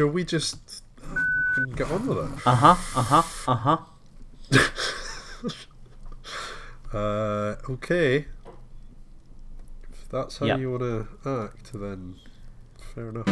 shall 0.00 0.08
we 0.08 0.24
just 0.24 0.82
get 1.76 1.90
on 1.90 2.06
with 2.06 2.16
it? 2.16 2.46
Uh 2.46 2.54
huh. 2.54 2.76
Uh 2.98 3.02
huh. 3.02 3.22
Uh 3.52 3.54
huh. 3.54 3.78
Uh, 6.92 7.54
okay. 7.70 8.24
If 9.92 10.08
that's 10.10 10.38
how 10.38 10.46
Yep. 10.46 10.58
you 10.58 10.70
want 10.72 10.82
to 10.82 11.06
act, 11.24 11.72
then 11.72 12.16
fair 12.96 13.10
enough. 13.10 13.26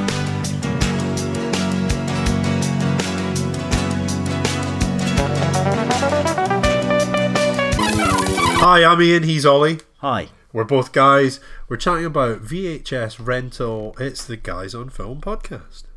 Hi, 8.60 8.84
I'm 8.84 9.02
Ian. 9.02 9.24
He's 9.24 9.44
Ollie. 9.44 9.80
Hi. 9.98 10.28
We're 10.52 10.62
both 10.62 10.92
guys. 10.92 11.40
We're 11.68 11.76
chatting 11.78 12.04
about 12.04 12.42
VHS 12.44 13.18
rental. 13.26 13.96
It's 13.98 14.24
the 14.24 14.36
Guys 14.36 14.72
on 14.72 14.90
Film 14.90 15.20
podcast. 15.20 15.87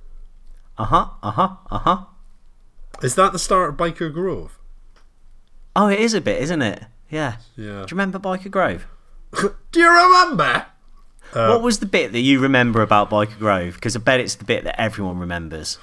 Uh 0.78 0.86
huh. 0.86 1.10
Uh 1.22 1.32
huh. 1.32 1.56
Uh 1.70 1.80
huh. 1.80 2.06
Is 3.02 3.16
that 3.16 3.32
the 3.32 3.40
start 3.40 3.70
of 3.70 3.78
Byker 3.78 4.14
Grove? 4.14 4.58
Oh, 5.76 5.88
it 5.88 6.00
is 6.00 6.14
a 6.14 6.22
bit, 6.22 6.42
isn't 6.44 6.62
it? 6.62 6.84
Yeah. 7.10 7.38
Yeah. 7.56 7.66
Do 7.66 7.72
you 7.72 7.86
remember 7.92 8.20
Byker 8.20 8.52
Grove? 8.52 8.86
Do 9.72 9.80
you 9.80 9.90
remember? 9.90 10.66
what 11.34 11.62
was 11.62 11.80
the 11.80 11.86
bit 11.86 12.12
that 12.12 12.20
you 12.20 12.40
remember 12.40 12.82
about 12.82 13.10
Byker 13.10 13.38
Grove? 13.40 13.76
Because 13.76 13.96
I 13.96 14.00
bet 14.00 14.20
it's 14.20 14.36
the 14.36 14.44
bit 14.44 14.64
that 14.66 14.80
everyone 14.80 15.18
remembers. 15.18 15.78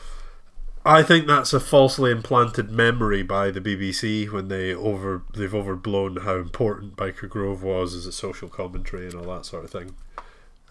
I 0.84 1.02
think 1.02 1.26
that's 1.26 1.52
a 1.52 1.60
falsely 1.60 2.10
implanted 2.10 2.70
memory 2.70 3.22
by 3.22 3.50
the 3.50 3.60
BBC 3.60 4.30
when 4.30 4.48
they 4.48 4.74
over 4.74 5.22
they've 5.34 5.54
overblown 5.54 6.16
how 6.18 6.36
important 6.36 6.96
Byker 6.96 7.28
Grove 7.28 7.62
was 7.62 7.94
as 7.94 8.06
a 8.06 8.12
social 8.12 8.48
commentary 8.48 9.06
and 9.06 9.14
all 9.14 9.34
that 9.34 9.44
sort 9.44 9.64
of 9.64 9.70
thing. 9.70 9.94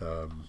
Um, 0.02 0.48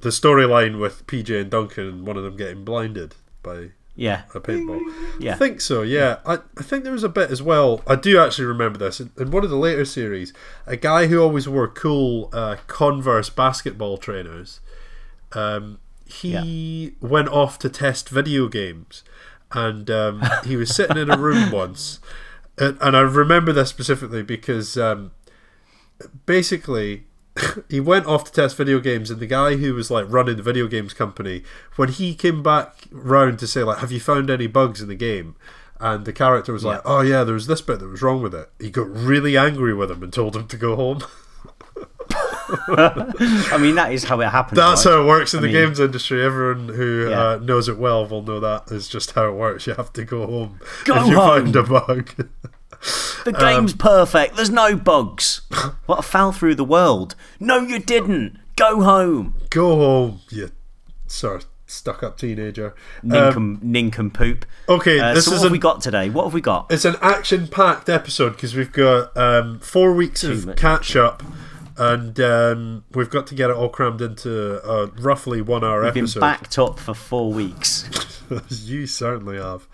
the 0.00 0.08
storyline 0.10 0.78
with 0.80 1.06
PJ 1.06 1.40
and 1.40 1.50
Duncan 1.50 1.86
and 1.86 2.06
one 2.06 2.16
of 2.16 2.22
them 2.24 2.36
getting 2.36 2.64
blinded 2.64 3.14
by 3.42 3.70
Yeah. 3.96 4.22
a 4.34 4.40
paintball. 4.40 4.80
Yeah. 5.18 5.34
I 5.34 5.36
think 5.36 5.60
so, 5.60 5.82
yeah. 5.82 6.18
I, 6.26 6.38
I 6.56 6.62
think 6.62 6.84
there 6.84 6.92
was 6.92 7.04
a 7.04 7.08
bit 7.08 7.30
as 7.30 7.42
well. 7.42 7.82
I 7.86 7.96
do 7.96 8.18
actually 8.18 8.46
remember 8.46 8.78
this. 8.78 9.00
In, 9.00 9.10
in 9.18 9.30
one 9.30 9.44
of 9.44 9.50
the 9.50 9.56
later 9.56 9.84
series, 9.84 10.32
a 10.66 10.76
guy 10.76 11.06
who 11.06 11.20
always 11.22 11.48
wore 11.48 11.68
cool 11.68 12.30
uh, 12.32 12.56
Converse 12.66 13.30
basketball 13.30 13.98
trainers, 13.98 14.60
um, 15.32 15.78
he 16.06 16.94
went 17.00 17.28
off 17.28 17.58
to 17.60 17.68
test 17.68 18.08
video 18.08 18.48
games. 18.48 19.04
And 19.52 19.90
um, 19.90 20.22
he 20.44 20.56
was 20.56 20.74
sitting 20.74 20.96
in 20.96 21.10
a 21.10 21.18
room 21.18 21.50
once. 21.62 21.98
And, 22.56 22.78
and 22.80 22.96
I 22.96 23.00
remember 23.00 23.52
this 23.52 23.68
specifically 23.68 24.22
because 24.22 24.76
um, 24.78 25.10
basically 26.26 27.04
he 27.68 27.80
went 27.80 28.06
off 28.06 28.24
to 28.24 28.32
test 28.32 28.56
video 28.56 28.80
games 28.80 29.10
and 29.10 29.20
the 29.20 29.26
guy 29.26 29.56
who 29.56 29.74
was 29.74 29.90
like 29.90 30.06
running 30.08 30.36
the 30.36 30.42
video 30.42 30.66
games 30.66 30.92
company 30.92 31.42
when 31.76 31.88
he 31.88 32.14
came 32.14 32.42
back 32.42 32.84
round 32.90 33.38
to 33.38 33.46
say 33.46 33.62
like 33.62 33.78
have 33.78 33.92
you 33.92 34.00
found 34.00 34.30
any 34.30 34.46
bugs 34.46 34.80
in 34.82 34.88
the 34.88 34.94
game 34.94 35.36
and 35.78 36.04
the 36.04 36.12
character 36.12 36.52
was 36.52 36.64
like 36.64 36.80
oh 36.84 37.00
yeah 37.00 37.22
there 37.24 37.34
was 37.34 37.46
this 37.46 37.60
bit 37.62 37.78
that 37.78 37.86
was 37.88 38.02
wrong 38.02 38.20
with 38.22 38.34
it 38.34 38.50
he 38.58 38.68
got 38.70 38.88
really 38.90 39.36
angry 39.36 39.72
with 39.72 39.90
him 39.90 40.02
and 40.02 40.12
told 40.12 40.34
him 40.36 40.46
to 40.48 40.56
go 40.56 40.74
home 40.76 41.00
I 42.68 43.58
mean, 43.60 43.76
that 43.76 43.92
is 43.92 44.02
how 44.04 44.20
it 44.20 44.28
happens. 44.28 44.56
that's 44.58 44.84
right? 44.84 44.92
how 44.92 45.02
it 45.02 45.06
works 45.06 45.34
in 45.34 45.38
I 45.38 45.42
the 45.42 45.46
mean- 45.48 45.56
games 45.66 45.78
industry 45.80 46.24
everyone 46.24 46.68
who 46.68 47.08
Yeah. 47.08 47.20
uh, 47.30 47.36
knows 47.40 47.68
it 47.68 47.78
well 47.78 48.06
will 48.06 48.22
know 48.22 48.40
that 48.40 48.70
is 48.72 48.88
just 48.88 49.12
how 49.12 49.28
it 49.28 49.34
works 49.34 49.66
you 49.68 49.74
have 49.74 49.92
to 49.94 50.04
go 50.04 50.26
home 50.26 50.58
Go 50.84 50.96
if 50.96 51.06
you 51.08 51.16
home. 51.16 51.44
find 51.44 51.56
a 51.56 51.62
bug 51.62 52.10
The 53.24 53.34
Um, 53.34 53.40
game's 53.40 53.74
perfect. 53.74 54.36
There's 54.36 54.50
no 54.50 54.74
bugs. 54.76 55.42
what 55.86 55.98
a 55.98 56.02
foul 56.02 56.32
through 56.32 56.54
the 56.54 56.64
world. 56.64 57.14
No, 57.38 57.58
you 57.60 57.78
didn't. 57.78 58.38
Go 58.56 58.82
home. 58.82 59.34
go 59.50 59.76
home 59.76 60.20
you 60.30 60.50
sort 61.06 61.42
of 61.42 61.48
stuck 61.66 62.02
up 62.02 62.18
teenager 62.18 62.74
Um, 63.02 63.10
Ninkum, 63.10 63.62
nincompoop. 63.62 64.44
okay 64.68 64.98
Uh, 65.00 65.14
this 65.14 65.24
so 65.26 65.32
is 65.32 65.38
what 65.38 65.44
have 65.44 65.52
we 65.52 65.58
got 65.58 65.80
today? 65.80 66.08
What 66.10 66.24
have 66.24 66.34
we 66.34 66.40
got? 66.40 66.66
It's 66.70 66.84
an 66.84 66.96
action-packed 67.00 67.88
episode 67.88 68.30
because 68.30 68.54
we've 68.54 68.72
got 68.72 69.16
um, 69.16 69.60
four 69.60 69.92
weeks 69.94 70.20
Too 70.22 70.32
of 70.50 70.56
catch-up, 70.56 71.22
and 71.78 72.18
um, 72.20 72.84
we've 72.92 73.08
got 73.10 73.26
to 73.28 73.34
get 73.34 73.50
it 73.50 73.56
all 73.56 73.68
crammed 73.70 74.00
into 74.02 74.60
a 74.68 74.86
roughly 75.00 75.40
one-hour 75.40 75.84
We've 75.84 75.94
been 75.94 76.04
episode. 76.04 76.20
backed 76.20 76.58
up 76.58 76.78
for 76.78 76.92
four 76.94 77.32
weeks. 77.32 77.88
you 78.48 78.86
certainly 78.86 79.36
have. 79.38 79.66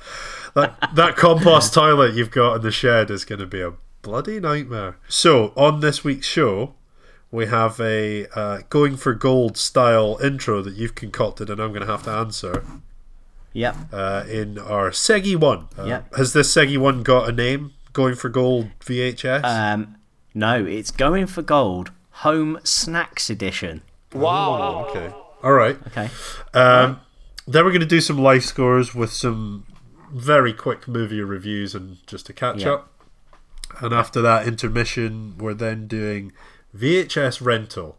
That 0.56 0.91
that 0.94 1.17
compost 1.17 1.72
toilet 1.75 2.15
you've 2.15 2.31
got 2.33 2.56
in 2.56 2.62
the 2.62 2.71
shed 2.72 3.11
is 3.11 3.25
going 3.25 3.39
to 3.39 3.47
be 3.47 3.61
a 3.61 3.75
bloody 4.03 4.41
nightmare. 4.41 4.97
So 5.06 5.53
on 5.56 5.81
this 5.81 6.03
week's 6.03 6.27
show. 6.27 6.75
We 7.33 7.47
have 7.47 7.81
a 7.81 8.28
uh, 8.39 8.61
going 8.71 8.97
for 8.97 9.12
gold 9.12 9.56
style 9.59 10.17
intro 10.22 10.62
that 10.62 10.75
you've 10.77 10.94
concocted, 10.94 11.50
and 11.50 11.61
I'm 11.61 11.71
going 11.71 11.84
to 11.84 11.91
have 11.91 12.05
to 12.05 12.11
answer 12.11 12.65
Yep. 13.53 13.77
uh, 13.93 14.25
in 14.31 14.59
our 14.59 14.91
Segi 14.91 15.34
one. 15.37 15.67
Uh, 15.77 15.84
Yep. 15.87 16.15
Has 16.17 16.33
this 16.33 16.55
Segi 16.55 16.78
one 16.78 17.03
got 17.03 17.28
a 17.28 17.33
name? 17.33 17.73
Going 17.93 18.15
for 18.15 18.28
gold 18.28 18.69
VHS. 18.81 19.43
Um, 19.44 19.97
no, 20.34 20.65
it's 20.65 20.93
going 20.93 21.27
for 21.27 21.43
gold. 21.43 21.91
Home 22.23 22.59
snacks 22.62 23.28
edition. 23.28 23.83
Oh, 24.15 24.87
okay. 24.88 25.12
All 25.43 25.53
right. 25.53 25.77
Okay. 25.88 26.09
Um, 26.55 27.00
then 27.49 27.65
we're 27.65 27.73
going 27.73 27.81
to 27.81 27.87
do 27.87 28.00
some 28.00 28.19
life 28.19 28.44
scores 28.44 28.94
with 28.94 29.12
some 29.12 29.67
very 30.12 30.53
quick 30.53 30.87
movie 30.89 31.21
reviews 31.22 31.75
and 31.75 31.99
just 32.06 32.28
a 32.28 32.33
catch 32.33 32.62
Yeah. 32.62 32.72
up. 32.75 32.93
And 33.81 33.93
after 33.93 34.22
that 34.22 34.47
intermission, 34.47 35.37
we're 35.39 35.55
then 35.55 35.87
doing 35.87 36.33
VHS 36.77 37.41
rental. 37.41 37.99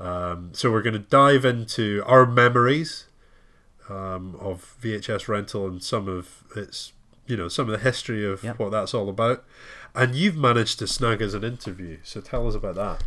Um, 0.00 0.50
so 0.52 0.70
we're 0.70 0.82
going 0.82 0.92
to 0.94 0.98
dive 1.00 1.44
into 1.44 2.02
our 2.06 2.24
memories 2.24 3.06
um, 3.90 4.36
of 4.38 4.76
VHS 4.82 5.28
rental 5.28 5.66
and 5.66 5.82
some 5.82 6.08
of 6.08 6.44
its, 6.54 6.92
you 7.26 7.36
know, 7.36 7.48
some 7.48 7.66
of 7.68 7.72
the 7.72 7.82
history 7.82 8.24
of 8.24 8.44
Yep. 8.44 8.58
what 8.58 8.70
that's 8.70 8.94
all 8.94 9.08
about. 9.08 9.44
And 9.94 10.14
you've 10.14 10.36
managed 10.36 10.78
to 10.80 10.86
snag 10.86 11.22
us 11.22 11.32
an 11.34 11.42
interview, 11.42 11.98
so 12.04 12.20
tell 12.20 12.46
us 12.46 12.54
about 12.54 12.74
that. 12.76 13.02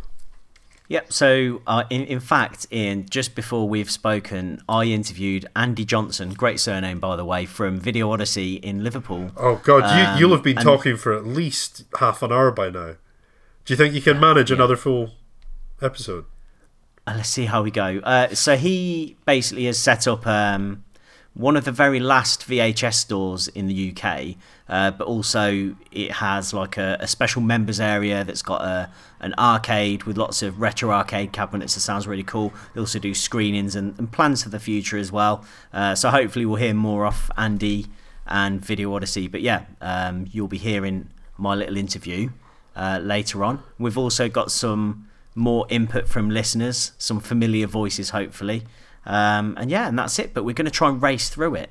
Yep. 0.88 1.12
So, 1.12 1.62
uh, 1.66 1.84
in 1.90 2.02
in 2.02 2.20
fact, 2.20 2.66
Ian, 2.72 3.06
just 3.08 3.34
before 3.34 3.68
we've 3.68 3.90
spoken, 3.90 4.60
I 4.68 4.84
interviewed 4.84 5.46
Andy 5.56 5.84
Johnson, 5.84 6.34
great 6.34 6.60
surname 6.60 7.00
by 7.00 7.16
the 7.16 7.24
way, 7.24 7.46
from 7.46 7.78
Video 7.78 8.10
Odyssey 8.12 8.56
in 8.56 8.84
Liverpool. 8.84 9.30
Oh 9.36 9.56
God, 9.64 9.84
Um, 9.84 10.14
you 10.14 10.20
you'll 10.26 10.34
have 10.36 10.44
been 10.44 10.58
and- 10.58 10.64
talking 10.66 10.96
for 10.96 11.12
at 11.14 11.26
least 11.26 11.84
half 11.98 12.22
an 12.22 12.30
hour 12.32 12.50
by 12.50 12.68
now. 12.70 12.96
Do 13.64 13.72
you 13.72 13.76
think 13.76 13.94
you 13.94 14.02
can 14.02 14.18
manage 14.20 14.50
another 14.50 14.76
full 14.76 15.12
episode? 15.80 16.24
Uh, 17.06 17.14
let's 17.16 17.28
see 17.30 17.46
how 17.46 17.62
we 17.62 17.70
go. 17.70 18.00
Uh, 18.02 18.28
so 18.34 18.56
he 18.56 19.16
basically 19.24 19.64
has 19.66 19.78
set 19.78 20.06
up 20.06 20.26
um, 20.26 20.84
one 21.34 21.56
of 21.56 21.64
the 21.64 21.72
very 21.72 22.00
last 22.00 22.46
VHS 22.46 22.94
stores 22.94 23.48
in 23.48 23.66
the 23.66 23.92
UK, 23.96 24.36
uh, 24.72 24.90
but 24.90 25.06
also 25.06 25.76
it 25.90 26.10
has 26.12 26.54
like 26.54 26.78
a, 26.78 26.96
a 26.98 27.06
special 27.06 27.42
members 27.42 27.78
area 27.78 28.24
that's 28.24 28.40
got 28.40 28.62
a 28.62 28.90
an 29.20 29.34
arcade 29.38 30.04
with 30.04 30.16
lots 30.16 30.42
of 30.42 30.62
retro 30.62 30.90
arcade 30.90 31.30
cabinets. 31.30 31.74
That 31.74 31.80
sounds 31.80 32.06
really 32.06 32.22
cool. 32.22 32.54
They 32.72 32.80
also 32.80 32.98
do 32.98 33.12
screenings 33.12 33.76
and, 33.76 33.96
and 33.98 34.10
plans 34.10 34.42
for 34.42 34.48
the 34.48 34.58
future 34.58 34.96
as 34.96 35.12
well. 35.12 35.44
Uh, 35.74 35.94
so 35.94 36.08
hopefully 36.08 36.46
we'll 36.46 36.56
hear 36.56 36.72
more 36.72 37.04
off 37.04 37.30
Andy 37.36 37.86
and 38.26 38.64
Video 38.64 38.94
Odyssey. 38.94 39.28
But 39.28 39.42
yeah, 39.42 39.66
um, 39.82 40.26
you'll 40.32 40.48
be 40.48 40.56
hearing 40.56 41.10
my 41.36 41.54
little 41.54 41.76
interview 41.76 42.30
uh, 42.74 42.98
later 43.02 43.44
on. 43.44 43.62
We've 43.78 43.98
also 43.98 44.30
got 44.30 44.50
some 44.50 45.06
more 45.34 45.66
input 45.68 46.08
from 46.08 46.30
listeners, 46.30 46.92
some 46.96 47.20
familiar 47.20 47.66
voices, 47.66 48.10
hopefully. 48.10 48.64
Um, 49.04 49.54
and 49.60 49.70
yeah, 49.70 49.86
and 49.86 49.98
that's 49.98 50.18
it. 50.18 50.32
But 50.32 50.44
we're 50.44 50.54
going 50.54 50.64
to 50.64 50.70
try 50.70 50.88
and 50.88 51.02
race 51.02 51.28
through 51.28 51.56
it 51.56 51.68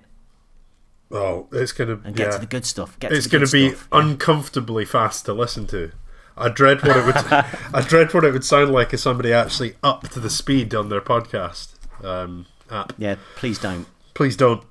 Oh, 1.12 1.48
it's 1.52 1.72
gonna 1.72 2.00
and 2.04 2.16
get 2.16 2.28
yeah. 2.28 2.32
to 2.32 2.40
the 2.40 2.46
good 2.46 2.66
stuff. 2.66 3.00
Get 3.00 3.12
it's 3.12 3.28
to 3.28 3.32
gonna 3.32 3.48
be 3.48 3.70
stuff. 3.70 3.88
Uncomfortably 3.92 4.86
fast 4.86 5.26
to 5.26 5.34
listen 5.34 5.68
to. 5.68 5.92
I 6.38 6.50
dread 6.50 6.82
what 6.84 6.98
it 6.98 7.06
would. 7.06 7.16
I 7.74 7.82
dread 7.82 8.14
what 8.14 8.24
it 8.24 8.32
would 8.34 8.46
sound 8.46 8.72
like 8.72 8.94
if 8.94 9.00
somebody 9.00 9.34
actually 9.34 9.76
upped 9.84 10.14
the 10.14 10.30
speed 10.30 10.74
on 10.74 10.90
their 10.90 11.02
podcast 11.02 11.74
um, 12.04 12.46
app. 12.70 12.94
yeah, 12.98 13.16
please 13.36 13.60
don't. 13.60 13.88
Please 14.14 14.36
don't. 14.36 14.64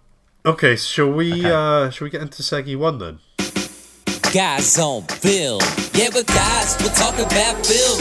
Okay, 0.45 0.77
shall 0.77 1.13
we? 1.13 1.33
Okay. 1.33 1.51
Uh, 1.51 1.91
shall 1.91 2.07
we 2.07 2.11
get 2.11 2.23
into 2.23 2.43
Segi 2.43 2.77
one 2.77 2.99
then? 2.99 3.19
Guys 4.33 4.79
on 4.79 5.05
Bill. 5.23 5.59
Yeah, 5.93 6.09
but 6.13 6.25
guys, 6.27 6.77
we're 6.81 6.95
talking 6.95 7.25
about 7.25 7.57
Bill. 7.67 7.97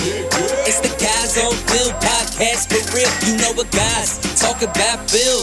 It's 0.68 0.80
the 0.80 0.90
Guys 1.00 1.38
on 1.40 1.54
Bill 1.66 1.90
podcast 1.98 2.70
for 2.70 2.96
real. 2.96 3.10
You 3.26 3.38
know 3.42 3.52
what 3.54 3.72
guys 3.72 4.20
talk 4.40 4.62
about 4.62 5.00
Bill. 5.12 5.42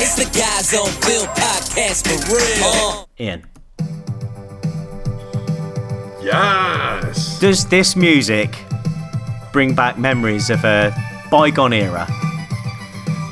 It's 0.00 0.16
the 0.16 0.24
Guys 0.36 0.74
on 0.74 0.90
Bill 1.06 1.24
podcast 1.36 2.08
for 2.08 2.34
real. 2.34 2.64
Uh. 2.64 3.04
Ian, 3.20 3.44
Yes. 6.20 7.38
does 7.38 7.66
this 7.66 7.94
music 7.94 8.56
bring 9.52 9.72
back 9.74 9.98
memories 9.98 10.50
of 10.50 10.64
a 10.64 10.92
bygone 11.30 11.72
era? 11.72 12.06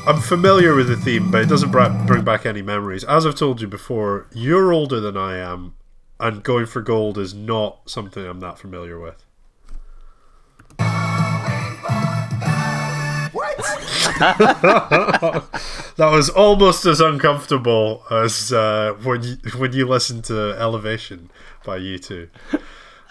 I'm 0.07 0.21
familiar 0.21 0.77
with 0.77 0.87
the 0.87 0.97
theme, 0.97 1.33
but 1.33 1.43
it 1.43 1.49
doesn't 1.49 1.73
bring 1.73 2.23
back 2.23 2.47
any 2.47 2.63
memories. 2.63 3.03
As 3.05 3.27
I've 3.27 3.35
told 3.35 3.61
you 3.61 3.67
before, 3.67 4.29
you're 4.33 4.73
older 4.73 5.01
than 5.01 5.17
I 5.17 5.37
am, 5.39 5.75
and 6.19 6.43
going 6.43 6.67
for 6.67 6.81
gold 6.81 7.19
is 7.19 7.35
not 7.35 7.89
something 7.89 8.25
I'm 8.25 8.41
that 8.41 8.59
familiar 8.59 8.99
with. 8.99 9.25
That 15.97 16.11
was 16.11 16.29
almost 16.29 16.87
as 16.87 17.01
uncomfortable 17.01 18.03
as 18.11 18.53
uh, 18.53 18.95
when 19.03 19.23
you 19.23 19.37
when 19.57 19.73
you 19.73 19.87
listen 19.87 20.23
to 20.23 20.57
Elevation 20.59 21.31
by 21.65 21.79
U2. 21.79 22.29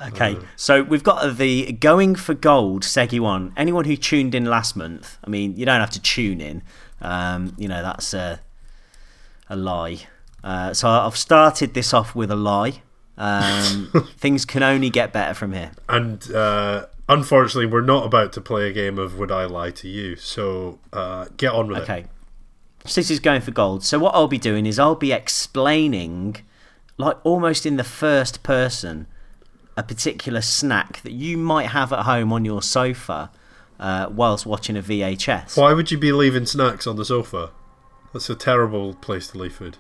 Okay, 0.08 0.38
so 0.56 0.84
we've 0.84 1.04
got 1.04 1.38
the 1.38 1.72
Going 1.74 2.16
for 2.16 2.34
Gold 2.34 2.84
Segi 2.84 3.20
one. 3.20 3.54
Anyone 3.56 3.86
who 3.86 3.96
tuned 3.96 4.36
in 4.36 4.46
last 4.46 4.76
month, 4.76 5.18
I 5.24 5.30
mean, 5.30 5.56
you 5.56 5.66
don't 5.66 5.80
have 5.80 5.92
to 5.92 6.02
tune 6.02 6.42
in. 6.42 6.64
Um, 7.02 7.54
you 7.58 7.68
know, 7.68 7.82
that's 7.82 8.14
a, 8.14 8.42
a 9.50 9.56
lie. 9.56 10.00
Uh, 10.44 10.74
so 10.74 10.90
I've 10.90 11.18
started 11.18 11.74
this 11.74 11.94
off 11.94 12.14
with 12.14 12.30
a 12.30 12.36
lie. 12.36 12.82
Um, 13.18 13.92
things 14.18 14.46
can 14.46 14.64
only 14.64 14.90
get 14.90 15.14
better 15.14 15.34
from 15.34 15.54
here. 15.54 15.72
And 15.88 16.32
uh, 16.32 16.88
unfortunately, 17.08 17.66
we're 17.66 17.82
not 17.82 18.06
about 18.06 18.34
to 18.34 18.42
play 18.42 18.70
a 18.70 18.74
game 18.74 18.98
of 18.98 19.18
Would 19.18 19.32
I 19.32 19.46
Lie 19.46 19.72
to 19.72 19.88
You? 19.88 20.16
So 20.16 20.80
uh, 20.92 21.26
get 21.38 21.52
on 21.52 21.68
with 21.68 21.78
it. 21.78 21.84
Okay. 21.84 22.06
So 22.86 23.02
this 23.02 23.10
is 23.10 23.20
going 23.20 23.42
for 23.42 23.52
gold. 23.52 23.84
So 23.84 23.98
what 23.98 24.14
I'll 24.14 24.28
be 24.28 24.38
doing 24.38 24.66
is 24.66 24.78
I'll 24.78 24.96
be 24.96 25.12
explaining, 25.12 26.38
like 26.98 27.18
almost 27.26 27.66
in 27.66 27.78
the 27.78 27.84
first 27.84 28.44
person, 28.44 29.08
a 29.76 29.84
particular 29.84 30.42
snack 30.42 31.02
that 31.02 31.12
you 31.12 31.38
might 31.38 31.68
have 31.68 31.92
at 31.92 32.04
home 32.04 32.32
on 32.32 32.46
your 32.46 32.62
sofa 32.62 33.32
uh, 33.80 34.08
whilst 34.12 34.46
watching 34.46 34.78
a 34.78 34.82
VHS. 34.82 35.58
Why 35.58 35.74
would 35.74 35.92
you 35.92 35.98
be 35.98 36.12
leaving 36.12 36.46
snacks 36.46 36.86
on 36.86 36.96
the 36.96 37.06
sofa? 37.06 37.52
That's 38.14 38.30
a 38.30 38.36
terrible 38.36 38.94
place 38.94 39.28
to 39.30 39.38
leave 39.38 39.56
food. 39.56 39.78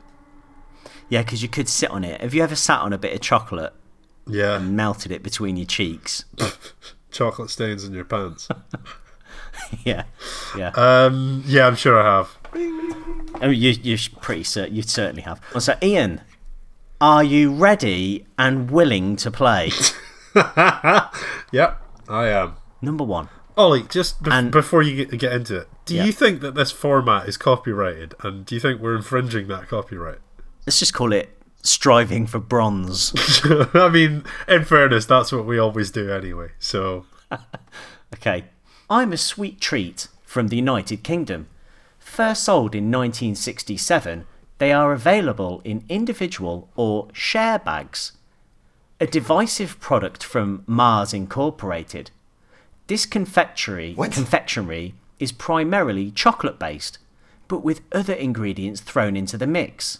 Yeah, 1.09 1.21
because 1.21 1.41
you 1.43 1.49
could 1.49 1.69
sit 1.69 1.89
on 1.91 2.03
it. 2.03 2.21
Have 2.21 2.33
you 2.33 2.43
ever 2.43 2.55
sat 2.55 2.79
on 2.81 2.91
a 2.93 2.97
bit 2.97 3.13
of 3.13 3.21
chocolate 3.21 3.73
Yeah, 4.27 4.57
and 4.57 4.75
melted 4.75 5.11
it 5.11 5.21
between 5.23 5.55
your 5.57 5.65
cheeks? 5.67 6.25
chocolate 7.11 7.49
stains 7.49 7.83
in 7.83 7.93
your 7.93 8.05
pants. 8.05 8.47
yeah, 9.85 10.03
yeah. 10.57 10.71
Um, 10.75 11.43
yeah, 11.45 11.67
I'm 11.67 11.75
sure 11.75 11.99
I 12.01 12.17
have. 12.17 12.37
I 13.41 13.47
mean, 13.47 13.61
you, 13.61 13.71
you're 13.71 13.97
pretty 14.21 14.43
certain. 14.43 14.75
You 14.75 14.81
certainly 14.81 15.21
have. 15.21 15.39
So, 15.59 15.75
Ian, 15.83 16.21
are 17.01 17.23
you 17.23 17.53
ready 17.53 18.25
and 18.39 18.71
willing 18.71 19.15
to 19.17 19.29
play? 19.31 19.71
Yep, 21.51 21.81
I 22.09 22.27
am. 22.27 22.55
Number 22.81 23.03
one. 23.03 23.29
Ollie, 23.57 23.83
just 23.83 24.21
bef- 24.21 24.33
And- 24.33 24.51
before 24.51 24.81
you 24.81 25.05
get, 25.05 25.17
get 25.17 25.31
into 25.31 25.57
it, 25.61 25.69
do 25.85 25.95
Yeah. 25.95 26.03
you 26.03 26.11
think 26.11 26.41
that 26.41 26.55
this 26.55 26.71
format 26.71 27.27
is 27.29 27.37
copyrighted, 27.37 28.15
and 28.21 28.45
do 28.45 28.53
you 28.55 28.59
think 28.59 28.81
we're 28.81 28.95
infringing 28.97 29.47
that 29.47 29.69
copyright? 29.69 30.17
Let's 30.65 30.79
just 30.79 30.93
call 30.93 31.13
it 31.13 31.29
striving 31.63 32.27
for 32.27 32.39
bronze. 32.39 33.13
I 33.73 33.89
mean, 33.89 34.23
in 34.47 34.65
fairness, 34.65 35.05
that's 35.05 35.31
what 35.31 35.45
we 35.45 35.57
always 35.57 35.91
do 35.91 36.11
anyway. 36.11 36.49
So, 36.59 37.05
Okay. 38.13 38.45
I'm 38.89 39.11
a 39.11 39.17
sweet 39.17 39.59
treat 39.59 40.07
from 40.25 40.47
the 40.47 40.55
United 40.55 41.03
Kingdom. 41.03 41.47
First 41.99 42.43
sold 42.43 42.75
in 42.75 42.91
1967, 42.91 44.25
they 44.59 44.71
are 44.71 44.93
available 44.93 45.61
in 45.65 45.83
individual 45.89 46.69
or 46.75 47.07
share 47.11 47.59
bags. 47.59 48.13
A 49.01 49.07
divisive 49.07 49.79
product 49.79 50.23
from 50.23 50.63
Mars 50.65 51.13
Incorporated. 51.13 52.11
This 52.87 53.05
confectionery, 53.05 53.95
confectionery 53.95 54.93
is 55.19 55.31
primarily 55.31 56.11
chocolate 56.11 56.59
based, 56.59 56.99
but 57.47 57.63
with 57.63 57.81
other 57.91 58.13
ingredients 58.13 58.81
thrown 58.81 59.17
into 59.17 59.37
the 59.37 59.47
mix. 59.47 59.99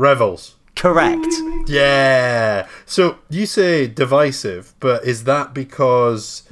Revels. 0.00 0.54
Correct. 0.76 1.26
Yeah. 1.66 2.66
So 2.86 3.18
you 3.28 3.44
say 3.44 3.86
divisive, 3.86 4.72
but 4.80 5.04
is 5.04 5.24
that 5.24 5.52
because 5.52 6.42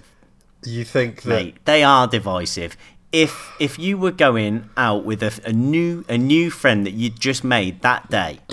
you 0.65 0.85
think 0.85 1.23
that? 1.23 1.29
mate. 1.29 1.57
They 1.65 1.83
are 1.83 2.07
divisive. 2.07 2.77
If 3.11 3.53
if 3.59 3.79
you 3.79 3.97
were 3.97 4.11
going 4.11 4.69
out 4.77 5.07
with 5.07 5.23
a, 5.23 5.33
a 5.47 5.53
new 5.53 6.05
a 6.11 6.19
new 6.19 6.51
friend 6.51 6.85
that 6.85 6.93
you'd 6.93 7.19
just 7.19 7.43
made 7.43 7.81
that 7.81 8.11
day, 8.11 8.41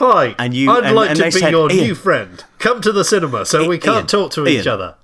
Hi, 0.00 0.34
And 0.38 0.54
you- 0.54 0.70
I'd 0.70 0.84
and- 0.84 0.96
like 0.96 1.10
and 1.10 1.18
to 1.18 1.24
be 1.26 1.30
said, 1.30 1.50
your 1.50 1.68
new 1.68 1.94
friend. 1.94 2.42
Come 2.58 2.80
to 2.80 2.90
the 2.92 3.04
cinema 3.04 3.44
so 3.44 3.64
I- 3.64 3.68
we 3.68 3.76
can't 3.76 3.96
Ian, 3.98 4.06
talk 4.06 4.30
to 4.32 4.46
each 4.48 4.66
other. 4.66 4.94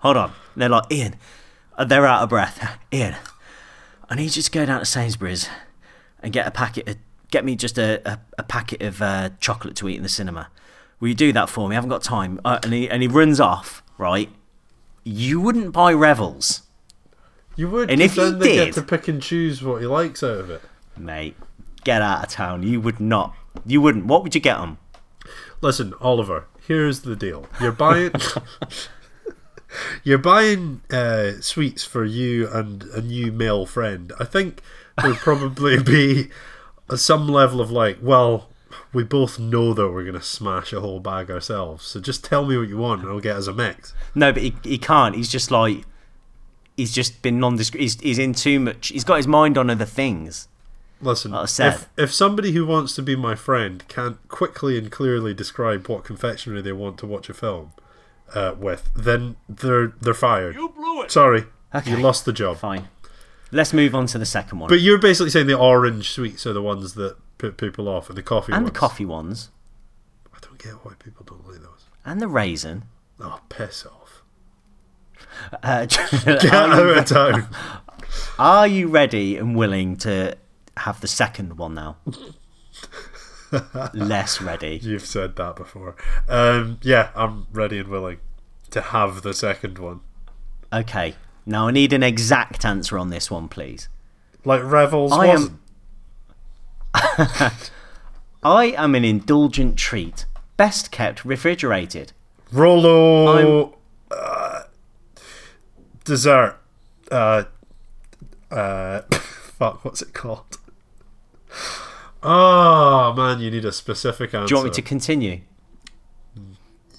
hold 0.00 0.16
on, 0.16 0.32
and 0.54 0.62
they're 0.62 0.68
like 0.68 0.90
Ian, 0.92 1.14
uh, 1.78 1.84
they're 1.84 2.04
out 2.04 2.22
of 2.24 2.30
breath. 2.30 2.58
Ian, 2.92 3.14
I 4.10 4.16
need 4.16 4.34
you 4.34 4.42
to 4.42 4.50
go 4.50 4.66
down 4.66 4.80
to 4.80 4.84
Sainsbury's 4.86 5.48
and 6.20 6.32
get 6.32 6.48
a 6.48 6.50
packet. 6.50 6.88
Of, 6.88 6.96
get 7.34 7.44
me 7.44 7.56
just 7.56 7.76
a, 7.78 8.00
a, 8.10 8.18
a 8.38 8.42
packet 8.42 8.80
of 8.82 9.02
uh, 9.02 9.30
chocolate 9.40 9.76
to 9.76 9.88
eat 9.88 9.96
in 9.96 10.02
the 10.02 10.08
cinema. 10.08 10.48
Will 11.00 11.08
you 11.08 11.14
do 11.14 11.32
that 11.32 11.50
for 11.50 11.68
me? 11.68 11.74
I 11.74 11.76
haven't 11.76 11.90
got 11.90 12.02
time. 12.02 12.40
Uh, 12.44 12.58
and 12.62 12.72
he 12.72 12.88
and 12.88 13.02
he 13.02 13.08
runs 13.08 13.40
off. 13.40 13.82
Right, 13.98 14.30
you 15.04 15.40
wouldn't 15.40 15.72
buy 15.72 15.92
Revels, 15.92 16.62
You 17.56 17.68
would, 17.70 17.90
And 17.90 18.00
if 18.00 18.16
you 18.16 18.24
then 18.24 18.38
they 18.40 18.56
did- 18.56 18.64
get 18.66 18.74
to 18.74 18.82
pick 18.82 19.06
and 19.08 19.22
choose 19.22 19.62
what 19.62 19.80
he 19.82 19.86
likes 19.86 20.22
out 20.22 20.38
of 20.38 20.50
it. 20.50 20.62
mate. 20.96 21.36
Get 21.84 22.00
out 22.00 22.24
of 22.24 22.30
town. 22.30 22.62
You 22.62 22.80
would 22.80 22.98
not. 22.98 23.34
You 23.66 23.80
wouldn't. 23.82 24.06
What 24.06 24.22
would 24.22 24.34
you 24.34 24.40
get 24.40 24.56
them? 24.58 24.78
Listen, 25.60 25.92
Oliver. 26.00 26.46
Here's 26.66 27.00
the 27.02 27.14
deal. 27.14 27.46
You're 27.60 27.72
buying. 27.72 28.10
You're 30.04 30.18
buying 30.18 30.82
uh, 30.90 31.32
sweets 31.40 31.84
for 31.84 32.04
you 32.04 32.48
and 32.48 32.84
a 32.84 33.00
new 33.02 33.32
male 33.32 33.66
friend. 33.66 34.12
I 34.20 34.24
think 34.24 34.60
there'd 35.02 35.16
probably 35.16 35.82
be 35.82 36.30
some 36.96 37.28
level 37.28 37.60
of 37.60 37.70
like, 37.70 37.98
well, 38.02 38.48
we 38.92 39.04
both 39.04 39.38
know 39.38 39.72
that 39.74 39.88
we're 39.90 40.04
gonna 40.04 40.20
smash 40.22 40.72
a 40.72 40.80
whole 40.80 41.00
bag 41.00 41.30
ourselves. 41.30 41.84
So 41.84 42.00
just 42.00 42.24
tell 42.24 42.44
me 42.44 42.56
what 42.58 42.68
you 42.68 42.76
want, 42.78 43.02
and 43.02 43.10
I'll 43.10 43.20
get 43.20 43.36
us 43.36 43.46
a 43.46 43.52
mix. 43.52 43.94
No, 44.14 44.32
but 44.32 44.42
he, 44.42 44.54
he 44.62 44.78
can't. 44.78 45.14
He's 45.14 45.30
just 45.30 45.50
like 45.50 45.84
he's 46.76 46.92
just 46.92 47.22
been 47.22 47.38
nondescript. 47.40 47.80
He's, 47.80 48.00
he's 48.00 48.18
in 48.18 48.32
too 48.34 48.58
much. 48.60 48.88
He's 48.88 49.04
got 49.04 49.16
his 49.16 49.26
mind 49.28 49.56
on 49.56 49.70
other 49.70 49.84
things. 49.84 50.48
Listen, 51.00 51.32
Like 51.32 51.48
if 51.60 51.88
if 51.98 52.14
somebody 52.14 52.52
who 52.52 52.64
wants 52.66 52.94
to 52.94 53.02
be 53.02 53.14
my 53.16 53.34
friend 53.34 53.84
can't 53.88 54.16
quickly 54.28 54.78
and 54.78 54.90
clearly 54.90 55.34
describe 55.34 55.88
what 55.88 56.04
confectionery 56.04 56.62
they 56.62 56.72
want 56.72 56.98
to 56.98 57.06
watch 57.06 57.28
a 57.28 57.34
film 57.34 57.72
uh, 58.34 58.54
with, 58.58 58.88
then 58.94 59.36
they're 59.48 59.88
they're 60.00 60.14
fired. 60.14 60.54
You 60.54 60.68
blew 60.70 61.02
it. 61.02 61.10
Sorry, 61.10 61.44
Okay. 61.74 61.90
you 61.90 61.96
lost 61.98 62.24
the 62.24 62.32
job. 62.32 62.56
Fine. 62.58 62.88
Let's 63.54 63.72
move 63.72 63.94
on 63.94 64.06
to 64.06 64.18
the 64.18 64.26
second 64.26 64.58
one 64.58 64.68
But 64.68 64.80
you're 64.80 64.98
basically 64.98 65.30
saying 65.30 65.46
the 65.46 65.56
orange 65.56 66.10
sweets 66.10 66.44
are 66.46 66.52
the 66.52 66.60
ones 66.62 66.94
that 66.94 67.16
put 67.38 67.56
people 67.56 67.88
off, 67.88 68.08
and 68.08 68.18
the 68.18 68.22
coffee 68.22 68.52
and 68.52 68.64
ones. 68.64 68.72
the 68.72 68.78
coffee 68.78 69.04
ones 69.04 69.50
I 70.34 70.38
don't 70.40 70.58
get 70.58 70.72
why 70.84 70.94
people 70.98 71.24
don't 71.24 71.46
like 71.46 71.60
those. 71.62 71.84
and 72.04 72.20
the 72.20 72.28
raisin. 72.28 72.84
Oh, 73.20 73.40
piss 73.48 73.86
off! 73.86 74.22
Uh, 75.62 75.86
Get 76.24 76.44
out 76.46 76.78
of 76.78 77.04
town. 77.06 77.48
are 78.38 78.66
you 78.68 78.86
ready 78.88 79.36
and 79.36 79.56
willing 79.56 79.96
to 79.96 80.36
have 80.76 81.00
the 81.00 81.08
second 81.08 81.56
one 81.58 81.74
now? 81.74 81.96
Less 83.94 84.40
ready. 84.40 84.78
You've 84.82 85.06
said 85.06 85.36
that 85.36 85.56
before. 85.56 85.96
Um, 86.28 86.78
yeah, 86.82 87.10
I'm 87.14 87.46
ready 87.52 87.78
and 87.78 87.88
willing 87.88 88.18
to 88.70 88.80
have 88.80 89.22
the 89.22 89.32
second 89.34 89.78
one. 89.78 90.00
Okay. 90.72 91.14
Now 91.46 91.68
I 91.68 91.70
need 91.70 91.92
an 91.92 92.02
exact 92.02 92.64
answer 92.64 92.98
on 92.98 93.10
this 93.10 93.30
one, 93.30 93.48
please. 93.48 93.88
Like 94.44 94.62
Revels 94.62 95.12
I 95.12 95.34
was 95.34 95.50
am. 95.50 95.60
I 98.42 98.66
am 98.76 98.94
an 98.94 99.04
indulgent 99.04 99.76
treat, 99.78 100.26
best 100.56 100.90
kept 100.90 101.24
refrigerated. 101.24 102.12
Rolo 102.52 103.74
uh, 104.10 104.62
dessert. 106.04 106.58
Uh, 107.10 107.44
uh, 108.50 109.00
fuck, 109.10 109.84
what's 109.84 110.02
it 110.02 110.12
called? 110.12 110.58
Oh 112.22 113.12
man, 113.16 113.40
you 113.40 113.50
need 113.50 113.64
a 113.64 113.72
specific 113.72 114.34
answer. 114.34 114.46
Do 114.46 114.54
you 114.54 114.56
want 114.56 114.70
me 114.70 114.74
to 114.74 114.82
continue? 114.82 115.40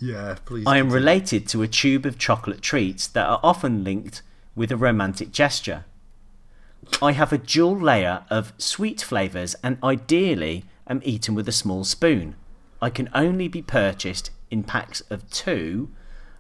Yeah, 0.02 0.36
please. 0.46 0.66
I 0.68 0.78
am 0.78 0.88
continue. 0.88 0.96
related 0.96 1.48
to 1.50 1.62
a 1.62 1.68
tube 1.68 2.06
of 2.06 2.18
chocolate 2.18 2.62
treats 2.62 3.08
that 3.08 3.26
are 3.28 3.40
often 3.42 3.84
linked 3.84 4.22
with 4.56 4.72
a 4.72 4.78
romantic 4.78 5.32
gesture. 5.32 5.86
I 7.02 7.14
have 7.14 7.34
a 7.34 7.38
dual 7.38 7.78
layer 7.78 8.26
of 8.30 8.54
sweet 8.58 9.02
flavours 9.02 9.56
and 9.64 9.78
ideally 9.84 10.66
am 10.88 11.02
eaten 11.04 11.36
with 11.36 11.48
a 11.48 11.52
small 11.52 11.84
spoon. 11.84 12.36
I 12.82 12.90
can 12.90 13.10
only 13.14 13.48
be 13.48 13.62
purchased 13.62 14.32
in 14.52 14.64
packs 14.64 15.02
of 15.10 15.30
two, 15.30 15.90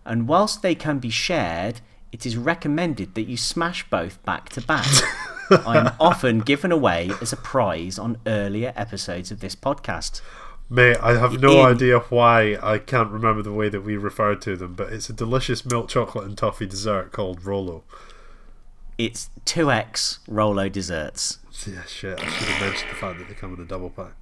and 0.06 0.28
whilst 0.28 0.62
they 0.62 0.76
can 0.76 1.00
be 1.00 1.10
shared, 1.10 1.82
it 2.12 2.26
is 2.26 2.38
recommended 2.38 3.16
that 3.16 3.24
you 3.24 3.38
smash 3.38 3.90
both 3.90 4.24
back 4.24 4.50
to 4.50 4.62
back. 4.62 4.88
I 5.50 5.78
am 5.78 5.96
often 6.00 6.40
given 6.40 6.72
away 6.72 7.12
as 7.22 7.34
a 7.34 7.38
prize 7.38 8.00
on 8.00 8.18
earlier 8.26 8.74
episodes 8.76 9.32
of 9.32 9.40
this 9.40 9.56
podcast. 9.56 10.22
Mate, 10.70 10.98
I 11.02 11.18
have 11.18 11.40
no 11.40 11.60
In- 11.62 11.76
idea 11.76 12.00
why 12.00 12.58
I 12.62 12.80
can't 12.80 13.12
remember 13.12 13.44
the 13.44 13.52
way 13.54 13.70
that 13.70 13.82
we 13.82 13.98
referred 13.98 14.42
to 14.44 14.56
them, 14.56 14.74
but 14.74 14.92
it's 14.92 15.10
a 15.10 15.14
delicious 15.14 15.64
milk 15.66 15.90
chocolate 15.90 16.26
and 16.26 16.36
toffee 16.38 16.66
dessert 16.66 17.12
called 17.12 17.46
Rolo. 17.46 17.84
It's 18.98 19.30
2x 19.46 20.20
Rolo 20.28 20.68
desserts. 20.70 21.40
Yeah, 21.68 21.84
shit. 21.86 22.20
I 22.20 22.30
should 22.30 22.48
have 22.48 22.62
mentioned 22.62 22.92
the 22.92 22.96
fact 22.96 23.20
that 23.20 23.28
they 23.28 23.34
come 23.36 23.54
in 23.54 23.62
a 23.62 23.66
double 23.66 23.90
pack. 23.92 24.14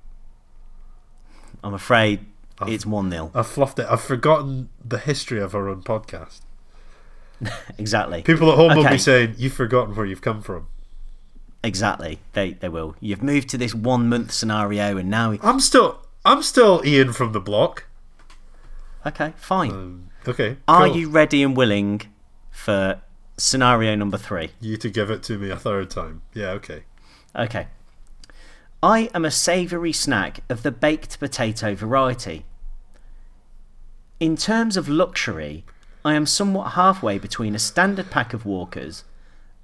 I'm 1.64 1.74
afraid 1.74 2.26
it's 2.68 2.86
1 2.86 3.10
0. 3.10 3.32
I've 3.34 3.48
fluffed 3.48 3.80
it. 3.80 3.88
I've 3.90 4.02
forgotten 4.02 4.70
the 4.84 4.98
history 4.98 5.40
of 5.40 5.56
our 5.56 5.68
own 5.70 5.82
podcast. 5.84 6.42
Exactly. 7.78 8.22
People 8.22 8.50
at 8.52 8.56
home 8.56 8.78
will 8.78 8.88
be 8.90 8.98
saying, 8.98 9.36
"You've 9.38 9.54
forgotten 9.54 9.96
where 9.96 10.06
you've 10.06 10.22
come 10.22 10.42
from." 10.42 10.68
Exactly. 11.64 12.20
They 12.34 12.52
they 12.54 12.70
will. 12.70 12.96
You've 13.02 13.24
moved 13.24 13.50
to 13.50 13.58
this 13.58 13.74
one 13.76 14.08
month 14.08 14.32
scenario, 14.32 14.96
and 14.98 15.10
now 15.10 15.36
I'm 15.42 15.60
still 15.60 16.03
I'm 16.26 16.42
still 16.42 16.82
Ian 16.86 17.12
from 17.12 17.34
the 17.34 17.42
block. 17.42 17.86
okay, 19.06 19.34
fine. 19.36 19.72
Um, 19.72 20.10
okay. 20.28 20.58
Are 20.68 20.88
cool. 20.88 20.98
you 20.98 21.10
ready 21.10 21.44
and 21.44 21.56
willing 21.56 22.02
for 22.50 23.02
scenario 23.38 23.96
number 23.96 24.18
three? 24.18 24.52
you 24.62 24.78
to 24.78 24.90
give 24.90 25.10
it 25.10 25.24
to 25.24 25.38
me 25.38 25.50
a 25.50 25.58
third 25.58 25.90
time? 25.90 26.22
Yeah. 26.34 26.52
Okay. 26.52 26.84
Okay. 27.36 27.68
I 28.82 29.10
am 29.14 29.26
a 29.26 29.32
savoury 29.32 29.94
snack 29.94 30.42
of 30.50 30.64
the 30.64 30.72
baked 30.72 31.20
potato 31.20 31.74
variety. 31.74 32.46
In 34.20 34.38
terms 34.38 34.78
of 34.78 34.88
luxury, 34.88 35.66
I 36.06 36.14
am 36.14 36.26
somewhat 36.26 36.72
halfway 36.72 37.18
between 37.18 37.56
a 37.56 37.60
standard 37.60 38.12
pack 38.12 38.34
of 38.34 38.46
Walkers 38.46 39.04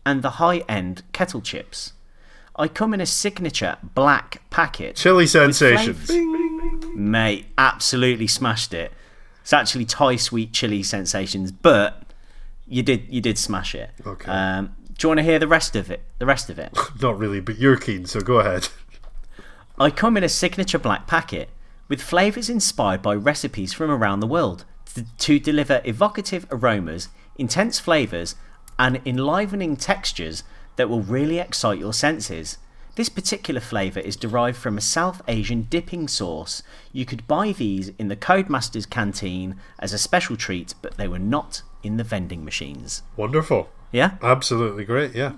and 0.05 0.21
the 0.21 0.31
high 0.31 0.59
end 0.69 1.03
kettle 1.13 1.41
chips. 1.41 1.93
I 2.55 2.67
come 2.67 2.93
in 2.93 2.99
a 2.99 3.05
signature 3.05 3.77
black 3.95 4.41
packet. 4.49 4.95
Chili 4.97 5.27
sensations. 5.27 6.09
Mate, 6.99 7.45
absolutely 7.57 8.27
smashed 8.27 8.73
it. 8.73 8.91
It's 9.41 9.53
actually 9.53 9.85
Thai 9.85 10.17
sweet 10.17 10.51
chili 10.51 10.83
sensations, 10.83 11.51
but 11.51 12.03
you 12.67 12.83
did 12.83 13.07
you 13.09 13.21
did 13.21 13.37
smash 13.37 13.73
it. 13.73 13.91
Okay. 14.05 14.29
Um, 14.29 14.75
do 14.97 15.05
you 15.05 15.09
want 15.09 15.19
to 15.19 15.23
hear 15.23 15.39
the 15.39 15.47
rest 15.47 15.75
of 15.77 15.89
it? 15.89 16.01
The 16.19 16.25
rest 16.25 16.49
of 16.49 16.59
it. 16.59 16.77
Not 17.01 17.17
really, 17.17 17.39
but 17.39 17.57
you're 17.57 17.77
keen, 17.77 18.05
so 18.05 18.19
go 18.19 18.39
ahead. 18.39 18.67
I 19.79 19.89
come 19.89 20.17
in 20.17 20.25
a 20.25 20.29
signature 20.29 20.77
black 20.77 21.07
packet 21.07 21.49
with 21.87 22.01
flavours 22.01 22.49
inspired 22.49 23.01
by 23.01 23.15
recipes 23.15 23.71
from 23.71 23.89
around 23.89 24.19
the 24.19 24.27
world 24.27 24.65
to, 24.93 25.05
to 25.17 25.39
deliver 25.39 25.81
evocative 25.85 26.45
aromas, 26.51 27.07
intense 27.37 27.79
flavours, 27.79 28.35
and 28.77 29.01
enlivening 29.05 29.77
textures 29.77 30.43
that 30.75 30.89
will 30.89 31.01
really 31.01 31.39
excite 31.39 31.79
your 31.79 31.93
senses. 31.93 32.57
This 32.99 33.07
particular 33.07 33.61
flavour 33.61 34.01
is 34.01 34.17
derived 34.17 34.57
from 34.57 34.77
a 34.77 34.81
South 34.81 35.21
Asian 35.29 35.67
dipping 35.69 36.09
sauce. 36.09 36.61
You 36.91 37.05
could 37.05 37.25
buy 37.29 37.53
these 37.53 37.93
in 37.97 38.09
the 38.09 38.15
Codemasters 38.17 38.89
canteen 38.89 39.55
as 39.79 39.93
a 39.93 39.97
special 39.97 40.35
treat, 40.35 40.73
but 40.81 40.97
they 40.97 41.07
were 41.07 41.17
not 41.17 41.61
in 41.81 41.95
the 41.95 42.03
vending 42.03 42.43
machines. 42.43 43.01
Wonderful. 43.15 43.69
Yeah? 43.93 44.15
Absolutely 44.21 44.83
great. 44.83 45.15
Yeah. 45.15 45.35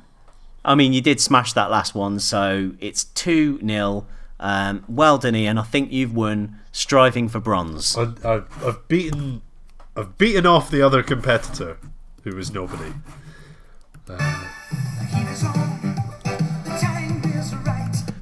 I 0.65 0.73
mean, 0.73 0.91
you 0.91 1.01
did 1.01 1.21
smash 1.21 1.53
that 1.53 1.69
last 1.69 1.93
one, 1.93 2.19
so 2.19 2.71
it's 2.79 3.03
2 3.03 3.59
0. 3.63 4.07
Um, 4.39 4.83
well 4.89 5.19
done, 5.19 5.35
Ian. 5.35 5.59
I 5.59 5.63
think 5.63 5.91
you've 5.91 6.15
won 6.15 6.59
striving 6.71 7.29
for 7.29 7.39
bronze. 7.39 7.95
I, 7.95 8.13
I, 8.25 8.41
I've 8.65 8.87
beaten 8.87 9.43
I've 9.95 10.17
beaten 10.17 10.47
off 10.47 10.71
the 10.71 10.81
other 10.81 11.03
competitor, 11.03 11.77
who 12.23 12.35
was 12.35 12.51
nobody. 12.51 12.91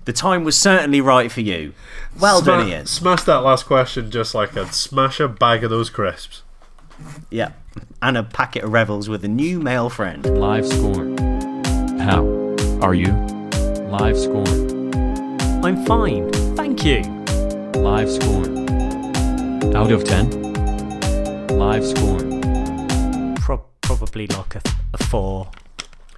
The 0.09 0.13
time 0.13 0.43
was 0.43 0.59
certainly 0.59 1.01
right 1.01 1.31
for 1.31 1.41
you. 1.41 1.73
Well 2.19 2.41
done, 2.41 2.61
Sma- 2.61 2.67
Ian. 2.71 2.85
Smash 2.87 3.21
that 3.25 3.43
last 3.43 3.67
question 3.67 4.09
just 4.09 4.33
like 4.33 4.57
I'd 4.57 4.73
smash 4.73 5.19
a 5.19 5.27
bag 5.27 5.63
of 5.63 5.69
those 5.69 5.91
crisps. 5.91 6.41
Yeah. 7.29 7.51
And 8.01 8.17
a 8.17 8.23
packet 8.23 8.63
of 8.63 8.71
Revels 8.71 9.07
with 9.07 9.23
a 9.23 9.27
new 9.27 9.59
male 9.59 9.87
friend. 9.87 10.25
Live 10.25 10.65
score. 10.65 11.15
How 11.99 12.25
are 12.81 12.95
you? 12.95 13.11
Live 13.91 14.17
score. 14.17 14.47
I'm 15.63 15.85
fine. 15.85 16.31
Thank 16.55 16.83
you. 16.83 17.03
Live 17.75 18.09
score. 18.09 18.45
Out 19.77 19.91
of 19.91 20.05
10. 20.05 21.49
Live 21.49 21.85
score. 21.85 22.17
Pro- 23.35 23.63
probably 23.81 24.25
like 24.25 24.55
a, 24.55 24.61
a 24.91 24.97
4. 24.97 25.51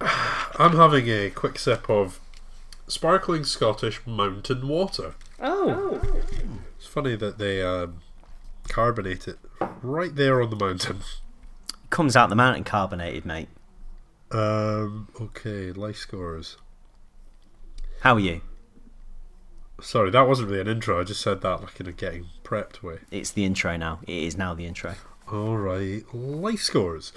I'm 0.00 0.76
having 0.76 1.10
a 1.10 1.28
quick 1.28 1.58
sip 1.58 1.90
of 1.90 2.21
sparkling 2.86 3.44
Scottish 3.44 4.00
mountain 4.06 4.68
water. 4.68 5.14
Oh. 5.40 6.00
It's 6.76 6.86
funny 6.86 7.16
that 7.16 7.38
they 7.38 7.62
um, 7.62 8.00
carbonate 8.68 9.28
it 9.28 9.38
right 9.82 10.14
there 10.14 10.42
on 10.42 10.50
the 10.50 10.56
mountain. 10.56 11.00
Comes 11.90 12.16
out 12.16 12.28
the 12.28 12.36
mountain 12.36 12.64
carbonated, 12.64 13.24
mate. 13.24 13.48
Um, 14.30 15.08
okay, 15.20 15.72
life 15.72 15.96
scores. 15.96 16.56
How 18.00 18.14
are 18.14 18.20
you? 18.20 18.40
Sorry, 19.80 20.10
that 20.10 20.28
wasn't 20.28 20.48
really 20.48 20.60
an 20.60 20.68
intro. 20.68 21.00
I 21.00 21.04
just 21.04 21.20
said 21.20 21.40
that 21.42 21.60
like 21.60 21.78
in 21.80 21.86
a 21.86 21.92
getting 21.92 22.26
prepped 22.44 22.82
way. 22.82 22.98
It's 23.10 23.30
the 23.30 23.44
intro 23.44 23.76
now. 23.76 24.00
It 24.06 24.22
is 24.22 24.36
now 24.36 24.54
the 24.54 24.64
intro. 24.64 24.94
All 25.30 25.56
right, 25.56 26.02
life 26.14 26.60
scores. 26.60 27.12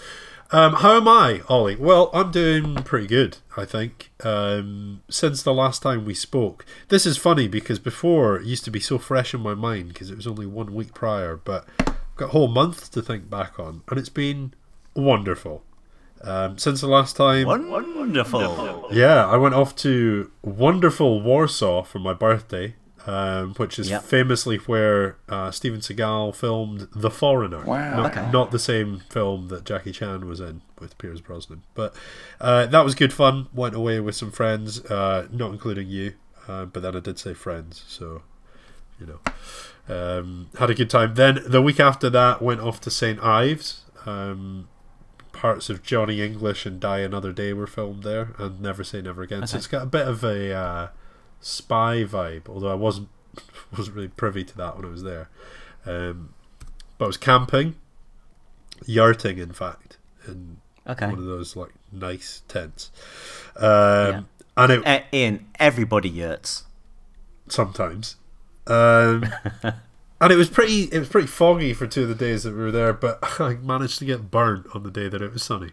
Um, 0.52 0.74
how 0.76 0.96
am 0.98 1.08
I, 1.08 1.42
Ollie? 1.50 1.76
Well, 1.76 2.10
I'm 2.14 2.32
doing 2.32 2.76
pretty 2.76 3.08
good, 3.08 3.38
I 3.58 3.66
think. 3.66 4.12
Um, 4.24 5.02
since 5.10 5.42
the 5.42 5.54
last 5.54 5.82
time 5.82 6.06
we 6.06 6.14
spoke, 6.14 6.66
this 6.90 7.06
is 7.06 7.18
funny 7.18 7.48
because 7.48 7.80
before 7.80 8.38
it 8.38 8.46
used 8.46 8.64
to 8.66 8.72
be 8.72 8.80
so 8.80 8.98
fresh 9.00 9.34
in 9.34 9.42
my 9.42 9.56
mind 9.56 9.90
because 9.90 10.12
it 10.12 10.16
was 10.16 10.28
only 10.28 10.46
one 10.46 10.74
week 10.76 10.94
prior, 10.94 11.36
but 11.36 11.66
I've 11.80 11.96
got 12.16 12.26
a 12.26 12.30
whole 12.30 12.48
month 12.48 12.92
to 12.92 13.02
think 13.02 13.30
back 13.30 13.60
on, 13.60 13.82
and 13.90 13.98
it's 14.00 14.10
been 14.10 14.54
wonderful. 14.96 15.64
Um, 16.22 16.58
since 16.58 16.80
the 16.82 16.88
last 16.88 17.16
time, 17.18 17.46
Wonderful. 17.48 18.88
yeah, 18.92 19.26
I 19.28 19.38
went 19.38 19.56
off 19.56 19.76
to 19.78 20.32
wonderful 20.44 21.22
Warsaw 21.22 21.84
for 21.84 22.00
my 22.00 22.14
birthday, 22.14 22.76
um, 23.06 23.54
which 23.56 23.78
is 23.80 23.90
Yep. 23.90 24.04
famously 24.04 24.58
where 24.58 25.18
uh, 25.30 25.52
Steven 25.52 25.80
Seagal 25.80 26.36
filmed 26.36 26.88
The 26.96 27.10
Foreigner. 27.12 27.64
Wow. 27.64 27.98
Not, 28.04 28.12
Okay. 28.18 28.32
not 28.32 28.52
the 28.52 28.60
same 28.60 29.02
film 29.10 29.48
that 29.50 29.64
Jackie 29.66 29.92
Chan 29.92 30.26
was 30.28 30.40
in 30.40 30.62
with 30.80 30.98
Pierce 30.98 31.22
Brosnan. 31.22 31.64
But 31.74 31.94
uh, 32.42 32.66
that 32.68 32.84
was 32.84 32.96
good 32.96 33.14
fun. 33.14 33.48
Went 33.54 33.76
away 33.76 34.00
with 34.00 34.16
some 34.16 34.32
friends, 34.32 34.84
uh, 34.86 35.28
not 35.32 35.52
including 35.52 35.88
you, 35.90 36.14
uh, 36.48 36.66
but 36.66 36.82
then 36.82 36.96
I 36.96 37.00
did 37.00 37.20
say 37.20 37.34
friends, 37.34 37.84
so, 37.88 38.22
you 39.00 39.06
know. 39.08 39.20
Um, 39.88 40.48
had 40.58 40.70
a 40.72 40.74
good 40.74 40.90
time. 40.90 41.14
Then 41.14 41.40
the 41.46 41.62
week 41.62 41.80
after 41.80 42.10
that, 42.10 42.42
went 42.42 42.60
off 42.62 42.82
to 42.82 42.90
St. 42.90 43.20
Ives. 43.22 43.82
Um, 44.08 44.68
parts 45.32 45.70
of 45.70 45.84
Johnny 45.84 46.22
English 46.22 46.66
and 46.66 46.80
Die 46.80 47.00
Another 47.00 47.32
Day 47.32 47.54
were 47.54 47.68
filmed 47.68 48.04
there, 48.04 48.34
and 48.40 48.62
Never 48.62 48.84
Say 48.84 49.02
Never 49.02 49.22
Again. 49.22 49.46
So 49.46 49.58
it's 49.58 49.68
got 49.68 49.84
a 49.84 49.86
bit 49.88 50.08
of 50.08 50.24
a 50.24 50.54
uh, 50.54 50.88
spy 51.48 52.04
vibe, 52.04 52.50
although 52.50 52.72
I 52.72 52.76
wasn't 52.76 53.10
wasn't 53.78 53.96
really 53.96 54.08
privy 54.08 54.44
to 54.44 54.58
that 54.58 54.76
when 54.76 54.86
I 54.86 54.90
was 54.90 55.04
there. 55.04 55.30
Um, 55.86 56.34
but 56.98 57.06
I 57.06 57.08
was 57.08 57.18
camping, 57.18 57.76
yurting, 58.86 59.38
in 59.38 59.52
fact, 59.54 59.98
in 60.28 60.58
Okay. 60.88 61.08
one 61.08 61.20
of 61.20 61.26
those 61.26 61.56
like 61.56 61.74
nice 61.92 62.42
tents. 62.48 62.92
Um, 63.58 64.28
And 64.58 64.72
it 64.72 64.86
Uh, 64.88 65.00
Ian, 65.14 65.46
everybody 65.60 66.10
yurts. 66.10 66.64
sometimes. 67.50 68.16
Um, 68.68 69.26
and 70.22 70.32
it 70.32 70.38
was 70.38 70.50
pretty. 70.50 70.84
It 70.86 70.98
was 71.00 71.10
pretty 71.10 71.28
foggy 71.28 71.74
for 71.74 71.86
two 71.88 72.04
of 72.04 72.10
the 72.10 72.16
days 72.16 72.44
that 72.44 72.52
we 72.56 72.62
were 72.64 72.72
there, 72.72 72.94
but 72.94 73.20
I 73.40 73.56
managed 73.56 74.00
to 74.00 74.06
get 74.06 74.32
burnt 74.32 74.66
on 74.74 74.82
the 74.84 74.90
day 74.92 75.08
that 75.10 75.22
it 75.22 75.32
was 75.34 75.44
sunny. 75.44 75.72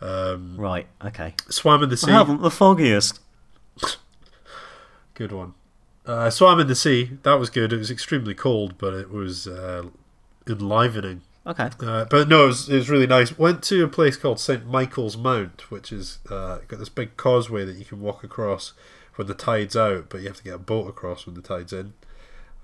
Um, 0.00 0.56
Right, 0.58 0.88
okay. 1.04 1.34
swam 1.48 1.82
in 1.82 1.88
the 1.88 1.96
sea. 1.96 2.10
I 2.10 2.14
haven't 2.14 2.42
the 2.42 2.50
foggiest. 2.50 3.20
Good 5.14 5.32
one. 5.32 5.54
Uh, 6.04 6.30
swam 6.30 6.58
in 6.60 6.66
the 6.66 6.74
sea. 6.74 7.18
That 7.22 7.34
was 7.34 7.50
good. 7.50 7.72
It 7.72 7.78
was 7.78 7.90
extremely 7.90 8.34
cold, 8.34 8.76
but 8.78 8.94
it 8.94 9.10
was 9.10 9.46
uh, 9.46 9.84
enlivening. 10.48 11.22
Okay. 11.46 11.70
Uh, 11.80 12.04
but 12.04 12.28
no, 12.28 12.44
it 12.44 12.46
was, 12.48 12.68
it 12.68 12.76
was 12.76 12.90
really 12.90 13.06
nice. 13.06 13.36
Went 13.38 13.62
to 13.64 13.84
a 13.84 13.88
place 13.88 14.16
called 14.16 14.38
St 14.40 14.66
Michael's 14.66 15.16
Mount, 15.16 15.70
which 15.70 15.92
is 15.92 16.18
uh, 16.30 16.58
got 16.68 16.78
this 16.78 16.88
big 16.88 17.16
causeway 17.16 17.64
that 17.64 17.76
you 17.76 17.84
can 17.84 18.00
walk 18.00 18.22
across 18.24 18.72
when 19.16 19.26
the 19.26 19.34
tide's 19.34 19.76
out, 19.76 20.08
but 20.08 20.20
you 20.20 20.28
have 20.28 20.36
to 20.38 20.44
get 20.44 20.54
a 20.54 20.58
boat 20.58 20.88
across 20.88 21.26
when 21.26 21.34
the 21.34 21.42
tide's 21.42 21.72
in. 21.72 21.94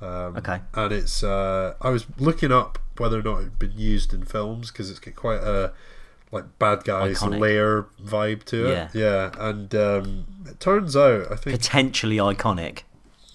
Um, 0.01 0.37
Okay. 0.37 0.61
And 0.75 0.93
it's 0.93 1.23
uh, 1.25 1.75
I 1.81 1.91
was 1.91 2.07
looking 2.19 2.53
up 2.53 2.79
whether 2.99 3.19
or 3.19 3.23
not 3.23 3.39
it'd 3.41 3.59
been 3.59 3.77
used 3.77 4.15
in 4.15 4.25
films 4.25 4.71
because 4.71 4.91
it's 4.91 5.01
got 5.01 5.17
quite 5.17 5.41
a 5.43 5.73
like 6.33 6.59
bad 6.59 6.85
guys 6.85 7.19
Iconic. 7.19 7.41
layer 7.41 7.87
vibe 8.03 8.45
to 8.45 8.67
it. 8.67 8.73
Yeah. 8.73 8.89
Yeah, 8.93 9.31
and 9.39 9.75
um, 9.75 10.27
it 10.47 10.61
turns 10.61 10.97
out 10.97 11.31
I 11.33 11.37
think 11.37 11.57
Potentially 11.59 12.17
iconic. 12.17 12.83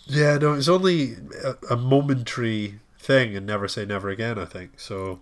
yeah, 0.06 0.38
no, 0.38 0.54
it's 0.54 0.68
only 0.68 1.16
a, 1.44 1.56
a 1.74 1.78
momentary 1.78 2.80
thing, 3.00 3.36
and 3.36 3.46
never 3.46 3.68
say 3.68 3.86
never 3.86 4.10
again. 4.10 4.38
I 4.40 4.46
think 4.46 4.80
so. 4.80 5.20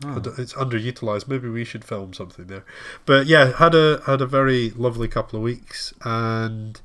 D- 0.00 0.30
It's 0.38 0.52
underutilized. 0.52 1.26
Maybe 1.26 1.48
we 1.48 1.64
should 1.64 1.84
film 1.84 2.12
something 2.14 2.46
there. 2.46 2.64
But 3.04 3.26
yeah, 3.26 3.56
had 3.58 3.74
a 3.74 4.00
had 4.06 4.20
a 4.20 4.26
very 4.26 4.70
lovely 4.70 5.08
couple 5.08 5.36
of 5.38 5.42
weeks, 5.42 5.92
and 6.04 6.80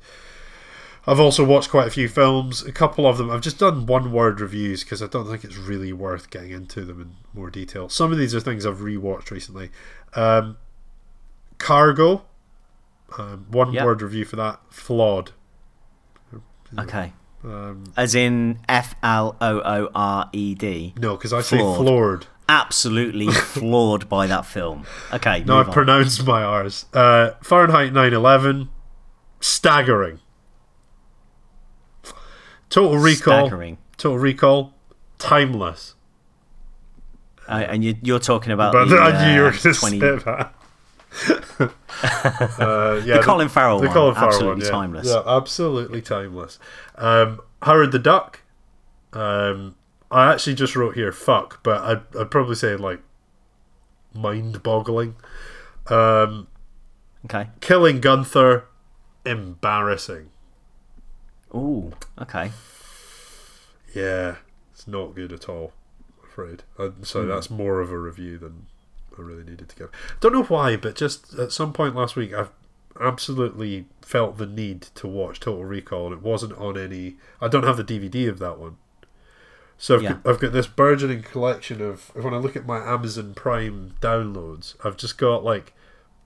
I've 1.06 1.20
also 1.20 1.44
watched 1.44 1.70
quite 1.70 1.86
a 1.86 1.90
few 1.90 2.08
films. 2.08 2.62
A 2.62 2.72
couple 2.72 3.06
of 3.06 3.18
them 3.18 3.30
I've 3.30 3.42
just 3.42 3.58
done 3.58 3.84
one 3.86 4.10
word 4.10 4.40
reviews 4.40 4.84
because 4.84 5.02
I 5.02 5.06
don't 5.06 5.26
think 5.28 5.44
it's 5.44 5.56
really 5.56 5.92
worth 5.92 6.30
getting 6.30 6.50
into 6.50 6.84
them 6.84 7.00
in 7.00 7.16
more 7.38 7.50
detail. 7.50 7.88
Some 7.88 8.10
of 8.12 8.18
these 8.18 8.34
are 8.34 8.40
things 8.40 8.64
I've 8.64 8.78
rewatched 8.78 9.30
recently. 9.30 9.70
Um, 10.14 10.56
Cargo, 11.58 12.24
um, 13.18 13.46
one 13.50 13.72
Yep. 13.72 13.84
word 13.84 14.02
review 14.02 14.24
for 14.24 14.36
that. 14.36 14.60
Flawed. 14.70 15.32
Okay. 16.78 17.12
Um, 17.44 17.84
As 17.96 18.14
in 18.14 18.58
F 18.68 18.94
L 19.02 19.36
O 19.40 19.60
O 19.60 19.90
R 19.94 20.30
E 20.32 20.54
D. 20.54 20.94
No, 20.98 21.16
because 21.16 21.32
I 21.32 21.42
say 21.42 21.58
floored. 21.58 22.26
Absolutely 22.48 23.28
floored 23.32 24.08
by 24.08 24.26
that 24.26 24.46
film. 24.46 24.86
Okay. 25.12 25.44
No, 25.44 25.58
I 25.58 25.64
on. 25.64 25.72
pronounced 25.72 26.24
my 26.26 26.42
R's. 26.42 26.86
Uh, 26.94 27.32
Fahrenheit 27.42 27.92
9/11, 27.92 28.68
staggering. 29.40 30.20
Total 32.74 32.98
Recall. 32.98 33.46
Staggering. 33.46 33.78
Total 33.96 34.18
Recall. 34.18 34.74
Timeless. 35.18 35.94
Uh, 37.48 37.64
and 37.68 37.84
you, 37.84 37.94
you're 38.02 38.18
talking 38.18 38.52
about 38.52 38.72
But 38.72 38.86
the, 38.86 38.98
I 38.98 39.26
knew 39.28 39.34
you 39.34 39.42
were 39.42 39.48
uh, 39.48 39.52
going 39.52 39.74
to 39.74 39.74
20 39.74 40.00
say 40.00 40.16
that. 40.16 40.54
uh, 42.58 43.02
yeah, 43.04 43.18
The 43.18 43.22
Colin 43.22 43.48
Farrell 43.48 43.78
the 43.78 43.86
one, 43.86 43.94
Colin 43.94 44.14
Farrell 44.14 44.28
absolutely 44.28 44.54
one, 44.54 44.60
yeah. 44.64 44.70
timeless. 44.70 45.06
Yeah, 45.08 45.22
absolutely 45.24 46.02
timeless. 46.02 46.58
Um, 46.96 47.40
Howard 47.62 47.92
the 47.92 48.00
Duck. 48.00 48.40
Um, 49.12 49.76
I 50.10 50.32
actually 50.32 50.54
just 50.54 50.74
wrote 50.74 50.96
here 50.96 51.12
"fuck," 51.12 51.62
but 51.62 51.82
I'd, 51.82 52.16
I'd 52.18 52.30
probably 52.32 52.56
say 52.56 52.74
like 52.74 53.00
mind-boggling. 54.12 55.14
Um, 55.86 56.48
Okay. 57.26 57.48
Killing 57.60 58.00
Gunther, 58.00 58.64
embarrassing. 59.24 60.30
Ooh. 61.54 61.92
Okay. 62.20 62.50
Yeah, 63.94 64.36
it's 64.72 64.86
not 64.86 65.14
good 65.14 65.32
at 65.32 65.48
all. 65.48 65.72
I'm 66.22 66.28
afraid. 66.28 66.62
And 66.78 67.06
so 67.06 67.22
Hmm. 67.22 67.28
that's 67.28 67.50
more 67.50 67.80
of 67.80 67.90
a 67.90 67.98
review 67.98 68.38
than 68.38 68.66
I 69.16 69.22
really 69.22 69.44
needed 69.44 69.68
to 69.68 69.76
give. 69.76 69.90
Don't 70.20 70.32
know 70.32 70.42
why, 70.42 70.76
but 70.76 70.96
just 70.96 71.34
at 71.34 71.52
some 71.52 71.72
point 71.72 71.94
last 71.94 72.16
week, 72.16 72.32
I've 72.34 72.50
absolutely 73.00 73.86
felt 74.02 74.38
the 74.38 74.46
need 74.46 74.82
to 74.96 75.06
watch 75.06 75.40
Total 75.40 75.64
Recall, 75.64 76.06
and 76.06 76.14
it 76.16 76.22
wasn't 76.22 76.52
on 76.58 76.76
any. 76.78 77.16
I 77.40 77.48
don't 77.48 77.64
have 77.64 77.76
the 77.76 77.84
DVD 77.84 78.28
of 78.28 78.38
that 78.40 78.58
one. 78.58 78.76
So 79.78 79.96
I've, 79.96 80.02
Yeah. 80.02 80.12
got, 80.22 80.26
I've 80.34 80.40
got 80.40 80.52
this 80.52 80.66
burgeoning 80.66 81.22
collection 81.22 81.80
of. 81.80 82.10
When 82.14 82.32
I 82.34 82.38
look 82.38 82.56
at 82.56 82.66
my 82.66 82.78
Amazon 82.78 83.34
Prime 83.34 83.94
downloads, 84.00 84.74
I've 84.84 84.96
just 84.96 85.18
got 85.18 85.44
like 85.44 85.72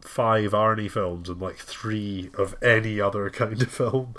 five 0.01 0.53
Arnie 0.53 0.91
films 0.91 1.29
and 1.29 1.41
like 1.41 1.57
three 1.57 2.31
of 2.39 2.55
any 2.63 3.01
other 3.01 3.29
kind 3.31 3.61
of 3.63 3.71
film. 3.71 4.15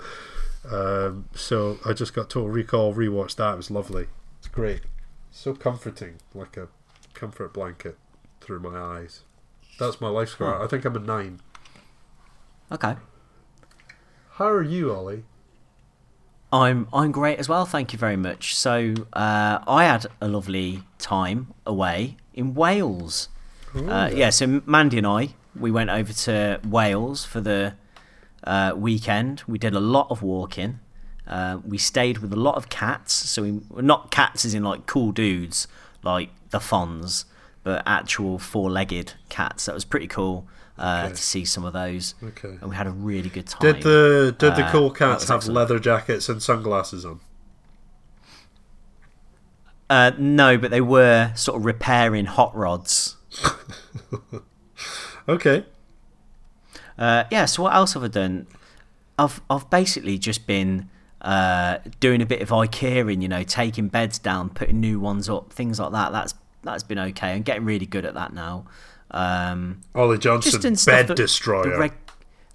Um, 0.68 1.26
so 1.34 1.78
I 1.84 1.92
just 1.92 2.14
got 2.14 2.30
Total 2.30 2.48
Recall, 2.48 2.94
rewatched 2.94 3.36
that. 3.36 3.54
It 3.54 3.56
was 3.56 3.70
lovely. 3.70 4.06
It's 4.38 4.48
great. 4.48 4.82
So 5.30 5.54
comforting, 5.54 6.16
like 6.34 6.56
a 6.56 6.68
comfort 7.14 7.52
blanket 7.52 7.96
through 8.40 8.60
my 8.60 8.78
eyes. 8.78 9.22
That's 9.78 10.00
my 10.00 10.08
life 10.08 10.30
score. 10.30 10.62
I 10.62 10.66
think 10.66 10.84
I'm 10.84 10.96
a 10.96 10.98
nine. 10.98 11.40
Okay. 12.72 12.96
How 14.32 14.48
are 14.48 14.62
you, 14.62 14.92
Ollie? 14.92 15.24
I'm 16.52 16.88
I'm 16.92 17.12
great 17.12 17.38
as 17.38 17.48
well, 17.48 17.64
thank 17.64 17.92
you 17.92 17.98
very 17.98 18.16
much. 18.16 18.56
So 18.56 18.94
uh, 19.12 19.60
I 19.66 19.84
had 19.84 20.06
a 20.20 20.28
lovely 20.28 20.82
time 20.98 21.54
away 21.64 22.16
in 22.34 22.54
Wales. 22.54 23.28
Uh, 23.74 24.10
yeah, 24.12 24.30
so 24.30 24.60
Mandy 24.66 24.98
and 24.98 25.06
I 25.06 25.34
we 25.58 25.70
went 25.70 25.90
over 25.90 26.12
to 26.12 26.60
Wales 26.64 27.24
for 27.24 27.40
the 27.40 27.74
uh, 28.44 28.72
weekend. 28.76 29.42
We 29.46 29.58
did 29.58 29.74
a 29.74 29.80
lot 29.80 30.06
of 30.10 30.22
walking. 30.22 30.80
Uh, 31.26 31.58
we 31.64 31.78
stayed 31.78 32.18
with 32.18 32.32
a 32.32 32.36
lot 32.36 32.56
of 32.56 32.68
cats. 32.68 33.12
So 33.14 33.42
we 33.42 33.60
not 33.82 34.10
cats 34.10 34.44
as 34.44 34.54
in 34.54 34.62
like 34.64 34.86
cool 34.86 35.12
dudes 35.12 35.68
like 36.02 36.30
the 36.50 36.58
Fonz, 36.58 37.24
but 37.62 37.82
actual 37.86 38.38
four-legged 38.38 39.14
cats. 39.28 39.66
That 39.66 39.74
was 39.74 39.84
pretty 39.84 40.06
cool 40.08 40.46
uh, 40.78 41.02
Okay. 41.06 41.14
to 41.14 41.22
see 41.22 41.44
some 41.44 41.64
of 41.64 41.72
those. 41.74 42.14
Okay. 42.22 42.56
And 42.60 42.70
we 42.70 42.74
had 42.76 42.86
a 42.86 42.90
really 42.90 43.28
good 43.28 43.46
time. 43.46 43.60
Did 43.60 43.82
the 43.82 44.34
did 44.38 44.56
the 44.56 44.64
Uh, 44.64 44.72
cool 44.72 44.90
cats 44.90 45.28
have 45.28 45.36
excellent. 45.38 45.56
leather 45.56 45.78
jackets 45.78 46.28
and 46.28 46.42
sunglasses 46.42 47.04
on? 47.04 47.20
Uh, 49.90 50.12
no, 50.18 50.56
but 50.56 50.70
they 50.70 50.80
were 50.80 51.32
sort 51.34 51.58
of 51.58 51.64
repairing 51.64 52.26
hot 52.26 52.54
rods. 52.56 53.16
Okay. 55.28 55.64
Uh, 57.00 57.24
yeah. 57.30 57.46
So 57.46 57.64
what 57.64 57.74
else 57.74 57.94
have 57.94 58.04
I 58.04 58.08
done? 58.08 58.46
I've 59.18 59.40
I've 59.50 59.68
basically 59.70 60.18
just 60.18 60.46
been 60.46 60.88
uh, 61.22 61.78
doing 61.98 62.22
a 62.22 62.26
bit 62.26 62.40
of 62.42 62.50
IKEAing, 62.50 63.20
you 63.22 63.28
know, 63.28 63.42
taking 63.42 63.88
beds 63.88 64.18
down, 64.18 64.50
putting 64.50 64.78
new 64.80 65.00
ones 65.00 65.28
up, 65.28 65.52
things 65.52 65.80
like 65.80 65.92
that. 65.92 66.12
That's 66.12 66.34
that's 66.62 66.82
been 66.82 66.98
okay. 66.98 67.32
I'm 67.32 67.42
getting 67.42 67.64
really 67.64 67.86
good 67.86 68.04
at 68.04 68.14
that 68.14 68.32
now. 68.32 68.66
Um, 69.10 69.80
Ollie 69.94 70.18
Johnson, 70.18 70.76
bed 70.86 71.08
that- 71.08 71.16
destroyer. 71.16 71.70
The, 71.70 71.78
reg- 71.78 71.92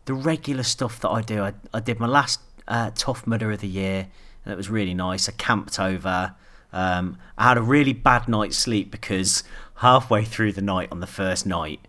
the 0.06 0.14
regular 0.14 0.64
stuff 0.64 1.00
that 1.02 1.10
I 1.10 1.22
do. 1.22 1.42
I, 1.44 1.54
I 1.74 1.80
did 1.80 2.00
my 2.00 2.08
last 2.08 2.40
uh, 2.68 2.92
Tough 2.96 3.28
Mudder 3.28 3.52
of 3.52 3.60
the 3.62 3.68
year, 3.68 4.08
and 4.46 4.54
it 4.54 4.56
was 4.56 4.70
really 4.70 4.94
nice. 4.94 5.28
I 5.28 5.34
camped 5.34 5.80
over. 5.80 6.36
Um, 6.72 7.18
I 7.38 7.50
had 7.50 7.58
a 7.58 7.62
really 7.62 7.94
bad 7.94 8.28
night's 8.28 8.58
sleep 8.58 8.92
because 8.92 9.44
halfway 9.76 10.24
through 10.26 10.54
the 10.54 10.62
night 10.62 10.90
on 10.92 11.00
the 11.00 11.08
first 11.08 11.46
night, 11.46 11.80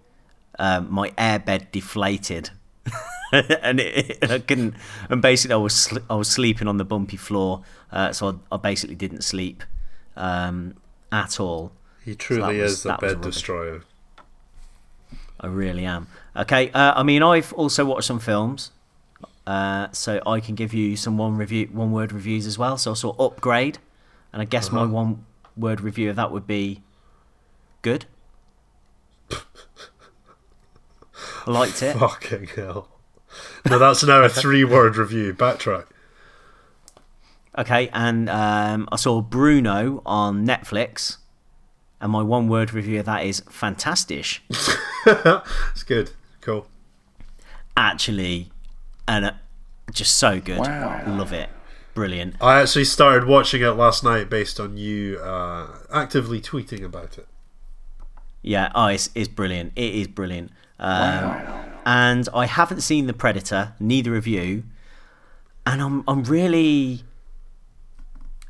um, 0.59 0.91
my 0.91 1.11
airbed 1.11 1.71
deflated. 1.73 2.51
and 3.33 3.81
it, 3.81 4.19
it, 4.23 4.31
I 4.31 4.39
couldn't. 4.39 4.75
And 5.11 5.21
basically, 5.23 5.55
I 5.55 5.59
was 5.59 5.93
I 6.09 6.15
was 6.15 6.29
sleeping 6.29 6.69
on 6.69 6.77
the 6.77 6.85
bumpy 6.85 7.17
floor, 7.17 7.63
uh, 7.93 8.13
so 8.13 8.41
I, 8.51 8.55
I 8.55 8.59
basically 8.59 8.95
didn't 8.97 9.23
sleep 9.23 9.65
um, 10.17 10.75
at 11.11 11.41
all. 11.41 11.73
he 12.05 12.15
truly 12.15 12.61
was- 12.61 12.73
is 12.81 12.85
was 12.85 12.97
bed 13.01 13.21
destroyer. 13.21 13.83
I 15.41 15.49
really 15.49 15.85
am. 15.85 16.07
Okay, 16.35 16.71
uh, 16.71 16.95
I 16.97 17.03
mean, 17.03 17.23
I've 17.23 17.53
also 17.53 17.85
watched 17.85 18.07
some 18.07 18.19
films, 18.21 18.71
uh, 19.47 19.89
so 19.93 20.21
I 20.27 20.41
can 20.41 20.55
give 20.55 20.73
you 20.73 20.97
some 20.97 21.19
one 21.19 21.37
review, 21.37 21.69
one 21.73 21.93
word 21.93 22.11
reviews 22.13 22.47
as 22.47 22.57
well. 22.59 22.79
So 22.79 22.93
I 22.93 22.95
saw 22.95 23.11
Upgrade, 23.19 23.79
and 24.33 24.41
I 24.41 24.45
guess 24.47 24.73
my 24.73 24.83
Uh-huh. 24.83 24.93
one 24.93 25.25
word 25.57 25.81
review 25.83 26.09
of 26.11 26.17
that 26.17 26.31
would 26.33 26.47
be 26.47 26.81
good. 27.83 28.07
I 29.31 29.37
liked 31.47 31.83
it. 31.83 31.97
Fucking 31.97 32.49
hell. 32.55 32.89
No, 33.69 33.79
that's 33.79 34.05
now 34.05 34.23
a 34.23 34.29
three 34.29 34.65
word 34.65 34.97
review. 34.97 35.35
Backtrack. 35.35 35.87
Okay, 37.59 37.89
and 37.93 38.29
um, 38.29 38.89
I 38.93 38.97
saw 38.97 39.23
Bruno 39.23 40.03
on 40.05 40.47
Netflix, 40.47 41.17
and 42.01 42.13
my 42.13 42.23
one 42.23 42.49
word 42.49 42.73
review 42.75 43.01
of 43.01 43.07
that 43.07 43.25
is 43.25 43.43
fantastic. 43.49 44.41
It's 45.09 45.85
good. 45.85 46.11
Cool. 46.41 46.67
Actually, 47.77 48.51
and 49.07 49.25
uh, 49.25 49.33
just 49.93 50.17
so 50.17 50.41
good. 50.41 50.59
Love 50.59 51.33
it. 51.33 51.49
Brilliant. 51.95 52.35
I 52.41 52.61
actually 52.61 52.85
started 52.87 53.29
watching 53.29 53.63
it 53.63 53.71
last 53.71 54.03
night 54.03 54.29
based 54.29 54.59
on 54.59 54.77
you 54.77 55.19
uh, 55.21 55.69
actively 55.93 56.41
tweeting 56.41 56.85
about 56.85 57.19
it. 57.19 57.29
Yeah, 58.43 58.71
oh, 58.75 58.89
it's, 58.89 59.11
it's 59.15 59.29
brilliant. 59.29 59.73
It 59.77 59.95
is 59.95 60.09
brilliant. 60.09 60.51
Um, 60.79 61.63
And 61.87 62.29
I 62.35 62.47
haven't 62.47 62.81
seen 62.81 63.07
The 63.07 63.13
Predator, 63.13 63.75
neither 63.79 64.17
of 64.17 64.27
you. 64.27 64.65
And 65.65 65.81
I'm, 65.81 66.05
I'm 66.09 66.25
really 66.25 67.05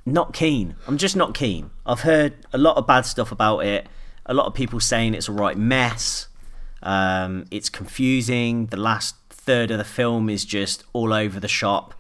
not 0.07 0.33
keen. 0.33 0.77
I'm 0.87 0.97
just 0.97 1.17
not 1.17 1.35
keen. 1.35 1.71
I've 1.85 2.01
heard 2.01 2.35
a 2.53 2.59
lot 2.59 2.77
of 2.77 2.87
bad 2.87 3.05
stuff 3.05 3.31
about 3.33 3.61
it. 3.61 3.89
A 4.25 4.33
lot 4.33 4.47
of 4.47 4.55
people 4.55 4.81
saying 4.81 5.15
it's 5.15 5.29
a 5.29 5.33
right 5.33 5.57
mess. 5.57 6.29
Um, 6.83 7.45
it's 7.51 7.69
confusing. 7.69 8.67
The 8.67 8.77
last 8.79 9.17
third 9.29 9.71
of 9.71 9.79
the 9.79 9.85
film 9.85 10.31
is 10.31 10.45
just 10.45 10.85
all 10.93 11.13
over 11.13 11.39
the 11.39 11.49
shop. 11.49 11.95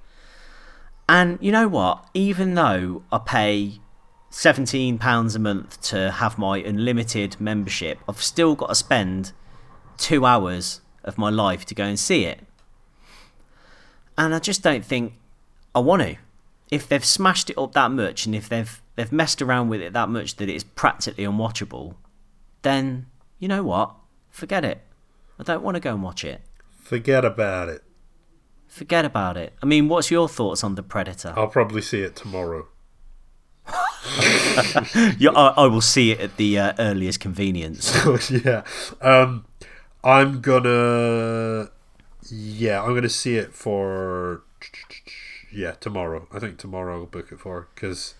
And 1.08 1.38
you 1.40 1.52
know 1.52 1.68
what? 1.68 2.08
Even 2.14 2.54
though 2.54 3.02
I 3.12 3.18
pay 3.18 3.80
£17 4.30 5.36
a 5.36 5.38
month 5.38 5.80
to 5.82 6.12
have 6.12 6.38
my 6.38 6.58
unlimited 6.58 7.40
membership, 7.40 7.98
I've 8.08 8.22
still 8.22 8.54
got 8.54 8.68
to 8.68 8.74
spend 8.74 9.32
two 9.98 10.24
hours 10.24 10.80
of 11.04 11.18
my 11.18 11.30
life 11.30 11.64
to 11.66 11.74
go 11.74 11.84
and 11.84 11.98
see 11.98 12.24
it. 12.24 12.40
And 14.18 14.34
I 14.34 14.38
just 14.38 14.62
don't 14.62 14.84
think 14.84 15.14
I 15.74 15.80
want 15.80 16.02
to. 16.02 16.16
If 16.70 16.88
they've 16.88 17.04
smashed 17.04 17.50
it 17.50 17.58
up 17.58 17.72
that 17.72 17.90
much 17.90 18.26
and 18.26 18.34
if 18.34 18.48
they've 18.48 18.82
they've 18.96 19.12
messed 19.12 19.40
around 19.40 19.68
with 19.68 19.80
it 19.80 19.92
that 19.92 20.08
much 20.08 20.36
that 20.36 20.48
it's 20.48 20.64
practically 20.64 21.24
unwatchable, 21.24 21.94
then 22.62 23.06
you 23.38 23.46
know 23.46 23.62
what? 23.62 23.94
Forget 24.30 24.64
it. 24.64 24.82
I 25.38 25.42
don't 25.42 25.62
want 25.62 25.76
to 25.76 25.80
go 25.80 25.92
and 25.92 26.02
watch 26.02 26.24
it. 26.24 26.40
Forget 26.80 27.24
about 27.24 27.68
it. 27.68 27.82
Forget 28.68 29.04
about 29.04 29.36
it. 29.36 29.54
I 29.62 29.66
mean, 29.66 29.88
what's 29.88 30.10
your 30.10 30.28
thoughts 30.28 30.64
on 30.64 30.74
The 30.74 30.82
Predator? 30.82 31.32
I'll 31.36 31.46
probably 31.48 31.82
see 31.82 32.00
it 32.00 32.16
tomorrow. 32.16 32.68
Yeah, 35.18 35.30
I, 35.30 35.64
I 35.64 35.66
will 35.66 35.80
see 35.80 36.12
it 36.12 36.20
at 36.20 36.36
the 36.36 36.58
uh, 36.58 36.72
earliest 36.78 37.20
convenience. 37.20 37.92
yeah. 38.30 38.62
Um, 39.00 39.45
I'm 40.06 40.40
gonna. 40.40 41.70
Yeah, 42.30 42.82
I'm 42.82 42.94
gonna 42.94 43.08
see 43.08 43.36
it 43.36 43.52
for. 43.52 44.42
Yeah, 45.52 45.72
tomorrow. 45.72 46.28
I 46.32 46.38
think 46.38 46.58
tomorrow 46.58 47.00
I'll 47.00 47.06
book 47.06 47.32
it 47.32 47.40
for 47.40 47.66
because 47.74 48.14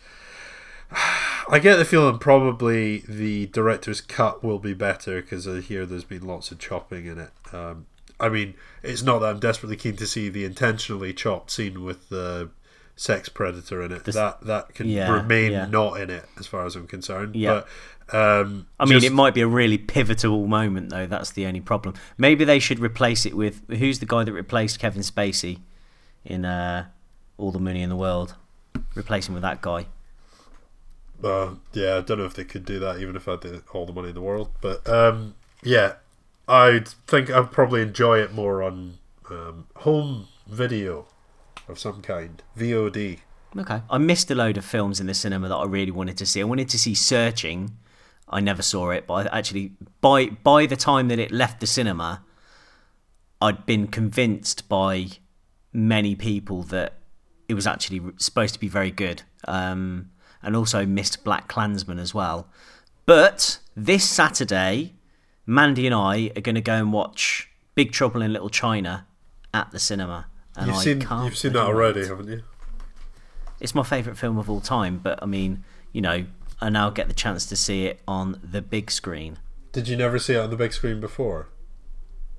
I 1.48 1.60
get 1.60 1.76
the 1.76 1.84
feeling 1.84 2.18
probably 2.18 3.04
the 3.08 3.46
director's 3.46 4.00
cut 4.00 4.42
will 4.42 4.58
be 4.58 4.74
better 4.74 5.22
because 5.22 5.46
I 5.46 5.60
hear 5.60 5.86
there's 5.86 6.02
been 6.02 6.26
lots 6.26 6.50
of 6.50 6.58
chopping 6.58 7.06
in 7.06 7.18
it. 7.18 7.30
Um, 7.52 7.86
I 8.18 8.30
mean, 8.30 8.54
it's 8.82 9.02
not 9.02 9.20
that 9.20 9.30
I'm 9.30 9.38
desperately 9.38 9.76
keen 9.76 9.94
to 9.96 10.08
see 10.08 10.28
the 10.28 10.44
intentionally 10.44 11.12
chopped 11.12 11.52
scene 11.52 11.84
with 11.84 12.08
the 12.08 12.50
sex 12.96 13.28
predator 13.28 13.82
in 13.82 13.92
it. 13.92 14.04
that 14.04 14.40
that 14.40 14.74
can 14.74 14.88
yeah, 14.88 15.12
remain 15.12 15.52
yeah. 15.52 15.66
not 15.66 16.00
in 16.00 16.10
it 16.10 16.24
as 16.36 16.48
far 16.48 16.66
as 16.66 16.74
I'm 16.74 16.88
concerned. 16.88 17.36
Yeah. 17.36 17.54
But 17.54 17.68
um, 18.12 18.66
I 18.78 18.84
mean, 18.84 18.94
just- 18.94 19.06
it 19.06 19.12
might 19.12 19.34
be 19.34 19.40
a 19.40 19.46
really 19.46 19.78
pivotal 19.78 20.46
moment, 20.46 20.90
though. 20.90 21.06
That's 21.06 21.30
the 21.32 21.46
only 21.46 21.60
problem. 21.60 21.94
Maybe 22.18 22.44
they 22.44 22.58
should 22.58 22.78
replace 22.78 23.26
it 23.26 23.36
with 23.36 23.62
who's 23.68 23.98
the 23.98 24.06
guy 24.06 24.24
that 24.24 24.32
replaced 24.32 24.78
Kevin 24.78 25.02
Spacey? 25.02 25.60
in 26.24 26.44
uh, 26.44 26.86
All 27.38 27.52
the 27.52 27.60
Money 27.60 27.82
in 27.82 27.88
the 27.88 27.96
World. 27.96 28.34
Replace 28.96 29.28
him 29.28 29.34
with 29.34 29.42
that 29.42 29.62
guy. 29.62 29.86
Uh, 31.22 31.54
yeah, 31.72 31.96
I 31.96 32.00
don't 32.00 32.18
know 32.18 32.24
if 32.24 32.34
they 32.34 32.44
could 32.44 32.64
do 32.64 32.78
that 32.80 32.98
even 32.98 33.16
if 33.16 33.26
I 33.28 33.32
had 33.32 33.62
all 33.72 33.86
the 33.86 33.92
money 33.92 34.08
in 34.08 34.14
the 34.14 34.20
world. 34.20 34.50
But 34.60 34.86
um, 34.88 35.34
yeah, 35.62 35.94
I 36.46 36.82
think 37.06 37.30
I'd 37.30 37.52
probably 37.52 37.80
enjoy 37.80 38.18
it 38.18 38.32
more 38.32 38.62
on 38.62 38.98
um, 39.30 39.66
home 39.76 40.28
video 40.46 41.06
of 41.68 41.78
some 41.78 42.02
kind, 42.02 42.42
VOD. 42.58 43.18
Okay. 43.56 43.82
I 43.88 43.98
missed 43.98 44.30
a 44.30 44.34
load 44.34 44.56
of 44.58 44.64
films 44.64 45.00
in 45.00 45.06
the 45.06 45.14
cinema 45.14 45.48
that 45.48 45.54
I 45.56 45.64
really 45.64 45.90
wanted 45.90 46.18
to 46.18 46.26
see. 46.26 46.40
I 46.40 46.44
wanted 46.44 46.68
to 46.70 46.78
see 46.78 46.94
Searching. 46.94 47.76
I 48.28 48.40
never 48.40 48.62
saw 48.62 48.90
it, 48.90 49.06
but 49.06 49.32
I 49.32 49.38
actually 49.38 49.72
by 50.00 50.26
by 50.26 50.66
the 50.66 50.76
time 50.76 51.08
that 51.08 51.18
it 51.18 51.30
left 51.30 51.60
the 51.60 51.66
cinema, 51.66 52.22
I'd 53.40 53.66
been 53.66 53.86
convinced 53.88 54.68
by 54.68 55.08
many 55.72 56.14
people 56.14 56.62
that 56.64 56.94
it 57.48 57.54
was 57.54 57.66
actually 57.66 58.00
supposed 58.16 58.54
to 58.54 58.60
be 58.60 58.68
very 58.68 58.90
good. 58.90 59.22
Um, 59.46 60.10
and 60.46 60.54
also 60.54 60.86
missed 60.86 61.24
BlacKkKlansman 61.24 61.98
as 61.98 62.14
well. 62.14 62.48
But 63.04 63.58
this 63.76 64.08
Saturday, 64.08 64.94
Mandy 65.44 65.86
and 65.86 65.94
I 65.94 66.30
are 66.36 66.40
going 66.40 66.54
to 66.54 66.60
go 66.60 66.74
and 66.74 66.92
watch 66.92 67.50
Big 67.74 67.90
Trouble 67.90 68.22
in 68.22 68.32
Little 68.32 68.48
China 68.48 69.06
at 69.52 69.72
the 69.72 69.80
cinema. 69.80 70.26
And 70.56 70.68
You've 70.68 70.76
I 70.76 70.82
seen 70.82 71.00
can't 71.00 71.24
you've 71.24 71.36
seen 71.36 71.52
that 71.54 71.64
already, 71.64 72.00
wait. 72.00 72.08
haven't 72.08 72.28
you? 72.28 72.42
It's 73.60 73.74
my 73.74 73.82
favourite 73.82 74.16
film 74.16 74.38
of 74.38 74.48
all 74.48 74.60
time, 74.60 75.00
but 75.02 75.18
I 75.22 75.26
mean, 75.26 75.64
you 75.92 76.00
know, 76.00 76.26
I 76.60 76.70
now 76.70 76.90
get 76.90 77.08
the 77.08 77.14
chance 77.14 77.46
to 77.46 77.56
see 77.56 77.86
it 77.86 78.00
on 78.08 78.40
the 78.42 78.62
big 78.62 78.90
screen. 78.90 79.38
Did 79.72 79.88
you 79.88 79.96
never 79.96 80.18
see 80.18 80.34
it 80.34 80.38
on 80.38 80.50
the 80.50 80.56
big 80.56 80.72
screen 80.72 81.00
before? 81.00 81.48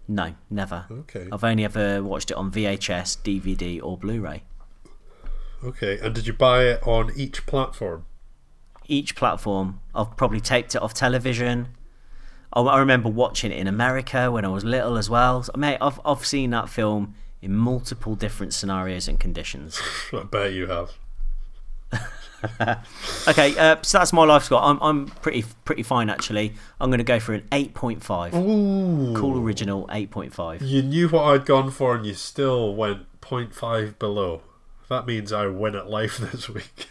No, 0.08 0.36
never. 0.50 0.86
Okay. 0.90 1.28
I've 1.32 1.44
only 1.44 1.66
ever 1.66 2.02
watched 2.02 2.32
it 2.32 2.38
on 2.38 2.52
VHS, 2.52 3.18
DVD, 3.22 3.82
or 3.84 3.98
Blu-ray. 3.98 4.44
Okay, 5.64 6.00
and 6.00 6.14
did 6.16 6.28
you 6.28 6.34
buy 6.34 6.64
it 6.66 6.84
on 6.84 7.12
each 7.16 7.46
platform? 7.46 8.06
Each 8.88 9.16
platform, 9.16 9.82
I've 9.94 10.16
probably 10.16 10.40
taped 10.40 10.76
it 10.76 10.82
off 10.82 10.94
television. 10.94 11.70
I, 12.54 12.62
I 12.62 12.80
remember 12.80 13.10
watching 13.10 13.52
it 13.52 13.58
in 13.58 13.68
America 13.68 14.32
when 14.32 14.46
I 14.46 14.50
was 14.50 14.64
little 14.64 14.98
as 14.98 15.10
well. 15.10 15.44
So, 15.44 15.52
mate, 15.58 15.78
I've 15.82 16.00
I've 16.06 16.26
seen 16.26 16.52
that 16.52 16.70
film 16.70 17.16
in 17.42 17.54
multiple 17.54 18.16
different 18.16 18.54
scenarios 18.54 19.08
and 19.08 19.20
conditions. 19.20 19.82
I 20.14 20.24
bet 20.24 20.54
you 20.54 20.68
have. 20.68 20.92
Okay, 23.28 23.58
uh, 23.58 23.78
so 23.82 23.98
that's 23.98 24.14
my 24.14 24.24
life 24.24 24.44
score. 24.44 24.62
I'm 24.62 24.80
I'm 24.82 25.08
pretty 25.08 25.44
pretty 25.66 25.84
fine 25.84 26.10
actually. 26.10 26.54
I'm 26.80 26.90
going 26.90 27.00
to 27.00 27.04
go 27.04 27.20
for 27.20 27.34
an 27.34 27.42
8.5. 27.52 28.34
Ooh. 28.36 29.20
Cool 29.20 29.42
original 29.42 29.88
8.5. 29.88 30.62
You 30.62 30.82
knew 30.84 31.10
what 31.10 31.24
I'd 31.24 31.46
gone 31.46 31.72
for, 31.72 31.96
and 31.96 32.06
you 32.06 32.14
still 32.14 32.76
went 32.76 33.06
0.5 33.22 33.98
below. 34.00 34.42
That 34.90 35.06
means 35.06 35.34
I 35.34 35.48
win 35.48 35.76
at 35.76 35.90
life 35.90 36.18
this 36.32 36.50
week. 36.50 36.90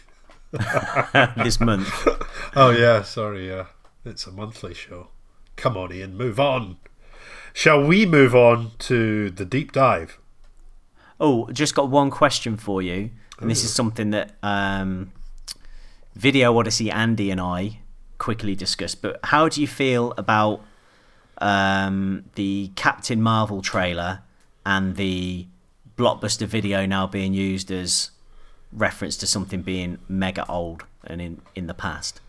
this 1.37 1.59
month. 1.59 2.07
Oh 2.55 2.71
yeah, 2.71 3.03
sorry, 3.03 3.49
yeah. 3.49 3.65
It's 4.03 4.25
a 4.25 4.31
monthly 4.31 4.73
show. 4.73 5.09
Come 5.57 5.77
on, 5.77 5.93
Ian, 5.93 6.17
move 6.17 6.39
on. 6.39 6.77
Shall 7.53 7.83
we 7.85 8.05
move 8.05 8.33
on 8.33 8.71
to 8.79 9.29
the 9.29 9.45
deep 9.45 9.71
dive? 9.71 10.17
Oh, 11.19 11.49
just 11.51 11.75
got 11.75 11.89
one 11.89 12.09
question 12.09 12.57
for 12.57 12.81
you, 12.81 13.11
and 13.39 13.51
this 13.51 13.63
is 13.63 13.71
something 13.73 14.09
that 14.11 14.37
um, 14.41 15.11
Video 16.17 16.57
Odyssey 16.57 16.89
Andy 16.89 17.29
and 17.31 17.39
I 17.39 17.79
quickly 18.17 18.55
discussed. 18.55 19.01
But 19.01 19.19
how 19.25 19.47
do 19.49 19.61
you 19.61 19.67
feel 19.67 20.13
about 20.17 20.63
um, 21.37 22.25
the 22.35 22.71
Captain 22.75 23.21
Marvel 23.21 23.61
trailer 23.61 24.21
and 24.65 24.95
the 24.95 25.47
blockbuster 25.95 26.47
video 26.47 26.85
now 26.85 27.05
being 27.07 27.33
used 27.33 27.71
as 27.71 28.11
reference 28.71 29.15
to 29.17 29.27
something 29.27 29.61
being 29.61 29.99
mega 30.09 30.45
old 30.49 30.83
and 31.03 31.21
in 31.21 31.41
in 31.55 31.67
the 31.67 31.73
past? 31.75 32.19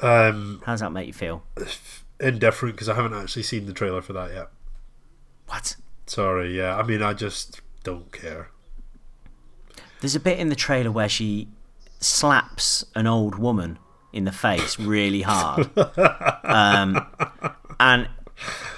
Um, 0.00 0.62
How 0.64 0.72
does 0.72 0.80
that 0.80 0.92
make 0.92 1.06
you 1.06 1.12
feel? 1.12 1.42
indifferent 2.20 2.74
because 2.74 2.88
I 2.88 2.94
haven't 2.94 3.14
actually 3.14 3.42
seen 3.44 3.66
the 3.66 3.72
trailer 3.72 4.00
for 4.00 4.12
that 4.14 4.32
yet. 4.32 4.48
What? 5.46 5.76
Sorry, 6.06 6.56
yeah. 6.56 6.76
I 6.76 6.82
mean, 6.82 7.02
I 7.02 7.12
just 7.12 7.60
don't 7.84 8.10
care. 8.10 8.50
There's 10.00 10.16
a 10.16 10.20
bit 10.20 10.38
in 10.38 10.48
the 10.48 10.56
trailer 10.56 10.90
where 10.90 11.08
she 11.08 11.48
slaps 12.00 12.84
an 12.94 13.06
old 13.06 13.38
woman 13.38 13.78
in 14.12 14.24
the 14.24 14.32
face 14.32 14.78
really 14.78 15.22
hard. 15.22 15.70
um, 16.44 17.06
and 17.78 18.08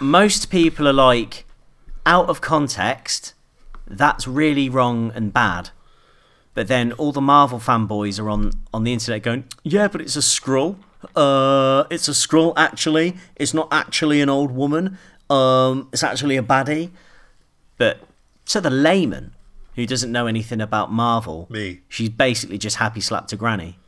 most 0.00 0.50
people 0.50 0.88
are 0.88 0.92
like, 0.92 1.44
out 2.06 2.28
of 2.28 2.40
context, 2.40 3.34
that's 3.86 4.26
really 4.26 4.68
wrong 4.68 5.12
and 5.14 5.32
bad. 5.32 5.70
But 6.54 6.68
then 6.68 6.92
all 6.92 7.12
the 7.12 7.20
Marvel 7.20 7.58
fanboys 7.58 8.18
are 8.18 8.28
on, 8.28 8.52
on 8.74 8.84
the 8.84 8.92
internet 8.92 9.22
going, 9.22 9.44
yeah, 9.62 9.88
but 9.88 10.00
it's 10.00 10.16
a 10.16 10.20
Skrull. 10.20 10.76
Uh, 11.14 11.84
it's 11.90 12.08
a 12.08 12.12
Skrull, 12.12 12.52
actually. 12.56 13.16
It's 13.36 13.54
not 13.54 13.68
actually 13.70 14.20
an 14.20 14.28
old 14.28 14.50
woman. 14.50 14.98
Um, 15.28 15.88
it's 15.92 16.02
actually 16.02 16.36
a 16.36 16.42
baddie. 16.42 16.90
But 17.78 18.00
to 18.46 18.60
the 18.60 18.70
layman 18.70 19.32
who 19.74 19.86
doesn't 19.86 20.10
know 20.12 20.26
anything 20.26 20.60
about 20.60 20.92
Marvel, 20.92 21.46
Me. 21.50 21.80
she's 21.88 22.08
basically 22.08 22.58
just 22.58 22.76
happy 22.76 23.00
slapped 23.00 23.32
a 23.32 23.36
granny. 23.36 23.78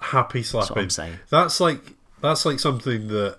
Happy 0.00 0.42
slapping. 0.42 0.74
what 0.74 0.82
I'm 0.82 0.90
saying. 0.90 1.18
That's 1.28 1.60
like 1.60 1.94
that's 2.20 2.44
like 2.46 2.58
something 2.58 3.08
that 3.08 3.38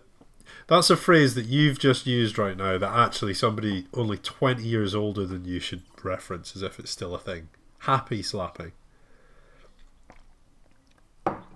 that's 0.67 0.89
a 0.89 0.97
phrase 0.97 1.35
that 1.35 1.45
you've 1.45 1.79
just 1.79 2.05
used 2.05 2.37
right 2.37 2.55
now 2.55 2.77
that 2.77 2.91
actually 2.91 3.33
somebody 3.33 3.87
only 3.93 4.17
twenty 4.17 4.63
years 4.63 4.93
older 4.93 5.25
than 5.25 5.45
you 5.45 5.59
should 5.59 5.81
reference 6.03 6.55
as 6.55 6.61
if 6.61 6.79
it's 6.79 6.91
still 6.91 7.15
a 7.15 7.19
thing. 7.19 7.49
Happy 7.79 8.21
slapping. 8.21 8.71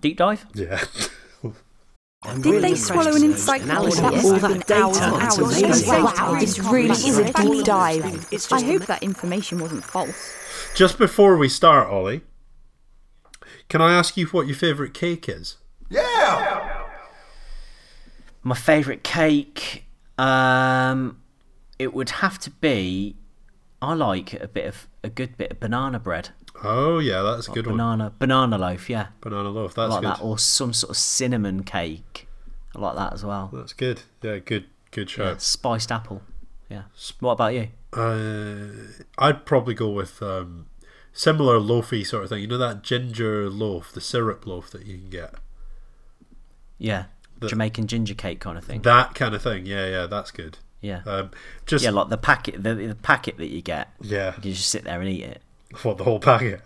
Deep 0.01 0.17
dive? 0.17 0.45
Yeah. 0.53 0.83
Did 2.41 2.61
they 2.63 2.75
swallow 2.75 3.15
an 3.15 3.23
encyclopedia? 3.23 4.03
all 4.03 4.39
that 4.39 4.67
data 4.67 5.03
hours 5.03 5.61
into 5.61 5.65
and 5.65 5.73
amazing. 5.73 5.93
hours? 5.93 6.19
Wow, 6.19 6.37
This 6.39 6.59
really 6.59 6.89
is 6.89 7.17
a 7.19 7.31
deep 7.33 7.65
dive. 7.65 8.03
I 8.51 8.61
hope 8.63 8.85
that 8.87 9.03
information 9.03 9.59
wasn't 9.59 9.83
false. 9.83 10.35
Just 10.75 10.97
before 10.97 11.37
we 11.37 11.47
start, 11.49 11.87
Ollie, 11.89 12.21
can 13.69 13.81
I 13.81 13.93
ask 13.93 14.17
you 14.17 14.27
what 14.27 14.47
your 14.47 14.55
favourite 14.55 14.93
cake 14.93 15.29
is? 15.29 15.57
Yeah. 15.89 16.83
My 18.43 18.55
favourite 18.55 19.03
cake, 19.03 19.85
um, 20.17 21.21
it 21.79 21.93
would 21.93 22.09
have 22.09 22.37
to 22.39 22.49
be. 22.49 23.15
I 23.81 23.93
like 23.93 24.33
a 24.33 24.47
bit 24.47 24.65
of 24.65 24.87
a 25.03 25.09
good 25.09 25.37
bit 25.37 25.51
of 25.51 25.59
banana 25.59 25.99
bread, 25.99 26.29
Oh 26.63 26.99
yeah, 26.99 27.21
that's 27.21 27.47
a 27.47 27.51
good 27.51 27.67
one. 27.67 27.77
banana 27.77 28.13
banana 28.17 28.57
loaf. 28.57 28.89
Yeah, 28.89 29.07
Banana 29.21 29.49
loaf. 29.49 29.77
I 29.77 29.83
That's 29.83 29.91
like 29.93 30.01
good. 30.01 30.09
that, 30.11 30.21
or 30.23 30.37
some 30.39 30.73
sort 30.73 30.91
of 30.91 30.97
cinnamon 30.97 31.63
cake. 31.63 32.27
I 32.75 32.79
like 32.79 32.95
that 32.95 33.13
as 33.13 33.23
well. 33.25 33.49
That's 33.53 33.73
good. 33.73 34.01
Yeah, 34.21 34.37
good. 34.39 34.65
Good 34.91 35.15
Yeah, 35.17 35.35
spiced 35.37 35.91
apple. 35.91 36.21
Yeah. 36.69 36.83
What 37.19 37.33
about 37.33 37.53
you? 37.53 37.67
Uh, 37.91 38.67
I'd 39.17 39.45
probably 39.45 39.73
go 39.73 39.89
with 39.89 40.21
um, 40.23 40.67
similar 41.11 41.59
loafy 41.59 42.03
sort 42.05 42.23
of 42.23 42.29
thing. 42.29 42.41
You 42.41 42.47
know 42.47 42.57
that 42.57 42.81
ginger 42.83 43.49
loaf, 43.49 43.91
the 43.91 43.99
syrup 44.01 44.45
loaf 44.47 44.71
that 44.71 44.85
you 44.85 44.97
can 44.97 45.09
get. 45.09 45.33
Yeah, 46.77 47.05
The- 47.39 47.47
Jamaican 47.49 47.87
ginger 47.87 48.13
cake 48.13 48.39
kind 48.39 48.57
of 48.57 48.63
thing. 48.63 48.81
That 48.83 49.15
kind 49.15 49.35
of 49.35 49.41
thing. 49.41 49.65
Yeah, 49.65 49.87
yeah, 49.87 50.05
that's 50.07 50.31
good. 50.31 50.57
yeah. 50.81 51.01
Um, 51.05 51.31
just 51.65 51.83
yeah, 51.83 51.89
yeah, 51.91 51.95
like 51.95 52.09
the 52.09 52.17
packet, 52.17 52.63
the, 52.63 52.73
the 52.75 52.95
packet 52.95 53.37
that 53.37 53.47
you 53.47 53.61
get. 53.61 53.89
yeah. 54.01 54.35
You 54.41 54.53
just 54.53 54.69
sit 54.69 54.83
there 54.85 54.99
and 54.99 55.09
eat 55.09 55.23
it. 55.23 55.41
What 55.83 55.97
the 55.97 56.03
whole 56.05 56.19
packet? 56.19 56.61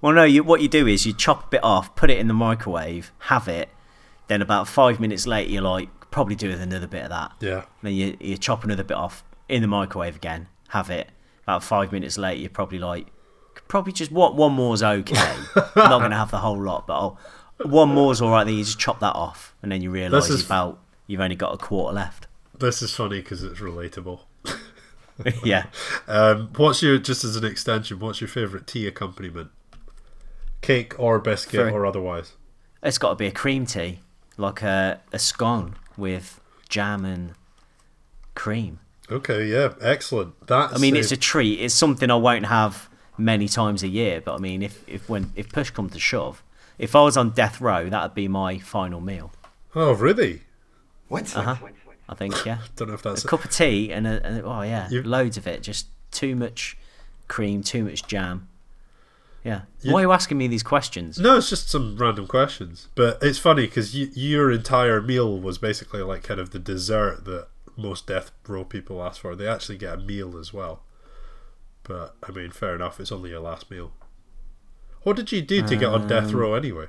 Well, 0.00 0.12
no. 0.12 0.24
You, 0.24 0.42
what 0.42 0.60
you 0.60 0.68
do 0.68 0.86
is 0.86 1.06
you 1.06 1.12
chop 1.12 1.44
a 1.44 1.48
bit 1.48 1.64
off, 1.64 1.94
put 1.96 2.10
it 2.10 2.18
in 2.18 2.28
the 2.28 2.34
microwave, 2.34 3.12
have 3.20 3.48
it. 3.48 3.68
Then 4.28 4.42
about 4.42 4.68
five 4.68 5.00
minutes 5.00 5.26
later, 5.26 5.50
you're 5.50 5.62
like, 5.62 5.88
probably 6.10 6.34
do 6.34 6.48
with 6.48 6.60
another 6.60 6.86
bit 6.86 7.04
of 7.04 7.10
that. 7.10 7.32
Yeah, 7.40 7.64
Then 7.82 7.94
you 7.94 8.16
you 8.20 8.36
chop 8.36 8.64
another 8.64 8.84
bit 8.84 8.96
off 8.96 9.24
in 9.48 9.62
the 9.62 9.68
microwave 9.68 10.16
again, 10.16 10.48
have 10.68 10.90
it. 10.90 11.10
About 11.44 11.62
five 11.62 11.90
minutes 11.92 12.18
later, 12.18 12.40
you're 12.40 12.50
probably 12.50 12.78
like, 12.78 13.06
probably 13.68 13.92
just 13.92 14.12
what 14.12 14.34
one 14.36 14.52
more's 14.52 14.82
okay. 14.82 15.16
I'm 15.56 15.90
not 15.90 16.00
gonna 16.00 16.16
have 16.16 16.30
the 16.30 16.38
whole 16.38 16.60
lot, 16.60 16.86
but 16.86 16.94
I'll, 16.94 17.18
one 17.64 17.90
more's 17.90 18.20
all 18.20 18.30
right. 18.30 18.44
Then 18.44 18.54
you 18.54 18.64
just 18.64 18.78
chop 18.78 19.00
that 19.00 19.14
off, 19.14 19.54
and 19.62 19.70
then 19.72 19.80
you 19.82 19.90
realise 19.90 20.28
about 20.44 20.80
you've 21.06 21.20
only 21.20 21.36
got 21.36 21.54
a 21.54 21.58
quarter 21.58 21.94
left. 21.94 22.26
this 22.58 22.82
is 22.82 22.94
funny 22.94 23.20
because 23.20 23.42
it's 23.42 23.60
relatable. 23.60 24.20
yeah. 25.44 25.66
Um, 26.06 26.50
what's 26.56 26.82
your 26.82 26.98
just 26.98 27.24
as 27.24 27.36
an 27.36 27.44
extension? 27.44 27.98
What's 27.98 28.20
your 28.20 28.28
favourite 28.28 28.66
tea 28.66 28.86
accompaniment? 28.86 29.50
Cake 30.60 30.98
or 30.98 31.18
biscuit 31.18 31.60
Very- 31.60 31.72
or 31.72 31.86
otherwise? 31.86 32.32
It's 32.82 32.98
got 32.98 33.10
to 33.10 33.14
be 33.14 33.26
a 33.26 33.32
cream 33.32 33.64
tea, 33.64 34.00
like 34.36 34.60
a, 34.62 35.00
a 35.12 35.18
scone 35.18 35.76
with 35.96 36.40
jam 36.68 37.04
and 37.04 37.34
cream. 38.34 38.80
Okay, 39.10 39.46
yeah, 39.46 39.74
excellent. 39.80 40.46
That's 40.46 40.74
I 40.74 40.78
mean, 40.78 40.96
it's 40.96 41.12
a 41.12 41.16
treat. 41.16 41.60
It's 41.60 41.74
something 41.74 42.10
I 42.10 42.16
won't 42.16 42.46
have 42.46 42.88
many 43.18 43.46
times 43.46 43.82
a 43.82 43.88
year. 43.88 44.20
But 44.20 44.34
I 44.34 44.38
mean, 44.38 44.62
if 44.62 44.88
if 44.88 45.08
when 45.08 45.32
if 45.36 45.50
push 45.52 45.70
comes 45.70 45.92
to 45.92 46.00
shove, 46.00 46.42
if 46.78 46.96
I 46.96 47.02
was 47.02 47.16
on 47.16 47.30
death 47.30 47.60
row, 47.60 47.88
that'd 47.88 48.14
be 48.14 48.26
my 48.28 48.58
final 48.58 49.00
meal. 49.00 49.32
oh 49.74 49.92
really? 49.92 50.42
What? 51.08 51.36
Uh 51.36 51.54
huh. 51.54 51.68
I 52.12 52.14
think 52.14 52.44
yeah. 52.44 52.58
Don't 52.76 52.88
know 52.88 52.94
if 52.94 53.02
that's 53.02 53.24
a 53.24 53.28
cup 53.28 53.42
of 53.44 53.50
tea 53.50 53.90
and, 53.90 54.06
a, 54.06 54.24
and 54.24 54.42
oh 54.44 54.60
yeah, 54.60 54.88
You- 54.90 55.02
loads 55.02 55.36
of 55.38 55.46
it. 55.46 55.62
Just 55.62 55.86
too 56.10 56.36
much 56.36 56.76
cream, 57.26 57.62
too 57.62 57.84
much 57.84 58.06
jam. 58.06 58.48
Yeah. 59.42 59.62
Why 59.82 60.00
are 60.00 60.02
you 60.02 60.12
asking 60.12 60.38
me 60.38 60.46
these 60.46 60.62
questions? 60.62 61.18
No, 61.18 61.38
it's 61.38 61.48
just 61.48 61.68
some 61.68 61.96
random 61.96 62.28
questions. 62.28 62.88
But 62.94 63.18
it's 63.22 63.38
funny 63.38 63.62
because 63.66 63.96
you, 63.96 64.08
your 64.14 64.52
entire 64.52 65.00
meal 65.02 65.40
was 65.40 65.58
basically 65.58 66.02
like 66.02 66.22
kind 66.22 66.38
of 66.38 66.50
the 66.50 66.60
dessert 66.60 67.24
that 67.24 67.48
most 67.76 68.06
death 68.06 68.30
row 68.46 68.64
people 68.64 69.02
ask 69.02 69.20
for. 69.20 69.34
They 69.34 69.48
actually 69.48 69.78
get 69.78 69.94
a 69.94 69.96
meal 69.96 70.38
as 70.38 70.52
well. 70.52 70.82
But 71.82 72.14
I 72.22 72.30
mean, 72.30 72.50
fair 72.52 72.74
enough. 72.76 73.00
It's 73.00 73.10
only 73.10 73.30
your 73.30 73.40
last 73.40 73.68
meal. 73.70 73.92
What 75.02 75.16
did 75.16 75.32
you 75.32 75.42
do 75.42 75.62
to 75.66 75.74
get 75.74 75.88
on 75.88 76.06
death 76.06 76.28
um, 76.28 76.36
row 76.36 76.54
anyway? 76.54 76.86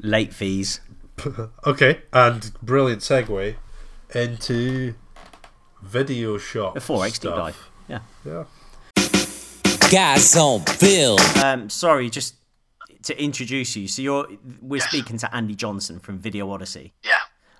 Late 0.00 0.32
fees. 0.32 0.80
Okay, 1.66 2.02
and 2.12 2.52
brilliant 2.62 3.02
segue 3.02 3.54
into 4.14 4.94
video 5.82 6.38
shop 6.38 6.74
The 6.74 6.80
4XD 6.80 7.14
stuff. 7.14 7.36
dive. 7.36 7.70
Yeah. 7.88 7.98
Yeah. 8.24 8.44
Guys 9.90 10.36
on 10.36 10.60
film. 10.62 11.18
Um, 11.42 11.68
sorry, 11.68 12.08
just 12.10 12.36
to 13.04 13.22
introduce 13.22 13.76
you. 13.76 13.88
So 13.88 14.00
you're 14.02 14.28
we're 14.60 14.80
speaking 14.80 15.18
to 15.18 15.34
Andy 15.34 15.54
Johnson 15.54 15.98
from 15.98 16.18
Video 16.18 16.50
Odyssey. 16.50 16.94
Yeah. 17.04 17.12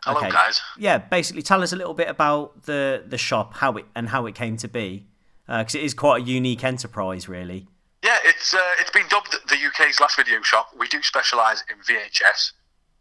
Hello, 0.05 0.19
Okay. 0.19 0.31
guys. 0.31 0.61
Yeah, 0.79 0.99
basically, 0.99 1.43
tell 1.43 1.63
us 1.63 1.73
a 1.73 1.77
little 1.77 1.95
bit 1.95 2.09
about 2.09 2.63
the 2.65 3.05
the 3.07 3.19
shop, 3.19 3.55
how 3.55 3.73
it 3.77 3.85
and 3.95 4.09
how 4.09 4.27
it 4.27 4.35
came 4.35 4.57
to 4.59 4.69
be, 4.69 5.07
because 5.47 5.75
it 5.75 5.83
is 5.83 5.95
quite 5.95 6.23
a 6.23 6.25
unique 6.25 6.65
enterprise, 6.65 7.29
really. 7.29 7.69
Yeah, 8.03 8.17
it's 8.25 8.55
uh, 8.55 8.59
it's 8.81 8.91
been 8.91 9.07
dubbed 9.09 9.37
the 9.49 9.57
UK's 9.57 10.01
last 10.01 10.17
video 10.17 10.41
shop. 10.43 10.71
We 10.77 10.89
do 10.89 11.03
specialise 11.03 11.63
in 11.71 11.77
VHS 11.79 12.53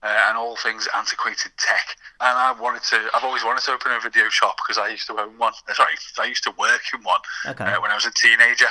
uh, 0.03 0.25
and 0.27 0.37
all 0.37 0.55
things 0.57 0.87
antiquated 0.95 1.51
tech. 1.57 1.95
And 2.19 2.37
I 2.37 2.51
wanted 2.59 2.83
to, 2.83 3.09
I've 3.13 3.23
always 3.23 3.43
wanted 3.43 3.63
to 3.65 3.71
open 3.71 3.91
a 3.91 3.99
video 3.99 4.29
shop 4.29 4.57
because 4.57 4.77
I 4.77 4.89
used 4.89 5.07
to 5.07 5.19
own 5.19 5.37
one. 5.37 5.53
Uh, 5.69 5.73
Sorry, 5.73 5.93
I 6.19 6.25
used 6.25 6.43
to 6.43 6.53
work 6.57 6.81
in 6.93 7.01
one 7.03 7.19
Okay. 7.47 7.63
uh, 7.65 7.81
when 7.81 7.91
I 7.91 7.95
was 7.95 8.05
a 8.05 8.11
teenager. 8.11 8.67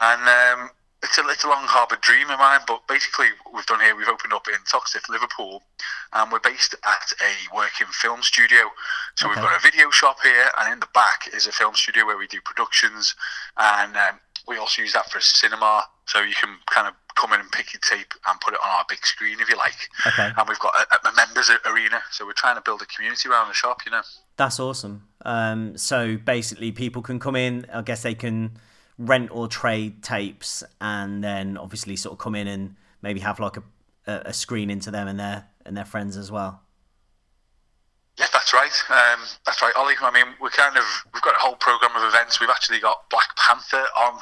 And 0.00 0.22
um, 0.22 0.70
it's 1.04 1.18
a 1.18 1.22
it's 1.28 1.44
a 1.44 1.48
long 1.48 1.64
harboured 1.64 2.00
dream 2.00 2.30
of 2.30 2.38
mine. 2.38 2.60
But 2.66 2.86
basically, 2.88 3.26
what 3.44 3.54
we've 3.54 3.66
done 3.66 3.80
here, 3.80 3.94
we've 3.94 4.08
opened 4.08 4.32
up 4.32 4.48
in 4.48 4.54
Toxteth, 4.64 5.08
Liverpool, 5.08 5.62
and 6.12 6.32
we're 6.32 6.40
based 6.40 6.74
at 6.84 7.12
a 7.22 7.54
working 7.54 7.86
film 7.92 8.22
studio. 8.22 8.70
So 9.14 9.28
we've 9.28 9.36
got 9.36 9.56
a 9.56 9.62
video 9.62 9.90
shop 9.90 10.16
here, 10.22 10.48
and 10.58 10.72
in 10.72 10.80
the 10.80 10.88
back 10.94 11.28
is 11.32 11.46
a 11.46 11.52
film 11.52 11.74
studio 11.74 12.06
where 12.06 12.18
we 12.18 12.26
do 12.26 12.40
productions, 12.44 13.14
and 13.56 13.94
um, 13.96 14.18
we 14.48 14.56
also 14.56 14.82
use 14.82 14.94
that 14.94 15.10
for 15.10 15.18
a 15.18 15.22
cinema. 15.22 15.84
So 16.06 16.20
you 16.22 16.34
can 16.34 16.56
kind 16.70 16.86
of 16.86 16.94
come 17.14 17.32
in 17.32 17.40
and 17.40 17.50
pick 17.52 17.72
your 17.72 17.80
tape 17.80 18.12
and 18.28 18.40
put 18.40 18.54
it 18.54 18.60
on 18.62 18.68
our 18.70 18.84
big 18.88 19.04
screen 19.04 19.38
if 19.40 19.48
you 19.48 19.56
like. 19.56 19.88
Okay. 20.06 20.30
And 20.36 20.48
we've 20.48 20.58
got 20.58 20.74
a, 20.74 21.08
a 21.08 21.14
members 21.14 21.50
arena, 21.64 22.02
so 22.10 22.26
we're 22.26 22.32
trying 22.32 22.56
to 22.56 22.62
build 22.62 22.82
a 22.82 22.86
community 22.86 23.28
around 23.28 23.48
the 23.48 23.54
shop. 23.54 23.80
You 23.86 23.92
know. 23.92 24.02
That's 24.36 24.60
awesome. 24.60 25.08
Um, 25.24 25.78
so 25.78 26.16
basically, 26.16 26.72
people 26.72 27.02
can 27.02 27.18
come 27.18 27.36
in. 27.36 27.66
I 27.72 27.82
guess 27.82 28.02
they 28.02 28.14
can 28.14 28.58
rent 28.98 29.30
or 29.32 29.48
trade 29.48 30.02
tapes, 30.02 30.62
and 30.80 31.22
then 31.24 31.56
obviously 31.56 31.96
sort 31.96 32.12
of 32.12 32.18
come 32.18 32.34
in 32.34 32.46
and 32.46 32.76
maybe 33.02 33.20
have 33.20 33.40
like 33.40 33.56
a 33.56 33.62
a, 34.06 34.32
screen 34.32 34.70
into 34.70 34.90
them 34.90 35.08
and 35.08 35.18
their 35.18 35.46
and 35.64 35.76
their 35.76 35.84
friends 35.84 36.16
as 36.16 36.30
well. 36.30 36.60
Yeah, 38.18 38.26
that's 38.32 38.52
right. 38.52 38.72
Um, 38.90 39.20
that's 39.44 39.60
right, 39.60 39.72
Ollie. 39.76 39.94
I 40.00 40.10
mean, 40.12 40.34
we're 40.40 40.50
kind 40.50 40.76
of 40.76 40.84
we've 41.12 41.22
got 41.22 41.34
a 41.34 41.38
whole 41.38 41.56
program 41.56 41.96
of 41.96 42.08
events. 42.08 42.40
We've 42.40 42.50
actually 42.50 42.80
got 42.80 43.08
Black 43.10 43.36
Panther 43.36 43.84
on 43.98 44.20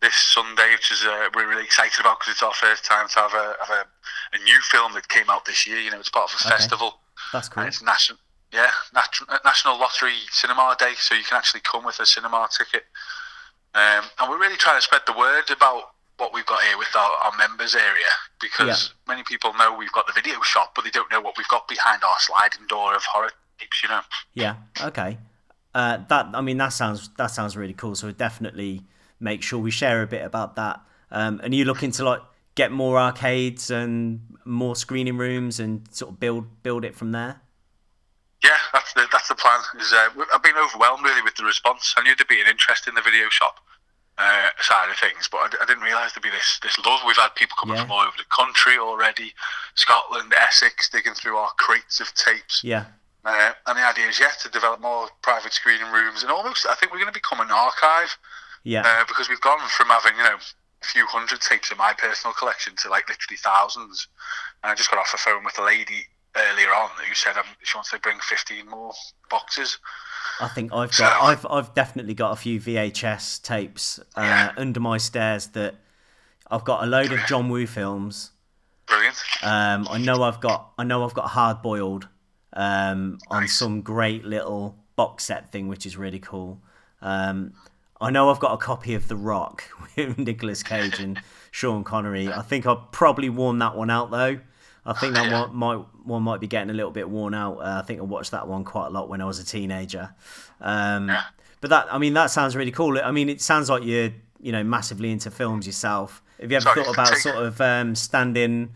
this 0.00 0.14
Sunday, 0.14 0.72
which 0.72 0.90
is 0.92 1.04
uh, 1.04 1.28
we're 1.34 1.48
really 1.48 1.64
excited 1.64 1.98
about 2.00 2.20
because 2.20 2.32
it's 2.34 2.42
our 2.42 2.54
first 2.54 2.84
time 2.84 3.08
to 3.08 3.18
have 3.18 3.32
a 3.34 3.54
have 3.64 3.70
a, 3.70 4.36
a 4.36 4.44
new 4.44 4.60
film 4.62 4.92
that 4.94 5.08
came 5.08 5.28
out 5.30 5.44
this 5.44 5.66
year. 5.66 5.78
You 5.78 5.90
know, 5.90 5.98
it's 5.98 6.08
part 6.08 6.32
of 6.32 6.40
a 6.40 6.46
Okay. 6.46 6.56
festival, 6.56 7.00
That's 7.32 7.48
cool. 7.48 7.62
and 7.62 7.68
it's 7.68 7.82
national. 7.82 8.18
Yeah, 8.52 8.70
nat- 8.94 9.42
National 9.44 9.78
Lottery 9.78 10.14
Cinema 10.30 10.74
Day, 10.78 10.94
so 10.96 11.14
you 11.14 11.22
can 11.24 11.36
actually 11.36 11.60
come 11.60 11.84
with 11.84 12.00
a 12.00 12.06
cinema 12.06 12.48
ticket. 12.56 12.84
Um, 13.74 14.04
and 14.18 14.30
we're 14.30 14.38
really 14.40 14.56
trying 14.56 14.78
to 14.78 14.82
spread 14.82 15.02
the 15.06 15.12
word 15.12 15.50
about 15.50 15.90
what 16.16 16.32
we've 16.32 16.46
got 16.46 16.62
here 16.62 16.78
with 16.78 16.88
our, 16.96 17.10
our 17.24 17.32
members 17.36 17.74
area 17.76 18.08
because 18.40 18.94
many 19.06 19.22
people 19.22 19.52
know 19.58 19.76
we've 19.76 19.92
got 19.92 20.06
the 20.06 20.12
video 20.14 20.40
shop, 20.40 20.72
but 20.74 20.82
they 20.84 20.90
don't 20.90 21.10
know 21.12 21.20
what 21.20 21.36
we've 21.36 21.46
got 21.48 21.68
behind 21.68 22.02
our 22.02 22.16
sliding 22.20 22.66
door 22.68 22.94
of 22.96 23.02
horror 23.04 23.30
tapes. 23.58 23.82
You 23.82 23.90
know. 23.90 24.00
Yeah. 24.34 24.54
Okay. 24.82 25.18
Uh, 25.74 25.98
that 26.08 26.28
I 26.32 26.40
mean 26.40 26.56
that 26.56 26.72
sounds 26.72 27.10
that 27.18 27.26
sounds 27.30 27.56
really 27.56 27.74
cool. 27.74 27.94
So 27.94 28.10
definitely 28.12 28.82
make 29.20 29.42
sure 29.42 29.58
we 29.58 29.70
share 29.70 30.02
a 30.02 30.06
bit 30.06 30.24
about 30.24 30.56
that. 30.56 30.80
Um, 31.10 31.40
and 31.42 31.54
you 31.54 31.64
looking 31.64 31.90
to 31.92 32.04
like 32.04 32.20
get 32.54 32.70
more 32.72 32.98
arcades 32.98 33.70
and 33.70 34.20
more 34.44 34.76
screening 34.76 35.16
rooms 35.16 35.60
and 35.60 35.86
sort 35.94 36.12
of 36.12 36.20
build 36.20 36.62
build 36.62 36.84
it 36.84 36.94
from 36.94 37.12
there. 37.12 37.40
Yeah, 38.42 38.58
that's 38.72 38.92
the 38.92 39.06
that's 39.10 39.28
the 39.28 39.34
plan. 39.34 39.60
Is 39.80 39.92
uh, 39.92 40.08
I've 40.34 40.42
been 40.42 40.56
overwhelmed 40.56 41.04
really 41.04 41.22
with 41.22 41.34
the 41.36 41.44
response. 41.44 41.94
I 41.96 42.02
knew 42.02 42.14
there'd 42.14 42.28
be 42.28 42.40
an 42.40 42.46
interest 42.48 42.86
in 42.86 42.94
the 42.94 43.00
video 43.02 43.28
shop 43.30 43.58
uh, 44.16 44.48
side 44.60 44.90
of 44.90 44.96
things, 44.96 45.28
but 45.30 45.54
I 45.60 45.64
didn't 45.66 45.82
realise 45.82 46.12
there'd 46.12 46.22
be 46.22 46.30
this 46.30 46.60
this 46.62 46.78
love. 46.84 47.00
We've 47.06 47.16
had 47.16 47.34
people 47.34 47.56
coming 47.58 47.76
Yeah. 47.76 47.82
from 47.82 47.92
all 47.92 48.00
over 48.00 48.16
the 48.16 48.24
country 48.34 48.78
already, 48.78 49.32
Scotland, 49.74 50.32
Essex, 50.36 50.88
digging 50.88 51.14
through 51.14 51.36
our 51.36 51.50
crates 51.58 52.00
of 52.00 52.12
tapes. 52.14 52.62
Yeah. 52.62 52.84
Uh, 53.24 53.52
and 53.66 53.76
the 53.76 53.82
idea 53.86 54.06
is, 54.06 54.18
yeah, 54.20 54.30
to 54.40 54.48
develop 54.48 54.80
more 54.80 55.08
private 55.22 55.52
screening 55.52 55.90
rooms, 55.92 56.22
and 56.22 56.30
almost 56.30 56.66
I 56.66 56.74
think 56.76 56.92
we're 56.92 56.98
going 56.98 57.12
to 57.12 57.18
become 57.18 57.40
an 57.40 57.50
archive 57.50 58.16
Yeah. 58.68 58.82
uh, 58.86 59.04
because 59.08 59.28
we've 59.28 59.40
gone 59.40 59.60
from 59.68 59.86
having 59.88 60.16
you 60.16 60.22
know 60.24 60.36
a 60.36 60.86
few 60.86 61.06
hundred 61.06 61.40
tapes 61.40 61.70
in 61.72 61.78
my 61.78 61.92
personal 61.94 62.34
collection 62.34 62.74
to 62.82 62.88
like 62.90 63.08
literally 63.08 63.38
thousands. 63.38 64.08
And 64.62 64.70
I 64.70 64.74
just 64.74 64.90
got 64.90 64.98
off 65.00 65.10
the 65.10 65.18
phone 65.18 65.44
with 65.44 65.58
a 65.58 65.62
lady 65.64 66.06
earlier 66.36 66.68
on 66.68 66.90
who 67.04 67.14
said 67.14 67.36
um, 67.36 67.44
she 67.62 67.76
wants 67.76 67.90
to 67.90 67.98
bring 67.98 68.18
15 68.20 68.68
more 68.68 68.92
boxes. 69.30 69.78
I 70.40 70.48
think 70.48 70.72
I've 70.72 70.94
So- 70.94 71.04
got 71.04 71.22
I've 71.22 71.46
I've 71.50 71.74
definitely 71.74 72.14
got 72.14 72.32
a 72.32 72.36
few 72.36 72.60
VHS 72.60 73.42
tapes 73.42 73.98
uh, 74.16 74.20
Yeah. 74.22 74.52
under 74.56 74.80
my 74.80 74.98
stairs 74.98 75.48
that 75.48 75.74
I've 76.50 76.64
got 76.64 76.84
a 76.84 76.86
load 76.86 77.10
of 77.12 77.20
John 77.26 77.48
Woo 77.48 77.66
films. 77.66 78.32
Brilliant. 78.86 79.16
Um, 79.42 79.86
I 79.90 79.98
know 79.98 80.22
I've 80.22 80.40
got 80.40 80.72
I 80.78 80.84
know 80.84 81.04
I've 81.04 81.14
got 81.14 81.28
Hard 81.28 81.60
Boiled 81.62 82.08
um, 82.52 83.18
on 83.28 83.48
some 83.48 83.80
great 83.82 84.24
little 84.24 84.76
box 84.96 85.24
set 85.24 85.50
thing, 85.52 85.68
which 85.68 85.84
is 85.86 85.96
really 85.96 86.18
cool. 86.20 86.60
Um, 87.02 87.52
I 88.00 88.10
know 88.10 88.30
I've 88.30 88.38
got 88.40 88.52
a 88.52 88.56
copy 88.58 88.94
of 88.94 89.08
The 89.08 89.16
Rock 89.16 89.64
with 89.96 90.18
Nicolas 90.18 90.62
Cage 90.62 91.00
and 91.00 91.20
Sean 91.50 91.84
Connery. 91.84 92.32
I 92.32 92.42
think 92.42 92.66
I've 92.66 92.90
probably 92.92 93.28
worn 93.28 93.58
that 93.58 93.76
one 93.76 93.90
out 93.90 94.10
though. 94.10 94.38
I 94.86 94.92
think 94.94 95.14
that 95.14 95.26
Yeah. 95.30 95.42
one 95.42 95.56
might 95.56 95.84
one 96.04 96.22
might 96.22 96.40
be 96.40 96.46
getting 96.46 96.70
a 96.70 96.74
little 96.74 96.90
bit 96.92 97.08
worn 97.10 97.34
out. 97.34 97.58
Uh, 97.58 97.80
I 97.82 97.86
think 97.86 98.00
I 98.00 98.04
watched 98.04 98.30
that 98.30 98.46
one 98.48 98.64
quite 98.64 98.86
a 98.86 98.90
lot 98.90 99.08
when 99.08 99.20
I 99.20 99.24
was 99.24 99.38
a 99.38 99.44
teenager. 99.44 100.14
Um, 100.60 101.08
Yeah. 101.08 101.22
But 101.60 101.70
that 101.70 101.92
I 101.92 101.98
mean 101.98 102.14
that 102.14 102.30
sounds 102.30 102.54
really 102.54 102.70
cool. 102.70 102.98
I 103.02 103.10
mean 103.10 103.28
it 103.28 103.40
sounds 103.40 103.68
like 103.68 103.82
you're 103.84 104.10
you 104.40 104.52
know 104.52 104.62
massively 104.62 105.10
into 105.10 105.30
films 105.30 105.66
yourself. 105.66 106.22
Have 106.40 106.50
you 106.52 106.56
ever 106.56 106.62
Sorry, 106.62 106.84
thought 106.84 106.94
about 106.94 107.16
sort 107.16 107.34
of 107.36 107.60
um, 107.60 107.96
standing 107.96 108.70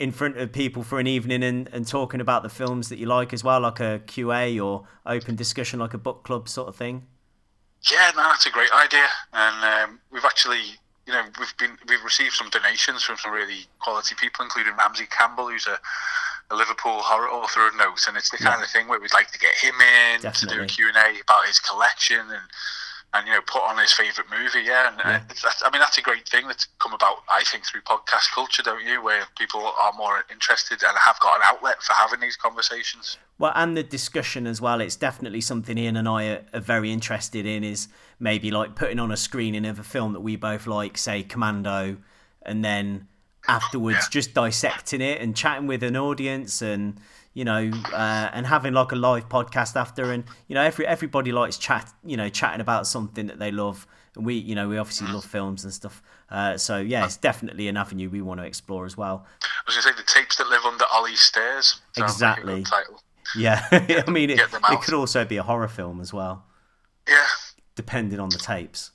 in 0.00 0.10
front 0.10 0.36
of 0.36 0.52
people 0.52 0.82
for 0.82 0.98
an 0.98 1.06
evening 1.06 1.42
and, 1.44 1.68
and 1.72 1.86
talking 1.86 2.20
about 2.20 2.42
the 2.42 2.48
films 2.48 2.88
that 2.88 2.98
you 2.98 3.06
like 3.06 3.32
as 3.32 3.44
well, 3.44 3.60
like 3.60 3.78
a 3.78 4.00
QA 4.06 4.62
or 4.62 4.86
open 5.06 5.36
discussion, 5.36 5.78
like 5.78 5.94
a 5.94 5.98
book 5.98 6.24
club 6.24 6.48
sort 6.48 6.68
of 6.68 6.74
thing? 6.74 7.06
Yeah, 7.90 8.10
no, 8.16 8.22
that's 8.24 8.46
a 8.46 8.50
great 8.50 8.72
idea. 8.72 9.06
And 9.32 9.90
um, 9.90 10.00
we've 10.10 10.24
actually, 10.24 10.78
you 11.06 11.12
know, 11.12 11.22
we've 11.38 11.56
been 11.58 11.78
we've 11.88 12.02
received 12.02 12.34
some 12.34 12.50
donations 12.50 13.02
from 13.04 13.16
some 13.16 13.32
really 13.32 13.66
quality 13.78 14.14
people, 14.18 14.44
including 14.44 14.74
Ramsey 14.76 15.06
Campbell, 15.06 15.48
who's 15.48 15.66
a, 15.66 15.78
a 16.50 16.56
Liverpool 16.56 16.98
horror 16.98 17.28
author 17.28 17.66
of 17.66 17.76
notes, 17.76 18.06
And 18.08 18.16
it's 18.16 18.30
the 18.30 18.38
kind 18.38 18.62
of 18.62 18.68
thing 18.68 18.88
where 18.88 19.00
we'd 19.00 19.14
like 19.14 19.30
to 19.30 19.38
get 19.38 19.54
him 19.54 19.74
in 19.80 20.20
to 20.20 20.22
do 20.22 20.28
Definitely. 20.30 20.64
a 20.64 20.66
Q 20.66 20.88
and 20.88 20.96
A 20.96 21.20
about 21.20 21.46
his 21.46 21.58
collection 21.58 22.20
and. 22.20 22.42
And 23.16 23.26
you 23.26 23.32
know, 23.32 23.40
put 23.46 23.62
on 23.62 23.78
his 23.78 23.92
favourite 23.92 24.28
movie, 24.30 24.66
yeah. 24.66 24.92
And 25.06 25.22
it's, 25.30 25.44
I 25.64 25.70
mean, 25.70 25.80
that's 25.80 25.96
a 25.98 26.02
great 26.02 26.28
thing 26.28 26.46
that's 26.46 26.66
come 26.78 26.92
about, 26.92 27.18
I 27.30 27.42
think, 27.44 27.64
through 27.64 27.80
podcast 27.82 28.32
culture, 28.34 28.62
don't 28.62 28.84
you? 28.84 29.02
Where 29.02 29.24
people 29.38 29.60
are 29.80 29.92
more 29.96 30.24
interested 30.30 30.82
and 30.82 30.96
have 30.98 31.18
got 31.20 31.36
an 31.36 31.42
outlet 31.44 31.82
for 31.82 31.92
having 31.94 32.20
these 32.20 32.36
conversations. 32.36 33.16
Well, 33.38 33.52
and 33.54 33.76
the 33.76 33.82
discussion 33.82 34.46
as 34.46 34.60
well. 34.60 34.80
It's 34.80 34.96
definitely 34.96 35.40
something 35.40 35.78
Ian 35.78 35.96
and 35.96 36.08
I 36.08 36.26
are, 36.26 36.44
are 36.54 36.60
very 36.60 36.92
interested 36.92 37.46
in. 37.46 37.64
Is 37.64 37.88
maybe 38.18 38.50
like 38.50 38.74
putting 38.74 38.98
on 38.98 39.10
a 39.10 39.16
screening 39.16 39.64
of 39.66 39.78
a 39.78 39.84
film 39.84 40.12
that 40.12 40.20
we 40.20 40.36
both 40.36 40.66
like, 40.66 40.98
say 40.98 41.22
Commando, 41.22 41.96
and 42.42 42.64
then 42.64 43.08
afterwards 43.48 43.98
Yeah. 43.98 44.08
just 44.10 44.34
dissecting 44.34 45.00
it 45.00 45.20
and 45.20 45.36
chatting 45.36 45.66
with 45.66 45.82
an 45.82 45.96
audience 45.96 46.60
and 46.62 47.00
you 47.36 47.44
know 47.44 47.70
uh, 47.92 48.30
and 48.32 48.46
having 48.46 48.72
like 48.72 48.92
a 48.92 48.96
live 48.96 49.28
podcast 49.28 49.76
after. 49.76 50.10
And 50.10 50.24
you 50.48 50.54
know 50.54 50.62
every 50.62 50.86
everybody 50.86 51.32
likes 51.32 51.58
chat 51.58 51.92
you 52.02 52.16
know 52.16 52.30
chatting 52.30 52.62
about 52.62 52.86
something 52.86 53.26
that 53.26 53.38
they 53.38 53.52
love. 53.52 53.86
And 54.16 54.24
we 54.24 54.34
you 54.34 54.54
know 54.54 54.68
we 54.68 54.78
obviously 54.78 55.08
love 55.08 55.26
films 55.26 55.62
and 55.62 55.72
stuff. 55.72 56.02
Uh, 56.30 56.56
so 56.56 56.78
yeah 56.78 57.04
it's 57.04 57.18
definitely 57.18 57.68
an 57.68 57.76
avenue 57.76 58.08
we 58.08 58.22
want 58.22 58.40
to 58.40 58.46
explore 58.46 58.86
as 58.86 58.96
well. 58.96 59.26
I 59.42 59.46
was 59.66 59.76
going 59.76 59.82
to 59.82 60.00
say 60.00 60.02
the 60.02 60.10
tapes 60.20 60.36
that 60.36 60.48
live 60.48 60.64
under 60.64 60.86
Ollie's 60.92 61.20
stairs. 61.20 61.82
Exactly. 61.98 62.64
yeah. 63.36 63.66
I 64.06 64.10
mean 64.10 64.30
it, 64.30 64.40
it 64.40 64.80
could 64.80 64.94
also 64.94 65.26
be 65.26 65.36
a 65.36 65.42
horror 65.42 65.68
film 65.68 66.00
as 66.00 66.14
well. 66.14 66.42
Yeah, 67.06 67.26
depending 67.74 68.18
on 68.18 68.30
the 68.30 68.38
tapes. 68.38 68.92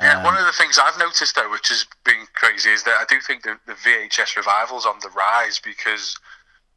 Yeah, 0.00 0.18
Um, 0.18 0.24
one 0.24 0.36
of 0.38 0.46
the 0.46 0.52
things 0.52 0.78
I've 0.78 0.98
noticed 0.98 1.34
though, 1.34 1.50
which 1.50 1.68
has 1.68 1.84
been 2.04 2.26
crazy, 2.34 2.70
is 2.70 2.84
that 2.84 2.96
I 2.98 3.04
do 3.12 3.20
think 3.20 3.42
the, 3.42 3.58
the 3.66 3.74
VHS 3.74 4.36
revival's 4.36 4.86
on 4.86 4.94
the 5.02 5.10
rise 5.10 5.58
because 5.58 6.16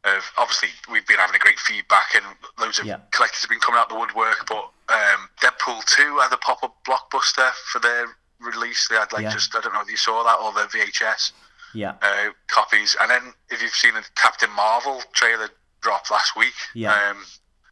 of 0.06 0.30
obviously 0.38 0.68
we've 0.90 1.06
been 1.06 1.18
having 1.18 1.36
a 1.36 1.38
great 1.38 1.58
feedback 1.58 2.14
and 2.14 2.24
loads 2.58 2.78
of 2.78 2.86
Yeah. 2.86 2.98
collectors 3.12 3.40
have 3.42 3.50
been 3.50 3.60
coming 3.60 3.78
out 3.80 3.88
the 3.88 3.94
woodwork. 3.98 4.46
But 4.48 4.70
um, 4.88 5.28
Deadpool 5.42 5.84
two 5.86 6.18
had 6.18 6.32
a 6.32 6.36
pop 6.38 6.62
up 6.62 6.76
blockbuster 6.86 7.50
for 7.72 7.78
their 7.80 8.06
release. 8.40 8.88
They 8.88 8.96
had 8.96 9.12
like 9.12 9.22
Yeah. 9.22 9.32
just 9.32 9.54
I 9.56 9.60
don't 9.60 9.72
know 9.74 9.80
if 9.80 9.90
you 9.90 9.96
saw 9.96 10.22
that 10.24 10.36
or 10.38 10.52
the 10.52 10.66
VHS 10.68 11.32
Yeah. 11.74 11.94
uh, 12.02 12.30
copies. 12.48 12.96
And 13.00 13.10
then 13.10 13.34
if 13.50 13.60
you've 13.62 13.74
seen 13.74 13.94
the 13.94 14.04
Captain 14.14 14.50
Marvel 14.52 15.02
trailer 15.12 15.48
drop 15.80 16.10
last 16.10 16.36
week, 16.36 16.54
Yeah. 16.74 16.92
um, 16.92 17.24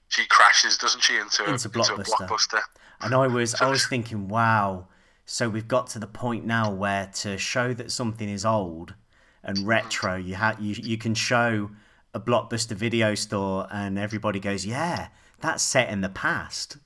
she 0.09 0.27
crashes, 0.27 0.77
doesn't 0.79 1.03
she, 1.03 1.17
into, 1.17 1.43
a- 1.45 1.51
Into 1.53 1.69
into 1.69 1.95
a 1.95 1.99
Blockbuster. 1.99 2.29
blockbuster. 2.29 2.61
And 3.01 3.15
I 3.15 3.27
was 3.27 3.55
I 3.57 3.67
was 3.69 3.87
thinking, 3.87 4.29
wow. 4.29 4.89
So 5.27 5.49
we've 5.49 5.69
got 5.69 5.87
to 5.89 5.99
the 5.99 6.07
point 6.07 6.45
now 6.45 6.71
where 6.71 7.07
to 7.23 7.39
show 7.39 7.73
that 7.75 7.91
something 7.91 8.29
is 8.29 8.45
old 8.45 8.95
and 9.43 9.67
retro, 9.67 10.17
you 10.17 10.37
ha- 10.37 10.57
you 10.59 10.75
you 10.79 10.97
can 10.99 11.15
show 11.15 11.71
a 12.15 12.21
blockbuster 12.21 12.73
video 12.73 13.15
store 13.15 13.67
and 13.71 13.99
everybody 13.99 14.41
goes, 14.41 14.65
yeah, 14.65 15.09
that's 15.41 15.63
set 15.63 15.91
in 15.91 16.01
the 16.01 16.09
past. 16.09 16.79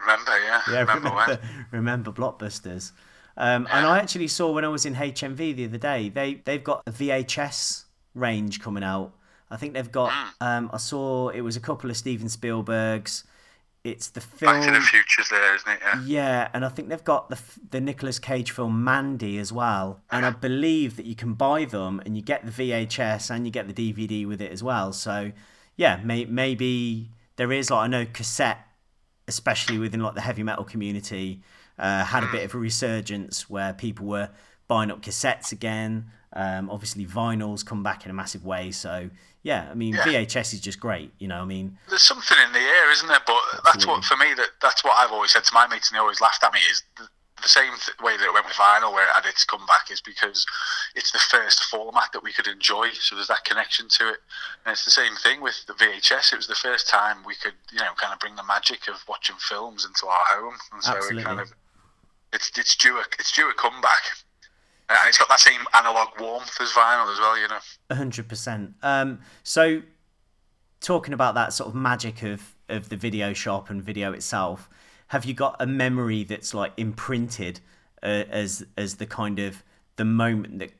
Remember, 0.00 0.38
yeah, 0.38 0.62
Yeah, 0.70 0.80
remember, 0.80 1.08
remember, 1.08 1.40
when? 1.42 1.66
remember 1.70 2.12
blockbusters. 2.12 2.92
Um, 3.36 3.66
and 3.70 3.86
I 3.86 3.98
actually 3.98 4.28
saw 4.28 4.52
when 4.52 4.64
I 4.64 4.68
was 4.68 4.86
in 4.86 4.94
HMV 4.94 5.56
the 5.56 5.64
other 5.66 5.78
day, 5.78 6.08
they 6.08 6.34
they've 6.44 6.64
got 6.64 6.82
a 6.86 6.90
VHS 6.90 7.84
range 8.14 8.60
coming 8.60 8.82
out. 8.82 9.12
I 9.50 9.56
think 9.56 9.74
they've 9.74 9.92
got. 9.92 10.10
Hmm. 10.12 10.46
Um, 10.46 10.70
I 10.72 10.78
saw 10.78 11.28
it 11.28 11.42
was 11.42 11.56
a 11.56 11.60
couple 11.60 11.90
of 11.90 11.96
Steven 11.96 12.28
Spielbergs. 12.28 13.24
It's 13.86 14.08
the 14.08 14.20
film. 14.20 14.52
Back 14.52 14.64
to 14.66 14.72
the 14.72 14.80
Future's 14.80 15.28
there, 15.28 15.54
isn't 15.54 15.70
it? 15.70 15.78
Yeah. 15.82 16.02
Yeah, 16.04 16.48
and 16.52 16.64
I 16.64 16.68
think 16.68 16.88
they've 16.88 17.04
got 17.04 17.30
the 17.30 17.38
the 17.70 17.80
Nicolas 17.80 18.18
Cage 18.18 18.50
film 18.50 18.82
Mandy 18.82 19.38
as 19.38 19.52
well, 19.52 20.00
and 20.10 20.26
I 20.26 20.30
believe 20.30 20.96
that 20.96 21.06
you 21.06 21.14
can 21.14 21.34
buy 21.34 21.64
them 21.66 22.02
and 22.04 22.16
you 22.16 22.22
get 22.22 22.44
the 22.44 22.50
VHS 22.50 23.30
and 23.30 23.46
you 23.46 23.52
get 23.52 23.68
the 23.72 23.92
DVD 23.94 24.26
with 24.26 24.40
it 24.42 24.50
as 24.50 24.62
well. 24.62 24.92
So, 24.92 25.30
yeah, 25.76 26.00
may- 26.02 26.24
maybe 26.24 27.10
there 27.36 27.52
is 27.52 27.70
like 27.70 27.84
I 27.84 27.86
know 27.86 28.06
cassette, 28.12 28.58
especially 29.28 29.78
within 29.78 30.00
like 30.00 30.14
the 30.14 30.20
heavy 30.22 30.42
metal 30.42 30.64
community, 30.64 31.42
uh, 31.78 32.04
had 32.04 32.24
a 32.24 32.28
bit 32.32 32.44
of 32.44 32.54
a 32.54 32.58
resurgence 32.58 33.48
where 33.48 33.72
people 33.72 34.06
were 34.06 34.30
buying 34.66 34.90
up 34.90 35.00
cassettes 35.00 35.52
again. 35.52 36.06
Um, 36.36 36.68
obviously, 36.70 37.06
vinyls 37.06 37.64
come 37.64 37.82
back 37.82 38.04
in 38.04 38.10
a 38.10 38.14
massive 38.14 38.44
way. 38.44 38.70
So, 38.70 39.08
yeah, 39.42 39.68
I 39.70 39.74
mean, 39.74 39.94
Yeah. 39.94 40.04
VHS 40.04 40.52
is 40.54 40.60
just 40.60 40.78
great. 40.78 41.12
You 41.18 41.28
know, 41.28 41.40
I 41.40 41.44
mean, 41.44 41.78
There's 41.88 42.02
something 42.02 42.36
in 42.46 42.52
the 42.52 42.60
air, 42.60 42.90
isn't 42.92 43.08
there? 43.08 43.22
But 43.26 43.40
that's 43.64 43.86
what 43.86 44.04
for 44.04 44.16
me. 44.16 44.34
That 44.34 44.50
that's 44.60 44.84
what 44.84 44.96
I've 44.98 45.12
always 45.12 45.30
said 45.32 45.44
to 45.44 45.54
my 45.54 45.66
mates, 45.66 45.88
and 45.90 45.96
they 45.96 46.00
always 46.00 46.20
laughed 46.20 46.44
at 46.44 46.52
me. 46.52 46.60
Is 46.70 46.82
the, 46.98 47.08
the 47.42 47.48
same 47.48 47.72
th- 47.78 47.98
way 48.00 48.16
that 48.16 48.24
it 48.24 48.32
went 48.32 48.46
with 48.46 48.54
vinyl, 48.54 48.92
where 48.92 49.04
it 49.08 49.12
had 49.12 49.26
its 49.26 49.44
comeback, 49.44 49.90
is 49.90 50.00
because 50.00 50.44
it's 50.94 51.12
the 51.12 51.18
first 51.18 51.64
format 51.64 52.10
that 52.12 52.22
we 52.22 52.32
could 52.32 52.46
enjoy. 52.46 52.88
So 52.92 53.14
there's 53.14 53.28
that 53.28 53.44
connection 53.44 53.88
to 53.90 54.08
it, 54.10 54.16
and 54.64 54.72
it's 54.72 54.84
the 54.84 54.90
same 54.90 55.14
thing 55.16 55.40
with 55.40 55.64
the 55.66 55.74
VHS. 55.74 56.32
It 56.32 56.36
was 56.36 56.46
the 56.48 56.54
first 56.54 56.88
time 56.88 57.18
we 57.26 57.34
could, 57.34 57.54
you 57.72 57.78
know, 57.78 57.92
kind 57.96 58.12
of 58.12 58.18
bring 58.20 58.36
the 58.36 58.44
magic 58.44 58.88
of 58.88 58.96
watching 59.08 59.36
films 59.38 59.84
into 59.86 60.06
our 60.06 60.24
home, 60.28 60.54
and 60.72 60.82
so 60.82 60.92
Absolutely. 60.96 61.22
it 61.22 61.26
kind 61.26 61.40
of 61.40 61.52
it's 62.32 62.50
it's 62.58 62.74
due 62.76 62.96
a 62.98 63.04
it's 63.18 63.32
due 63.32 63.48
a 63.48 63.54
comeback. 63.54 64.02
And 64.88 64.98
it's 65.08 65.18
got 65.18 65.28
that 65.28 65.40
same 65.40 65.60
analog 65.74 66.08
warmth 66.20 66.60
as 66.60 66.70
vinyl 66.72 67.12
as 67.12 67.18
well, 67.18 67.38
you 67.38 67.48
know. 67.48 67.58
A 67.90 67.94
hundred 67.96 68.28
percent. 68.28 68.74
Um, 68.82 69.20
so 69.42 69.82
talking 70.80 71.12
about 71.14 71.34
that 71.34 71.52
sort 71.52 71.68
of 71.68 71.74
magic 71.74 72.22
of 72.22 72.54
of 72.68 72.88
the 72.88 72.96
video 72.96 73.32
shop 73.32 73.70
and 73.70 73.82
video 73.82 74.12
itself, 74.12 74.68
have 75.08 75.24
you 75.24 75.34
got 75.34 75.56
a 75.60 75.66
memory 75.66 76.24
that's 76.24 76.54
like 76.54 76.72
imprinted 76.76 77.60
uh, 78.02 78.24
as 78.30 78.64
as 78.76 78.96
the 78.96 79.06
kind 79.06 79.38
of 79.38 79.62
the 79.96 80.04
moment 80.04 80.58
that 80.60 80.70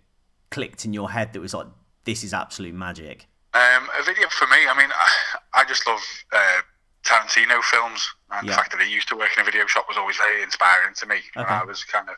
clicked 0.51 0.85
in 0.85 0.92
your 0.92 1.11
head 1.11 1.33
that 1.33 1.40
was 1.40 1.53
like 1.55 1.66
this 2.05 2.23
is 2.23 2.33
absolute 2.33 2.75
magic? 2.75 3.27
Um, 3.55 3.88
a 3.99 4.03
video 4.05 4.29
for 4.29 4.47
me. 4.49 4.69
I 4.69 4.77
mean, 4.79 4.90
I, 4.92 5.61
I 5.62 5.64
just 5.64 5.87
love 5.87 6.01
uh, 6.33 6.61
Tarantino 7.05 7.62
films, 7.62 8.07
and 8.31 8.47
Yeah. 8.47 8.53
the 8.53 8.57
fact 8.57 8.71
that 8.73 8.81
he 8.83 8.92
used 8.92 9.09
to 9.09 9.16
work 9.16 9.31
in 9.37 9.40
a 9.40 9.45
video 9.45 9.66
shop 9.66 9.87
was 9.88 9.97
always 9.97 10.16
very 10.16 10.42
inspiring 10.42 10.95
to 10.95 11.07
me. 11.07 11.16
Okay. 11.37 11.49
I 11.49 11.64
was 11.64 11.83
kind 11.83 12.09
of 12.09 12.16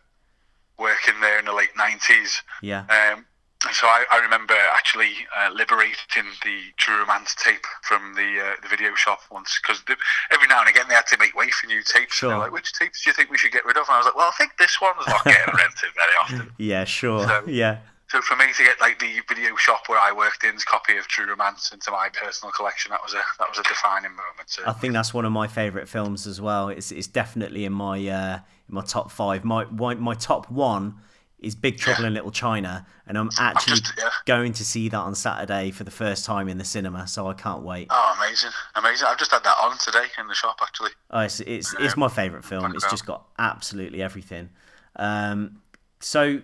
working 0.79 1.14
there 1.21 1.38
in 1.38 1.45
the 1.45 1.53
late 1.55 1.71
nineties. 1.77 2.43
Yeah. 2.62 2.85
Um, 2.88 3.25
so 3.73 3.88
I, 3.88 4.05
I 4.12 4.19
remember 4.19 4.55
actually 4.73 5.11
uh, 5.37 5.51
liberating 5.53 6.31
the 6.45 6.59
True 6.77 6.99
Romance 7.01 7.35
tape 7.35 7.64
from 7.83 8.14
the 8.14 8.41
uh, 8.41 8.55
the 8.62 8.69
video 8.69 8.95
shop 8.95 9.19
once 9.33 9.59
because 9.61 9.83
every 10.31 10.47
now 10.47 10.61
and 10.61 10.69
again 10.69 10.85
they 10.88 10.95
had 10.95 11.07
to 11.09 11.19
make 11.19 11.35
way 11.35 11.51
for 11.51 11.67
new 11.67 11.83
tapes. 11.83 12.14
Sure. 12.14 12.31
They're 12.31 12.38
like, 12.38 12.53
which 12.53 12.73
tapes 12.73 13.03
do 13.03 13.11
you 13.11 13.14
think 13.14 13.31
we 13.31 13.37
should 13.38 13.51
get 13.53 13.64
rid 13.64 13.77
of? 13.77 13.83
And 13.88 13.95
I 13.95 13.99
was 13.99 14.07
like, 14.07 14.14
well, 14.17 14.29
I 14.29 14.37
think 14.38 14.53
this 14.59 14.81
one's 14.81 15.07
not 15.09 15.25
getting 15.25 15.55
rented 15.57 15.91
very 15.97 16.14
often. 16.23 16.53
Yeah, 16.59 16.85
sure. 16.85 17.27
So- 17.27 17.43
yeah. 17.47 17.79
So 18.11 18.23
for 18.23 18.37
me 18.37 18.47
to 18.57 18.62
get 18.64 18.81
like 18.81 18.99
the 19.01 19.21
video 19.29 19.55
shop 19.57 19.83
where 19.88 19.99
I 19.99 20.12
worked 20.12 20.43
in's 20.43 20.64
copy 20.64 20.97
of 20.97 21.07
True 21.09 21.27
Romance 21.29 21.73
into 21.73 21.91
my 21.91 22.09
personal 22.09 22.53
collection, 22.53 22.91
that 22.91 23.01
was 23.03 23.12
a 23.12 23.21
that 23.38 23.51
was 23.51 23.59
a 23.59 23.62
defining 23.64 24.12
moment. 24.12 24.47
So 24.49 24.62
I 24.67 24.73
think 24.73 24.95
that's 24.95 25.12
one 25.12 25.27
of 25.27 25.33
my 25.33 25.47
favourite 25.47 25.88
films 25.88 26.27
as 26.27 26.41
well. 26.41 26.69
It's 26.71 26.91
it's 26.91 27.07
definitely 27.09 27.67
in 27.67 27.73
my 27.75 28.09
uh, 28.09 28.38
in 28.68 28.74
my 28.74 28.83
top 28.83 29.11
five. 29.11 29.44
My 29.44 29.64
my, 29.66 29.94
my 29.94 30.14
top 30.14 30.50
one 30.50 30.96
is 31.38 31.54
Big 31.54 31.78
Trouble 31.78 32.04
in 32.04 32.14
Little 32.14 32.33
China, 32.33 32.85
and 33.07 33.16
I'm 33.16 33.31
actually 33.38 33.78
just- 33.78 33.92
yeah. 33.96 34.11
going 34.26 34.52
to 34.54 34.64
see 34.64 34.88
that 34.88 34.98
on 34.98 35.14
Saturday 35.14 35.70
for 35.70 35.85
the 35.85 35.90
first 35.90 36.24
time 36.24 36.48
in 36.48 36.59
the 36.59 36.64
cinema. 36.64 37.07
So 37.07 37.28
I 37.28 37.35
can't 37.35 37.62
wait. 37.62 37.87
oh, 37.90 38.14
amazing, 38.18 38.50
amazing! 38.74 39.07
I've 39.09 39.18
just 39.18 39.31
had 39.31 39.44
that 39.44 39.57
on 39.61 39.78
today 39.78 40.07
in 40.18 40.26
the 40.26 40.35
shop 40.35 40.59
actually. 40.62 40.90
Oh, 41.11 41.20
it's 41.20 41.40
it's, 41.40 41.74
it's 41.78 41.96
my 41.96 42.09
favourite 42.09 42.44
film. 42.44 42.74
It's 42.74 42.90
just 42.90 43.07
got 43.07 43.26
absolutely 43.38 44.02
everything. 44.02 44.50
Um, 44.96 45.62
so 46.00 46.40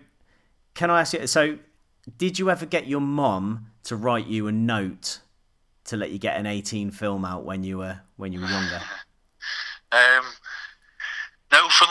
can 0.74 0.90
I 0.90 1.00
ask 1.00 1.12
you? 1.12 1.26
So 1.26 1.58
did 2.18 2.38
you 2.38 2.50
ever 2.50 2.66
get 2.66 2.86
your 2.86 3.00
mom 3.00 3.66
to 3.84 3.96
write 3.96 4.26
you 4.26 4.46
a 4.46 4.52
note 4.52 5.20
to 5.84 5.96
let 5.96 6.10
you 6.10 6.18
get 6.18 6.36
an 6.36 6.46
18 6.46 6.90
film 6.90 7.24
out 7.24 7.44
when 7.44 7.62
you 7.64 7.78
were 7.78 8.00
when 8.16 8.32
you 8.32 8.40
were 8.40 8.48
younger? 8.48 8.80
Um, 9.92 10.24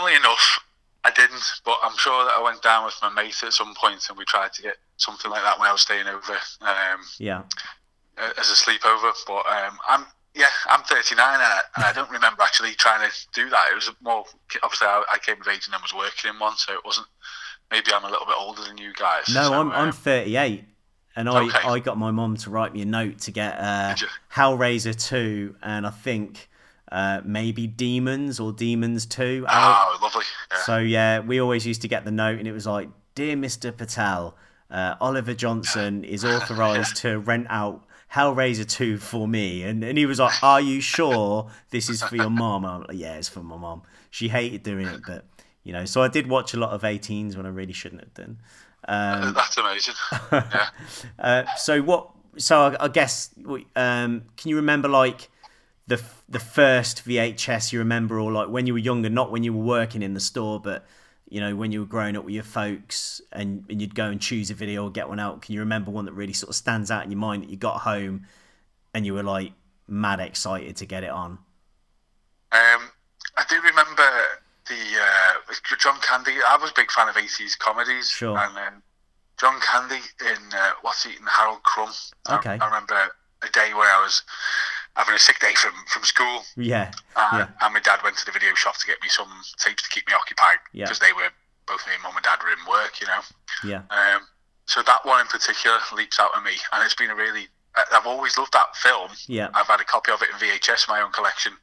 funnily 0.03 0.17
enough, 0.17 0.59
I 1.03 1.11
didn't, 1.11 1.43
but 1.65 1.77
I'm 1.83 1.97
sure 1.97 2.25
that 2.25 2.33
I 2.37 2.41
went 2.43 2.61
down 2.61 2.85
with 2.85 2.95
my 3.01 3.09
mate 3.09 3.41
at 3.43 3.53
some 3.53 3.73
point 3.75 4.05
and 4.09 4.17
we 4.17 4.25
tried 4.25 4.53
to 4.53 4.61
get 4.61 4.75
something 4.97 5.29
like 5.29 5.43
that 5.43 5.59
when 5.59 5.67
I 5.67 5.71
was 5.71 5.81
staying 5.81 6.07
over 6.07 6.33
um, 6.61 7.01
Yeah. 7.19 7.43
as 8.17 8.49
a 8.49 8.55
sleepover. 8.55 9.11
But 9.27 9.45
um, 9.47 9.77
I'm 9.87 10.05
yeah, 10.35 10.49
I'm 10.67 10.81
39 10.83 11.19
and 11.19 11.43
I, 11.43 11.59
and 11.75 11.85
I 11.85 11.93
don't 11.93 12.09
remember 12.09 12.41
actually 12.41 12.73
trying 12.73 13.07
to 13.07 13.15
do 13.33 13.49
that. 13.49 13.65
It 13.71 13.75
was 13.75 13.91
more 14.01 14.25
obviously 14.63 14.87
I, 14.87 15.03
I 15.13 15.17
came 15.19 15.39
of 15.39 15.47
age 15.47 15.67
and 15.67 15.75
I 15.75 15.79
was 15.79 15.93
working 15.93 16.31
in 16.33 16.39
one, 16.39 16.55
so 16.57 16.73
it 16.73 16.83
wasn't. 16.83 17.07
Maybe 17.71 17.91
I'm 17.93 18.03
a 18.03 18.09
little 18.09 18.25
bit 18.25 18.35
older 18.37 18.63
than 18.63 18.77
you 18.77 18.93
guys. 18.93 19.25
No, 19.33 19.43
so, 19.43 19.53
I'm 19.53 19.71
I'm 19.71 19.87
um, 19.89 19.91
38, 19.93 20.63
and 21.15 21.29
I 21.29 21.43
Okay. 21.43 21.57
I 21.67 21.79
got 21.79 21.97
my 21.97 22.11
mom 22.11 22.37
to 22.37 22.49
write 22.49 22.73
me 22.73 22.81
a 22.81 22.85
note 22.85 23.19
to 23.19 23.31
get 23.31 23.59
uh? 23.59 23.95
Hellraiser 24.33 24.95
2, 25.09 25.55
and 25.61 25.85
I 25.85 25.91
think 25.91 26.49
uh, 26.93 27.21
maybe 27.25 27.65
Demons 27.65 28.39
or 28.39 28.53
Demons 28.53 29.07
2. 29.07 29.45
out. 29.49 29.87
Oh, 29.89 29.97
lovely. 30.03 30.23
Yeah. 30.51 30.57
So 30.59 30.77
yeah, 30.77 31.19
we 31.21 31.41
always 31.41 31.65
used 31.65 31.81
to 31.81 31.87
get 31.87 32.05
the 32.05 32.11
note, 32.11 32.37
and 32.37 32.47
it 32.47 32.51
was 32.53 32.67
like, 32.67 32.87
"Dear 33.15 33.35
Mr. 33.35 33.75
Patel, 33.75 34.37
uh, 34.69 34.93
Oliver 35.01 35.33
Johnson 35.33 36.03
is 36.15 36.23
authorized 36.23 36.97
to 36.97 37.17
rent 37.17 37.47
out 37.49 37.83
Hellraiser 38.13 38.69
2 38.69 38.99
for 38.99 39.27
me," 39.27 39.63
and 39.63 39.83
and 39.83 39.97
he 39.97 40.05
was 40.05 40.19
like, 40.19 40.43
"Are 40.43 40.61
you 40.61 40.81
sure 40.81 41.49
this 41.71 41.89
is 41.89 42.03
for 42.03 42.15
your 42.15 42.29
mom?" 42.43 42.63
I'm 42.63 42.81
like, 42.81 42.89
"Yeah, 42.93 43.15
it's 43.15 43.27
for 43.27 43.41
my 43.41 43.57
mom." 43.57 43.81
She 44.11 44.29
hated 44.29 44.61
doing 44.61 44.85
it, 44.85 45.01
but 45.07 45.25
you 45.63 45.73
know, 45.73 45.85
so 45.85 46.03
I 46.03 46.09
did 46.09 46.27
watch 46.27 46.53
a 46.53 46.57
lot 46.57 46.69
of 46.69 46.83
18s 46.83 47.35
when 47.35 47.47
I 47.47 47.49
really 47.49 47.73
shouldn't 47.73 48.01
have 48.01 48.13
done. 48.13 48.37
Um, 48.87 49.33
That's 49.35 49.57
amazing. 49.57 49.95
yeah. 50.31 50.67
uh, 51.17 51.43
so 51.57 51.81
what? 51.81 52.11
So 52.37 52.59
I, 52.61 52.85
I 52.85 52.87
guess 52.89 53.31
um, 53.75 54.25
can 54.37 54.49
you 54.49 54.57
remember 54.57 54.87
like 54.87 55.29
the 55.87 56.01
the 56.29 56.39
first 56.39 57.05
VHS 57.05 57.71
you 57.73 57.79
remember, 57.79 58.19
or 58.19 58.31
like 58.31 58.49
when 58.49 58.67
you 58.67 58.73
were 58.73 58.79
younger, 58.79 59.09
not 59.09 59.31
when 59.31 59.43
you 59.43 59.53
were 59.53 59.63
working 59.63 60.01
in 60.01 60.13
the 60.13 60.19
store, 60.19 60.59
but 60.59 60.85
you 61.29 61.39
know 61.39 61.55
when 61.55 61.71
you 61.71 61.79
were 61.81 61.85
growing 61.85 62.15
up 62.15 62.23
with 62.25 62.33
your 62.33 62.43
folks, 62.43 63.21
and, 63.31 63.65
and 63.69 63.81
you'd 63.81 63.95
go 63.95 64.05
and 64.07 64.21
choose 64.21 64.49
a 64.49 64.53
video 64.53 64.83
or 64.85 64.91
get 64.91 65.09
one 65.09 65.19
out. 65.19 65.41
Can 65.41 65.53
you 65.53 65.59
remember 65.61 65.91
one 65.91 66.05
that 66.05 66.13
really 66.13 66.33
sort 66.33 66.49
of 66.49 66.55
stands 66.55 66.89
out 66.91 67.03
in 67.03 67.11
your 67.11 67.19
mind 67.19 67.43
that 67.43 67.49
you 67.49 67.57
got 67.57 67.81
home 67.81 68.27
and 68.93 69.05
you 69.05 69.13
were 69.13 69.23
like 69.23 69.51
mad 69.87 70.19
excited 70.19 70.75
to 70.77 70.85
get 70.85 71.03
it 71.03 71.09
on? 71.09 71.39
Um, 72.51 72.91
I 73.35 73.43
do 73.49 73.55
remember 73.61 74.07
the 74.69 74.75
uh, 74.75 75.53
John 75.79 75.99
Candy. 76.01 76.33
I 76.47 76.57
was 76.61 76.69
a 76.69 76.73
big 76.75 76.91
fan 76.91 77.09
of 77.09 77.15
80s 77.15 77.57
comedies. 77.57 78.09
Sure. 78.09 78.37
And 78.37 78.55
um, 78.57 78.83
John 79.39 79.59
Candy 79.59 80.01
in 80.21 80.53
uh, 80.53 80.71
What's 80.81 81.05
Eating 81.05 81.25
Harold 81.27 81.63
Crumb. 81.63 81.89
I- 82.27 82.37
Okay. 82.37 82.57
I, 82.61 82.65
remember 82.65 82.95
a 83.41 83.49
day 83.51 83.73
where 83.73 83.91
I 83.93 84.01
was 84.01 84.21
having 84.95 85.15
a 85.15 85.19
sick 85.19 85.39
day 85.39 85.53
from, 85.55 85.73
from 85.87 86.03
school. 86.03 86.43
Yeah, 86.55 86.91
Uh, 87.15 87.29
yeah, 87.33 87.47
And 87.61 87.73
my 87.73 87.79
dad 87.79 87.99
went 88.03 88.17
to 88.17 88.25
the 88.25 88.31
video 88.31 88.53
shop 88.53 88.77
to 88.77 88.85
get 88.87 89.01
me 89.01 89.09
some 89.09 89.27
tapes 89.57 89.83
to 89.83 89.89
keep 89.89 90.07
me 90.07 90.13
occupied 90.13 90.59
Yeah. 90.71 90.85
because 90.85 90.99
they 90.99 91.13
were 91.13 91.29
both 91.65 91.85
me 91.87 91.93
and 91.95 92.03
mum 92.03 92.15
and 92.15 92.23
dad 92.23 92.39
were 92.43 92.51
in 92.51 92.63
work, 92.69 93.01
you 93.01 93.07
know. 93.07 93.21
yeah, 93.63 93.81
Um, 93.89 94.27
so 94.65 94.81
that 94.83 95.05
one 95.05 95.21
in 95.21 95.27
particular 95.27 95.79
leaps 95.93 96.19
out 96.19 96.31
at 96.35 96.43
me, 96.43 96.53
and 96.71 96.83
it's 96.83 96.95
been 96.95 97.09
a 97.09 97.15
really. 97.15 97.47
I've 97.91 98.05
always 98.05 98.37
loved 98.37 98.53
that 98.53 98.75
film. 98.75 99.09
Yeah. 99.27 99.49
I've 99.55 99.65
had 99.67 99.81
a 99.81 99.83
copy 99.83 100.11
of 100.11 100.21
it 100.21 100.29
in 100.29 100.35
VHS, 100.37 100.87
in 100.87 100.93
my 100.93 101.01
own 101.01 101.11
collection. 101.11 101.53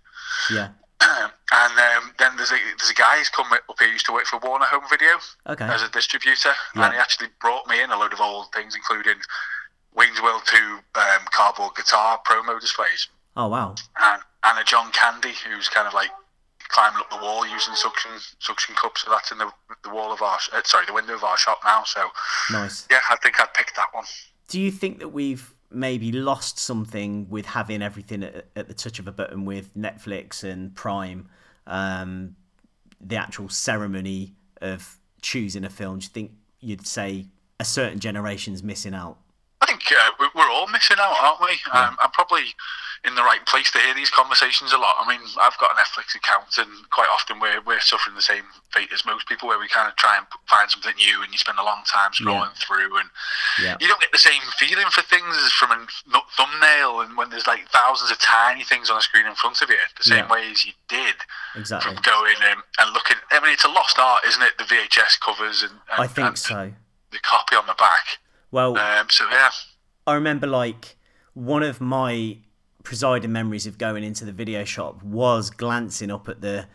yeah. 0.50 0.68
and 1.00 1.78
um, 1.78 2.12
then 2.18 2.36
there's 2.36 2.50
a 2.52 2.58
there's 2.78 2.90
a 2.90 2.94
guy 2.94 3.16
who's 3.18 3.28
come 3.30 3.46
up 3.52 3.62
here 3.78 3.88
used 3.88 4.04
to 4.06 4.12
work 4.12 4.26
for 4.26 4.38
Warner 4.40 4.66
Home 4.66 4.84
Video 4.90 5.12
Okay. 5.48 5.64
as 5.64 5.82
a 5.82 5.88
distributor, 5.88 6.52
Yeah. 6.74 6.84
and 6.86 6.94
he 6.94 6.98
actually 6.98 7.28
brought 7.40 7.66
me 7.68 7.80
in 7.80 7.90
a 7.90 7.96
load 7.96 8.12
of 8.12 8.20
old 8.20 8.52
things, 8.52 8.74
including 8.74 9.16
Wayne's 9.94 10.20
World 10.20 10.42
2 10.46 10.56
um, 10.56 11.20
cardboard 11.30 11.74
guitar 11.76 12.20
promo 12.26 12.60
displays, 12.60 13.08
Oh 13.36 13.48
wow. 13.48 13.74
and, 14.00 14.22
and 14.44 14.58
a 14.58 14.64
John 14.64 14.90
Candy 14.92 15.32
who's 15.48 15.68
kind 15.68 15.86
of 15.86 15.94
like 15.94 16.10
climbing 16.68 17.00
up 17.00 17.10
the 17.10 17.16
wall 17.16 17.46
using 17.46 17.74
suction 17.74 18.10
suction 18.38 18.74
cups. 18.74 19.02
So 19.04 19.10
that's 19.10 19.30
in 19.32 19.38
the 19.38 19.50
the 19.84 19.90
wall 19.90 20.12
of 20.12 20.20
our 20.22 20.38
uh, 20.52 20.60
sorry 20.64 20.86
the 20.86 20.92
window 20.92 21.14
of 21.14 21.24
our 21.24 21.36
shop 21.36 21.58
now. 21.64 21.82
So 21.84 22.08
Nice. 22.52 22.86
yeah, 22.90 23.00
I 23.10 23.16
think 23.16 23.40
I'd 23.40 23.52
pick 23.54 23.72
that 23.76 23.88
one. 23.92 24.04
Do 24.48 24.60
you 24.60 24.70
think 24.70 24.98
that 24.98 25.08
we've 25.08 25.52
maybe 25.70 26.10
lost 26.10 26.58
something 26.58 27.28
with 27.30 27.46
having 27.46 27.82
everything 27.82 28.24
at, 28.24 28.46
at 28.56 28.66
the 28.68 28.74
touch 28.74 28.98
of 28.98 29.06
a 29.06 29.12
button 29.12 29.44
with 29.44 29.74
Netflix 29.76 30.42
and 30.42 30.74
Prime? 30.74 31.28
Um, 31.66 32.34
the 33.00 33.16
actual 33.16 33.48
ceremony 33.48 34.34
of 34.60 34.98
choosing 35.22 35.64
a 35.64 35.70
film. 35.70 36.00
Do 36.00 36.04
you 36.04 36.10
think 36.10 36.32
you'd 36.60 36.86
say 36.86 37.26
a 37.60 37.64
certain 37.64 37.98
generation's 38.00 38.62
missing 38.62 38.92
out? 38.94 39.18
I 39.60 39.66
think 39.66 39.82
uh, 39.92 40.10
we- 40.18 40.28
we're 40.34 40.50
all 40.50 40.66
missing 40.66 40.96
out, 40.98 41.16
aren't 41.22 41.40
we? 41.40 41.58
Um, 41.72 41.96
I'm 42.02 42.10
probably 42.10 42.44
in 43.02 43.14
the 43.14 43.22
right 43.22 43.40
place 43.46 43.70
to 43.72 43.78
hear 43.78 43.94
these 43.94 44.10
conversations 44.10 44.72
a 44.72 44.78
lot. 44.78 44.94
I 45.00 45.08
mean, 45.08 45.20
I've 45.40 45.56
got 45.56 45.72
a 45.72 45.74
Netflix 45.80 46.14
account, 46.14 46.52
and 46.58 46.68
quite 46.90 47.08
often 47.08 47.40
we're, 47.40 47.60
we're 47.64 47.80
suffering 47.80 48.14
the 48.14 48.20
same 48.20 48.44
fate 48.74 48.92
as 48.92 49.06
most 49.06 49.26
people, 49.26 49.48
where 49.48 49.58
we 49.58 49.68
kind 49.68 49.88
of 49.88 49.96
try 49.96 50.18
and 50.18 50.26
find 50.48 50.70
something 50.70 50.92
new, 50.96 51.22
and 51.22 51.32
you 51.32 51.38
spend 51.38 51.58
a 51.58 51.64
long 51.64 51.80
time 51.88 52.10
scrolling 52.12 52.52
through, 52.60 52.98
and 52.98 53.08
Yeah. 53.58 53.76
you 53.80 53.88
don't 53.88 54.00
get 54.00 54.12
the 54.12 54.18
same 54.20 54.42
feeling 54.58 54.84
for 54.90 55.00
things 55.02 55.34
as 55.44 55.50
from 55.52 55.70
a 55.72 56.20
thumbnail, 56.36 57.00
and 57.00 57.16
when 57.16 57.30
there's 57.30 57.46
like 57.46 57.66
thousands 57.70 58.10
of 58.10 58.18
tiny 58.18 58.64
things 58.64 58.90
on 58.90 58.98
a 58.98 59.02
screen 59.02 59.24
in 59.26 59.34
front 59.34 59.62
of 59.62 59.70
you, 59.70 59.76
the 59.96 60.04
same 60.04 60.26
Yeah. 60.28 60.32
way 60.32 60.50
as 60.50 60.66
you 60.66 60.72
did 60.88 61.16
Exactly. 61.56 61.94
from 61.94 62.02
going 62.02 62.36
and 62.42 62.92
looking. 62.92 63.16
I 63.30 63.40
mean, 63.40 63.52
it's 63.52 63.64
a 63.64 63.68
lost 63.68 63.98
art, 63.98 64.24
isn't 64.28 64.42
it? 64.42 64.58
The 64.58 64.64
VHS 64.64 65.18
covers 65.20 65.62
and, 65.62 65.72
and 65.90 66.02
I 66.02 66.06
think 66.06 66.28
and 66.28 66.38
so. 66.38 66.72
The 67.12 67.18
copy 67.20 67.56
on 67.56 67.66
the 67.66 67.74
back. 67.74 68.18
Well, 68.50 68.76
Um, 68.76 69.08
so 69.08 69.24
yeah. 69.30 69.50
I 70.06 70.14
remember 70.14 70.46
like 70.46 70.96
one 71.34 71.62
of 71.62 71.80
my 71.80 72.36
presiding 72.82 73.32
memories 73.32 73.66
of 73.66 73.78
going 73.78 74.04
into 74.04 74.24
the 74.24 74.32
video 74.32 74.64
shop 74.64 75.02
was 75.02 75.50
glancing 75.50 76.10
up 76.10 76.28
at 76.28 76.40
the 76.40 76.66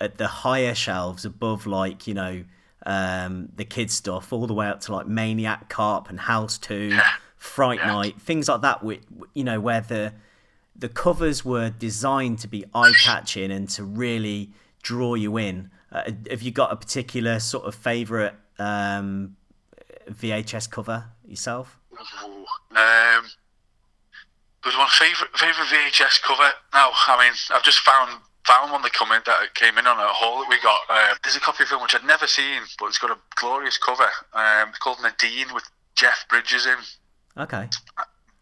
at 0.00 0.18
the 0.18 0.26
higher 0.26 0.74
shelves 0.74 1.24
above 1.24 1.66
like 1.66 2.06
you 2.06 2.14
know 2.14 2.44
um, 2.86 3.48
the 3.56 3.64
kids 3.64 3.94
stuff 3.94 4.32
all 4.32 4.46
the 4.46 4.54
way 4.54 4.66
up 4.66 4.80
to 4.80 4.92
like 4.92 5.06
Maniac 5.06 5.68
Cop 5.68 6.10
and 6.10 6.20
House 6.20 6.58
Two, 6.58 6.98
Fright 7.36 7.84
Night, 7.84 8.20
things 8.20 8.48
like 8.48 8.60
that. 8.62 8.82
Which 8.82 9.02
you 9.34 9.44
know 9.44 9.60
where 9.60 9.80
the 9.80 10.12
the 10.76 10.88
covers 10.88 11.44
were 11.44 11.70
designed 11.70 12.40
to 12.40 12.48
be 12.48 12.64
eye 12.74 12.92
catching 13.02 13.50
and 13.50 13.68
to 13.70 13.84
really 13.84 14.50
draw 14.82 15.14
you 15.14 15.36
in. 15.36 15.70
Uh, 15.92 16.10
have 16.28 16.42
you 16.42 16.50
got 16.50 16.72
a 16.72 16.76
particular 16.76 17.38
sort 17.38 17.64
of 17.64 17.74
favorite 17.74 18.34
um, 18.58 19.36
VHS 20.10 20.68
cover 20.68 21.04
yourself? 21.24 21.78
Um, 22.72 23.24
there's 24.64 24.76
one 24.76 24.88
favorite 24.88 25.30
favorite 25.36 25.68
VHS 25.68 26.22
cover. 26.22 26.50
Now, 26.72 26.90
I 27.06 27.16
mean, 27.22 27.32
I've 27.54 27.62
just 27.62 27.80
found 27.80 28.20
found 28.46 28.72
one 28.72 28.82
that 28.82 28.92
come 28.92 29.12
in 29.12 29.22
that 29.26 29.54
came 29.54 29.78
in 29.78 29.86
on 29.86 29.98
a 29.98 30.08
haul 30.08 30.40
that 30.40 30.48
we 30.48 30.60
got. 30.62 30.80
Uh, 30.88 31.14
there's 31.22 31.36
a 31.36 31.40
copy 31.40 31.62
of 31.62 31.68
film 31.68 31.82
which 31.82 31.94
I'd 31.94 32.04
never 32.04 32.26
seen, 32.26 32.60
but 32.78 32.86
it's 32.86 32.98
got 32.98 33.10
a 33.10 33.18
glorious 33.36 33.78
cover. 33.78 34.08
Um, 34.34 34.68
it's 34.70 34.78
called 34.78 34.98
Nadine 35.02 35.52
with 35.54 35.64
Jeff 35.96 36.26
Bridges 36.28 36.66
in, 36.66 36.76
Okay. 37.42 37.68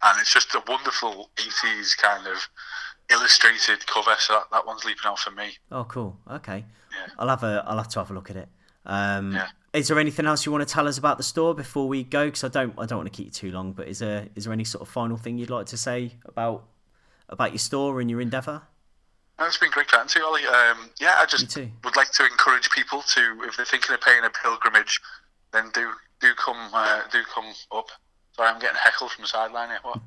and 0.02 0.20
it's 0.20 0.32
just 0.32 0.54
a 0.54 0.62
wonderful 0.66 1.30
80s 1.36 1.96
kind 1.96 2.26
of 2.26 2.48
illustrated 3.10 3.86
cover. 3.86 4.14
So 4.18 4.34
that, 4.34 4.44
that 4.52 4.66
one's 4.66 4.84
leaping 4.84 5.06
out 5.06 5.18
for 5.18 5.30
me. 5.30 5.52
Oh, 5.70 5.84
cool. 5.84 6.18
Okay. 6.30 6.64
Yeah. 6.92 7.12
I'll 7.18 7.28
have 7.28 7.42
a. 7.42 7.64
I'll 7.66 7.76
have 7.78 7.88
to 7.88 7.98
have 8.00 8.10
a 8.10 8.14
look 8.14 8.30
at 8.30 8.36
it. 8.36 8.48
Um, 8.86 9.32
Yeah. 9.32 9.48
Is 9.72 9.88
there 9.88 9.98
anything 9.98 10.26
else 10.26 10.44
you 10.44 10.52
want 10.52 10.66
to 10.66 10.72
tell 10.72 10.86
us 10.86 10.98
about 10.98 11.16
the 11.16 11.22
store 11.22 11.54
before 11.54 11.88
we 11.88 12.04
go? 12.04 12.26
Because 12.26 12.44
I 12.44 12.48
don't. 12.48 12.74
I 12.78 12.84
don't 12.84 12.98
want 12.98 13.12
to 13.12 13.16
keep 13.16 13.26
you 13.26 13.32
too 13.32 13.50
long. 13.50 13.72
But 13.72 13.88
is 13.88 14.00
there 14.00 14.28
is 14.34 14.44
there 14.44 14.52
any 14.52 14.64
sort 14.64 14.82
of 14.82 14.88
final 14.88 15.16
thing 15.16 15.38
you'd 15.38 15.50
like 15.50 15.66
to 15.66 15.78
say 15.78 16.12
about 16.26 16.64
about 17.28 17.52
your 17.52 17.58
store 17.58 18.00
and 18.00 18.10
your 18.10 18.20
endeavour? 18.20 18.62
It's 19.40 19.56
been 19.56 19.70
great 19.70 19.88
chatting 19.88 20.08
to 20.08 20.18
you, 20.18 20.26
Ollie. 20.26 20.46
Um, 20.46 20.90
yeah, 21.00 21.16
I 21.18 21.26
just 21.26 21.56
would 21.56 21.96
like 21.96 22.12
to 22.12 22.24
encourage 22.24 22.70
people 22.70 23.02
to, 23.02 23.38
if 23.42 23.56
they're 23.56 23.66
thinking 23.66 23.92
of 23.94 24.00
paying 24.00 24.22
a 24.24 24.30
pilgrimage, 24.30 25.00
then 25.52 25.70
do 25.74 25.90
do 26.20 26.32
come 26.34 26.70
uh, 26.72 27.02
do 27.10 27.22
come 27.34 27.46
up. 27.72 27.88
Sorry, 28.36 28.48
I'm 28.48 28.60
getting 28.60 28.76
heckled 28.76 29.10
from 29.10 29.22
the 29.22 29.28
sideline 29.28 29.70
here. 29.70 29.78
What? 29.82 30.00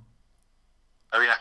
Oh 1.14 1.22
yeah. 1.22 1.36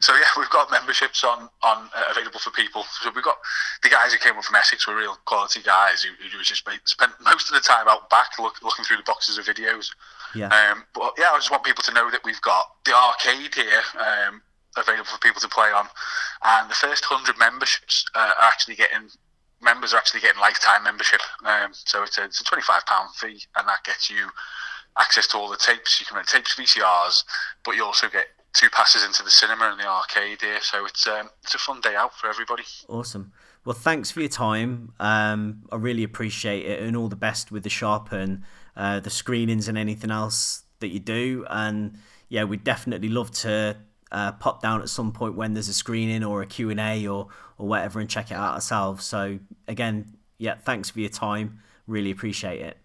So 0.00 0.12
yeah, 0.14 0.26
we've 0.36 0.50
got 0.50 0.70
memberships 0.70 1.22
on 1.22 1.48
on 1.62 1.88
uh, 1.94 2.04
available 2.10 2.40
for 2.40 2.50
people. 2.50 2.84
So 3.00 3.10
we've 3.14 3.24
got 3.24 3.38
the 3.82 3.88
guys 3.88 4.12
who 4.12 4.18
came 4.18 4.36
up 4.36 4.44
from 4.44 4.56
Essex 4.56 4.88
were 4.88 4.96
real 4.96 5.16
quality 5.24 5.60
guys 5.62 6.02
who, 6.02 6.10
who 6.28 6.42
just 6.42 6.64
spent 6.84 7.12
most 7.22 7.48
of 7.48 7.54
the 7.54 7.60
time 7.60 7.86
out 7.88 8.10
back 8.10 8.38
look, 8.38 8.62
looking 8.62 8.84
through 8.84 8.96
the 8.96 9.04
boxes 9.04 9.38
of 9.38 9.44
videos. 9.44 9.90
Yeah. 10.34 10.48
Um, 10.48 10.84
but 10.94 11.14
yeah, 11.18 11.30
I 11.32 11.36
just 11.36 11.50
want 11.50 11.64
people 11.64 11.82
to 11.84 11.92
know 11.92 12.10
that 12.10 12.24
we've 12.24 12.40
got 12.40 12.64
the 12.84 12.94
arcade 12.94 13.54
here 13.54 13.82
um, 13.98 14.42
available 14.76 15.04
for 15.04 15.18
people 15.18 15.40
to 15.40 15.48
play 15.48 15.70
on, 15.70 15.86
and 16.44 16.70
the 16.70 16.74
first 16.74 17.04
hundred 17.04 17.38
memberships 17.38 18.04
uh, 18.14 18.32
are 18.40 18.48
actually 18.48 18.76
getting 18.76 19.10
members 19.62 19.92
are 19.92 19.98
actually 19.98 20.20
getting 20.20 20.40
lifetime 20.40 20.82
membership. 20.82 21.20
Um, 21.44 21.70
so 21.72 22.02
it's 22.02 22.18
a, 22.18 22.24
it's 22.24 22.40
a 22.40 22.44
twenty 22.44 22.62
five 22.62 22.86
pound 22.86 23.14
fee, 23.14 23.42
and 23.56 23.68
that 23.68 23.84
gets 23.84 24.10
you 24.10 24.28
access 24.98 25.26
to 25.28 25.38
all 25.38 25.48
the 25.48 25.56
tapes. 25.56 26.00
You 26.00 26.06
can 26.06 26.16
rent 26.16 26.28
tapes, 26.28 26.54
VCRs, 26.56 27.24
but 27.64 27.76
you 27.76 27.84
also 27.84 28.08
get 28.08 28.26
two 28.52 28.68
passes 28.70 29.04
into 29.04 29.22
the 29.22 29.30
cinema 29.30 29.70
and 29.70 29.80
the 29.80 29.86
arcade 29.86 30.40
here. 30.40 30.58
So 30.60 30.84
it's 30.84 31.06
um, 31.06 31.30
it's 31.42 31.54
a 31.54 31.58
fun 31.58 31.80
day 31.80 31.94
out 31.94 32.14
for 32.14 32.28
everybody. 32.28 32.64
Awesome. 32.88 33.32
Well, 33.64 33.74
thanks 33.74 34.10
for 34.10 34.20
your 34.20 34.30
time. 34.30 34.92
Um, 34.98 35.64
I 35.70 35.76
really 35.76 36.02
appreciate 36.02 36.64
it, 36.64 36.82
and 36.82 36.96
all 36.96 37.08
the 37.08 37.16
best 37.16 37.52
with 37.52 37.62
the 37.62 38.06
and 38.12 38.42
uh, 38.76 39.00
the 39.00 39.10
screenings 39.10 39.68
and 39.68 39.76
anything 39.76 40.10
else 40.10 40.64
that 40.80 40.88
you 40.88 40.98
do. 40.98 41.44
And 41.50 41.98
yeah, 42.28 42.44
we'd 42.44 42.64
definitely 42.64 43.10
love 43.10 43.30
to 43.32 43.76
uh, 44.10 44.32
pop 44.32 44.62
down 44.62 44.80
at 44.80 44.88
some 44.88 45.12
point 45.12 45.34
when 45.34 45.54
there's 45.54 45.68
a 45.68 45.74
screening 45.74 46.24
or 46.24 46.42
a 46.42 46.46
Q 46.46 46.70
and 46.70 46.80
A 46.80 47.06
or 47.06 47.28
or 47.58 47.68
whatever 47.68 48.00
and 48.00 48.08
check 48.08 48.30
it 48.30 48.34
out 48.34 48.54
ourselves. 48.54 49.04
So 49.04 49.38
again, 49.68 50.16
yeah, 50.38 50.54
thanks 50.54 50.90
for 50.90 51.00
your 51.00 51.10
time. 51.10 51.60
Really 51.86 52.10
appreciate 52.10 52.60
it. 52.60 52.78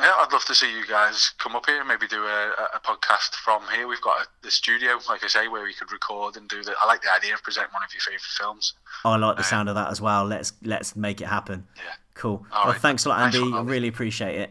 Yeah, 0.00 0.12
I'd 0.16 0.32
love 0.32 0.44
to 0.44 0.54
see 0.54 0.72
you 0.72 0.86
guys 0.86 1.32
come 1.38 1.56
up 1.56 1.66
here 1.66 1.84
maybe 1.84 2.06
do 2.06 2.22
a, 2.22 2.52
a 2.74 2.80
podcast 2.84 3.34
from 3.34 3.62
here. 3.74 3.88
We've 3.88 4.00
got 4.00 4.20
a, 4.20 4.26
the 4.42 4.50
studio, 4.50 4.98
like 5.08 5.24
I 5.24 5.26
say, 5.26 5.48
where 5.48 5.64
we 5.64 5.74
could 5.74 5.90
record 5.90 6.36
and 6.36 6.48
do 6.48 6.62
that. 6.62 6.76
I 6.82 6.86
like 6.86 7.02
the 7.02 7.12
idea 7.12 7.34
of 7.34 7.42
presenting 7.42 7.72
one 7.72 7.82
of 7.82 7.92
your 7.92 8.00
favourite 8.00 8.22
films. 8.22 8.74
I 9.04 9.16
like 9.16 9.36
the 9.36 9.42
um, 9.42 9.48
sound 9.48 9.68
of 9.68 9.74
that 9.74 9.90
as 9.90 10.00
well. 10.00 10.24
Let's 10.24 10.52
let's 10.62 10.94
make 10.94 11.20
it 11.20 11.26
happen. 11.26 11.66
Yeah. 11.76 11.82
Cool. 12.14 12.46
All 12.52 12.64
well, 12.64 12.72
right. 12.74 12.80
thanks 12.80 13.06
a 13.06 13.08
lot, 13.08 13.18
Nice 13.18 13.34
Andy. 13.34 13.50
one, 13.50 13.66
I 13.66 13.70
really 13.70 13.88
appreciate 13.88 14.36
it. 14.40 14.50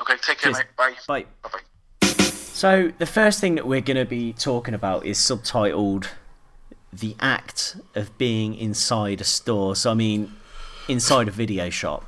Okay, 0.00 0.14
take 0.22 0.38
care, 0.38 0.52
Cheers. 0.52 0.58
mate. 0.58 0.66
Bye. 0.76 0.94
Bye. 1.08 1.26
Bye. 1.42 1.50
Bye. 2.02 2.22
So 2.22 2.92
the 2.98 3.06
first 3.06 3.40
thing 3.40 3.56
that 3.56 3.66
we're 3.66 3.80
going 3.80 3.96
to 3.96 4.04
be 4.04 4.32
talking 4.34 4.74
about 4.74 5.04
is 5.04 5.18
subtitled 5.18 6.06
"The 6.92 7.16
Act 7.18 7.76
of 7.96 8.16
Being 8.18 8.54
Inside 8.54 9.20
a 9.20 9.24
Store." 9.24 9.74
So 9.74 9.90
I 9.90 9.94
mean, 9.94 10.32
inside 10.88 11.26
a 11.26 11.32
video 11.32 11.70
shop. 11.70 12.04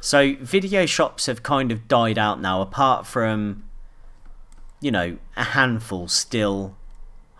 So 0.00 0.34
video 0.40 0.86
shops 0.86 1.26
have 1.26 1.42
kind 1.42 1.72
of 1.72 1.88
died 1.88 2.18
out 2.18 2.40
now, 2.40 2.60
apart 2.60 3.06
from 3.06 3.64
you 4.80 4.90
know 4.90 5.18
a 5.36 5.44
handful 5.44 6.06
still 6.08 6.76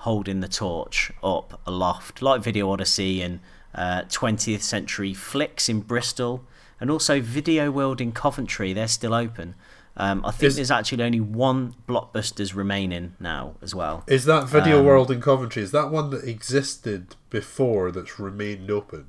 holding 0.03 0.41
the 0.41 0.49
torch 0.49 1.13
up 1.23 1.61
aloft, 1.67 2.23
like 2.23 2.41
Video 2.43 2.71
Odyssey 2.71 3.21
and 3.23 3.41
uh, 3.75 4.03
20th 4.03 4.63
Century 4.63 5.13
Flicks 5.15 5.69
in 5.69 5.81
Bristol, 5.81 6.45
and 6.81 6.91
also 6.91 7.21
Video 7.21 7.71
World 7.71 8.01
in 8.01 8.13
Coventry. 8.13 8.73
They're 8.73 8.89
still 8.89 9.15
open. 9.15 9.55
Um, 9.97 10.25
I 10.25 10.31
think 10.31 10.49
Is- 10.49 10.57
there's 10.57 10.71
actually 10.71 11.03
only 11.03 11.19
one 11.21 11.75
Blockbusters 11.89 12.55
remaining 12.55 13.15
now 13.19 13.55
as 13.61 13.75
well. 13.75 14.05
Is 14.07 14.25
that 14.27 14.49
Video 14.49 14.79
Um, 14.79 14.87
World 14.87 15.11
in 15.11 15.21
Coventry? 15.21 15.63
Is 15.63 15.73
that 15.73 15.91
one 15.91 16.11
that 16.11 16.23
existed 16.25 17.17
before 17.31 17.91
that's 17.91 18.19
remained 18.21 18.71
open? 18.71 19.07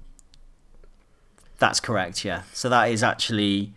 That's 1.59 1.79
correct, 1.79 2.23
yeah. 2.25 2.43
So 2.53 2.69
that 2.69 2.85
is 2.89 3.03
actually 3.03 3.73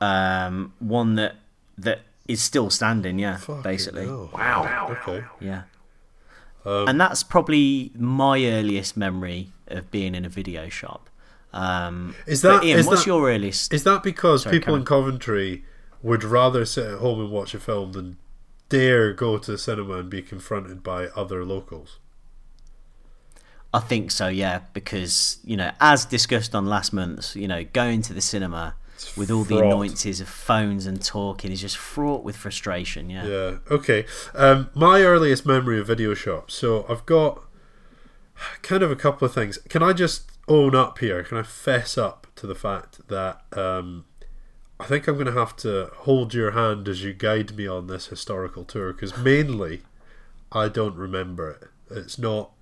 um, 0.00 0.72
one 0.78 1.14
that 1.14 1.36
that 1.78 2.00
is 2.28 2.42
still 2.42 2.70
standing, 2.70 3.18
yeah, 3.18 3.36
Fucking 3.38 3.62
basically. 3.62 4.06
hell. 4.06 4.30
Wow. 4.32 4.96
Okay. 5.02 5.24
Yeah. 5.40 5.62
Um, 6.64 6.88
and 6.88 7.00
that's 7.00 7.22
probably 7.22 7.90
my 7.96 8.44
earliest 8.44 8.96
memory 8.96 9.50
of 9.68 9.90
being 9.90 10.14
in 10.14 10.24
a 10.24 10.28
video 10.28 10.68
shop. 10.68 11.08
Um, 11.52 12.14
Is 12.26 12.42
that- 12.42 12.62
Ian? 12.62 12.78
is 12.78 12.86
what's 12.86 13.00
that- 13.02 13.06
your 13.06 13.30
earliest? 13.30 13.72
Is 13.72 13.82
that 13.84 14.02
because 14.02 14.42
Sorry, 14.42 14.58
people 14.58 14.74
in 14.74 14.84
Coventry 14.84 15.64
would 16.02 16.22
rather 16.22 16.64
sit 16.64 16.86
at 16.86 16.98
home 16.98 17.20
and 17.20 17.30
watch 17.30 17.54
a 17.54 17.58
film 17.58 17.92
than 17.92 18.18
dare 18.68 19.12
go 19.12 19.38
to 19.38 19.52
the 19.52 19.58
cinema 19.58 19.94
and 19.98 20.10
be 20.10 20.20
confronted 20.22 20.82
by 20.82 21.06
other 21.16 21.44
locals? 21.44 21.98
I 23.72 23.80
think 23.80 24.10
so, 24.10 24.28
yeah, 24.28 24.60
because 24.72 25.38
you 25.44 25.56
know, 25.56 25.70
as 25.80 26.04
discussed 26.04 26.54
on 26.54 26.66
last 26.66 26.92
month's, 26.92 27.36
you 27.36 27.48
know, 27.48 27.64
going 27.64 28.02
to 28.02 28.12
the 28.12 28.20
cinema 28.20 28.74
with 29.16 29.30
all 29.30 29.44
the 29.44 29.56
fraught. 29.56 29.72
annoyances 29.72 30.20
of 30.20 30.28
phones 30.28 30.86
and 30.86 31.02
talking 31.02 31.50
is 31.52 31.60
just 31.60 31.76
fraught 31.76 32.22
with 32.22 32.36
frustration. 32.36 33.10
Yeah. 33.10 33.26
Yeah. 33.26 33.56
Okay. 33.70 34.04
Um, 34.34 34.70
my 34.74 35.02
earliest 35.02 35.46
memory 35.46 35.78
of 35.80 35.86
video 35.86 36.14
shop. 36.14 36.50
So 36.50 36.84
I've 36.88 37.06
got 37.06 37.42
kind 38.62 38.82
of 38.82 38.90
a 38.90 38.96
couple 38.96 39.26
of 39.26 39.32
things. 39.32 39.58
Can 39.68 39.82
I 39.82 39.92
just 39.92 40.30
own 40.48 40.74
up 40.74 40.98
here? 40.98 41.22
Can 41.22 41.38
I 41.38 41.42
fess 41.42 41.96
up 41.96 42.26
to 42.36 42.46
the 42.46 42.54
fact 42.54 43.06
that 43.08 43.42
um, 43.52 44.04
I 44.78 44.84
think 44.84 45.06
I'm 45.06 45.14
going 45.14 45.26
to 45.26 45.32
have 45.32 45.56
to 45.56 45.90
hold 45.98 46.34
your 46.34 46.52
hand 46.52 46.88
as 46.88 47.02
you 47.04 47.12
guide 47.12 47.56
me 47.56 47.66
on 47.66 47.86
this 47.86 48.06
historical 48.06 48.64
tour 48.64 48.92
because 48.92 49.16
mainly 49.16 49.82
I 50.52 50.68
don't 50.68 50.96
remember 50.96 51.50
it. 51.50 51.68
It's 51.90 52.18
not. 52.18 52.52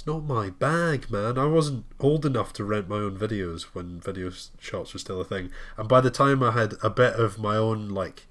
It's 0.00 0.06
not 0.06 0.24
my 0.24 0.48
bag, 0.48 1.10
man. 1.10 1.36
I 1.36 1.44
wasn't 1.44 1.84
old 2.00 2.24
enough 2.24 2.54
to 2.54 2.64
rent 2.64 2.88
my 2.88 2.96
own 2.96 3.18
videos 3.18 3.64
when 3.74 4.00
video 4.00 4.30
shops 4.58 4.94
were 4.94 4.98
still 4.98 5.20
a 5.20 5.26
thing. 5.26 5.50
And 5.76 5.90
by 5.90 6.00
the 6.00 6.10
time 6.10 6.42
I 6.42 6.52
had 6.52 6.76
a 6.82 6.88
bit 6.88 7.12
of 7.16 7.38
my 7.38 7.56
own 7.56 7.90
like 7.90 8.22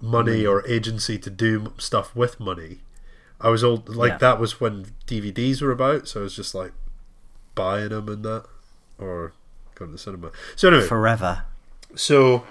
money 0.00 0.44
or 0.44 0.66
agency 0.66 1.18
to 1.20 1.30
do 1.30 1.72
stuff 1.78 2.16
with 2.16 2.40
money, 2.40 2.80
I 3.40 3.48
was 3.50 3.62
old. 3.62 3.90
Like 3.90 4.10
Yeah. 4.14 4.18
that 4.18 4.40
was 4.40 4.60
when 4.60 4.86
DVDs 5.06 5.62
were 5.62 5.70
about. 5.70 6.08
So 6.08 6.18
I 6.18 6.22
was 6.24 6.34
just 6.34 6.52
like 6.52 6.72
buying 7.54 7.90
them 7.90 8.08
and 8.08 8.24
that, 8.24 8.46
or 8.98 9.34
going 9.76 9.90
to 9.90 9.92
the 9.92 9.98
cinema. 9.98 10.32
So 10.56 10.66
anyway, 10.66 10.84
Forever. 10.88 11.44
so 11.94 12.44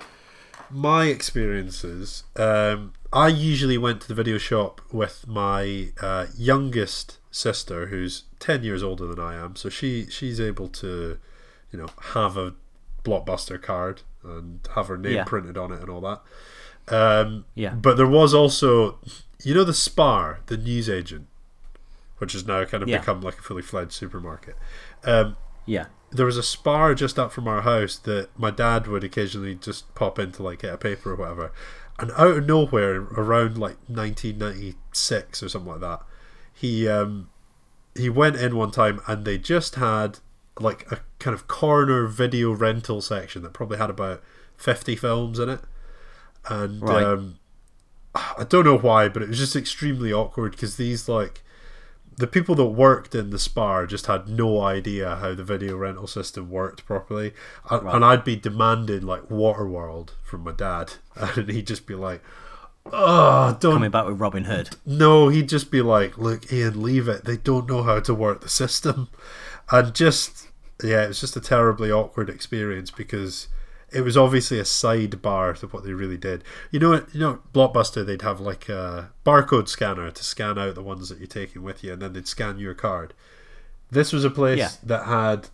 my 0.69 1.07
experiences, 1.07 2.23
um, 2.38 2.93
I 3.11 3.27
usually 3.27 3.77
went 3.77 3.99
to 4.03 4.07
the 4.07 4.15
video 4.15 4.38
shop 4.38 4.79
with 4.89 5.27
my 5.27 5.89
uh, 5.99 6.27
youngest 6.38 7.17
sister, 7.32 7.88
who's 7.88 8.23
ten 8.39 8.63
years 8.63 8.84
older 8.84 9.07
than 9.07 9.19
I 9.19 9.36
am. 9.36 9.55
So 9.55 9.69
she 9.69 10.05
she's 10.07 10.39
able 10.39 10.67
to, 10.69 11.17
you 11.71 11.79
know, 11.79 11.88
have 12.13 12.38
a 12.38 12.53
blockbuster 13.03 13.59
card 13.61 14.01
and 14.23 14.59
have 14.75 14.88
her 14.88 14.97
name 14.97 15.13
Yeah. 15.15 15.23
printed 15.23 15.57
on 15.57 15.71
it 15.71 15.82
and 15.82 15.89
all 15.89 16.01
that. 16.01 16.21
Um, 16.93 17.45
Yeah. 17.55 17.73
But 17.73 17.97
there 17.97 18.05
was 18.07 18.34
also, 18.34 18.99
you 19.43 19.53
know, 19.55 19.63
the 19.63 19.73
Spar, 19.73 20.41
the 20.47 20.57
newsagent, 20.57 21.27
which 22.19 22.34
has 22.34 22.45
now 22.45 22.63
kind 22.65 22.84
of 22.84 22.89
Yeah. 22.89 22.99
become 22.99 23.21
like 23.21 23.39
a 23.39 23.41
fully 23.41 23.61
fledged 23.63 23.93
supermarket. 23.93 24.55
Um, 25.03 25.38
Yeah. 25.65 25.86
there 26.11 26.25
was 26.25 26.38
a 26.38 26.43
spar 26.43 26.93
just 26.93 27.17
up 27.17 27.32
from 27.32 27.47
our 27.47 27.61
house 27.61 27.95
that 27.97 28.27
my 28.38 28.51
dad 28.51 28.86
would 28.88 29.03
occasionally 29.03 29.55
just 29.55 29.93
pop 29.95 30.19
into 30.19 30.43
like 30.43 30.59
get 30.59 30.73
a 30.73 30.77
paper 30.77 31.11
or 31.13 31.15
whatever 31.15 31.51
and 31.99 32.11
out 32.11 32.38
of 32.38 32.45
nowhere 32.45 32.97
around 33.15 33.57
like 33.57 33.77
1996 33.88 35.41
or 35.43 35.49
something 35.49 35.71
like 35.71 35.82
that 35.82 36.01
he 36.62 36.88
um 36.88 37.30
he 37.95 38.09
went 38.09 38.36
in 38.38 38.55
one 38.55 38.72
time 38.72 39.01
and 39.07 39.26
they 39.26 39.38
just 39.38 39.76
had 39.76 40.20
like 40.59 40.89
a 40.91 40.99
kind 41.20 41.34
of 41.34 41.47
corner 41.47 42.07
video 42.07 42.51
rental 42.51 43.01
section 43.01 43.41
that 43.41 43.53
probably 43.53 43.78
had 43.78 43.89
about 43.89 44.22
50 44.57 44.95
films 44.95 45.39
in 45.39 45.49
it. 45.49 45.62
And 46.49 46.89
Right. 46.89 47.03
um 47.05 47.39
I 48.16 48.43
don't 48.47 48.66
know 48.66 48.78
why, 48.78 49.07
but 49.09 49.24
it 49.24 49.30
was 49.30 49.38
just 49.38 49.55
extremely 49.55 50.12
awkward 50.12 50.51
because 50.51 50.76
these 50.76 51.07
like 51.07 51.43
the 52.18 52.28
people 52.28 52.55
that 52.55 52.66
worked 52.66 53.16
in 53.16 53.30
the 53.30 53.39
spar 53.39 53.88
just 53.88 54.05
had 54.07 54.28
no 54.28 54.62
idea 54.62 55.16
how 55.16 55.34
the 55.34 55.43
video 55.45 55.78
rental 55.78 56.07
system 56.07 56.49
worked 56.49 56.86
properly, 56.86 57.34
and, 57.70 57.88
and 57.88 58.05
I'd 58.05 58.24
be 58.26 58.36
demanding 58.36 59.01
like 59.03 59.30
Waterworld 59.30 60.09
from 60.24 60.43
my 60.43 60.51
dad, 60.51 60.93
and 61.16 61.49
he'd 61.49 61.68
just 61.68 61.88
be 61.88 61.95
like, 61.95 62.22
"Oh, 62.86 63.57
don't 63.59 63.73
Coming 63.75 63.91
back 63.91 64.05
with 64.07 64.19
Robin 64.19 64.45
Hood. 64.45 64.71
no." 64.86 65.29
He'd 65.29 65.49
just 65.49 65.69
be 65.71 65.82
like, 65.82 66.17
"Look, 66.17 66.51
Ian, 66.51 66.82
leave 66.82 67.07
it. 67.07 67.25
They 67.25 67.38
don't 67.38 67.67
know 67.69 67.84
how 67.84 67.99
to 68.01 68.13
work 68.13 68.41
the 68.41 68.49
system," 68.49 69.07
and 69.71 69.93
just 69.93 70.47
yeah, 70.84 71.03
it 71.03 71.09
was 71.09 71.21
just 71.21 71.36
a 71.38 71.41
terribly 71.41 71.91
awkward 71.91 72.29
experience 72.29 72.89
because 72.91 73.47
it 73.91 74.01
was 74.01 74.17
obviously 74.17 74.57
a 74.57 74.63
sidebar 74.63 75.55
to 75.59 75.67
what 75.67 75.84
they 75.84 75.93
really 75.93 76.17
did. 76.17 76.43
You 76.71 76.79
know, 76.79 76.93
you 77.13 77.19
know, 77.19 77.39
Blockbuster 77.53 78.05
they'd 78.05 78.21
have 78.23 78.39
like 78.39 78.67
a 78.69 79.11
barcode 79.25 79.67
scanner 79.67 80.09
to 80.09 80.23
scan 80.23 80.57
out 80.57 80.75
the 80.75 80.82
ones 80.84 81.09
that 81.09 81.19
you're 81.19 81.27
taking 81.27 81.61
with 81.61 81.84
you, 81.84 81.93
and 81.93 82.01
then 82.01 82.13
they'd 82.13 82.27
scan 82.27 82.57
your 82.57 82.73
card. 82.73 83.13
This 83.91 84.11
was 84.13 84.23
a 84.23 84.29
place 84.29 84.57
Yeah. 84.59 84.69
that 84.84 85.05
had 85.05 85.49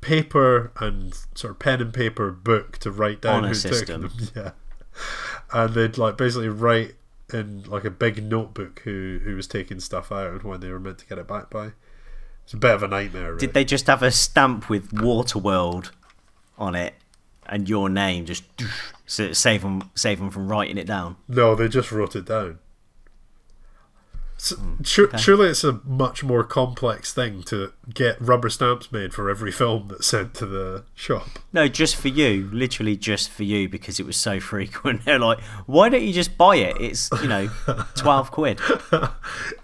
paper 0.00 0.72
and 0.78 1.14
sort 1.34 1.52
of 1.52 1.58
pen 1.58 1.80
and 1.80 1.94
paper 1.94 2.30
book 2.32 2.78
to 2.78 2.90
write 2.90 3.20
down 3.22 3.36
On 3.38 3.44
a 3.44 3.48
who 3.48 3.54
system. 3.54 4.02
took 4.02 4.12
them. 4.12 4.28
Yeah, 4.36 4.50
and 5.52 5.74
they'd 5.74 5.98
like 5.98 6.16
basically 6.16 6.48
write 6.48 6.94
in 7.32 7.64
like 7.64 7.84
a 7.84 7.90
big 7.90 8.22
notebook 8.22 8.80
who 8.84 9.20
who 9.24 9.34
was 9.34 9.46
taking 9.46 9.80
stuff 9.80 10.12
out 10.12 10.30
and 10.30 10.42
when 10.42 10.60
they 10.60 10.70
were 10.70 10.80
meant 10.80 10.98
to 10.98 11.06
get 11.06 11.18
it 11.18 11.26
back 11.26 11.50
by. 11.50 11.72
It's 12.44 12.54
a 12.54 12.58
bit 12.58 12.74
of 12.74 12.82
a 12.82 12.88
nightmare. 12.88 13.32
Really. 13.32 13.38
Did 13.38 13.54
they 13.54 13.64
just 13.64 13.88
have 13.88 14.02
a 14.02 14.10
stamp 14.12 14.68
with 14.68 14.92
Waterworld 14.92 15.90
on 16.56 16.76
it 16.76 16.94
and 17.46 17.68
your 17.68 17.88
name 17.88 18.24
just 18.24 18.44
so 19.06 19.32
save 19.32 19.62
them 19.62 19.90
save 19.94 20.18
them 20.18 20.30
from 20.30 20.48
writing 20.48 20.78
it 20.78 20.86
down? 20.86 21.16
No, 21.28 21.54
they 21.54 21.68
just 21.68 21.90
wrote 21.90 22.14
it 22.14 22.26
down. 22.26 22.58
S 24.52 24.56
Hmm, 24.58 24.82
sur- 24.84 25.16
Surely 25.18 25.48
it's 25.48 25.64
a 25.64 25.80
much 25.84 26.22
more 26.24 26.44
complex 26.44 27.12
thing 27.12 27.42
to 27.44 27.72
get 27.92 28.20
rubber 28.20 28.48
stamps 28.50 28.90
made 28.92 29.12
for 29.14 29.28
every 29.30 29.50
film 29.52 29.88
that's 29.88 30.06
sent 30.06 30.34
to 30.34 30.46
the 30.46 30.84
shop. 30.94 31.26
No, 31.52 31.68
just 31.68 31.96
for 31.96 32.08
you, 32.08 32.48
literally 32.52 32.96
just 32.96 33.30
for 33.30 33.42
you 33.44 33.68
because 33.68 33.98
it 34.00 34.06
was 34.06 34.16
so 34.16 34.40
frequent. 34.52 35.04
They're 35.04 35.18
like, 35.18 35.40
why 35.66 35.88
don't 35.88 36.02
you 36.02 36.12
just 36.12 36.36
buy 36.38 36.56
it? 36.56 36.76
It's 36.80 37.10
you 37.22 37.28
know, 37.28 37.48
twelve 37.94 38.30
quid. 38.30 38.60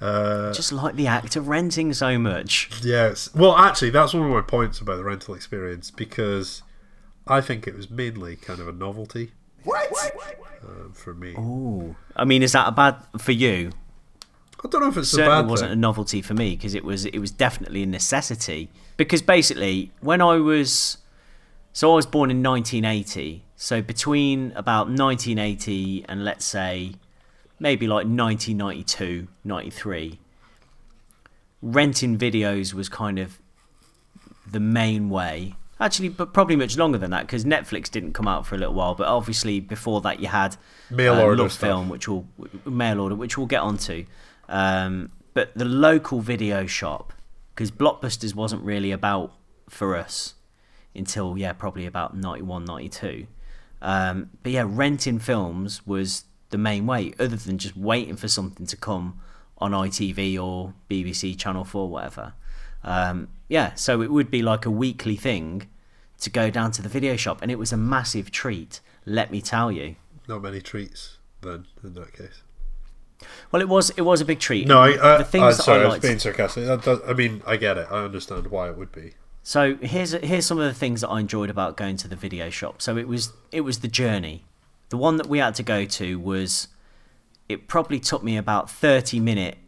Uh, 0.01 0.53
just 0.53 0.73
like 0.73 0.97
the 0.97 1.07
act 1.07 1.37
of 1.37 1.47
renting 1.49 1.93
so 1.93 2.19
much. 2.19 2.69
Yes. 2.83 3.33
Well, 3.35 3.57
actually, 3.57 3.91
that's 3.91 4.13
one 4.13 4.25
of 4.25 4.31
my 4.31 4.41
points 4.41 4.81
about 4.81 4.97
the 4.97 5.05
rental 5.05 5.35
experience 5.35 5.91
because 5.91 6.63
I 7.27 7.41
think 7.41 7.67
it 7.69 7.77
was 7.77 7.89
mainly 7.89 8.37
kind 8.37 8.59
of 8.61 8.67
a 8.69 8.73
novelty. 8.73 9.31
Um, 10.69 10.93
for 10.93 11.15
me, 11.15 11.31
Ooh, 11.33 11.95
I 12.17 12.25
mean, 12.25 12.43
is 12.43 12.53
that 12.53 12.69
a 12.69 12.73
bad 12.73 12.97
for 13.19 13.33
you? 13.33 13.71
I 14.65 14.69
don't 14.69 14.81
know 14.81 14.89
if 14.89 14.97
it's 14.97 15.13
a 15.13 15.17
certainly 15.17 15.43
bad 15.43 15.51
wasn't 15.51 15.71
thing. 15.71 15.79
a 15.79 15.81
novelty 15.81 16.23
for 16.23 16.35
me 16.35 16.55
because 16.55 16.75
it 16.75 16.85
was 16.85 17.05
it 17.07 17.19
was 17.19 17.31
definitely 17.31 17.83
a 17.83 17.87
necessity. 17.87 18.71
Because 18.97 19.21
basically 19.23 19.91
when 20.01 20.21
I 20.21 20.37
was 20.37 20.99
so 21.73 21.93
I 21.93 21.97
was 21.97 22.07
born 22.07 22.31
in 22.31 22.43
1980 22.43 23.45
so 23.57 23.83
between 23.83 24.53
about 24.53 24.87
1980 24.89 26.05
and 26.09 26.25
let's 26.25 26.45
say 26.45 26.93
maybe 27.59 27.87
like 27.87 28.07
1992 28.07 29.27
93 29.45 30.19
renting 31.61 32.19
videos 32.19 32.75
was 32.75 32.89
kind 32.89 33.19
of 33.19 33.41
the 34.49 34.61
main 34.61 35.09
way. 35.09 35.55
Actually 35.81 36.11
but 36.11 36.33
probably 36.33 36.55
much 36.55 36.77
longer 36.77 36.99
than 36.99 37.11
that 37.11 37.27
because 37.27 37.45
Netflix 37.45 37.91
didn't 37.91 38.13
come 38.13 38.29
out 38.29 38.47
for 38.47 38.55
a 38.55 38.59
little 38.59 38.75
while 38.75 38.95
but 38.95 39.09
obviously 39.09 39.59
before 39.59 40.01
that 40.03 40.21
you 40.21 40.29
had 40.29 40.57
Mail 40.89 41.15
uh, 41.15 41.23
order 41.23 41.43
LoveFilm 41.43 41.89
which 41.89 42.07
will 42.07 42.29
mail 42.65 43.01
order 43.01 43.17
which 43.17 43.37
we'll 43.37 43.49
get 43.49 43.63
onto 43.63 44.05
um, 44.53 45.11
but 45.35 45.51
the 45.57 45.65
local 45.65 46.21
video 46.21 46.67
shop 46.67 47.13
because 47.55 47.71
blockbusters 47.71 48.35
wasn't 48.35 48.63
really 48.63 48.93
about 48.93 49.33
for 49.69 49.97
us 49.97 50.35
until 50.95 51.37
yeah 51.39 51.53
probably 51.53 51.87
about 51.87 52.15
91 52.15 52.65
92 52.67 53.27
um, 53.81 54.31
but 54.43 54.53
yeah 54.53 54.65
renting 54.67 55.19
films 55.19 55.85
was 55.87 56.25
the 56.51 56.59
main 56.59 56.87
way 56.87 57.15
other 57.19 57.37
than 57.37 57.57
just 57.57 57.77
waiting 57.77 58.15
for 58.15 58.29
something 58.29 58.67
to 58.67 58.77
come 58.77 59.19
on 59.57 59.73
ITV 59.73 60.41
or 60.43 60.75
BBC 60.91 61.39
Channel 61.39 61.65
4 61.65 61.89
whatever. 61.89 62.35
Um, 62.85 63.29
yeah 63.49 63.75
so 63.75 64.03
it 64.03 64.13
would 64.13 64.31
be 64.31 64.43
like 64.43 64.67
a 64.67 64.71
weekly 64.71 65.17
thing 65.17 65.69
to 66.21 66.29
go 66.29 66.51
down 66.51 66.73
to 66.73 66.83
the 66.83 66.91
video 66.91 67.17
shop 67.17 67.41
and 67.41 67.51
it 67.51 67.59
was 67.59 67.73
a 67.73 67.77
massive 67.77 68.31
treat 68.31 68.81
let 69.07 69.31
me 69.31 69.41
tell 69.41 69.73
you. 69.73 69.97
Not 70.29 70.43
many 70.43 70.61
treats 70.61 71.17
then 71.41 71.67
in 71.83 71.95
that 71.95 72.13
case. 72.13 72.43
Well 73.51 73.63
it 73.63 73.69
was 73.69 73.91
it 73.91 74.03
was 74.03 74.21
a 74.21 74.25
big 74.25 74.39
treat 74.39 74.67
No, 74.67 74.81
I, 74.81 74.91
And 74.91 75.01
I, 75.01 75.19
the 75.19 75.25
things 75.25 75.43
I'm 75.43 75.51
that 75.51 75.63
sorry, 75.63 75.81
I 75.81 75.85
I 75.85 75.89
was 75.89 75.99
being 76.01 76.19
sarcastic. 76.19 76.67
That, 76.67 76.83
that, 76.83 77.03
I 77.07 77.13
mean, 77.13 77.43
I 77.47 77.57
get 77.57 77.79
it. 77.79 77.89
I 77.91 78.05
understand 78.05 78.49
why 78.49 78.69
it 78.69 78.77
would 78.77 78.93
be. 78.93 79.15
So 79.43 79.77
here's 79.77 80.13
here's 80.13 80.47
some 80.47 80.59
of 80.59 80.65
the 80.65 80.75
things 80.75 81.01
that 81.01 81.09
I 81.09 81.21
enjoyed 81.21 81.51
about 81.51 81.77
going 81.77 81.97
to 81.99 82.09
the 82.09 82.17
video 82.17 82.51
shop. 82.51 82.81
So 82.81 82.97
it 82.97 83.09
was 83.09 83.33
it 83.51 83.63
was 83.63 83.81
the 83.81 83.89
journey. 83.89 84.45
The 84.91 84.97
one 84.97 85.17
that 85.17 85.27
we 85.27 85.39
had 85.39 85.55
to 85.57 85.63
go 85.63 85.85
to 85.85 86.19
was 86.21 86.69
it 87.49 87.67
probably 87.67 87.99
took 87.99 88.23
me 88.23 88.37
about 88.37 88.71
30 88.71 89.21
minute 89.21 89.59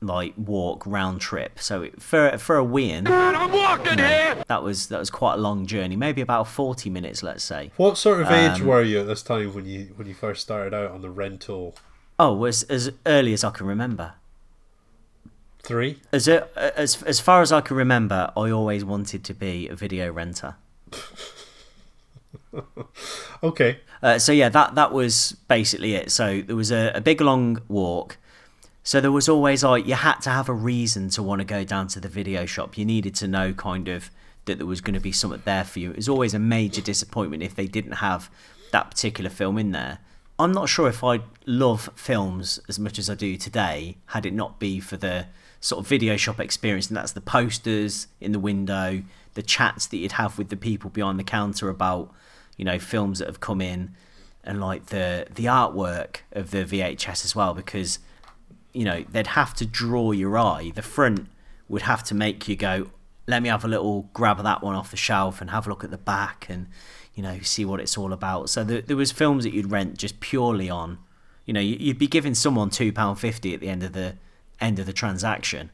like 0.00 0.32
walk 0.36 0.84
round 0.86 1.20
trip. 1.20 1.58
So 1.58 1.82
it, 1.82 2.00
for 2.00 2.38
for 2.38 2.56
a 2.56 2.64
wean, 2.64 3.04
that 3.04 4.60
was 4.62 4.88
that 4.88 4.98
was 4.98 5.10
quite 5.10 5.34
a 5.34 5.38
long 5.38 5.66
journey. 5.66 5.96
Maybe 5.96 6.20
about 6.20 6.48
40 6.48 6.90
minutes, 6.90 7.22
let's 7.22 7.44
say. 7.44 7.70
What 7.76 7.98
sort 7.98 8.20
of 8.22 8.30
age 8.30 8.60
Um, 8.60 8.66
were 8.66 8.82
you 8.82 9.00
at 9.00 9.06
this 9.06 9.22
time 9.22 9.54
when 9.54 9.66
you 9.66 9.92
when 9.96 10.08
you 10.08 10.14
first 10.14 10.42
started 10.42 10.72
out 10.74 10.90
on 10.90 11.02
the 11.02 11.10
rental? 11.10 11.76
Oh, 12.22 12.34
was 12.34 12.64
as 12.64 12.90
early 13.06 13.32
as 13.32 13.44
I 13.44 13.50
can 13.50 13.66
remember. 13.66 14.12
Three. 15.62 16.00
As 16.12 16.28
a, 16.28 16.48
as 16.78 17.02
as 17.04 17.18
far 17.18 17.40
as 17.40 17.50
I 17.50 17.62
can 17.62 17.78
remember, 17.78 18.30
I 18.36 18.50
always 18.50 18.84
wanted 18.84 19.24
to 19.24 19.32
be 19.32 19.68
a 19.68 19.74
video 19.74 20.12
renter. 20.12 20.56
Okay. 23.42 23.78
Uh, 24.02 24.18
so 24.18 24.32
yeah, 24.32 24.50
that 24.50 24.74
that 24.74 24.92
was 24.92 25.32
basically 25.48 25.94
it. 25.94 26.10
So 26.10 26.42
there 26.42 26.56
was 26.56 26.70
a, 26.70 26.92
a 26.94 27.00
big 27.00 27.22
long 27.22 27.62
walk. 27.68 28.18
So 28.82 29.00
there 29.00 29.12
was 29.12 29.30
always 29.30 29.64
like 29.64 29.86
you 29.86 29.94
had 29.94 30.20
to 30.20 30.30
have 30.30 30.50
a 30.50 30.52
reason 30.52 31.08
to 31.10 31.22
want 31.22 31.40
to 31.40 31.44
go 31.46 31.64
down 31.64 31.88
to 31.88 32.00
the 32.00 32.08
video 32.08 32.44
shop. 32.44 32.76
You 32.76 32.84
needed 32.84 33.14
to 33.16 33.28
know 33.28 33.54
kind 33.54 33.88
of 33.88 34.10
that 34.44 34.58
there 34.58 34.66
was 34.66 34.82
going 34.82 34.94
to 34.94 35.00
be 35.00 35.12
something 35.12 35.42
there 35.46 35.64
for 35.64 35.78
you. 35.78 35.90
It 35.90 35.96
was 35.96 36.08
always 36.08 36.34
a 36.34 36.38
major 36.38 36.82
disappointment 36.82 37.42
if 37.42 37.54
they 37.54 37.66
didn't 37.66 37.92
have 37.92 38.30
that 38.72 38.90
particular 38.90 39.30
film 39.30 39.56
in 39.56 39.70
there. 39.72 39.98
I'm 40.40 40.52
not 40.52 40.70
sure 40.70 40.88
if 40.88 41.04
I'd 41.04 41.22
love 41.44 41.90
films 41.94 42.58
as 42.66 42.78
much 42.78 42.98
as 42.98 43.10
I 43.10 43.14
do 43.14 43.36
today 43.36 43.98
had 44.06 44.24
it 44.24 44.32
not 44.32 44.58
be 44.58 44.80
for 44.80 44.96
the 44.96 45.26
sort 45.60 45.80
of 45.80 45.86
video 45.86 46.16
shop 46.16 46.40
experience, 46.40 46.88
and 46.88 46.96
that's 46.96 47.12
the 47.12 47.20
posters 47.20 48.06
in 48.22 48.32
the 48.32 48.38
window, 48.38 49.02
the 49.34 49.42
chats 49.42 49.86
that 49.88 49.98
you'd 49.98 50.12
have 50.12 50.38
with 50.38 50.48
the 50.48 50.56
people 50.56 50.88
behind 50.88 51.18
the 51.18 51.24
counter 51.24 51.68
about 51.68 52.10
you 52.56 52.64
know 52.64 52.78
films 52.78 53.18
that 53.18 53.28
have 53.28 53.40
come 53.40 53.60
in 53.60 53.94
and 54.42 54.62
like 54.62 54.86
the 54.86 55.26
the 55.34 55.44
artwork 55.44 56.20
of 56.32 56.52
the 56.52 56.64
VHS 56.64 57.26
as 57.26 57.36
well 57.36 57.52
because 57.52 57.98
you 58.72 58.86
know 58.86 59.04
they'd 59.10 59.26
have 59.26 59.52
to 59.54 59.66
draw 59.66 60.12
your 60.12 60.38
eye. 60.38 60.72
The 60.74 60.80
front 60.80 61.26
would 61.68 61.82
have 61.82 62.02
to 62.04 62.14
make 62.14 62.48
you 62.48 62.56
go, 62.56 62.90
let 63.26 63.42
me 63.42 63.50
have 63.50 63.64
a 63.64 63.68
little 63.68 64.08
grab 64.14 64.38
of 64.38 64.44
that 64.44 64.62
one 64.62 64.74
off 64.74 64.90
the 64.90 64.96
shelf 64.96 65.42
and 65.42 65.50
have 65.50 65.66
a 65.66 65.68
look 65.68 65.84
at 65.84 65.90
the 65.90 65.98
back 65.98 66.46
and 66.48 66.66
you 67.14 67.22
know 67.22 67.38
see 67.40 67.64
what 67.64 67.80
it's 67.80 67.96
all 67.98 68.12
about. 68.12 68.48
So 68.50 68.64
there, 68.64 68.80
there 68.80 68.96
was 68.96 69.12
films 69.12 69.44
that 69.44 69.52
you'd 69.52 69.70
rent 69.70 69.98
just 69.98 70.20
purely 70.20 70.70
on, 70.70 70.98
you 71.46 71.52
know, 71.52 71.60
you- 71.60 71.76
you'd 71.78 71.98
be 71.98 72.06
giving 72.06 72.34
someone 72.34 72.70
two 72.70 72.92
pound 72.92 73.18
fifty 73.18 73.54
at 73.54 73.60
the 73.60 73.68
end 73.68 73.82
of 73.82 73.92
the 73.92 74.14
end 74.60 74.78
of 74.78 74.86
the 74.86 74.92
transaction, 74.92 75.70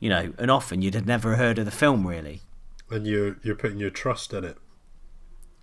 you 0.00 0.08
know, 0.08 0.32
and 0.38 0.50
often 0.50 0.80
you'd 0.82 0.94
have 0.94 1.06
never 1.06 1.36
heard 1.36 1.58
of 1.58 1.64
the 1.64 1.70
film 1.70 2.06
really. 2.06 2.42
And 2.90 3.06
you're 3.06 3.36
you're 3.42 3.54
putting 3.56 3.78
your 3.78 3.90
trust 3.90 4.32
in 4.32 4.44
it. 4.44 4.56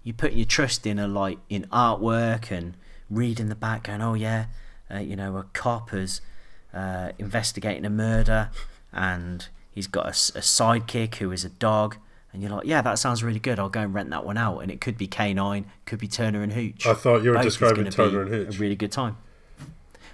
You're 0.03 0.13
putting 0.15 0.37
your 0.37 0.45
trust 0.45 0.85
in 0.85 0.99
a 0.99 1.07
like 1.07 1.39
in 1.49 1.63
artwork 1.71 2.51
and 2.51 2.77
reading 3.09 3.49
the 3.49 3.55
back 3.55 3.83
going 3.83 4.01
oh 4.01 4.13
yeah 4.15 4.45
uh, 4.91 4.97
you 4.97 5.15
know 5.15 5.37
a 5.37 5.43
cop 5.53 5.93
is 5.93 6.21
uh, 6.73 7.11
investigating 7.19 7.85
a 7.85 7.89
murder 7.89 8.49
and 8.91 9.47
he's 9.71 9.87
got 9.87 10.07
a 10.07 10.11
sidekick 10.11 11.15
who 11.15 11.31
is 11.31 11.45
a 11.45 11.49
dog 11.49 11.97
and 12.36 12.43
you're 12.43 12.51
like 12.51 12.65
yeah 12.65 12.81
that 12.81 12.99
sounds 12.99 13.23
really 13.23 13.39
good 13.39 13.57
i'll 13.57 13.69
go 13.69 13.79
and 13.81 13.93
rent 13.93 14.09
that 14.11 14.23
one 14.23 14.38
out 14.38 14.59
and 14.59 14.69
it 14.71 14.79
could 14.79 14.97
be 14.97 15.07
k9 15.07 15.65
could 15.86 15.97
be 15.97 16.07
turner 16.07 16.43
and 16.43 16.53
hooch 16.53 16.86
I 16.86 16.93
thought 16.93 17.23
you 17.23 17.31
were 17.31 17.38
Both 17.38 17.45
describing 17.45 17.89
Turner 17.89 18.21
and 18.21 18.29
Hooch. 18.29 18.55
a 18.55 18.59
really 18.59 18.75
good 18.75 18.91
time 18.91 19.17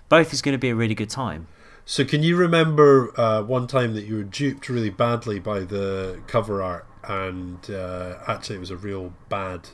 both 0.07 0.31
is 0.31 0.41
going 0.41 0.53
to 0.53 0.59
be 0.59 0.69
a 0.69 0.75
really 0.75 0.95
good 0.95 1.09
time 1.09 1.47
So 1.85 2.05
can 2.05 2.21
you 2.23 2.37
remember 2.37 3.11
uh, 3.19 3.41
one 3.41 3.67
time 3.67 3.95
that 3.95 4.05
you 4.05 4.15
were 4.17 4.23
duped 4.23 4.69
really 4.69 4.91
badly 4.91 5.39
by 5.39 5.61
the 5.61 6.21
cover 6.27 6.61
art, 6.61 6.85
and 7.03 7.69
uh, 7.69 8.19
actually 8.27 8.57
it 8.57 8.59
was 8.59 8.69
a 8.69 8.77
real 8.77 9.13
bad, 9.29 9.69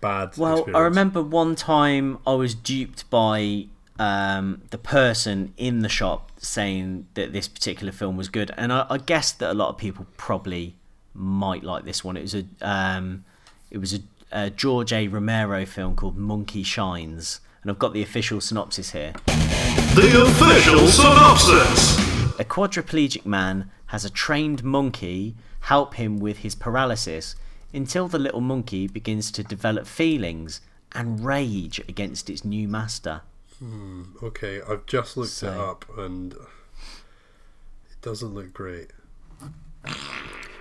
bad. 0.00 0.36
Well, 0.36 0.54
experience? 0.54 0.76
I 0.76 0.80
remember 0.80 1.22
one 1.22 1.54
time 1.54 2.18
I 2.26 2.32
was 2.32 2.54
duped 2.54 3.08
by 3.10 3.66
um, 3.98 4.62
the 4.70 4.78
person 4.78 5.52
in 5.56 5.80
the 5.80 5.88
shop 5.88 6.32
saying 6.38 7.06
that 7.14 7.32
this 7.32 7.46
particular 7.46 7.92
film 7.92 8.16
was 8.16 8.28
good, 8.28 8.50
and 8.56 8.72
I, 8.72 8.86
I 8.88 8.98
guess 8.98 9.32
that 9.32 9.50
a 9.50 9.54
lot 9.54 9.68
of 9.68 9.76
people 9.76 10.06
probably 10.16 10.76
might 11.20 11.62
like 11.62 11.84
this 11.84 12.02
one. 12.02 12.16
It 12.16 12.22
was 12.22 12.34
a 12.34 12.44
um, 12.62 13.24
it 13.70 13.78
was 13.78 13.94
a, 13.94 14.00
a 14.32 14.50
George 14.50 14.92
A. 14.92 15.06
Romero 15.06 15.66
film 15.66 15.94
called 15.94 16.16
Monkey 16.16 16.62
Shines, 16.62 17.40
and 17.62 17.70
I've 17.70 17.78
got 17.78 17.92
the 17.92 18.02
official 18.02 18.40
synopsis 18.40 18.92
here. 18.92 19.12
The 19.26 20.22
official 20.26 20.86
synopsis. 20.88 21.98
A 22.38 22.44
quadriplegic 22.44 23.26
man 23.26 23.70
has 23.86 24.04
a 24.04 24.10
trained 24.10 24.64
monkey 24.64 25.34
help 25.60 25.94
him 25.94 26.18
with 26.18 26.38
his 26.38 26.54
paralysis 26.54 27.36
until 27.72 28.08
the 28.08 28.18
little 28.18 28.40
monkey 28.40 28.88
begins 28.88 29.30
to 29.32 29.42
develop 29.42 29.86
feelings 29.86 30.60
and 30.92 31.24
rage 31.24 31.78
against 31.80 32.30
its 32.30 32.44
new 32.44 32.66
master. 32.66 33.20
Okay, 34.22 34.62
I've 34.62 34.86
just 34.86 35.16
looked 35.16 35.42
it 35.42 35.48
up, 35.50 35.84
and 35.98 36.32
it 36.32 38.00
doesn't 38.00 38.34
look 38.34 38.54
great. 38.54 38.88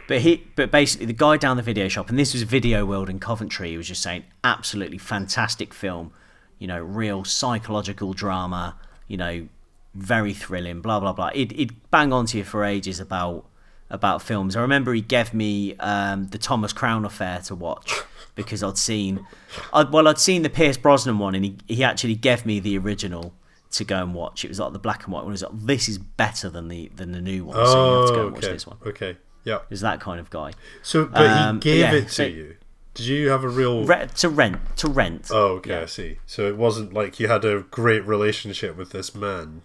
But 0.09 0.21
he, 0.21 0.43
but 0.55 0.71
basically, 0.71 1.05
the 1.05 1.13
guy 1.13 1.37
down 1.37 1.55
the 1.55 1.63
video 1.63 1.87
shop, 1.87 2.09
and 2.09 2.17
this 2.19 2.33
was 2.33 2.41
Video 2.43 2.83
World 2.85 3.09
in 3.09 3.19
Coventry, 3.19 3.69
he 3.69 3.77
was 3.77 3.87
just 3.87 4.01
saying, 4.01 4.23
absolutely 4.43 4.97
fantastic 4.97 5.73
film, 5.73 6.11
you 6.57 6.67
know, 6.67 6.79
real 6.81 7.23
psychological 7.23 8.13
drama, 8.13 8.75
you 9.07 9.17
know, 9.17 9.47
very 9.93 10.33
thrilling, 10.33 10.81
blah 10.81 10.99
blah 10.99 11.13
blah. 11.13 11.29
He'd, 11.29 11.51
he'd 11.51 11.89
bang 11.91 12.11
on 12.11 12.25
to 12.27 12.39
you 12.39 12.43
for 12.43 12.63
ages 12.65 12.99
about 12.99 13.45
about 13.91 14.21
films. 14.21 14.55
I 14.55 14.61
remember 14.61 14.93
he 14.93 15.01
gave 15.01 15.33
me 15.33 15.75
um, 15.77 16.27
the 16.27 16.37
Thomas 16.37 16.73
Crown 16.73 17.05
Affair 17.05 17.39
to 17.45 17.55
watch 17.55 17.93
because 18.35 18.61
I'd 18.63 18.77
seen, 18.77 19.25
I'd, 19.73 19.91
well, 19.91 20.07
I'd 20.07 20.19
seen 20.19 20.41
the 20.43 20.49
Pierce 20.49 20.77
Brosnan 20.77 21.19
one, 21.19 21.35
and 21.35 21.45
he 21.45 21.57
he 21.67 21.83
actually 21.83 22.15
gave 22.15 22.45
me 22.47 22.59
the 22.59 22.77
original 22.79 23.33
to 23.71 23.83
go 23.83 24.01
and 24.01 24.15
watch. 24.15 24.43
It 24.43 24.47
was 24.47 24.59
like 24.59 24.73
the 24.73 24.79
black 24.79 25.03
and 25.03 25.13
white 25.13 25.19
one. 25.23 25.31
He 25.31 25.33
was 25.33 25.43
like, 25.43 25.51
this 25.53 25.87
is 25.87 25.99
better 25.99 26.49
than 26.49 26.67
the 26.67 26.89
than 26.95 27.11
the 27.11 27.21
new 27.21 27.45
one, 27.45 27.55
so 27.57 27.61
you 27.61 27.77
Oh, 27.77 27.99
have 28.01 28.09
to 28.09 28.15
go 28.15 28.25
and 28.25 28.31
watch 28.33 28.41
this 28.45 28.65
one. 28.65 28.77
okay, 28.87 29.17
yeah. 29.43 29.59
Is 29.69 29.81
that 29.81 29.99
kind 29.99 30.19
of 30.19 30.29
guy. 30.29 30.51
So, 30.83 31.05
but 31.05 31.25
Um, 31.27 31.55
he 31.57 31.59
gave 31.61 31.79
yeah, 31.79 31.93
it 31.93 32.01
to 32.03 32.09
so- 32.09 32.23
you. 32.25 32.55
Did 32.95 33.05
you 33.05 33.29
have 33.29 33.43
a 33.45 33.49
real? 33.49 33.85
Re- 33.85 34.07
to 34.17 34.27
rent 34.29 34.59
to 34.77 34.87
rent 34.89 35.27
oh, 35.31 35.53
okay, 35.57 35.69
Yeah. 35.71 35.81
I 35.83 35.85
see. 35.85 36.19
So 36.25 36.47
it 36.47 36.57
wasn't 36.57 36.93
like 36.93 37.19
you 37.19 37.27
had 37.29 37.45
a 37.45 37.61
great 37.61 38.05
relationship 38.05 38.75
with 38.75 38.89
this 38.91 39.15
man. 39.15 39.61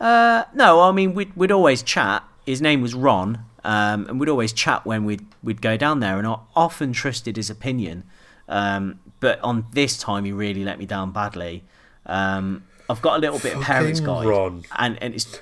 uh 0.00 0.44
no 0.54 0.80
i 0.80 0.90
mean 0.92 1.14
we'd, 1.14 1.34
we'd 1.36 1.52
always 1.52 1.82
chat 1.82 2.24
his 2.46 2.60
name 2.60 2.80
was 2.82 2.94
ron 2.94 3.38
um, 3.66 4.06
and 4.08 4.18
we'd 4.20 4.28
always 4.28 4.52
chat 4.52 4.84
when 4.84 5.04
we'd 5.04 5.24
we'd 5.42 5.62
go 5.62 5.76
down 5.76 6.00
there 6.00 6.18
and 6.18 6.26
i 6.26 6.36
often 6.56 6.92
trusted 6.92 7.36
his 7.36 7.48
opinion 7.48 8.04
um, 8.48 8.98
but 9.20 9.40
on 9.40 9.66
this 9.72 9.96
time 9.96 10.24
he 10.24 10.32
really 10.32 10.64
let 10.64 10.78
me 10.78 10.84
down 10.86 11.12
badly 11.12 11.62
um, 12.06 12.64
i've 12.90 13.00
got 13.02 13.16
a 13.16 13.20
little 13.20 13.38
bit 13.38 13.54
of 13.56 13.62
parents 13.62 14.00
Fucking 14.00 14.14
guide 14.14 14.26
Ron. 14.26 14.64
and 14.78 15.00
and 15.02 15.14
it's 15.14 15.40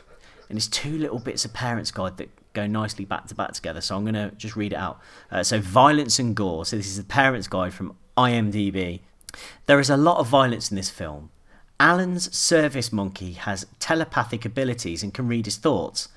and 0.49 0.59
it's 0.59 0.69
two 0.69 0.99
little 0.99 1.19
bits 1.19 1.45
of 1.47 1.53
parents 1.55 1.91
guide 1.91 2.17
that 2.19 2.29
go 2.53 2.67
nicely 2.67 3.05
back 3.05 3.27
to 3.27 3.35
back 3.35 3.53
together 3.53 3.81
so 3.81 3.97
i'm 3.97 4.05
going 4.05 4.15
to 4.15 4.31
just 4.37 4.57
read 4.57 4.73
it 4.73 4.77
out 4.77 5.01
uh, 5.31 5.43
so 5.43 5.59
violence 5.61 6.19
and 6.19 6.37
gore 6.37 6.65
so 6.65 6.77
this 6.77 6.87
is 6.87 6.97
the 6.97 7.05
parents 7.05 7.49
guide 7.49 7.73
from 7.73 7.97
imdb 8.17 9.01
there 9.67 9.81
is 9.81 9.89
a 9.89 9.97
lot 9.97 10.19
of 10.19 10.27
violence 10.27 10.71
in 10.71 10.77
this 10.77 10.91
film 10.91 11.31
Alan's 11.83 12.33
service 12.37 12.93
monkey 12.93 13.33
has 13.33 13.67
telepathic 13.81 14.45
abilities 14.45 15.03
and 15.03 15.13
can 15.13 15.27
read 15.27 15.47
his 15.47 15.57
thoughts. 15.57 16.11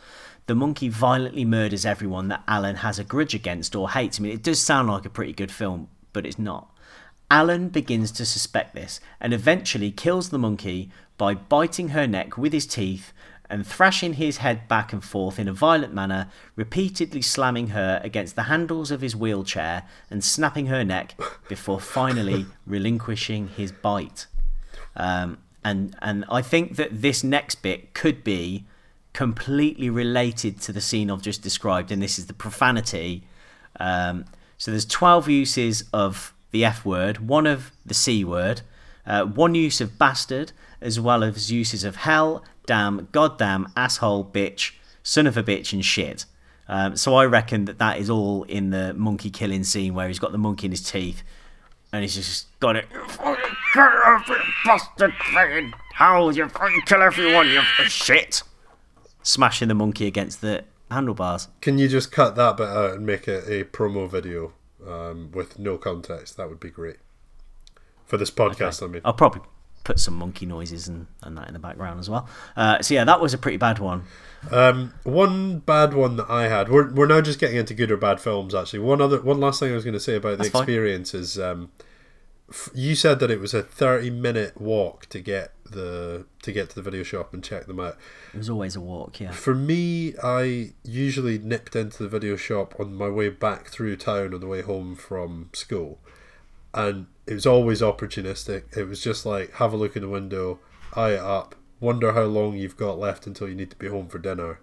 The 0.46 0.54
monkey 0.54 0.90
violently 0.90 1.44
murders 1.44 1.88
everyone 1.88 2.28
that 2.28 2.44
Alan 2.48 2.76
has 2.76 3.00
a 3.00 3.04
grudge 3.04 3.34
against 3.34 3.76
or 3.76 3.90
hates. 3.90 4.20
I 4.20 4.22
mean, 4.22 4.32
it 4.32 4.44
does 4.44 4.62
sound 4.62 4.90
like 4.90 5.06
a 5.06 5.10
pretty 5.10 5.34
good 5.34 5.52
film, 5.52 5.88
but 6.14 6.24
it's 6.24 6.38
not. 6.38 6.72
Alan 7.32 7.70
begins 7.70 8.12
to 8.12 8.28
suspect 8.28 8.76
this 8.76 9.00
and 9.20 9.34
eventually 9.34 9.90
kills 9.90 10.30
the 10.30 10.38
monkey 10.38 10.92
by 11.18 11.34
biting 11.34 11.90
her 11.90 12.06
neck 12.06 12.38
with 12.38 12.54
his 12.54 12.68
teeth 12.68 13.12
and 13.50 13.66
thrashing 13.66 14.14
his 14.14 14.38
head 14.38 14.68
back 14.68 14.92
and 14.92 15.04
forth 15.04 15.38
in 15.40 15.48
a 15.48 15.54
violent 15.54 15.94
manner, 15.94 16.30
repeatedly 16.56 17.22
slamming 17.22 17.68
her 17.68 18.02
against 18.04 18.36
the 18.36 18.44
handles 18.44 18.92
of 18.92 19.02
his 19.02 19.16
wheelchair 19.16 19.84
and 20.10 20.24
snapping 20.24 20.68
her 20.68 20.84
neck 20.84 21.20
before 21.48 21.80
finally 21.80 22.46
relinquishing 22.66 23.48
his 23.50 23.72
bite. 23.72 24.28
Um, 24.96 25.38
and 25.64 25.96
and 26.02 26.26
I 26.30 26.42
think 26.42 26.76
that 26.76 27.02
this 27.02 27.24
next 27.24 27.62
bit 27.62 27.94
could 27.94 28.24
be 28.24 28.66
completely 29.14 29.90
related 29.90 30.60
to 30.62 30.74
the 30.74 30.82
scene 30.82 31.10
I've 31.10 31.22
just 31.22 31.42
described, 31.42 31.92
and 31.92 32.02
this 32.02 32.20
is 32.20 32.28
the 32.28 32.34
profanity. 32.34 33.24
Um, 33.80 34.26
so 34.58 34.72
there's 34.72 34.86
12 34.86 35.30
uses 35.30 35.84
of 35.94 36.34
the 36.52 36.64
F 36.64 36.86
word, 36.86 37.28
one 37.28 37.48
of 37.48 37.72
the 37.86 37.94
C 37.94 38.24
word, 38.24 38.62
uh, 39.06 39.26
one 39.26 39.56
use 39.56 39.82
of 39.82 39.98
bastard, 39.98 40.52
as 40.82 41.00
well 41.00 41.24
as 41.24 41.52
uses 41.52 41.84
of 41.84 41.98
hell, 41.98 42.44
damn, 42.66 43.08
goddamn, 43.12 43.72
asshole, 43.76 44.26
bitch, 44.26 44.74
son 45.04 45.28
of 45.28 45.38
a 45.38 45.44
bitch, 45.44 45.74
and 45.74 45.84
shit. 45.84 46.26
Um, 46.68 46.96
so 46.96 47.16
I 47.16 47.26
reckon 47.26 47.66
that 47.66 47.78
that 47.80 48.00
is 48.00 48.10
all 48.10 48.44
in 48.44 48.72
the 48.72 48.94
monkey 48.94 49.30
killing 49.30 49.64
scene 49.64 49.94
where 49.94 50.08
he's 50.08 50.20
got 50.20 50.32
the 50.32 50.38
monkey 50.38 50.66
in 50.66 50.72
his 50.72 50.82
teeth 50.82 51.22
and 51.94 52.04
he's 52.04 52.16
just 52.16 52.60
got 52.60 52.76
it. 52.76 52.88
You 52.92 53.04
fucking 53.08 53.56
kill 53.74 53.84
every 54.06 54.36
bastard 54.66 55.14
fucking 55.14 55.74
hell! 55.94 56.32
You 56.36 56.50
fucking 56.50 56.82
kill 56.86 57.02
everyone! 57.02 57.48
You 57.48 57.60
f- 57.60 57.88
shit! 57.90 58.44
Smashing 59.24 59.68
the 59.70 59.76
monkey 59.76 60.08
against 60.08 60.42
the 60.42 60.66
handlebars. 60.92 61.48
Can 61.62 61.78
you 61.78 61.88
just 61.88 62.12
cut 62.12 62.36
that 62.36 62.58
bit 62.58 62.68
out 62.68 62.96
and 62.96 63.06
make 63.06 63.28
it 63.28 63.46
a 63.48 63.64
promo 63.66 64.10
video 64.10 64.54
um, 64.86 65.32
with 65.32 65.58
no 65.58 65.78
context? 65.78 66.38
That 66.38 66.50
would 66.50 66.60
be 66.60 66.70
great 66.70 66.98
for 68.06 68.18
this 68.18 68.32
podcast. 68.32 68.84
I 68.84 68.88
mean, 68.88 69.02
I'll 69.06 69.14
probably 69.14 69.42
put 69.86 70.00
some 70.00 70.16
monkey 70.16 70.46
noises 70.46 70.90
and, 70.90 71.08
and 71.24 71.38
that 71.38 71.48
in 71.48 71.54
the 71.54 71.60
background 71.60 72.02
as 72.02 72.10
well. 72.10 72.28
Uh, 72.58 72.82
so 72.82 72.94
yeah, 72.94 73.06
that 73.06 73.22
was 73.22 73.34
a 73.34 73.38
pretty 73.38 73.56
bad 73.58 73.80
one. 73.80 74.04
Um, 74.52 74.94
one 75.04 75.60
bad 75.60 75.94
one 75.94 76.18
that 76.18 76.30
I 76.30 76.50
had. 76.50 76.68
We're 76.70 76.92
we're 76.92 77.08
now 77.08 77.22
just 77.22 77.40
getting 77.40 77.56
into 77.56 77.74
good 77.74 77.90
or 77.92 77.98
bad 77.98 78.20
films. 78.20 78.54
Actually, 78.54 78.80
one 78.80 79.00
other 79.00 79.22
one 79.22 79.40
last 79.40 79.62
thing 79.62 79.72
I 79.72 79.76
was 79.76 79.86
going 79.86 79.94
to 79.94 80.00
say 80.00 80.16
about 80.18 80.38
That's 80.40 80.50
the 80.50 80.54
fine. 80.54 80.64
experience 80.64 81.14
is, 81.14 81.40
um, 81.40 81.72
f- 82.50 82.70
you 82.74 82.96
said 82.96 83.20
that 83.20 83.32
it 83.32 83.40
was 83.40 83.54
a 83.54 83.64
thirty 83.64 84.10
minute 84.10 84.60
walk 84.60 85.06
to 85.08 85.20
get 85.22 85.54
the 85.72 86.26
to 86.44 86.52
get 86.52 86.70
to 86.70 86.76
the 86.76 86.82
video 86.84 87.02
shop 87.02 87.34
and 87.34 87.44
check 87.44 87.66
them 87.66 87.80
out. 87.80 87.98
It 88.34 88.38
was 88.38 88.50
always 88.50 88.76
a 88.76 88.82
walk, 88.82 89.20
yeah. 89.20 89.32
For 89.32 89.56
me, 89.56 90.14
I 90.24 90.74
usually 90.84 91.40
nipped 91.40 91.76
into 91.76 92.04
the 92.04 92.10
video 92.10 92.36
shop 92.36 92.76
on 92.80 92.94
my 92.94 93.10
way 93.10 93.30
back 93.30 93.70
through 93.70 93.96
town 93.96 94.34
on 94.34 94.40
the 94.42 94.48
way 94.48 94.62
home 94.62 94.96
from 94.96 95.50
school, 95.54 96.00
and 96.76 97.08
it 97.26 97.34
was 97.34 97.46
always 97.48 97.82
opportunistic. 97.82 98.78
It 98.78 98.84
was 98.84 99.02
just 99.02 99.26
like 99.26 99.54
have 99.54 99.74
a 99.74 99.78
look 99.78 99.96
in 99.96 100.04
the 100.04 100.10
window, 100.10 100.60
eye 100.94 101.14
it 101.14 101.20
up, 101.20 101.56
wonder 101.80 102.12
how 102.12 102.24
long 102.26 102.56
you've 102.56 102.78
got 102.78 103.00
left 103.00 103.26
until 103.26 103.50
you 103.50 103.56
need 103.56 103.72
to 103.72 103.78
be 103.78 103.88
home 103.88 104.08
for 104.10 104.20
dinner, 104.20 104.60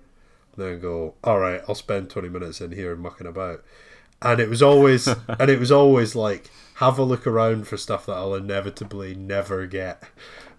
and 0.54 0.64
then 0.64 0.80
go, 0.80 1.14
all 1.24 1.40
right, 1.40 1.62
I'll 1.66 1.74
spend 1.74 2.10
twenty 2.10 2.28
minutes 2.28 2.60
in 2.60 2.72
here 2.72 2.94
mucking 2.94 3.26
about. 3.26 3.64
and 4.20 4.38
it 4.38 4.48
was 4.48 4.62
always 4.62 5.06
and 5.28 5.50
it 5.50 5.58
was 5.58 5.72
always 5.72 6.14
like 6.14 6.50
have 6.76 6.98
a 6.98 7.02
look 7.02 7.26
around 7.26 7.66
for 7.66 7.76
stuff 7.76 8.06
that 8.06 8.16
I'll 8.16 8.34
inevitably 8.34 9.14
never 9.14 9.66
get. 9.66 10.04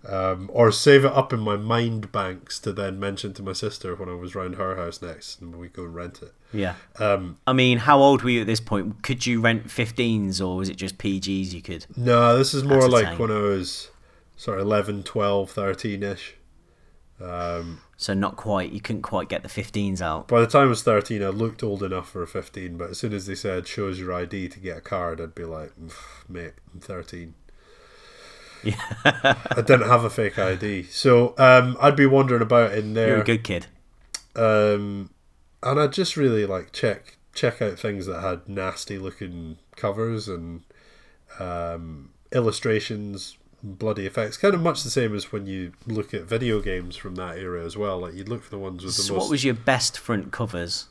Um, 0.05 0.49
or 0.51 0.69
save 0.71 1.05
it 1.05 1.13
up 1.13 1.31
in 1.31 1.39
my 1.39 1.55
mind 1.55 2.11
banks 2.11 2.59
to 2.59 2.73
then 2.73 2.99
mention 2.99 3.33
to 3.35 3.43
my 3.43 3.53
sister 3.53 3.95
when 3.95 4.09
I 4.09 4.15
was 4.15 4.35
round 4.35 4.55
her 4.55 4.75
house 4.75 5.01
next 5.01 5.39
and 5.39 5.55
we 5.55 5.69
go 5.69 5.85
and 5.85 5.95
rent 5.95 6.21
it. 6.21 6.33
Yeah. 6.53 6.75
Um, 6.99 7.37
I 7.47 7.53
mean, 7.53 7.79
how 7.79 7.99
old 7.99 8.21
were 8.21 8.29
you 8.29 8.41
at 8.41 8.47
this 8.47 8.59
point? 8.59 9.01
Could 9.03 9.25
you 9.25 9.41
rent 9.41 9.67
15s 9.67 10.39
or 10.39 10.57
was 10.57 10.69
it 10.69 10.77
just 10.77 10.97
PGs 10.97 11.51
you 11.51 11.61
could? 11.61 11.85
No, 11.97 12.37
this 12.37 12.53
is 12.53 12.63
more 12.63 12.87
like 12.87 13.17
when 13.17 13.31
I 13.31 13.39
was 13.39 13.89
sort 14.37 14.59
of 14.59 14.65
11, 14.67 15.03
12, 15.03 15.49
13 15.49 16.03
ish. 16.03 16.35
So 17.97 18.13
not 18.13 18.35
quite. 18.35 18.71
You 18.71 18.81
couldn't 18.81 19.01
quite 19.03 19.29
get 19.29 19.43
the 19.43 19.49
15s 19.49 20.01
out. 20.01 20.27
By 20.27 20.41
the 20.41 20.47
time 20.47 20.63
I 20.63 20.69
was 20.69 20.83
13, 20.83 21.23
I 21.23 21.27
looked 21.29 21.63
old 21.63 21.81
enough 21.81 22.09
for 22.09 22.21
a 22.21 22.27
15, 22.27 22.75
but 22.77 22.89
as 22.91 22.97
soon 22.97 23.13
as 23.13 23.27
they 23.27 23.35
said, 23.35 23.67
shows 23.67 23.97
your 23.99 24.13
ID 24.13 24.49
to 24.49 24.59
get 24.59 24.77
a 24.77 24.81
card, 24.81 25.21
I'd 25.21 25.33
be 25.33 25.45
like, 25.45 25.71
"Pff, 25.79 26.27
mate, 26.27 26.53
I'm 26.73 26.81
13. 26.81 27.33
Yeah. 28.63 28.75
I 29.05 29.55
didn't 29.61 29.87
have 29.87 30.03
a 30.03 30.09
fake 30.09 30.37
ID. 30.39 30.83
So 30.83 31.33
um, 31.37 31.77
I'd 31.81 31.95
be 31.95 32.05
wandering 32.05 32.41
about 32.41 32.73
in 32.73 32.93
there. 32.93 33.09
You're 33.09 33.21
a 33.21 33.23
good 33.25 33.43
kid. 33.43 33.67
um, 34.35 35.09
and 35.63 35.79
I'd 35.79 35.93
just 35.93 36.17
really 36.17 36.45
like 36.45 36.71
check 36.71 37.17
check 37.33 37.61
out 37.61 37.79
things 37.79 38.05
that 38.05 38.21
had 38.21 38.47
nasty 38.47 38.97
looking 38.97 39.57
covers 39.75 40.27
and 40.27 40.61
um, 41.39 42.11
illustrations, 42.31 43.37
bloody 43.63 44.05
effects. 44.05 44.37
Kind 44.37 44.53
of 44.53 44.61
much 44.61 44.83
the 44.83 44.89
same 44.89 45.15
as 45.15 45.31
when 45.31 45.47
you 45.47 45.73
look 45.87 46.13
at 46.13 46.23
video 46.23 46.59
games 46.61 46.95
from 46.95 47.15
that 47.15 47.37
era 47.37 47.63
as 47.65 47.75
well. 47.75 47.99
Like 47.99 48.13
you'd 48.13 48.29
look 48.29 48.43
for 48.43 48.51
the 48.51 48.59
ones 48.59 48.83
with 48.83 48.95
the 48.95 49.01
So 49.01 49.13
most. 49.13 49.21
what 49.23 49.31
was 49.31 49.43
your 49.43 49.55
best 49.55 49.97
front 49.97 50.31
covers? 50.31 50.87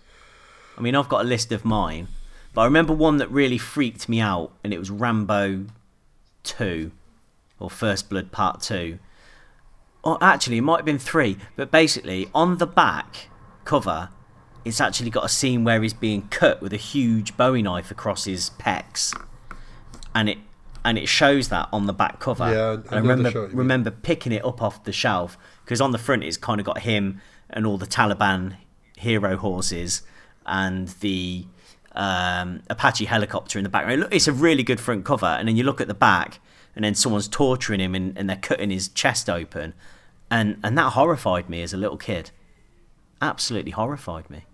I 0.76 0.80
mean, 0.80 0.94
I've 0.96 1.08
got 1.08 1.20
a 1.20 1.28
list 1.28 1.52
of 1.52 1.64
mine, 1.64 2.08
but 2.54 2.62
I 2.62 2.64
remember 2.64 2.92
one 2.92 3.18
that 3.18 3.30
really 3.30 3.58
freaked 3.58 4.08
me 4.08 4.20
out, 4.20 4.52
and 4.64 4.72
it 4.72 4.78
was 4.78 4.90
Rambo 4.90 5.66
2, 6.44 6.90
or 7.60 7.70
First 7.70 8.08
Blood 8.08 8.32
Part 8.32 8.62
2. 8.62 8.98
Or 10.02 10.18
actually, 10.22 10.56
it 10.56 10.62
might 10.62 10.78
have 10.78 10.84
been 10.86 10.98
3, 10.98 11.36
but 11.56 11.70
basically, 11.70 12.28
on 12.34 12.56
the 12.56 12.66
back 12.66 13.28
cover, 13.64 14.08
it's 14.64 14.80
actually 14.80 15.10
got 15.10 15.24
a 15.24 15.28
scene 15.28 15.64
where 15.64 15.82
he's 15.82 15.94
being 15.94 16.28
cut 16.28 16.60
with 16.60 16.72
a 16.72 16.78
huge 16.78 17.36
bowie 17.36 17.62
knife 17.62 17.90
across 17.90 18.24
his 18.24 18.50
pecs. 18.58 19.16
And 20.14 20.28
it 20.28 20.38
and 20.84 20.98
it 20.98 21.08
shows 21.08 21.48
that 21.48 21.68
on 21.72 21.86
the 21.86 21.92
back 21.92 22.18
cover. 22.18 22.52
Yeah, 22.52 22.76
I 22.90 22.96
I 22.96 22.98
remember 22.98 23.30
mean. 23.48 23.56
remember 23.56 23.90
picking 23.90 24.32
it 24.32 24.44
up 24.44 24.60
off 24.60 24.84
the 24.84 24.92
shelf 24.92 25.38
because 25.64 25.80
on 25.80 25.92
the 25.92 25.98
front 25.98 26.24
it's 26.24 26.36
kind 26.36 26.60
of 26.60 26.66
got 26.66 26.80
him 26.80 27.20
and 27.50 27.66
all 27.66 27.78
the 27.78 27.86
Taliban 27.86 28.56
hero 28.96 29.36
horses 29.36 30.02
and 30.46 30.88
the 31.00 31.46
um, 31.92 32.62
Apache 32.70 33.04
helicopter 33.04 33.58
in 33.58 33.62
the 33.62 33.68
background. 33.68 34.08
It's 34.10 34.26
a 34.26 34.32
really 34.32 34.62
good 34.62 34.80
front 34.80 35.04
cover, 35.04 35.26
and 35.26 35.46
then 35.46 35.56
you 35.56 35.64
look 35.64 35.80
at 35.80 35.88
the 35.88 35.94
back, 35.94 36.40
and 36.74 36.84
then 36.84 36.94
someone's 36.94 37.28
torturing 37.28 37.80
him 37.80 37.94
and, 37.94 38.16
and 38.16 38.28
they're 38.28 38.36
cutting 38.36 38.70
his 38.70 38.88
chest 38.88 39.28
open, 39.28 39.74
and 40.30 40.58
and 40.64 40.76
that 40.78 40.92
horrified 40.94 41.48
me 41.48 41.62
as 41.62 41.72
a 41.72 41.76
little 41.76 41.98
kid. 41.98 42.30
Absolutely 43.20 43.70
horrified 43.72 44.28
me. 44.30 44.44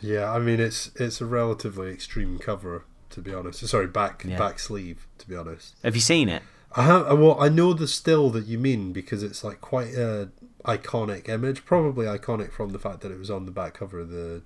Yeah, 0.00 0.30
I 0.32 0.38
mean 0.38 0.60
it's 0.60 0.90
it's 0.96 1.20
a 1.20 1.26
relatively 1.26 1.90
extreme 1.90 2.38
cover 2.38 2.84
to 3.10 3.20
be 3.20 3.34
honest. 3.34 3.66
Sorry, 3.66 3.86
back 3.86 4.24
Yeah. 4.26 4.38
back 4.38 4.58
sleeve 4.58 5.06
to 5.18 5.28
be 5.28 5.36
honest. 5.36 5.74
Have 5.82 5.94
you 5.94 6.00
seen 6.00 6.28
it? 6.28 6.42
I 6.76 6.82
have 6.84 7.18
well, 7.18 7.36
I 7.40 7.48
know 7.48 7.72
the 7.72 7.88
still 7.88 8.30
that 8.30 8.46
you 8.46 8.58
mean 8.58 8.92
because 8.92 9.22
it's 9.22 9.42
like 9.42 9.60
quite 9.60 9.94
a 9.94 10.30
iconic 10.64 11.28
image, 11.28 11.64
probably 11.64 12.06
iconic 12.06 12.52
from 12.52 12.70
the 12.70 12.78
fact 12.78 13.00
that 13.00 13.10
it 13.10 13.18
was 13.18 13.30
on 13.30 13.44
the 13.46 13.50
back 13.52 13.74
cover 13.74 14.00
of 14.00 14.10
the 14.10 14.42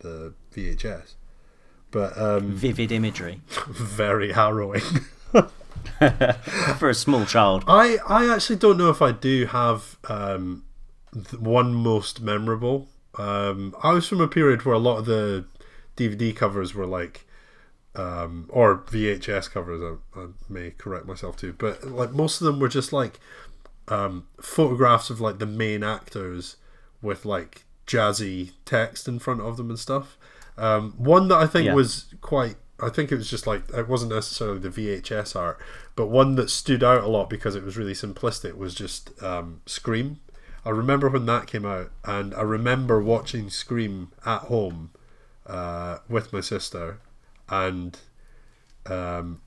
the 0.00 0.34
VHS. 0.54 1.14
But 1.90 2.18
um, 2.20 2.52
Vivid 2.56 2.92
imagery 2.92 3.40
very 3.68 4.32
harrowing. 4.32 4.82
for 6.78 6.88
a 6.88 6.94
small 6.94 7.24
child. 7.24 7.64
I 7.66 7.98
I 8.08 8.32
actually 8.34 8.56
don't 8.56 8.76
know 8.78 8.90
if 8.90 9.00
I 9.02 9.12
do 9.12 9.46
have 9.46 9.96
um, 10.08 10.64
th- 11.14 11.40
one 11.40 11.74
most 11.74 12.20
memorable. 12.20 12.88
Um, 13.18 13.74
I 13.82 13.92
was 13.92 14.06
from 14.08 14.20
a 14.20 14.28
period 14.28 14.64
where 14.64 14.74
a 14.74 14.78
lot 14.78 14.98
of 14.98 15.06
the 15.06 15.44
DVD 15.96 16.34
covers 16.34 16.74
were 16.74 16.86
like, 16.86 17.26
um, 17.96 18.46
or 18.50 18.78
VHS 18.78 19.50
covers. 19.50 19.82
I, 20.14 20.20
I 20.20 20.26
may 20.48 20.70
correct 20.70 21.06
myself 21.06 21.36
too, 21.36 21.54
but 21.58 21.84
like 21.84 22.12
most 22.12 22.40
of 22.40 22.46
them 22.46 22.60
were 22.60 22.68
just 22.68 22.92
like 22.92 23.18
um, 23.88 24.26
photographs 24.40 25.10
of 25.10 25.20
like 25.20 25.38
the 25.38 25.46
main 25.46 25.82
actors 25.82 26.56
with 27.02 27.24
like 27.24 27.64
jazzy 27.86 28.52
text 28.64 29.08
in 29.08 29.18
front 29.18 29.40
of 29.40 29.56
them 29.56 29.70
and 29.70 29.78
stuff. 29.78 30.16
Um, 30.56 30.92
one 30.96 31.28
that 31.28 31.36
I 31.38 31.46
think 31.46 31.66
Yeah. 31.66 31.74
was 31.74 32.06
quite. 32.20 32.56
I 32.80 32.90
think 32.90 33.10
it 33.10 33.16
was 33.16 33.28
just 33.28 33.46
like 33.48 33.62
it 33.74 33.88
wasn't 33.88 34.12
necessarily 34.12 34.60
the 34.60 34.68
VHS 34.68 35.34
art, 35.34 35.58
but 35.96 36.06
one 36.06 36.36
that 36.36 36.48
stood 36.50 36.84
out 36.84 37.02
a 37.02 37.08
lot 37.08 37.28
because 37.28 37.56
it 37.56 37.64
was 37.64 37.76
really 37.76 37.92
simplistic 37.94 38.56
was 38.56 38.72
just 38.74 39.20
um, 39.20 39.62
Scream. 39.66 40.20
I 40.64 40.70
remember 40.70 41.08
when 41.08 41.26
that 41.26 41.46
came 41.46 41.64
out, 41.64 41.90
and 42.04 42.34
I 42.34 42.42
remember 42.42 43.00
watching 43.02 43.48
Scream 43.50 44.12
at 44.26 44.42
home 44.42 44.90
uh, 45.46 45.98
with 46.08 46.32
my 46.32 46.40
sister, 46.40 47.00
and 47.48 47.98
um, 48.86 49.40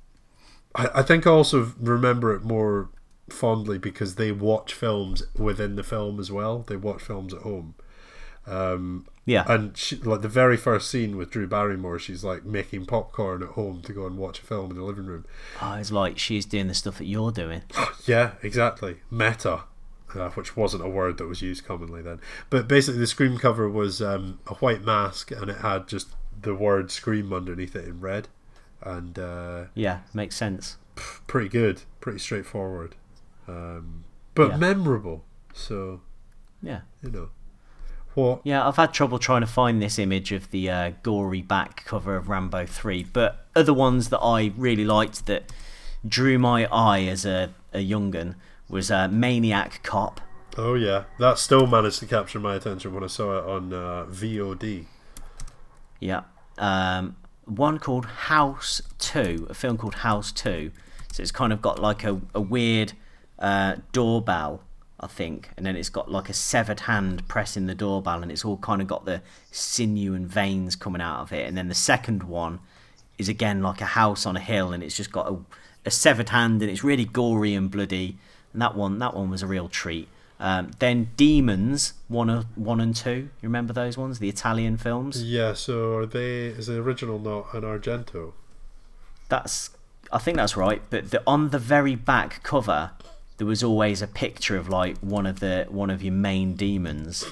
I, 0.75 0.87
I 0.95 1.01
think 1.03 1.27
I 1.27 1.31
also 1.31 1.73
remember 1.79 2.33
it 2.35 2.43
more 2.43 2.89
fondly 3.29 3.77
because 3.77 4.15
they 4.15 4.31
watch 4.31 4.73
films 4.73 5.23
within 5.37 5.75
the 5.75 5.83
film 5.83 6.19
as 6.19 6.31
well. 6.31 6.59
They 6.67 6.75
watch 6.75 7.01
films 7.01 7.33
at 7.33 7.41
home. 7.41 7.75
Um, 8.47 9.05
Yeah. 9.25 9.45
and 9.47 9.77
she, 9.77 9.97
like 9.97 10.21
the 10.21 10.27
very 10.27 10.57
first 10.57 10.89
scene 10.89 11.15
with 11.15 11.29
Drew 11.29 11.45
Barrymore, 11.47 11.99
she's 11.99 12.23
like 12.23 12.43
making 12.43 12.87
popcorn 12.87 13.43
at 13.43 13.49
home 13.49 13.81
to 13.83 13.93
go 13.93 14.05
and 14.07 14.17
watch 14.17 14.39
a 14.39 14.41
film 14.43 14.71
in 14.71 14.77
the 14.77 14.83
living 14.83 15.05
room. 15.05 15.25
Oh, 15.61 15.73
it's 15.75 15.91
like 15.91 16.17
she's 16.17 16.45
doing 16.45 16.67
the 16.67 16.73
stuff 16.73 16.97
that 16.97 17.05
you're 17.05 17.31
doing. 17.31 17.61
Yeah, 18.07 18.31
exactly. 18.41 18.97
Meta, 19.11 19.65
uh, 20.15 20.29
which 20.31 20.55
wasn't 20.57 20.83
a 20.83 20.89
word 20.89 21.17
that 21.17 21.27
was 21.27 21.41
used 21.41 21.65
commonly 21.65 22.01
then. 22.01 22.19
But 22.49 22.67
basically, 22.67 22.99
the 22.99 23.07
Scream 23.07 23.37
cover 23.37 23.69
was 23.69 24.01
um, 24.01 24.39
a 24.47 24.53
white 24.55 24.83
mask 24.83 25.31
and 25.31 25.49
it 25.49 25.57
had 25.57 25.87
just 25.87 26.09
the 26.41 26.55
word 26.55 26.91
Scream 26.91 27.31
underneath 27.33 27.75
it 27.75 27.85
in 27.87 27.99
red. 28.01 28.27
And 28.81 29.17
uh, 29.19 29.65
Yeah, 29.75 29.99
makes 30.13 30.35
sense. 30.35 30.77
pretty 31.27 31.49
good, 31.49 31.83
pretty 31.99 32.19
straightforward. 32.19 32.95
Um, 33.47 34.03
but 34.35 34.51
Yeah. 34.51 34.57
memorable. 34.57 35.23
So, 35.53 36.01
Yeah. 36.61 36.81
you 37.03 37.11
know. 37.11 37.29
What? 38.13 38.41
Yeah, 38.43 38.67
I've 38.67 38.75
had 38.75 38.93
trouble 38.93 39.19
trying 39.19 39.39
to 39.41 39.47
find 39.47 39.81
this 39.81 39.97
image 39.97 40.31
of 40.33 40.51
the 40.51 40.69
uh, 40.69 40.91
gory 41.01 41.41
back 41.41 41.85
cover 41.85 42.17
of 42.17 42.27
Rambo 42.27 42.65
3, 42.65 43.05
but 43.13 43.47
other 43.55 43.73
ones 43.73 44.09
that 44.09 44.19
I 44.19 44.51
really 44.57 44.83
liked 44.83 45.27
that 45.27 45.51
drew 46.05 46.37
my 46.37 46.65
eye 46.65 47.03
as 47.03 47.25
a, 47.25 47.53
a 47.71 47.79
young'un 47.79 48.35
was 48.71 48.89
uh, 48.89 49.07
Maniac 49.07 49.81
Cop. 49.83 50.21
Oh, 50.57 50.73
yeah. 50.73 51.03
That 51.19 51.37
still 51.37 51.67
managed 51.67 51.99
to 51.99 52.05
capture 52.05 52.39
my 52.39 52.55
attention 52.55 52.93
when 52.93 53.03
I 53.03 53.07
saw 53.07 53.37
it 53.37 53.45
on 53.45 53.73
uh, 53.73 54.05
VOD. 54.09 54.85
Yeah. 55.99 56.23
Um, 56.57 57.15
one 57.45 57.79
called 57.79 58.05
House 58.05 58.81
2, 58.99 59.47
a 59.49 59.53
film 59.53 59.77
called 59.77 59.95
House 59.95 60.31
2. 60.31 60.71
So 61.11 61.21
it's 61.21 61.31
kind 61.31 61.51
of 61.51 61.61
got 61.61 61.79
like 61.79 62.03
a, 62.03 62.21
a 62.33 62.41
weird 62.41 62.93
uh, 63.39 63.75
doorbell, 63.91 64.63
I 64.99 65.07
think, 65.07 65.49
and 65.57 65.65
then 65.65 65.75
it's 65.75 65.89
got 65.89 66.09
like 66.09 66.29
a 66.29 66.33
severed 66.33 66.81
hand 66.81 67.27
pressing 67.27 67.65
the 67.65 67.75
doorbell, 67.75 68.21
and 68.21 68.31
it's 68.31 68.45
all 68.45 68.57
kind 68.57 68.81
of 68.81 68.87
got 68.87 69.05
the 69.05 69.21
sinew 69.51 70.13
and 70.13 70.27
veins 70.27 70.75
coming 70.75 71.01
out 71.01 71.21
of 71.21 71.33
it. 71.33 71.47
And 71.47 71.57
then 71.57 71.67
the 71.67 71.75
second 71.75 72.23
one 72.23 72.59
is 73.17 73.27
again 73.27 73.61
like 73.61 73.81
a 73.81 73.85
house 73.85 74.25
on 74.25 74.37
a 74.37 74.39
hill, 74.39 74.71
and 74.71 74.83
it's 74.83 74.95
just 74.95 75.11
got 75.11 75.29
a, 75.29 75.37
a 75.85 75.91
severed 75.91 76.29
hand, 76.29 76.61
and 76.61 76.71
it's 76.71 76.83
really 76.83 77.05
gory 77.05 77.53
and 77.53 77.69
bloody. 77.69 78.17
And 78.53 78.61
that 78.61 78.75
one, 78.75 78.99
that 78.99 79.15
one 79.15 79.29
was 79.29 79.41
a 79.41 79.47
real 79.47 79.69
treat. 79.69 80.07
Um, 80.39 80.71
then 80.79 81.11
Demons 81.17 81.93
one, 82.07 82.29
of, 82.29 82.45
one 82.57 82.81
and 82.81 82.95
two. 82.95 83.29
You 83.41 83.49
remember 83.49 83.73
those 83.73 83.97
ones, 83.97 84.19
the 84.19 84.29
Italian 84.29 84.77
films? 84.77 85.23
Yeah, 85.23 85.53
so 85.53 85.97
are 85.97 86.05
they. 86.05 86.45
Is 86.47 86.67
the 86.67 86.79
original 86.79 87.19
not 87.19 87.53
an 87.53 87.61
Argento? 87.61 88.33
That's 89.29 89.69
I 90.11 90.17
think 90.17 90.37
that's 90.37 90.57
right. 90.57 90.81
But 90.89 91.11
the, 91.11 91.23
on 91.25 91.49
the 91.49 91.59
very 91.59 91.95
back 91.95 92.43
cover, 92.43 92.91
there 93.37 93.47
was 93.47 93.63
always 93.63 94.01
a 94.01 94.07
picture 94.07 94.57
of 94.57 94.67
like 94.69 94.97
one 94.99 95.25
of 95.25 95.39
the 95.39 95.67
one 95.69 95.89
of 95.89 96.03
your 96.03 96.13
main 96.13 96.55
demons, 96.55 97.25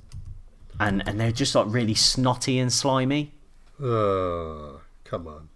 and 0.80 1.06
and 1.06 1.20
they're 1.20 1.32
just 1.32 1.54
like 1.54 1.66
really 1.68 1.94
snotty 1.94 2.58
and 2.58 2.72
slimy. 2.72 3.32
Uh, 3.82 4.78
come 5.04 5.26
on. 5.26 5.48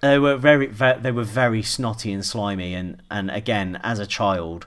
They 0.00 0.18
were 0.18 0.36
very, 0.36 0.66
ve 0.66 0.94
they 1.00 1.12
were 1.12 1.24
very 1.24 1.62
snotty 1.62 2.12
and 2.12 2.24
slimy, 2.24 2.74
and 2.74 3.02
and 3.10 3.30
again 3.30 3.80
as 3.82 3.98
a 3.98 4.06
child, 4.06 4.66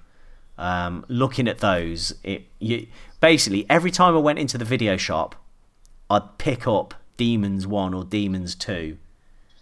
um, 0.58 1.06
looking 1.08 1.48
at 1.48 1.60
those, 1.60 2.14
it 2.24 2.44
you 2.60 2.88
basically 3.20 3.66
every 3.70 3.92
time 3.92 4.16
I 4.16 4.20
went 4.20 4.40
into 4.40 4.58
the 4.58 4.66
video 4.66 4.98
shop, 4.98 5.36
I'd 6.10 6.38
pick 6.38 6.68
up 6.68 6.94
Demons 7.18 7.66
One 7.66 7.94
or 7.94 8.04
Demons 8.04 8.56
Two, 8.56 8.98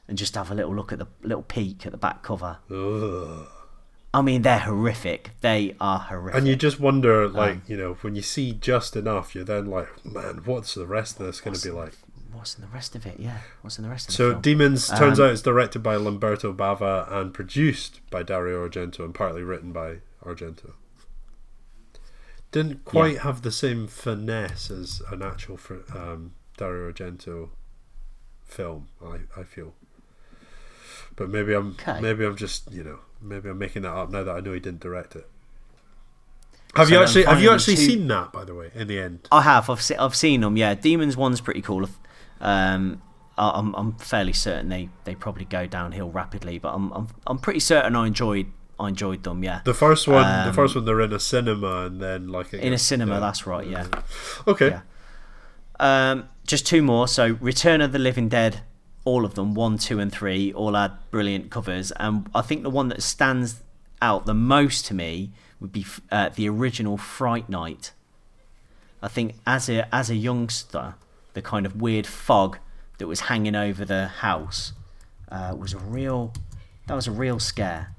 and 0.08 0.18
just 0.18 0.36
have 0.36 0.50
a 0.50 0.56
little 0.56 0.74
look 0.74 0.92
at 0.92 1.00
the 1.00 1.08
little 1.22 1.44
peek 1.44 1.86
at 1.86 1.92
the 1.92 1.98
back 1.98 2.24
cover. 2.24 2.58
Ugh. 2.72 3.48
I 4.12 4.24
mean, 4.24 4.42
they're 4.42 4.58
horrific. 4.58 5.32
They 5.42 5.76
are 5.80 6.00
horrific. 6.00 6.40
And 6.40 6.48
you 6.48 6.56
just 6.56 6.80
wonder, 6.80 7.30
like, 7.30 7.52
Um, 7.52 7.62
you 7.68 7.78
know, 7.78 7.94
when 8.02 8.16
you 8.16 8.24
see 8.24 8.54
just 8.54 8.96
enough, 8.96 9.36
you're 9.36 9.44
then 9.44 9.68
like, 9.68 10.04
man, 10.04 10.42
what's 10.46 10.74
the 10.74 10.88
rest 10.88 11.20
of 11.20 11.28
this 11.28 11.40
going 11.40 11.56
to 11.56 11.62
be 11.62 11.70
like? 11.70 11.94
What's 12.32 12.56
in 12.56 12.62
the 12.62 12.68
rest 12.68 12.96
of 12.96 13.06
it? 13.06 13.20
Yeah, 13.20 13.40
what's 13.62 13.78
in 13.78 13.84
the 13.84 13.90
rest 13.90 14.10
of 14.10 14.14
it? 14.14 14.18
So 14.18 14.32
film? 14.32 14.42
Demons 14.42 14.88
turns 14.90 15.20
Um, 15.20 15.26
out 15.28 15.32
it's 15.34 15.42
directed 15.42 15.84
by 15.84 15.96
Lamberto 15.96 16.54
Bava 16.56 17.12
and 17.12 17.34
produced 17.34 18.02
by 18.10 18.24
Dario 18.24 18.68
Argento 18.68 19.00
and 19.06 19.14
partly 19.14 19.44
written 19.44 19.72
by 19.72 19.98
Argento. 20.24 20.74
Didn't 22.52 22.84
quite 22.84 23.20
have 23.20 23.44
the 23.44 23.52
same 23.52 23.88
finesse 23.88 24.72
as 24.72 25.02
an 25.12 25.22
actual 25.22 25.56
fr- 25.58 25.76
um, 25.96 26.34
Dario 26.58 26.92
Argento 26.92 27.50
film. 28.44 28.88
I, 29.06 29.20
I 29.40 29.44
feel, 29.44 29.76
but 31.16 31.30
maybe 31.30 31.54
I'm 31.54 31.72
Okay. 31.74 32.02
maybe 32.02 32.26
I'm 32.26 32.36
just 32.36 32.72
you 32.72 32.84
know 32.84 33.00
maybe 33.22 33.50
I'm 33.50 33.60
making 33.60 33.84
that 33.84 33.94
up 33.94 34.10
now 34.10 34.24
that 34.24 34.36
I 34.36 34.40
know 34.40 34.54
he 34.54 34.60
didn't 34.60 34.80
direct 34.80 35.16
it. 35.16 35.30
Have 36.76 36.88
So 36.88 36.94
you 36.96 37.02
actually 37.04 37.24
have 37.26 37.42
you 37.42 37.52
actually 37.52 37.76
two- 37.76 37.86
seen 37.86 38.08
that 38.08 38.32
by 38.32 38.44
the 38.46 38.56
way 38.56 38.72
in 38.74 38.88
the 38.88 39.00
end? 39.00 39.28
I 39.32 39.42
have. 39.44 39.70
I've 39.70 39.82
se- 39.82 39.98
I've 39.98 40.16
seen 40.16 40.42
them. 40.42 40.58
Yeah, 40.58 40.74
Demons 40.74 41.16
one's 41.16 41.42
pretty 41.42 41.62
cool. 41.62 41.88
Um, 42.42 43.02
I- 43.38 43.52
I'm 43.60 43.74
I'm 43.76 43.94
fairly 43.98 44.34
certain 44.34 44.70
they, 44.70 44.90
they 45.06 45.16
probably 45.16 45.46
go 45.46 45.66
downhill 45.66 46.10
rapidly, 46.10 46.58
but 46.60 46.74
I'm 46.74 46.92
I'm 46.92 47.08
I'm 47.28 47.38
pretty 47.40 47.60
certain 47.60 47.96
I 47.96 48.08
enjoyed 48.08 48.48
I 48.80 48.88
enjoyed 48.90 49.24
them. 49.24 49.44
Yeah, 49.44 49.62
The 49.66 49.74
first 49.74 50.08
one, 50.08 50.24
the 50.44 50.50
Um, 50.50 50.54
first 50.56 50.76
one, 50.76 50.86
they're 50.86 51.02
in 51.02 51.12
a 51.14 51.20
cinema 51.20 51.86
and 51.86 52.02
then 52.02 52.28
like 52.30 52.54
in 52.54 52.72
a 52.74 52.78
cinema. 52.78 53.14
yeah. 53.16 53.20
That's 53.20 53.46
right. 53.48 53.68
Yeah. 53.68 53.88
Okay. 54.48 54.70
Yeah. 54.70 54.82
Um, 55.80 56.30
just 56.48 56.66
two 56.66 56.82
more. 56.82 57.08
So 57.08 57.38
Return 57.42 57.82
of 57.82 57.92
the 57.92 58.00
Living 58.00 58.30
Dead, 58.30 58.62
all 59.06 59.26
of 59.26 59.36
them, 59.36 59.54
one, 59.54 59.78
two, 59.78 60.00
and 60.00 60.12
three, 60.12 60.52
all 60.54 60.74
had 60.76 60.94
brilliant 61.12 61.50
covers. 61.52 61.92
And 61.98 62.30
I 62.36 62.42
think 62.42 62.64
the 62.64 62.70
one 62.70 62.88
that 62.90 63.02
stands 63.04 63.64
out 64.02 64.26
the 64.26 64.34
most 64.34 64.86
to 64.88 64.94
me 64.94 65.32
would 65.60 65.72
be 65.72 65.86
uh, 66.12 66.30
the 66.30 66.48
original 66.50 66.98
Fright 66.98 67.50
Night. 67.50 67.92
I 69.02 69.08
think 69.08 69.36
as 69.46 69.70
a 69.70 69.94
as 69.94 70.10
a 70.10 70.16
youngster, 70.16 70.96
the 71.34 71.42
kind 71.42 71.66
of 71.66 71.82
weird 71.82 72.08
fog 72.08 72.58
that 72.98 73.08
was 73.08 73.22
hanging 73.22 73.56
over 73.56 73.86
the 73.86 74.08
house 74.08 74.74
uh, 75.32 75.56
was 75.58 75.74
a 75.74 75.78
real. 75.78 76.34
That 76.88 76.96
was 76.96 77.08
a 77.08 77.12
real 77.12 77.40
scare. 77.40 77.94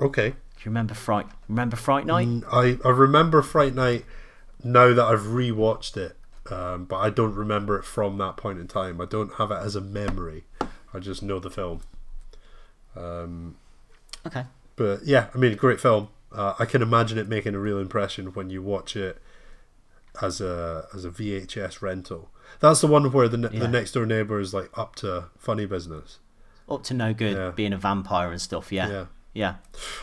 Okay. 0.00 0.30
Do 0.30 0.36
you 0.64 0.66
remember 0.66 0.94
Fright? 0.94 1.26
Remember 1.48 1.76
Fright 1.76 2.06
Night? 2.06 2.26
Mm, 2.28 2.44
I, 2.52 2.78
I 2.86 2.90
remember 2.92 3.42
Fright 3.42 3.74
Night 3.74 4.04
now 4.64 4.92
that 4.92 5.04
I've 5.04 5.20
rewatched 5.22 5.96
it, 5.96 6.16
um, 6.50 6.84
but 6.84 6.96
I 6.96 7.10
don't 7.10 7.34
remember 7.34 7.78
it 7.78 7.84
from 7.84 8.18
that 8.18 8.36
point 8.36 8.58
in 8.58 8.66
time. 8.66 9.00
I 9.00 9.04
don't 9.04 9.34
have 9.34 9.50
it 9.50 9.58
as 9.58 9.76
a 9.76 9.80
memory. 9.80 10.44
I 10.92 10.98
just 10.98 11.22
know 11.22 11.38
the 11.38 11.50
film. 11.50 11.82
Um, 12.96 13.56
Okay. 14.26 14.44
but 14.76 15.04
yeah, 15.04 15.28
I 15.34 15.38
mean, 15.38 15.56
great 15.56 15.80
film. 15.80 16.08
Uh, 16.32 16.54
I 16.58 16.64
can 16.64 16.82
imagine 16.82 17.18
it 17.18 17.28
making 17.28 17.54
a 17.54 17.58
real 17.58 17.78
impression 17.78 18.26
when 18.34 18.50
you 18.50 18.60
watch 18.62 18.96
it 18.96 19.18
as 20.22 20.40
a 20.40 20.86
as 20.94 21.04
a 21.04 21.10
VHS 21.10 21.80
rental. 21.82 22.30
That's 22.60 22.80
the 22.80 22.86
one 22.86 23.10
where 23.12 23.28
the 23.28 23.38
Yeah. 23.52 23.60
the 23.60 23.68
next 23.68 23.92
door 23.92 24.06
neighbor 24.06 24.40
is 24.40 24.52
like 24.54 24.70
up 24.76 24.96
to 24.96 25.24
funny 25.38 25.66
business. 25.66 26.18
Up 26.68 26.82
to 26.84 26.94
no 26.94 27.14
good, 27.14 27.36
Yeah. 27.36 27.50
being 27.50 27.72
a 27.72 27.78
vampire 27.78 28.30
and 28.30 28.40
stuff. 28.40 28.72
Yeah. 28.72 28.88
Yeah. 28.88 29.04
Yeah. 29.34 29.54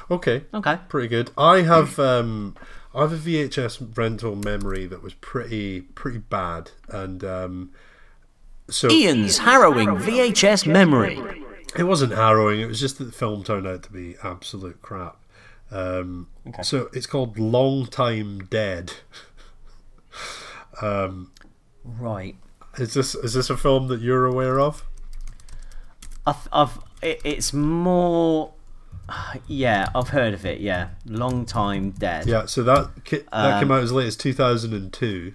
Okay. 0.10 0.44
Okay. 0.54 0.80
pretty 0.88 1.08
good. 1.08 1.32
I 1.38 1.62
have 1.62 2.00
um, 2.00 2.56
I 2.94 3.02
have 3.02 3.12
a 3.14 3.18
VHS 3.18 3.98
rental 3.98 4.36
memory 4.36 4.86
that 4.86 5.02
was 5.04 5.14
pretty 5.16 5.82
pretty 5.82 6.20
bad, 6.20 6.72
and 6.88 7.24
um, 7.24 7.72
so 8.70 8.90
Ian's 8.90 9.40
harrowing 9.40 9.90
VHS 9.98 10.66
memory. 10.66 11.20
it 11.78 11.84
wasn't 11.84 12.14
harrowing. 12.14 12.62
It 12.62 12.68
was 12.68 12.80
just 12.80 12.98
that 13.00 13.06
the 13.06 13.12
film 13.12 13.44
turned 13.44 13.68
out 13.68 13.84
to 13.84 13.92
be 13.92 14.16
absolute 14.24 14.82
crap. 14.82 15.18
Um, 15.72 16.28
So 16.64 16.90
it's 16.94 17.08
called 17.08 17.38
Long 17.38 17.88
Time 17.88 18.46
Dead. 18.50 18.94
Right. 21.84 22.36
Is 22.78 22.94
this 22.94 23.16
is 23.16 23.34
this 23.34 23.50
a 23.50 23.58
film 23.58 23.88
that 23.88 24.02
you're 24.02 24.26
aware 24.26 24.60
of? 24.60 24.84
I've, 26.26 26.48
I've 26.52 26.80
it, 27.02 27.22
it's 27.24 27.54
more. 27.54 28.54
Yeah, 29.48 29.90
I've 29.94 30.10
heard 30.10 30.34
of 30.34 30.46
it. 30.46 30.60
Yeah, 30.62 30.90
long 31.06 31.46
time 31.46 31.92
dead. 31.92 32.26
Yeah. 32.28 32.48
So 32.48 32.64
that 32.64 32.96
that 33.06 33.06
came 33.06 33.24
Um, 33.32 33.72
out 33.72 33.84
as 33.84 33.92
late 33.92 34.08
as 34.08 34.16
2002. 34.18 35.34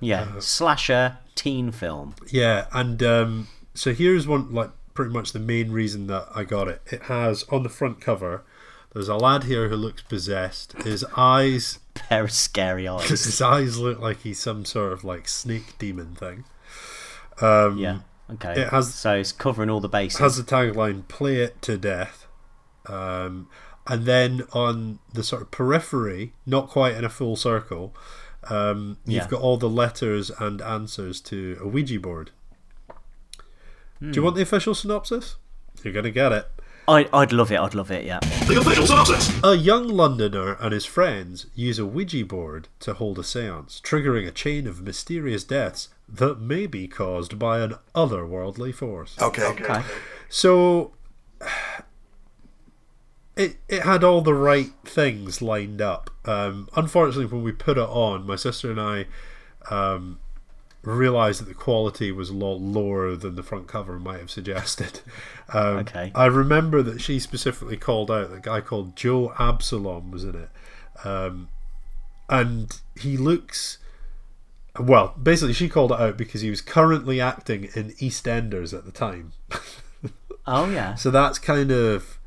Yeah, 0.00 0.22
Uh-huh. 0.22 0.40
slasher 0.40 1.18
teen 1.34 1.70
film. 1.72 2.14
Yeah, 2.30 2.66
and 2.72 3.02
um, 3.02 3.48
so 3.74 3.92
here's 3.94 4.26
one 4.26 4.52
like 4.52 4.70
pretty 4.94 5.12
much 5.12 5.32
the 5.32 5.38
main 5.38 5.70
reason 5.70 6.08
that 6.08 6.26
I 6.34 6.44
got 6.44 6.68
it. 6.68 6.82
It 6.86 7.02
has 7.04 7.44
on 7.50 7.62
the 7.62 7.68
front 7.68 8.00
cover. 8.00 8.42
There's 8.94 9.08
a 9.08 9.16
lad 9.16 9.44
here 9.44 9.68
who 9.68 9.76
looks 9.76 10.02
possessed. 10.02 10.72
His 10.82 11.04
eyes, 11.16 11.78
Pair 11.94 12.24
of 12.24 12.32
scary 12.32 12.88
eyes. 12.88 13.08
his 13.08 13.40
eyes 13.42 13.78
look 13.78 13.98
like 14.00 14.20
he's 14.22 14.38
some 14.40 14.64
sort 14.64 14.92
of 14.92 15.04
like 15.04 15.28
snake 15.28 15.78
demon 15.78 16.14
thing. 16.14 16.44
Um, 17.40 17.78
yeah. 17.78 17.98
Okay. 18.30 18.60
it 18.62 18.68
has- 18.68 18.92
so 18.94 19.14
it's 19.14 19.32
covering 19.32 19.70
all 19.70 19.80
the 19.80 19.88
bases. 19.88 20.18
has 20.20 20.36
the 20.36 20.42
tagline 20.42 21.06
"Play 21.08 21.36
it 21.36 21.62
to 21.62 21.76
death," 21.78 22.26
um, 22.86 23.48
and 23.86 24.04
then 24.04 24.42
on 24.52 24.98
the 25.14 25.22
sort 25.22 25.40
of 25.42 25.50
periphery, 25.50 26.34
not 26.44 26.68
quite 26.68 26.94
in 26.94 27.04
a 27.04 27.08
full 27.08 27.36
circle, 27.36 27.94
um, 28.50 28.98
you've 29.06 29.22
Yeah. 29.24 29.28
got 29.28 29.40
all 29.40 29.56
the 29.56 29.68
letters 29.68 30.30
and 30.38 30.60
answers 30.60 31.20
to 31.22 31.56
a 31.62 31.66
Ouija 31.68 31.98
board. 32.00 32.30
Do 32.88 32.94
Hmm. 34.08 34.12
you 34.14 34.22
want 34.22 34.36
the 34.36 34.42
official 34.42 34.74
synopsis? 34.74 35.36
You're 35.82 35.94
gonna 35.94 36.10
get 36.10 36.32
it. 36.32 36.50
I, 36.88 37.06
I'd 37.12 37.32
love 37.32 37.52
it. 37.52 37.60
I'd 37.60 37.74
love 37.74 37.90
it. 37.90 38.06
Yeah. 38.06 38.18
The 38.20 38.58
official 38.58 38.86
synopsis. 38.86 39.30
A 39.44 39.54
young 39.54 39.88
Londoner 39.88 40.54
and 40.54 40.72
his 40.72 40.86
friends 40.86 41.46
use 41.54 41.78
a 41.78 41.84
Ouija 41.84 42.24
board 42.24 42.68
to 42.80 42.94
hold 42.94 43.18
a 43.18 43.24
seance, 43.24 43.82
triggering 43.84 44.26
a 44.26 44.30
chain 44.30 44.66
of 44.66 44.80
mysterious 44.80 45.44
deaths 45.44 45.90
that 46.08 46.40
may 46.40 46.66
be 46.66 46.88
caused 46.88 47.38
by 47.38 47.60
an 47.60 47.74
otherworldly 47.94 48.74
force. 48.74 49.16
Okay. 49.20 49.44
Okay. 49.44 49.82
So 50.30 50.92
it 53.36 53.56
it 53.68 53.82
had 53.82 54.02
all 54.02 54.22
the 54.22 54.32
right 54.32 54.72
things 54.84 55.42
lined 55.42 55.82
up. 55.82 56.08
Um, 56.24 56.70
unfortunately, 56.74 57.26
when 57.26 57.42
we 57.42 57.52
put 57.52 57.76
it 57.76 57.88
on, 57.88 58.26
my 58.26 58.36
sister 58.36 58.70
and 58.70 58.80
I 58.80 59.06
um, 59.70 60.20
realized 60.94 61.40
that 61.40 61.48
the 61.48 61.54
quality 61.54 62.10
was 62.12 62.30
a 62.30 62.34
lot 62.34 62.60
lower 62.60 63.14
than 63.16 63.34
the 63.36 63.42
front 63.42 63.66
cover 63.68 63.98
might 63.98 64.18
have 64.20 64.30
suggested. 64.30 65.00
Um, 65.50 65.78
Okay. 65.78 66.12
I 66.14 66.26
remember 66.26 66.82
that 66.82 67.00
she 67.00 67.18
specifically 67.18 67.78
called 67.78 68.10
out 68.10 68.28
that 68.28 68.36
a 68.36 68.40
guy 68.40 68.60
called 68.60 68.94
Joe 68.96 69.32
Absalom 69.38 70.10
was 70.10 70.22
in 70.22 70.34
it, 70.34 70.50
um, 71.04 71.48
and 72.28 72.78
he 73.00 73.16
looks. 73.16 73.78
Well, 74.78 75.14
basically, 75.22 75.54
she 75.54 75.70
called 75.70 75.90
it 75.92 75.98
out 76.00 76.18
because 76.18 76.42
he 76.42 76.50
was 76.50 76.60
currently 76.60 77.18
acting 77.18 77.64
in 77.74 77.92
EastEnders 77.92 78.76
at 78.76 78.84
the 78.84 78.92
time. 78.92 79.32
Oh 80.50 80.68
yeah. 80.70 80.94
So 80.94 81.10
that's 81.10 81.38
kind 81.38 81.70
of 81.70 82.17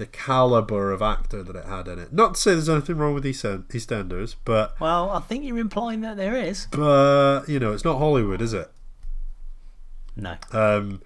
the 0.00 0.06
caliber 0.06 0.90
of 0.92 1.02
actor 1.02 1.42
that 1.42 1.54
it 1.54 1.66
had 1.66 1.86
in 1.86 1.98
it. 1.98 2.12
Not 2.12 2.34
to 2.34 2.40
say 2.40 2.52
there's 2.52 2.68
anything 2.68 2.96
wrong 2.96 3.14
with 3.14 3.24
East 3.26 3.44
EastEnders, 3.44 4.34
but 4.44 4.74
Well, 4.80 5.10
I 5.10 5.20
think 5.20 5.44
you're 5.44 5.58
implying 5.58 6.00
that 6.00 6.16
there 6.16 6.34
is. 6.34 6.66
but 6.72 7.44
you 7.46 7.60
know, 7.60 7.72
it's 7.72 7.84
not 7.84 7.98
Hollywood, 7.98 8.40
is 8.40 8.52
it? 8.52 8.70
No. 10.16 10.36
Um, 10.52 11.02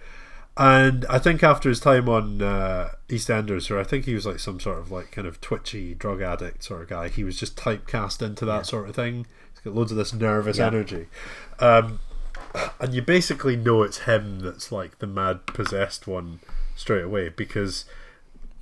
and 0.56 1.04
I 1.10 1.18
think 1.18 1.42
after 1.42 1.68
his 1.68 1.80
time 1.80 2.08
on 2.08 2.40
uh, 2.40 2.90
EastEnders, 3.08 3.70
or 3.70 3.78
I 3.80 3.84
think 3.84 4.04
he 4.04 4.14
was 4.14 4.24
like 4.26 4.38
some 4.38 4.60
sort 4.60 4.78
of 4.78 4.90
like 4.90 5.10
kind 5.10 5.26
of 5.26 5.40
twitchy 5.40 5.94
drug 5.94 6.22
addict 6.22 6.62
sort 6.64 6.82
of 6.82 6.88
guy. 6.88 7.08
He 7.08 7.24
was 7.24 7.36
just 7.38 7.56
typecast 7.56 8.22
into 8.22 8.44
that 8.46 8.66
sort 8.66 8.88
of 8.88 8.94
thing. 8.94 9.26
He's 9.52 9.60
got 9.60 9.74
loads 9.74 9.90
of 9.90 9.98
this 9.98 10.12
nervous 10.14 10.58
Yeah. 10.58 10.68
energy, 10.68 11.08
um, 11.58 11.98
and 12.80 12.94
you 12.94 13.02
basically 13.02 13.56
know 13.56 13.82
it's 13.82 13.98
him 13.98 14.38
that's 14.40 14.70
like 14.70 15.00
the 15.00 15.06
mad 15.08 15.46
possessed 15.46 16.06
one 16.06 16.38
straight 16.76 17.02
away 17.04 17.28
because. 17.28 17.84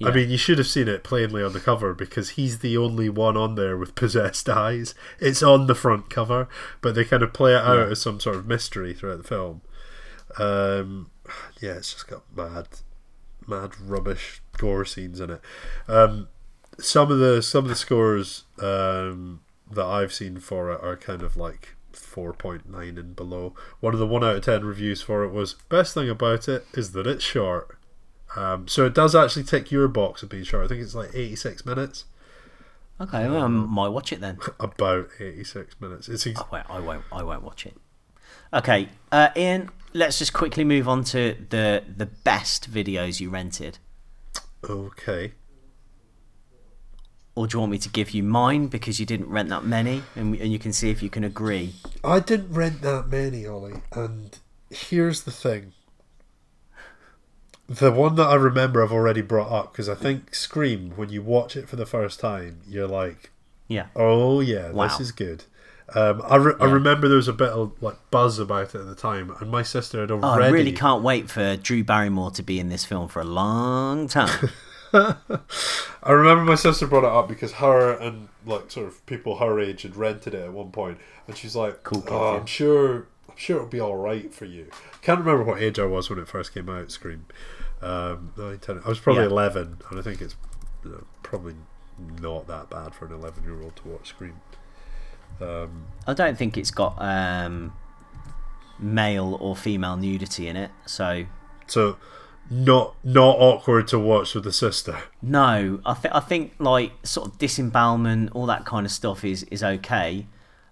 I 0.05 0.11
mean, 0.13 0.31
you 0.31 0.37
should 0.37 0.59
have 0.59 0.67
seen 0.67 0.89
it 0.89 1.05
plainly 1.05 1.43
on 1.43 1.53
the 1.53 1.61
cover 1.61 1.95
because 1.95 2.31
he's 2.31 2.59
the 2.61 2.77
only 2.77 3.09
one 3.09 3.37
on 3.37 3.55
there 3.55 3.77
with 3.77 3.95
possessed 3.95 4.49
eyes. 4.49 4.95
It's 5.21 5.43
on 5.43 5.67
the 5.67 5.75
front 5.75 6.11
cover, 6.11 6.49
but 6.81 6.95
they 6.95 7.05
kind 7.05 7.23
of 7.23 7.33
play 7.33 7.55
it 7.55 7.63
out 7.63 7.91
as 7.91 8.01
some 8.03 8.21
sort 8.21 8.37
of 8.37 8.47
mystery 8.47 8.95
throughout 8.95 9.19
the 9.19 9.29
film. 9.29 9.63
Um, 10.39 11.11
yeah, 11.61 11.73
it's 11.73 11.93
just 11.93 12.09
got 12.09 12.23
mad, 12.35 12.69
mad 13.47 13.79
rubbish 13.81 14.43
gore 14.57 14.85
scenes 14.85 15.21
in 15.21 15.31
it. 15.31 15.41
Um, 15.89 16.29
some 16.79 17.11
of 17.11 17.19
the 17.19 17.43
some 17.43 17.65
of 17.65 17.69
the 17.69 17.77
scores 17.77 18.45
um, 18.61 19.41
that 19.71 19.85
I've 19.85 20.13
seen 20.13 20.39
for 20.39 20.73
it 20.73 20.83
are 20.83 20.97
kind 20.97 21.23
of 21.23 21.37
like 21.37 21.77
four 21.93 22.33
point 22.33 22.69
nine 22.69 22.99
and 22.99 23.15
below. 23.15 23.55
One 23.81 23.95
of 23.95 24.01
the 24.01 24.07
one 24.07 24.25
out 24.25 24.37
of 24.37 24.45
ten 24.45 24.65
reviews 24.65 25.03
for 25.03 25.25
it 25.25 25.33
was 25.33 25.55
best 25.69 25.95
thing 25.95 26.09
about 26.09 26.49
it 26.49 26.67
is 26.75 26.93
that 26.93 27.07
it's 27.07 27.25
short. 27.25 27.79
Um, 28.37 28.67
so 28.69 28.87
it 28.87 28.95
does 28.95 29.15
actually 29.15 29.45
tick 29.45 29.71
your 29.71 29.89
box 29.89 30.23
of 30.23 30.29
being 30.29 30.45
short. 30.45 30.65
I 30.65 30.69
think 30.69 30.81
it's 30.83 30.95
like 30.95 31.11
eighty 31.15 31.37
six 31.37 31.67
minutes. 31.67 32.05
Okay. 33.01 33.29
Well, 33.29 33.45
I 33.45 33.49
might 33.49 33.89
watch 33.89 34.13
it 34.13 34.21
then. 34.21 34.39
About 34.61 35.09
eighty 35.21 35.45
six 35.45 35.75
minutes. 35.81 36.09
It's 36.09 36.27
ex- 36.27 36.41
I 36.41 36.45
won't. 36.51 36.71
I 36.71 36.81
won't. 36.81 37.05
I 37.13 37.23
won't 37.23 37.43
watch 37.43 37.67
it. 37.67 37.77
Okay, 38.55 38.89
uh, 39.11 39.29
Ian. 39.37 39.71
Let's 39.95 40.19
just 40.19 40.33
quickly 40.33 40.65
move 40.65 40.89
on 40.89 41.05
to 41.05 41.37
the 41.51 41.85
the 41.97 42.07
best 42.07 42.71
videos 42.73 43.21
you 43.21 43.29
rented. 43.31 43.79
okay. 44.69 45.33
or 47.35 47.47
do 47.47 47.57
you 47.57 47.61
want 47.61 47.73
me 47.73 47.79
to 47.79 47.89
give 47.89 48.11
you 48.13 48.23
mine 48.23 48.67
because 48.69 49.01
you 49.01 49.07
didn't 49.07 49.29
rent 49.29 49.49
that 49.49 49.65
many, 49.65 50.03
and, 50.15 50.35
and 50.37 50.53
you 50.53 50.59
can 50.59 50.73
see 50.73 50.91
if 50.91 51.03
you 51.03 51.09
can 51.11 51.25
agree? 51.25 51.75
I 52.05 52.21
didn't 52.21 52.53
rent 52.53 52.83
that 52.83 53.09
many, 53.09 53.47
Ollie, 53.47 53.83
and 53.93 54.39
here's 54.71 55.23
the 55.23 55.31
thing. 55.31 55.73
The 57.79 57.91
one 57.93 58.17
that 58.17 58.27
I 58.27 58.35
remember 58.35 58.83
I've 58.83 58.93
already 58.93 59.23
brought 59.23 59.51
up 59.51 59.73
because 59.73 59.89
I 59.89 59.95
think 59.95 60.35
Scream, 60.35 60.93
when 60.97 61.09
you 61.11 61.23
watch 61.23 61.57
it 61.57 61.69
for 61.69 61.77
the 61.77 61.87
first 61.87 62.21
time, 62.21 62.61
you're 62.69 62.89
like, 62.89 63.31
Yeah. 63.69 63.87
oh 63.97 64.41
yeah, 64.41 64.69
this 64.73 65.01
is 65.01 65.13
good. 65.13 65.45
Um, 65.95 66.23
I, 66.25 66.37
re- 66.37 66.55
I 66.61 66.65
remember 66.67 67.07
there 67.09 67.17
was 67.17 67.29
a 67.29 67.33
bit 67.35 67.51
of 67.51 67.73
like 67.83 67.97
buzz 68.11 68.39
about 68.39 68.75
it 68.75 68.81
at 68.81 68.87
the 68.87 68.95
time, 68.95 69.35
and 69.41 69.51
my 69.51 69.63
sister 69.63 70.01
had 70.01 70.11
Oh, 70.11 70.21
already. 70.23 70.47
I 70.47 70.51
really 70.51 70.73
can't 70.73 71.03
wait 71.03 71.31
for 71.31 71.57
Drew 71.57 71.85
Barrymore 71.85 72.31
to 72.33 72.43
be 72.43 72.59
in 72.61 72.69
this 72.69 72.85
film 72.85 73.09
for 73.09 73.21
a 73.21 73.25
long 73.27 74.07
time. 74.09 74.51
I 74.95 76.11
remember 76.11 76.45
my 76.45 76.55
sister 76.55 76.87
brought 76.87 77.05
it 77.05 77.11
up 77.11 77.29
because 77.29 77.53
her 77.55 77.93
and 77.93 78.29
like 78.47 78.71
sort 78.71 78.87
of 78.89 79.05
people 79.07 79.39
her 79.39 79.59
age 79.61 79.83
had 79.83 79.97
rented 79.97 80.35
it 80.35 80.43
at 80.45 80.53
one 80.53 80.71
point, 80.71 80.99
and 81.27 81.37
she's 81.37 81.57
like, 81.57 81.83
Cool, 81.85 82.03
cool, 82.03 82.17
oh. 82.19 82.37
I'm 82.37 82.47
sure, 82.47 83.07
I'm 83.29 83.37
sure 83.37 83.57
it'll 83.57 83.69
be 83.69 83.81
all 83.81 83.97
right 83.97 84.33
for 84.33 84.45
you." 84.45 84.67
Can't 85.03 85.21
remember 85.21 85.45
what 85.45 85.61
age 85.63 85.79
I 85.79 85.85
was 85.85 86.09
when 86.11 86.19
it 86.19 86.29
first 86.29 86.55
came 86.55 86.69
out. 86.69 86.91
Scream. 86.91 87.27
Um, 87.83 88.33
I 88.39 88.89
was 88.89 89.01
probably 89.01 89.23
Yeah. 89.23 89.29
eleven, 89.29 89.79
and 89.91 89.99
I 89.99 90.03
think 90.03 90.21
it's 90.21 90.37
probably 91.23 91.55
not 92.21 92.47
that 92.47 92.71
bad 92.71 92.95
for 92.95 93.07
an 93.07 93.13
eleven-year-old 93.13 93.77
to 93.77 93.89
watch 93.89 94.09
Scream. 94.09 94.41
Um, 95.41 95.87
I 96.07 96.15
don't 96.15 96.37
think 96.39 96.57
it's 96.57 96.71
got 96.71 96.95
um, 97.01 97.73
male 98.79 99.37
or 99.41 99.57
female 99.57 99.97
nudity 99.97 100.47
in 100.49 100.57
it, 100.57 100.71
so 100.87 101.25
so 101.67 101.97
not 102.51 102.95
not 103.03 103.37
awkward 103.39 103.89
to 103.89 103.99
watch 103.99 104.35
with 104.35 104.45
the 104.45 104.53
sister. 104.53 104.99
no. 105.21 105.81
I 105.87 105.95
think 105.95 106.15
I 106.15 106.21
think 106.21 106.55
like 106.59 106.93
sort 107.03 107.29
of 107.29 107.39
disembowelment, 107.39 108.31
all 108.35 108.47
that 108.47 108.65
kind 108.65 108.85
of 108.87 108.93
stuff 108.93 109.25
is 109.25 109.43
is 109.45 109.63
okay. 109.63 110.27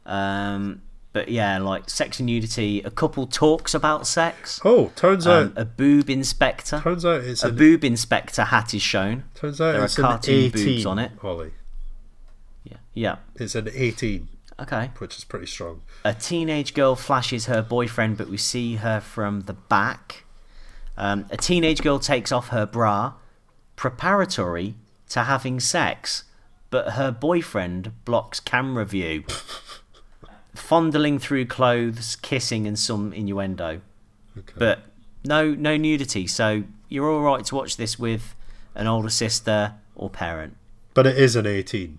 Um, 0.07 0.83
but 1.13 1.29
yeah, 1.29 1.59
like 1.59 1.91
sex 1.91 2.19
and 2.21 2.27
nudity. 2.27 2.83
A 2.83 2.91
couple 2.91 3.27
talks 3.27 3.75
about 3.75 4.07
sex. 4.07 4.61
Oh, 4.65 4.93
turns 4.97 5.27
Um, 5.27 5.49
out 5.49 5.53
a 5.57 5.65
boob 5.65 6.09
inspector. 6.11 6.81
turns 6.81 7.05
out 7.05 7.23
it's 7.23 7.43
A 7.43 7.51
boob 7.51 7.85
inspector 7.85 8.45
hat 8.45 8.73
is 8.75 8.83
shown. 8.83 9.25
turns 9.35 9.61
out 9.61 9.73
there 9.73 9.83
are 9.83 9.85
it's 9.87 9.99
an 9.99 10.05
cartoon 10.05 10.51
boobs 10.51 10.87
on 10.87 10.99
it. 10.99 11.13
Ollie. 11.23 11.53
Yeah. 12.65 12.77
Yeah. 12.95 13.17
It's 13.37 13.55
an 13.55 13.69
eighteen, 13.75 14.29
Okay. 14.61 14.91
which 14.99 15.17
is 15.17 15.25
pretty 15.25 15.47
strong. 15.47 15.83
A 16.05 16.15
teenage 16.15 16.75
girl 16.75 16.95
flashes 16.97 17.47
her 17.47 17.63
boyfriend, 17.63 18.17
but 18.17 18.29
we 18.29 18.37
see 18.37 18.77
her 18.77 19.01
from 19.01 19.43
the 19.43 19.55
back. 19.55 20.25
Um, 20.97 21.27
a 21.31 21.37
teenage 21.37 21.83
girl 21.83 21.99
takes 21.99 22.31
off 22.31 22.49
her 22.49 22.67
bra, 22.67 23.15
preparatory 23.75 24.75
to 25.09 25.25
having 25.25 25.59
sex, 25.59 26.25
but 26.69 26.91
her 26.91 27.11
boyfriend 27.11 27.93
blocks 28.05 28.39
camera 28.39 28.85
view. 28.85 29.25
Fondling 30.55 31.19
through 31.21 31.47
clothes, 31.47 32.17
kissing, 32.17 32.67
and 32.67 32.79
some 32.79 33.13
innuendo. 33.13 33.81
But 34.57 34.81
no, 35.25 35.55
no 35.55 35.77
nudity. 35.77 36.27
So 36.27 36.65
you're 36.89 37.09
all 37.11 37.21
right 37.23 37.45
to 37.45 37.55
watch 37.55 37.77
this 37.77 37.99
with 37.99 38.35
an 38.75 38.87
older 38.87 39.11
sister 39.11 39.75
or 39.95 40.11
parent. 40.11 40.57
But 40.95 41.07
it 41.07 41.17
is 41.19 41.37
an 41.37 41.47
18, 41.47 41.99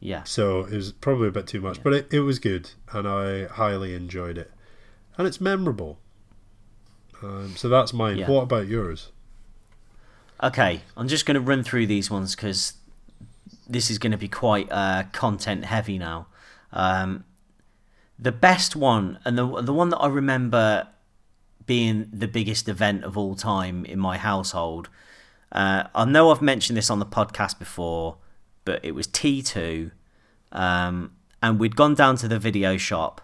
Yeah. 0.00 0.24
so 0.24 0.60
it 0.60 0.72
was 0.72 0.92
probably 0.92 1.28
a 1.28 1.30
bit 1.30 1.46
too 1.46 1.60
much. 1.60 1.82
But 1.82 1.92
it, 1.92 2.12
it 2.12 2.20
was 2.20 2.38
good, 2.38 2.70
and 2.92 3.06
I 3.06 3.44
highly 3.46 3.94
enjoyed 3.94 4.36
it. 4.38 4.50
And 5.16 5.26
it's 5.28 5.40
memorable. 5.40 5.98
Um, 7.22 7.54
so 7.56 7.68
that's 7.68 7.92
mine. 7.92 8.18
Yeah. 8.18 8.28
What 8.30 8.42
about 8.42 8.66
yours? 8.66 9.10
Okay, 10.42 10.80
I'm 10.96 11.06
just 11.08 11.26
going 11.26 11.36
to 11.36 11.40
run 11.40 11.62
through 11.62 11.86
these 11.86 12.10
ones 12.10 12.34
because 12.34 12.74
this 13.68 13.88
is 13.90 13.98
going 13.98 14.12
to 14.12 14.18
be 14.18 14.28
quite 14.28 14.70
uh, 14.70 15.04
content 15.12 15.64
heavy 15.64 15.96
now. 15.96 16.26
Um, 16.74 17.24
the 18.18 18.32
best 18.32 18.76
one, 18.76 19.18
and 19.24 19.38
the 19.38 19.62
the 19.62 19.72
one 19.72 19.88
that 19.88 19.98
I 19.98 20.08
remember 20.08 20.88
being 21.64 22.08
the 22.12 22.28
biggest 22.28 22.68
event 22.68 23.04
of 23.04 23.16
all 23.16 23.34
time 23.34 23.86
in 23.86 23.98
my 23.98 24.18
household. 24.18 24.90
Uh, 25.50 25.84
I 25.94 26.04
know 26.04 26.30
I've 26.30 26.42
mentioned 26.42 26.76
this 26.76 26.90
on 26.90 26.98
the 26.98 27.06
podcast 27.06 27.58
before, 27.58 28.18
but 28.66 28.84
it 28.84 28.92
was 28.92 29.06
T2, 29.06 29.92
um, 30.52 31.12
and 31.42 31.58
we'd 31.58 31.76
gone 31.76 31.94
down 31.94 32.16
to 32.16 32.28
the 32.28 32.38
video 32.38 32.76
shop, 32.76 33.22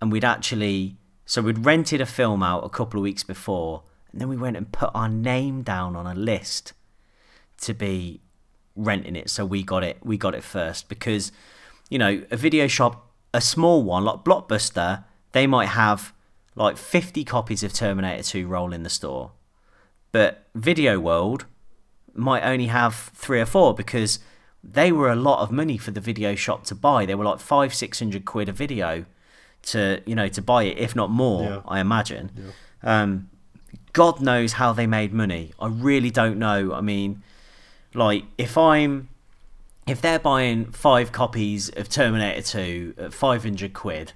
and 0.00 0.12
we'd 0.12 0.24
actually 0.24 0.98
so 1.24 1.42
we'd 1.42 1.64
rented 1.64 2.00
a 2.00 2.06
film 2.06 2.42
out 2.42 2.64
a 2.64 2.68
couple 2.68 3.00
of 3.00 3.02
weeks 3.02 3.24
before, 3.24 3.82
and 4.12 4.20
then 4.20 4.28
we 4.28 4.36
went 4.36 4.56
and 4.56 4.70
put 4.70 4.90
our 4.94 5.08
name 5.08 5.62
down 5.62 5.96
on 5.96 6.06
a 6.06 6.14
list 6.14 6.72
to 7.62 7.74
be 7.74 8.20
renting 8.76 9.16
it. 9.16 9.28
So 9.30 9.44
we 9.44 9.64
got 9.64 9.82
it. 9.82 9.98
We 10.04 10.16
got 10.16 10.34
it 10.34 10.44
first 10.44 10.88
because 10.88 11.32
you 11.90 11.98
know 11.98 12.22
a 12.30 12.36
video 12.36 12.66
shop, 12.66 13.10
a 13.32 13.40
small 13.40 13.82
one 13.82 14.04
like 14.04 14.24
Blockbuster, 14.24 15.04
they 15.32 15.46
might 15.46 15.66
have 15.68 16.12
like 16.54 16.76
50 16.76 17.24
copies 17.24 17.62
of 17.62 17.72
Terminator 17.72 18.22
2 18.22 18.46
roll 18.46 18.72
in 18.72 18.82
the 18.82 18.90
store, 18.90 19.32
but 20.12 20.46
Video 20.54 20.98
World 20.98 21.46
might 22.14 22.42
only 22.42 22.66
have 22.66 23.10
three 23.14 23.40
or 23.40 23.46
four 23.46 23.74
because 23.74 24.18
they 24.64 24.90
were 24.90 25.10
a 25.10 25.16
lot 25.16 25.40
of 25.40 25.50
money 25.52 25.76
for 25.78 25.90
the 25.90 26.00
video 26.00 26.34
shop 26.34 26.64
to 26.64 26.74
buy. 26.74 27.06
They 27.06 27.14
were 27.14 27.24
like 27.24 27.40
five, 27.40 27.74
six 27.74 27.98
hundred 27.98 28.24
quid 28.24 28.48
a 28.48 28.52
video 28.52 29.04
to 29.62 30.02
you 30.06 30.14
know 30.14 30.28
to 30.28 30.42
buy 30.42 30.64
it, 30.64 30.78
if 30.78 30.96
not 30.96 31.10
more. 31.10 31.42
Yeah. 31.44 31.60
I 31.66 31.80
imagine. 31.80 32.52
Um, 32.82 33.30
God 33.92 34.20
knows 34.20 34.54
how 34.54 34.72
they 34.72 34.86
made 34.86 35.12
money. 35.12 35.52
I 35.58 35.68
really 35.68 36.10
don't 36.10 36.38
know. 36.38 36.72
I 36.72 36.80
mean, 36.80 37.22
like 37.94 38.24
if 38.38 38.58
I'm 38.58 39.08
if 39.86 40.00
they're 40.00 40.18
buying 40.18 40.66
five 40.72 41.12
copies 41.12 41.68
of 41.70 41.88
Terminator 41.88 42.42
2 42.42 42.94
at 42.98 43.14
500 43.14 43.72
quid, 43.72 44.12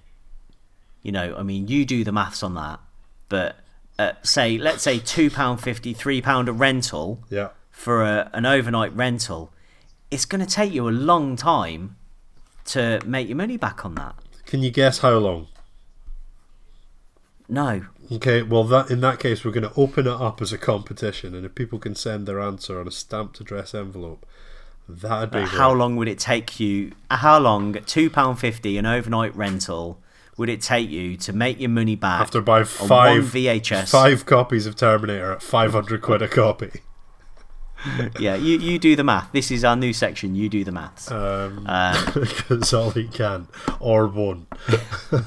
you 1.02 1.12
know, 1.12 1.34
I 1.38 1.42
mean, 1.42 1.68
you 1.68 1.84
do 1.84 2.04
the 2.04 2.12
maths 2.12 2.42
on 2.42 2.54
that. 2.54 2.80
But 3.28 3.56
uh, 3.98 4.12
say, 4.22 4.58
let's 4.58 4.82
say 4.82 4.98
£2.50, 4.98 5.96
£3 5.96 6.48
a 6.48 6.52
rental 6.52 7.22
Yeah. 7.30 7.50
for 7.70 8.02
a, 8.02 8.30
an 8.32 8.46
overnight 8.46 8.94
rental, 8.96 9.52
it's 10.10 10.24
going 10.24 10.44
to 10.44 10.52
take 10.52 10.72
you 10.72 10.88
a 10.88 10.90
long 10.90 11.36
time 11.36 11.96
to 12.66 13.00
make 13.06 13.28
your 13.28 13.36
money 13.36 13.56
back 13.56 13.84
on 13.84 13.94
that. 13.94 14.16
Can 14.46 14.62
you 14.62 14.70
guess 14.70 14.98
how 14.98 15.16
long? 15.18 15.46
No. 17.48 17.86
Okay, 18.12 18.42
well, 18.42 18.64
that 18.64 18.90
in 18.90 19.00
that 19.00 19.20
case, 19.20 19.44
we're 19.44 19.50
going 19.52 19.68
to 19.68 19.74
open 19.76 20.06
it 20.06 20.12
up 20.12 20.42
as 20.42 20.52
a 20.52 20.58
competition, 20.58 21.34
and 21.34 21.44
if 21.46 21.54
people 21.54 21.78
can 21.78 21.94
send 21.94 22.26
their 22.26 22.40
answer 22.40 22.80
on 22.80 22.88
a 22.88 22.90
stamped 22.92 23.40
address 23.40 23.74
envelope, 23.74 24.26
that'd 24.96 25.30
be 25.30 25.40
how 25.40 25.72
long 25.72 25.96
would 25.96 26.08
it 26.08 26.18
take 26.18 26.60
you? 26.60 26.92
How 27.10 27.38
long, 27.38 27.74
£2.50 27.74 28.78
an 28.78 28.86
overnight 28.86 29.34
rental, 29.36 30.00
would 30.36 30.48
it 30.48 30.60
take 30.60 30.88
you 30.88 31.16
to 31.18 31.32
make 31.32 31.60
your 31.60 31.68
money 31.70 31.96
back 31.96 32.20
After 32.22 32.40
buying 32.40 32.64
five 32.64 33.24
VHS? 33.24 33.90
five 33.90 34.24
copies 34.24 34.66
of 34.66 34.74
Terminator 34.74 35.32
at 35.32 35.42
five 35.42 35.72
hundred 35.72 36.00
quid 36.02 36.22
a 36.22 36.28
copy. 36.28 36.70
Yeah, 38.18 38.34
you, 38.34 38.58
you 38.58 38.78
do 38.78 38.94
the 38.94 39.04
math. 39.04 39.32
This 39.32 39.50
is 39.50 39.64
our 39.64 39.74
new 39.74 39.94
section. 39.94 40.34
You 40.34 40.50
do 40.50 40.64
the 40.64 40.72
maths. 40.72 41.10
Um, 41.10 41.64
because 42.14 42.74
all 42.74 42.90
he 42.90 43.08
can 43.08 43.48
or 43.78 44.06
won't. 44.06 44.46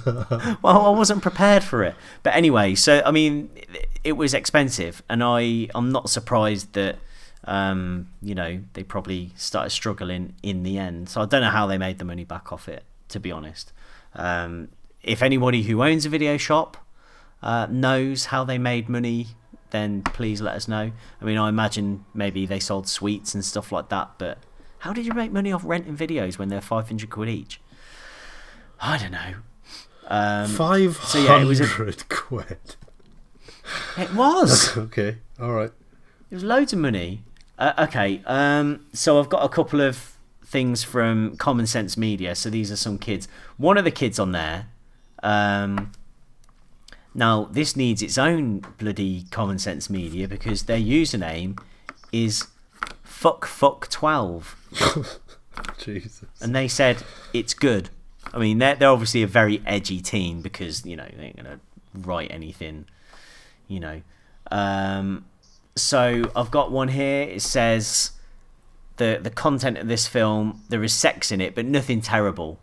well, 0.62 0.86
I 0.86 0.90
wasn't 0.90 1.24
prepared 1.24 1.64
for 1.64 1.84
it. 1.84 1.96
But 2.22 2.36
anyway, 2.36 2.76
so 2.76 3.02
I 3.06 3.10
mean, 3.10 3.50
it, 3.56 3.90
it 4.04 4.12
was 4.14 4.36
expensive, 4.36 5.02
and 5.10 5.24
I 5.24 5.68
I'm 5.74 5.92
not 5.92 6.12
surprised 6.12 6.74
that 6.74 6.98
um, 7.46 8.08
you 8.22 8.36
know 8.36 8.62
they 8.74 8.84
probably 8.84 9.32
started 9.36 9.70
struggling 9.72 10.36
in 10.44 10.64
the 10.64 10.78
end. 10.78 11.10
So 11.10 11.22
I 11.22 11.26
don't 11.26 11.42
know 11.42 11.50
how 11.50 11.68
they 11.68 11.78
made 11.78 11.98
the 12.00 12.06
money 12.06 12.24
back 12.24 12.52
off 12.52 12.68
it, 12.70 12.84
to 13.10 13.20
be 13.20 13.32
honest. 13.32 13.72
Um, 14.16 14.70
if 15.02 15.22
anybody 15.22 15.64
who 15.64 15.84
owns 15.84 16.06
a 16.06 16.10
video 16.10 16.38
shop 16.38 16.78
uh, 17.42 17.68
knows 17.70 18.26
how 18.26 18.44
they 18.44 18.58
made 18.58 18.88
money, 18.88 19.28
then 19.72 20.02
please 20.04 20.40
let 20.42 20.56
us 20.56 20.68
know. 20.68 20.92
I 21.22 21.26
mean, 21.26 21.38
I 21.38 21.50
imagine 21.50 22.06
maybe 22.14 22.46
they 22.46 22.60
sold 22.60 22.88
sweets 22.88 23.34
and 23.34 23.44
stuff 23.44 23.72
like 23.72 23.90
that, 23.90 24.12
but 24.18 24.38
how 24.80 24.94
did 24.94 25.06
you 25.06 25.14
make 25.14 25.32
money 25.32 25.52
off 25.52 25.64
renting 25.66 25.98
videos 25.98 26.38
when 26.38 26.48
they're 26.50 26.62
500 26.62 27.10
quid 27.10 27.28
each? 27.30 27.60
I 28.80 28.98
don't 28.98 29.12
know. 29.12 29.34
Um, 30.08 30.48
Five 30.50 30.98
so 30.98 31.20
yeah, 31.20 31.42
it 31.42 31.46
was 31.46 31.60
a- 31.62 31.68
quid. 32.10 32.76
it 33.98 34.14
was. 34.14 34.76
Okay, 34.78 35.18
all 35.40 35.52
right. 35.52 35.72
It 36.30 36.36
was 36.36 36.44
loads 36.44 36.74
of 36.74 36.80
money. 36.80 37.24
Uh, 37.64 37.86
okay, 37.88 38.22
um, 38.26 38.86
so 38.92 39.18
I've 39.18 39.30
got 39.30 39.42
a 39.42 39.48
couple 39.48 39.80
of 39.80 40.18
things 40.44 40.84
from 40.84 41.38
Common 41.38 41.66
Sense 41.66 41.96
Media. 41.96 42.36
So 42.36 42.50
these 42.50 42.70
are 42.74 42.76
some 42.76 42.98
kids. 42.98 43.30
One 43.56 43.78
of 43.78 43.86
the 43.86 43.92
kids 43.92 44.20
on 44.20 44.34
there. 44.34 44.68
Um, 45.24 45.94
now 47.16 47.46
this 47.46 47.78
needs 47.78 48.02
its 48.02 48.18
own 48.18 48.66
bloody 48.78 49.28
Common 49.32 49.60
Sense 49.60 49.90
Media 49.90 50.28
because 50.28 50.64
their 50.64 50.78
username 50.78 51.58
is 52.12 52.48
fuck 53.02 53.46
fuck 53.46 53.90
twelve, 53.90 54.58
Jesus. 55.78 56.26
and 56.42 56.54
they 56.54 56.68
said 56.68 57.02
it's 57.32 57.54
good. 57.54 57.92
I 58.34 58.40
mean, 58.40 58.58
they're 58.58 58.76
they're 58.76 58.90
obviously 58.90 59.24
a 59.24 59.28
very 59.28 59.62
edgy 59.66 60.02
team 60.02 60.42
because 60.42 60.86
you 60.86 60.98
know 60.98 61.08
they 61.16 61.28
ain't 61.28 61.38
gonna 61.38 61.62
write 61.94 62.30
anything, 62.30 62.88
you 63.70 63.80
know. 63.80 64.02
Um, 64.52 65.24
so 65.76 66.32
I've 66.36 66.52
got 66.52 66.72
one 66.72 66.90
here. 66.90 67.24
It 67.24 67.42
says 67.42 68.12
the 68.98 69.20
the 69.22 69.30
content 69.30 69.78
of 69.78 69.88
this 69.88 70.08
film, 70.08 70.62
there 70.70 70.84
is 70.84 70.94
sex 70.94 71.32
in 71.32 71.42
it, 71.42 71.56
but 71.56 71.66
nothing 71.66 72.02
terrible. 72.02 72.60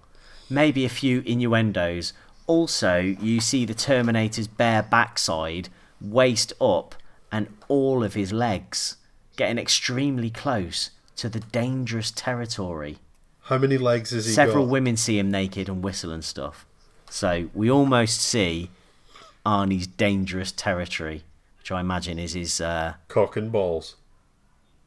Maybe 0.48 0.84
a 0.84 0.88
few 0.88 1.20
innuendos. 1.26 2.12
Also, 2.46 2.98
you 2.98 3.40
see 3.40 3.64
the 3.64 3.74
Terminator's 3.74 4.48
bare 4.48 4.82
backside, 4.82 5.68
waist 6.00 6.52
up, 6.60 6.96
and 7.30 7.46
all 7.68 8.02
of 8.02 8.14
his 8.14 8.32
legs 8.32 8.96
getting 9.36 9.58
extremely 9.58 10.30
close 10.30 10.90
to 11.16 11.28
the 11.28 11.40
dangerous 11.40 12.10
territory. 12.10 12.98
How 13.42 13.58
many 13.58 13.78
legs 13.78 14.10
has 14.10 14.26
he 14.26 14.32
Several 14.32 14.64
got? 14.64 14.72
women 14.72 14.96
see 14.96 15.18
him 15.18 15.30
naked 15.30 15.68
and 15.68 15.82
whistle 15.82 16.10
and 16.12 16.24
stuff. 16.24 16.66
So 17.08 17.48
we 17.54 17.70
almost 17.70 18.20
see 18.20 18.70
Arnie's 19.46 19.86
dangerous 19.86 20.52
territory, 20.52 21.24
which 21.60 21.70
I 21.70 21.80
imagine 21.80 22.18
is 22.18 22.32
his. 22.32 22.60
Uh, 22.60 22.94
Cock 23.08 23.36
and 23.36 23.52
balls. 23.52 23.94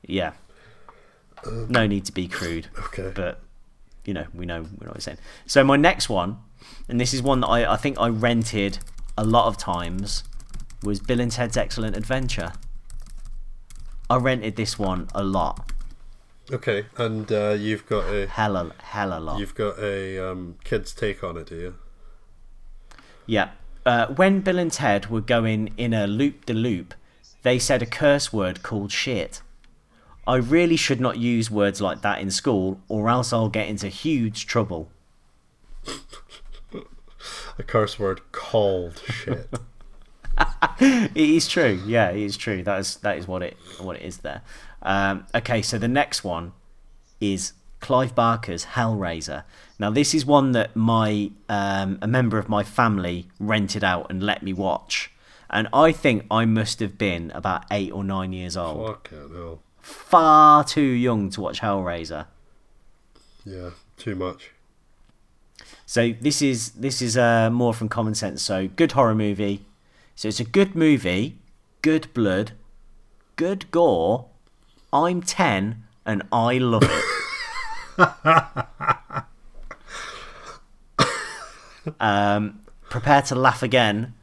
yeah. 0.06 0.34
No 1.68 1.88
need 1.88 2.06
to 2.06 2.12
be 2.14 2.28
crude. 2.28 2.68
Okay. 2.80 3.12
But 3.14 3.42
you 4.06 4.14
know, 4.14 4.26
we 4.34 4.46
know 4.46 4.62
we're 4.62 4.88
what 4.88 4.96
he's 4.98 5.04
saying. 5.04 5.18
So 5.46 5.64
my 5.64 5.76
next 5.76 6.08
one, 6.10 6.38
and 6.88 7.00
this 7.00 7.14
is 7.14 7.22
one 7.22 7.42
that 7.42 7.48
I, 7.48 7.74
I 7.74 7.78
think 7.78 8.00
I 8.00 8.08
rented 8.08 8.80
a 9.18 9.24
lot 9.26 9.48
of 9.48 9.58
times, 9.58 10.24
was 10.84 11.00
Bill 11.00 11.20
and 11.20 11.32
Ted's 11.32 11.58
Excellent 11.58 11.96
Adventure. 11.98 12.54
I 14.10 14.18
rented 14.18 14.56
this 14.56 14.78
one 14.80 15.08
a 15.14 15.24
lot. 15.24 15.70
Okay, 16.52 16.86
and 16.98 17.32
uh, 17.32 17.52
you've 17.60 17.86
got 17.88 18.06
a 18.14 18.28
Hella 18.28 18.74
hella 18.82 19.20
lot. 19.20 19.40
you've 19.40 19.56
got 19.56 19.80
a 19.80 20.20
um, 20.32 20.58
kid's 20.64 20.94
take 20.94 21.24
on 21.24 21.38
it, 21.38 21.48
do 21.48 21.56
you? 21.56 21.76
Yeah. 23.26 23.52
Uh, 23.86 24.08
when 24.08 24.42
Bill 24.42 24.60
and 24.60 24.72
Ted 24.72 25.10
were 25.10 25.22
going 25.22 25.74
in 25.78 25.94
a 25.94 26.08
loop 26.08 26.46
de 26.46 26.54
loop, 26.54 26.94
they 27.42 27.60
said 27.60 27.82
a 27.82 27.86
curse 27.86 28.32
word 28.32 28.64
called 28.64 28.92
shit. 28.92 29.42
I 30.26 30.36
really 30.36 30.78
should 30.78 31.02
not 31.02 31.18
use 31.18 31.52
words 31.52 31.82
like 31.82 32.02
that 32.02 32.22
in 32.22 32.32
school, 32.32 32.80
or 32.88 33.10
else 33.10 33.34
I'll 33.34 33.50
get 33.50 33.68
into 33.68 33.90
huge 33.90 34.48
trouble. 34.48 34.90
A 37.60 37.64
curse 37.64 38.00
word 38.00 38.22
called 38.32 39.02
shit. 39.06 39.50
It 40.80 41.16
is 41.16 41.48
true. 41.48 41.80
Yeah, 41.86 42.10
it 42.10 42.18
is 42.18 42.36
true. 42.36 42.64
That 42.64 42.80
is 42.80 42.96
that 42.98 43.20
is 43.20 43.28
what 43.28 43.44
it 43.44 43.56
what 43.80 43.98
it 43.98 44.02
is 44.02 44.18
there. 44.18 44.42
Um, 44.82 45.28
okay, 45.36 45.62
so 45.62 45.78
the 45.78 45.88
next 45.88 46.24
one 46.24 46.54
is 47.22 47.54
Clive 47.84 48.16
Barker's 48.16 48.66
Hellraiser. 48.66 49.44
Now, 49.78 49.90
this 49.90 50.16
is 50.16 50.26
one 50.26 50.54
that 50.54 50.74
my 50.74 51.32
um, 51.50 52.00
a 52.02 52.08
member 52.08 52.40
of 52.40 52.48
my 52.48 52.64
family 52.64 53.28
rented 53.40 53.84
out 53.84 54.10
and 54.10 54.24
let 54.24 54.42
me 54.42 54.54
watch, 54.54 55.12
and 55.50 55.68
I 55.74 55.92
think 55.92 56.26
I 56.32 56.46
must 56.46 56.80
have 56.80 56.98
been 56.98 57.30
about 57.32 57.66
eight 57.70 57.92
or 57.92 58.04
nine 58.04 58.32
years 58.32 58.56
old. 58.56 58.88
Fucking 58.88 59.34
hell. 59.36 59.60
Far 59.82 60.64
too 60.64 60.82
young 60.82 61.30
to 61.32 61.42
watch 61.42 61.60
Hellraiser. 61.60 62.28
Yeah, 63.46 63.72
too 63.98 64.16
much. 64.16 64.52
So 65.86 66.14
this 66.22 66.42
is 66.42 66.72
this 66.72 67.02
is 67.02 67.18
uh, 67.18 67.50
more 67.50 67.74
from 67.74 67.90
common 67.90 68.16
sense. 68.16 68.42
So 68.42 68.70
good 68.70 68.94
horror 68.94 69.14
movie. 69.14 69.66
So 70.16 70.30
it's 70.30 70.40
a 70.40 70.46
good 70.46 70.74
movie, 70.74 71.38
good 71.82 72.08
blood, 72.14 72.54
good 73.36 73.70
gore. 73.72 74.28
I'm 74.94 75.22
ten 75.22 75.84
and 76.06 76.24
I 76.32 76.60
love 76.60 76.84
it. 76.84 77.13
Um, 82.00 82.60
prepare 82.90 83.22
to 83.24 83.36
laugh 83.36 83.62
again. 83.64 84.14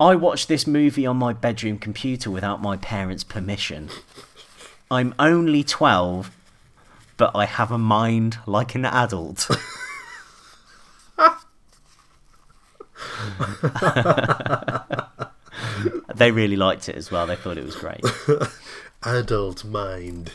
I 0.00 0.14
watched 0.14 0.48
this 0.48 0.66
movie 0.66 1.06
on 1.06 1.16
my 1.16 1.32
bedroom 1.32 1.78
computer 1.78 2.30
without 2.30 2.60
my 2.62 2.76
parents' 2.76 3.24
permission. 3.24 3.88
I'm 4.90 5.14
only 5.18 5.64
twelve, 5.64 6.30
but 7.16 7.32
I 7.34 7.46
have 7.46 7.72
a 7.72 7.78
mind 7.78 8.38
like 8.46 8.74
an 8.74 8.84
adult. 8.84 9.48
they 16.14 16.30
really 16.30 16.56
liked 16.56 16.88
it 16.88 16.96
as 16.96 17.10
well. 17.10 17.26
They 17.26 17.36
thought 17.36 17.58
it 17.58 17.64
was 17.64 17.76
great. 17.76 18.04
Adult 19.02 19.64
mind. 19.64 20.32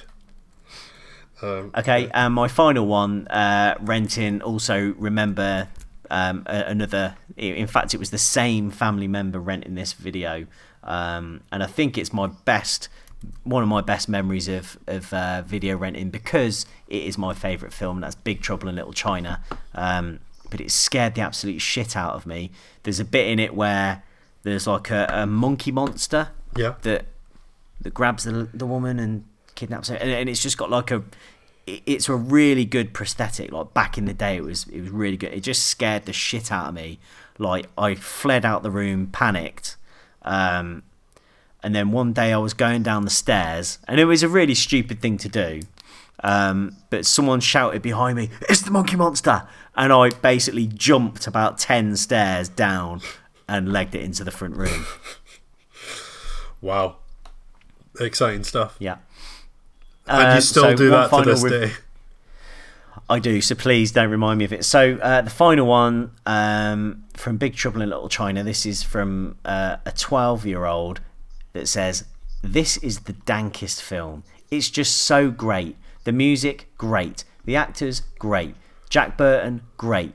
Okay, 1.43 2.09
and 2.13 2.33
my 2.33 2.47
final 2.47 2.85
one, 2.87 3.27
uh, 3.27 3.75
renting. 3.81 4.41
Also, 4.41 4.93
remember 4.97 5.67
um, 6.09 6.43
another. 6.47 7.15
In 7.37 7.67
fact, 7.67 7.93
it 7.93 7.97
was 7.97 8.11
the 8.11 8.17
same 8.17 8.69
family 8.71 9.07
member 9.07 9.39
renting 9.39 9.75
this 9.75 9.93
video, 9.93 10.45
um, 10.83 11.41
and 11.51 11.63
I 11.63 11.67
think 11.67 11.97
it's 11.97 12.13
my 12.13 12.27
best, 12.27 12.89
one 13.43 13.63
of 13.63 13.69
my 13.69 13.81
best 13.81 14.07
memories 14.07 14.47
of 14.47 14.77
of 14.87 15.13
uh, 15.13 15.41
video 15.41 15.75
renting 15.77 16.09
because 16.09 16.65
it 16.87 17.03
is 17.03 17.17
my 17.17 17.33
favourite 17.33 17.73
film. 17.73 18.01
That's 18.01 18.15
Big 18.15 18.41
Trouble 18.41 18.69
in 18.69 18.75
Little 18.75 18.93
China. 18.93 19.41
Um, 19.75 20.19
but 20.49 20.61
it 20.61 20.69
scared 20.69 21.15
the 21.15 21.21
absolute 21.21 21.59
shit 21.61 21.97
out 21.97 22.13
of 22.13 22.27
me. 22.27 22.51
There's 22.83 22.99
a 22.99 23.05
bit 23.05 23.27
in 23.27 23.39
it 23.39 23.55
where 23.55 24.03
there's 24.43 24.67
like 24.67 24.91
a, 24.91 25.09
a 25.11 25.25
monkey 25.25 25.71
monster 25.71 26.29
Yeah. 26.55 26.75
that 26.83 27.05
that 27.81 27.93
grabs 27.95 28.25
the 28.25 28.47
the 28.53 28.67
woman 28.67 28.99
and 28.99 29.23
kidnaps 29.55 29.89
her, 29.89 29.95
and, 29.95 30.11
and 30.11 30.29
it's 30.29 30.43
just 30.43 30.57
got 30.59 30.69
like 30.69 30.91
a 30.91 31.03
it's 31.65 32.09
a 32.09 32.15
really 32.15 32.65
good 32.65 32.93
prosthetic. 32.93 33.51
Like 33.51 33.73
back 33.73 33.97
in 33.97 34.05
the 34.05 34.13
day, 34.13 34.37
it 34.37 34.43
was 34.43 34.67
it 34.67 34.81
was 34.81 34.89
really 34.89 35.17
good. 35.17 35.33
It 35.33 35.41
just 35.41 35.63
scared 35.65 36.05
the 36.05 36.13
shit 36.13 36.51
out 36.51 36.69
of 36.69 36.73
me. 36.73 36.99
Like 37.37 37.67
I 37.77 37.95
fled 37.95 38.45
out 38.45 38.63
the 38.63 38.71
room, 38.71 39.07
panicked, 39.07 39.77
um, 40.23 40.83
and 41.61 41.73
then 41.73 41.91
one 41.91 42.13
day 42.13 42.33
I 42.33 42.37
was 42.37 42.53
going 42.53 42.83
down 42.83 43.05
the 43.05 43.09
stairs, 43.09 43.79
and 43.87 43.99
it 43.99 44.05
was 44.05 44.23
a 44.23 44.29
really 44.29 44.55
stupid 44.55 45.01
thing 45.01 45.17
to 45.17 45.29
do. 45.29 45.61
Um, 46.23 46.77
but 46.89 47.05
someone 47.05 47.39
shouted 47.39 47.81
behind 47.81 48.17
me, 48.17 48.29
"It's 48.49 48.61
the 48.61 48.71
monkey 48.71 48.95
monster!" 48.95 49.47
And 49.75 49.91
I 49.91 50.09
basically 50.09 50.67
jumped 50.67 51.27
about 51.27 51.57
ten 51.57 51.95
stairs 51.97 52.49
down 52.49 53.01
and 53.47 53.71
legged 53.71 53.95
it 53.95 54.01
into 54.01 54.23
the 54.23 54.31
front 54.31 54.55
room. 54.55 54.85
Wow. 56.61 56.97
Exciting 57.99 58.43
stuff. 58.45 58.77
Yeah. 58.79 58.97
And 60.07 60.27
Uh, 60.27 60.35
you 60.35 60.41
still 60.41 60.63
so 60.63 60.75
do 60.75 60.89
that 60.89 61.09
to 61.09 61.21
this 61.23 61.43
day. 61.43 61.71
I 63.09 63.19
do, 63.19 63.41
so 63.41 63.55
please 63.55 63.91
don't 63.91 64.09
remind 64.09 64.39
me 64.39 64.45
of 64.45 64.53
it. 64.53 64.63
So 64.63 64.97
uh, 65.01 65.21
the 65.21 65.29
final 65.29 65.67
one 65.67 66.11
um, 66.25 67.03
from 67.15 67.37
Big 67.37 67.55
Trouble 67.55 67.81
in 67.81 67.89
Little 67.89 68.09
China. 68.09 68.43
This 68.43 68.65
is 68.65 68.81
from 68.81 69.37
uh, 69.43 69.77
a 69.85 69.91
twelve-year-old 69.91 71.01
that 71.51 71.67
says, 71.67 72.05
"This 72.41 72.77
is 72.77 73.01
the 73.01 73.13
dankest 73.13 73.81
film. 73.81 74.23
It's 74.49 74.69
just 74.69 74.97
so 74.97 75.31
great. 75.31 75.75
The 76.05 76.11
music, 76.11 76.69
great. 76.77 77.23
The 77.45 77.55
actors, 77.55 78.01
great. 78.19 78.55
Jack 78.89 79.17
Burton, 79.17 79.61
great. 79.77 80.13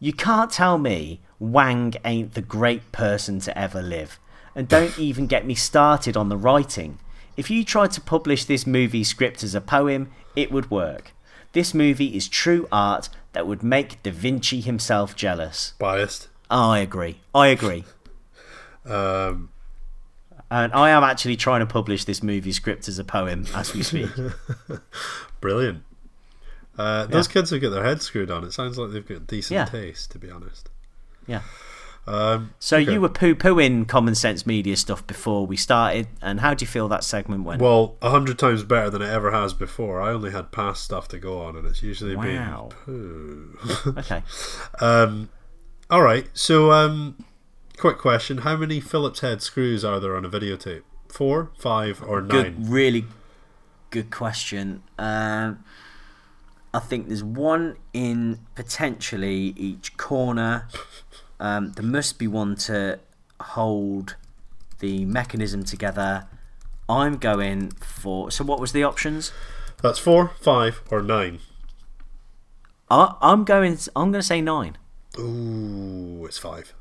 You 0.00 0.12
can't 0.12 0.50
tell 0.50 0.78
me 0.78 1.20
Wang 1.38 1.94
ain't 2.04 2.34
the 2.34 2.42
great 2.42 2.92
person 2.92 3.40
to 3.40 3.56
ever 3.58 3.80
live. 3.82 4.18
And 4.54 4.68
don't 4.68 4.98
even 5.08 5.26
get 5.26 5.46
me 5.46 5.54
started 5.54 6.16
on 6.16 6.28
the 6.28 6.36
writing. 6.36 6.98
If 7.38 7.50
you 7.50 7.64
tried 7.64 7.92
to 7.92 8.00
publish 8.00 8.44
this 8.44 8.66
movie 8.66 9.04
script 9.04 9.44
as 9.44 9.54
a 9.54 9.60
poem, 9.60 10.10
it 10.34 10.50
would 10.50 10.72
work. 10.72 11.12
This 11.52 11.72
movie 11.72 12.16
is 12.16 12.26
true 12.28 12.66
art 12.72 13.08
that 13.32 13.46
would 13.46 13.62
make 13.62 14.02
Da 14.02 14.10
Vinci 14.10 14.60
himself 14.60 15.14
jealous. 15.14 15.72
Biased. 15.78 16.26
I 16.50 16.80
agree. 16.80 17.20
I 17.34 17.46
agree. 17.48 17.84
Um, 18.86 19.50
And 20.50 20.72
I 20.72 20.88
am 20.90 21.02
actually 21.04 21.36
trying 21.36 21.60
to 21.60 21.66
publish 21.66 22.04
this 22.06 22.22
movie 22.22 22.52
script 22.52 22.88
as 22.88 22.98
a 22.98 23.04
poem 23.04 23.44
as 23.54 23.74
we 23.74 23.82
speak. 23.82 24.08
brilliant. 25.42 25.82
Uh, 26.78 27.04
those 27.06 27.28
kids 27.28 27.50
have 27.50 27.60
got 27.60 27.68
their 27.70 27.84
heads 27.84 28.04
screwed 28.06 28.30
on. 28.30 28.44
It 28.44 28.52
sounds 28.52 28.78
like 28.78 28.92
they've 28.92 29.06
got 29.06 29.26
decent 29.26 29.56
Yeah. 29.56 29.64
taste, 29.66 30.10
to 30.12 30.18
be 30.18 30.30
honest. 30.30 30.70
Yeah. 31.26 31.42
Um, 32.08 32.54
So 32.58 32.78
okay. 32.78 32.92
you 32.92 33.00
were 33.00 33.08
poo 33.10 33.34
pooing 33.34 33.86
common 33.86 34.14
sense 34.14 34.46
media 34.46 34.76
stuff 34.76 35.06
before 35.06 35.46
we 35.46 35.56
started, 35.56 36.08
and 36.22 36.40
how 36.40 36.54
do 36.54 36.62
you 36.62 36.66
feel 36.66 36.88
that 36.88 37.04
segment 37.04 37.44
went? 37.44 37.60
Well, 37.60 37.96
a 38.00 38.08
hundred 38.10 38.38
times 38.38 38.62
better 38.64 38.88
than 38.88 39.02
it 39.02 39.08
ever 39.10 39.30
has 39.30 39.52
before. 39.52 40.00
I 40.00 40.10
only 40.10 40.30
had 40.30 40.50
past 40.50 40.82
stuff 40.84 41.06
to 41.08 41.18
go 41.18 41.42
on, 41.42 41.54
and 41.56 41.66
it's 41.66 41.82
usually 41.82 42.16
Wow. 42.16 42.70
been 42.86 43.52
poo. 43.54 43.94
okay. 43.98 44.22
Um, 44.80 45.28
all 45.90 46.02
right. 46.02 46.26
So, 46.32 46.72
um, 46.72 47.22
quick 47.76 47.98
question: 47.98 48.38
How 48.38 48.56
many 48.56 48.80
Phillips 48.80 49.20
head 49.20 49.42
screws 49.42 49.84
are 49.84 50.00
there 50.00 50.16
on 50.16 50.24
a 50.24 50.30
videotape? 50.30 50.82
Four, 51.08 51.50
five, 51.58 52.02
or 52.02 52.20
nine? 52.22 52.28
Good, 52.28 52.68
really 52.68 53.04
good 53.90 54.10
question. 54.10 54.82
Um, 54.98 55.64
I 56.74 56.80
think 56.80 57.08
there's 57.08 57.24
one 57.24 57.76
in 57.92 58.40
potentially 58.54 59.54
each 59.56 59.96
corner. 59.96 60.68
Um, 61.40 61.72
there 61.72 61.84
must 61.84 62.18
be 62.18 62.26
one 62.26 62.56
to 62.56 62.98
hold 63.40 64.16
the 64.80 65.04
mechanism 65.04 65.64
together. 65.64 66.26
I'm 66.88 67.16
going 67.16 67.70
for. 67.70 68.30
So, 68.30 68.44
what 68.44 68.60
was 68.60 68.72
the 68.72 68.82
options? 68.82 69.32
That's 69.82 69.98
four, 69.98 70.32
five, 70.40 70.82
or 70.90 71.02
nine. 71.02 71.40
I, 72.90 73.14
I'm 73.20 73.44
going. 73.44 73.78
I'm 73.94 74.10
going 74.10 74.20
to 74.20 74.26
say 74.26 74.40
nine. 74.40 74.76
Ooh, 75.18 76.24
it's 76.26 76.38
five. 76.38 76.74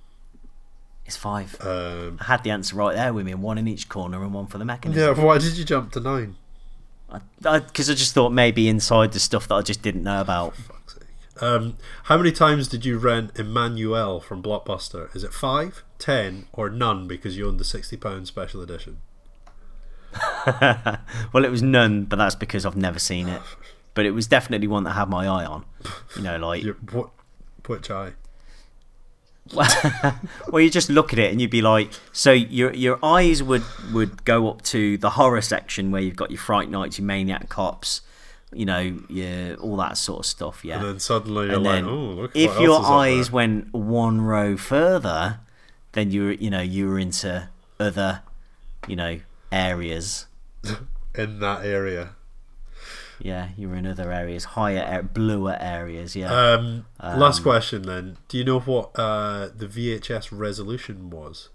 It's 1.06 1.18
five. 1.18 1.58
Um, 1.62 2.18
I 2.20 2.26
had 2.26 2.44
the 2.44 2.52
answer 2.52 2.76
right 2.76 2.96
there 2.96 3.14
with 3.14 3.26
me. 3.26 3.34
One 3.34 3.58
in 3.58 3.68
each 3.68 3.88
corner 3.88 4.22
and 4.24 4.34
one 4.34 4.48
for 4.48 4.58
the 4.58 4.66
mechanism. 4.66 5.16
yeah. 5.18 5.24
Why 5.24 5.38
did 5.38 5.58
you 5.58 5.64
jump 5.64 5.92
to 5.94 6.00
nine? 6.00 6.36
Because 7.42 7.90
I, 7.90 7.94
just 7.94 8.14
thought 8.14 8.32
maybe 8.34 8.68
inside 8.68 9.14
the 9.14 9.20
stuff 9.20 9.48
that 9.48 9.56
I 9.56 9.62
just 9.62 9.82
didn't 9.82 10.04
know 10.04 10.20
about. 10.20 10.54
Um, 11.42 11.76
how 12.04 12.18
many 12.18 12.32
times 12.32 12.68
did 12.68 12.86
you 12.86 12.98
rent 12.98 13.34
Emmanuelle 13.36 14.22
from 14.22 14.42
Blockbuster? 14.42 15.16
Is 15.16 15.24
it 15.24 15.34
five, 15.34 15.84
ten, 16.00 16.48
or 16.54 16.70
none 16.70 17.08
because 17.08 17.38
you 17.38 17.48
owned 17.48 17.60
the 17.60 17.66
sixty 17.66 17.98
pound 17.98 18.28
special 18.28 18.62
edition? 18.62 19.00
well, 21.34 21.46
it 21.46 21.52
was 21.52 21.62
none, 21.62 22.06
but 22.06 22.16
that's 22.18 22.36
because 22.36 22.66
I've 22.66 22.78
never 22.78 23.00
seen 23.00 23.28
it. 23.28 23.42
But 23.94 24.06
it 24.06 24.12
was 24.12 24.28
definitely 24.28 24.68
one 24.68 24.84
that 24.84 24.92
had 24.92 25.10
my 25.10 25.26
eye 25.26 25.46
on. 25.46 25.66
You 26.16 26.24
know, 26.24 26.38
like 26.38 26.64
Your, 26.64 26.76
what, 26.92 27.10
which 27.66 27.90
eye? 27.90 28.14
well, 29.54 30.60
you 30.60 30.70
just 30.70 30.90
look 30.90 31.14
at 31.14 31.20
it 31.20 31.32
and 31.32 31.42
you'd 31.42 31.50
be 31.50 31.62
like, 31.62 31.90
so 32.12 32.32
your 32.32 32.74
your 32.74 33.00
eyes 33.04 33.42
would 33.42 33.64
would 33.94 34.26
go 34.26 34.50
up 34.50 34.62
to 34.62 34.98
the 34.98 35.12
horror 35.12 35.42
section 35.42 35.92
where 35.92 36.02
you've 36.02 36.16
got 36.16 36.32
your 36.32 36.40
Fright 36.40 36.70
Nights, 36.70 37.00
your 37.00 37.06
Maniac 37.06 37.50
Cops, 37.50 38.02
you 38.58 38.66
know, 38.66 39.00
yeah, 39.10 39.56
all 39.60 39.78
that 39.78 39.98
sort 39.98 40.20
of 40.20 40.26
stuff. 40.26 40.66
Yeah. 40.66 40.78
And 40.78 40.86
then 40.86 41.00
suddenly 41.00 41.46
you're 41.48 41.56
And 41.56 41.64
like, 41.64 41.76
then 41.76 41.86
oh, 41.86 41.96
look. 42.22 42.32
if 42.36 42.52
what 42.56 42.62
your 42.62 42.72
else 42.76 42.84
is 42.84 42.90
up 42.90 42.92
eyes 42.94 43.26
there." 43.28 43.36
went 43.36 43.74
one 43.74 44.22
row 44.22 44.58
further, 44.58 45.40
then 45.94 46.12
you 46.12 46.24
were 46.26 46.32
you 46.34 46.50
know 46.50 46.62
you 46.62 46.88
were 46.88 47.00
into 47.00 47.50
other, 47.80 48.22
you 48.88 48.96
know, 48.96 49.20
areas. 49.52 50.26
in 51.16 51.40
that 51.40 51.66
area. 51.66 52.12
Yeah, 53.20 53.50
you 53.58 53.68
were 53.70 53.76
in 53.76 53.88
other 53.88 54.12
areas, 54.12 54.44
higher, 54.44 54.78
air, 54.88 55.02
bluer 55.02 55.58
areas. 55.60 56.16
Yeah. 56.16 56.32
Um, 56.32 56.86
last 57.02 57.42
question 57.42 57.82
then. 57.82 58.18
Do 58.28 58.38
you 58.38 58.44
know 58.44 58.60
what 58.60 58.92
uh, 58.96 59.50
the 59.56 59.66
VHS 59.68 60.28
resolution 60.32 61.10
was 61.10 61.50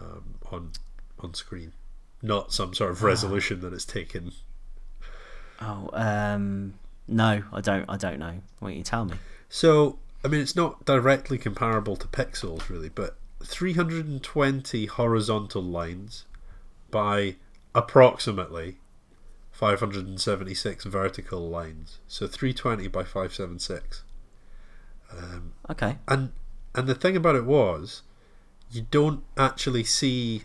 um, 0.00 0.36
on 0.50 0.72
on 1.20 1.34
screen? 1.34 1.72
Not 2.22 2.52
some 2.52 2.72
sort 2.72 2.88
Ah. 2.88 2.92
of 2.92 3.02
resolution 3.02 3.60
that 3.60 3.74
it's 3.74 3.84
taken. 3.84 4.32
Oh, 5.60 5.90
um, 5.92 6.74
no, 7.08 7.42
I 7.52 7.60
don't. 7.60 7.84
I 7.88 7.96
don't 7.96 8.18
know. 8.18 8.40
Why 8.58 8.70
don't 8.70 8.78
you 8.78 8.84
tell 8.84 9.04
me? 9.04 9.14
So, 9.48 9.98
I 10.24 10.28
mean, 10.28 10.40
it's 10.40 10.56
not 10.56 10.84
directly 10.84 11.38
comparable 11.38 11.96
to 11.96 12.06
pixels, 12.08 12.68
really, 12.68 12.88
but 12.88 13.16
320 13.42 14.86
horizontal 14.86 15.62
lines 15.62 16.24
by 16.90 17.36
approximately 17.74 18.78
576 19.52 20.84
vertical 20.84 21.48
lines. 21.48 21.98
So 22.08 22.26
320 22.26 22.88
by 22.88 23.04
576. 23.04 24.02
Okay. 25.70 25.98
and 26.08 26.32
and 26.74 26.86
the 26.86 26.94
thing 26.94 27.16
about 27.16 27.36
it 27.36 27.44
was 27.44 28.02
you 28.70 28.86
don't 28.90 29.22
actually 29.36 29.84
see 29.84 30.42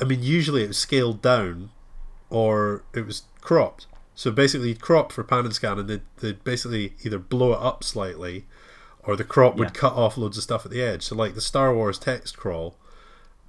i 0.00 0.04
mean 0.04 0.22
usually 0.22 0.64
it 0.64 0.68
was 0.68 0.78
scaled 0.78 1.22
down 1.22 1.70
or 2.28 2.84
it 2.94 3.06
was 3.06 3.22
cropped 3.40 3.86
so 4.14 4.30
basically 4.30 4.68
you'd 4.68 4.80
crop 4.80 5.12
for 5.12 5.22
pan 5.24 5.44
and 5.44 5.54
scan 5.54 5.78
and 5.78 5.88
they'd, 5.88 6.02
they'd 6.20 6.44
basically 6.44 6.94
either 7.04 7.18
blow 7.18 7.52
it 7.52 7.60
up 7.60 7.82
slightly 7.84 8.44
or 9.02 9.16
the 9.16 9.24
crop 9.24 9.56
would 9.56 9.68
Yeah. 9.68 9.72
cut 9.80 9.92
off 9.94 10.16
loads 10.18 10.36
of 10.36 10.42
stuff 10.42 10.64
at 10.66 10.70
the 10.72 10.82
edge 10.82 11.02
so 11.04 11.14
like 11.16 11.34
the 11.34 11.40
star 11.40 11.74
wars 11.74 11.98
text 11.98 12.36
crawl 12.36 12.76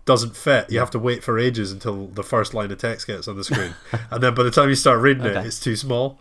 doesn't 0.05 0.35
fit 0.35 0.69
you 0.71 0.79
have 0.79 0.89
to 0.91 0.99
wait 0.99 1.23
for 1.23 1.38
ages 1.38 1.71
until 1.71 2.07
the 2.07 2.23
first 2.23 2.53
line 2.53 2.71
of 2.71 2.77
text 2.77 3.05
gets 3.07 3.27
on 3.27 3.35
the 3.38 3.43
screen 3.43 3.75
and 4.11 4.23
then 4.23 4.33
by 4.33 4.43
the 4.43 4.51
time 4.51 4.69
you 4.69 4.75
start 4.75 4.99
reading 4.99 5.25
it 5.25 5.35
it's 5.45 5.59
too 5.59 5.75
small 5.75 6.19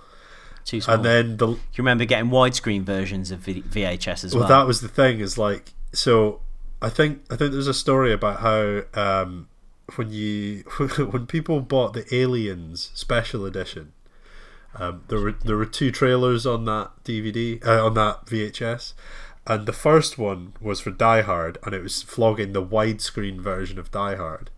Too 0.65 0.81
small. 0.81 0.97
and 0.97 1.05
then 1.05 1.37
the 1.39 1.49
you 1.49 1.59
remember 1.79 2.05
getting 2.05 2.31
widescreen 2.31 2.83
versions 2.83 3.31
of 3.31 3.41
v- 3.41 3.63
VHS 3.63 4.25
as 4.25 4.35
well? 4.35 4.41
well, 4.41 4.49
that 4.61 4.67
was 4.67 4.81
the 4.81 4.89
thing 4.89 5.21
is 5.21 5.39
like 5.39 5.73
so 5.93 6.41
i 6.83 6.89
think 6.91 7.23
i 7.31 7.37
think 7.37 7.53
there's 7.53 7.67
a 7.67 7.75
story 7.75 8.13
about 8.13 8.41
how 8.41 8.83
um 9.01 9.49
when 9.97 10.11
you 10.11 10.59
when 11.11 11.27
people 11.27 11.61
bought 11.61 11.95
the 11.95 12.05
aliens 12.15 12.91
special 12.95 13.47
edition 13.47 13.93
um, 14.77 15.03
there 15.09 15.19
were 15.21 15.33
there 15.33 15.57
were 15.57 15.67
two 15.67 15.91
trailers 15.91 16.47
on 16.47 16.65
that 16.65 16.91
dvd 17.05 17.65
uh, 17.67 17.85
on 17.85 17.95
that 17.95 18.25
vhs 18.27 18.93
and 19.47 19.67
the 19.67 19.73
first 19.73 20.17
one 20.19 20.53
was 20.61 20.81
for 20.81 20.91
die 20.91 21.23
hard 21.23 21.59
and 21.65 21.75
it 21.75 21.83
was 21.83 22.03
flogging 22.03 22.53
the 22.53 22.63
widescreen 22.65 23.41
version 23.41 23.79
of 23.79 23.91
die 23.91 24.15
hard 24.17 24.51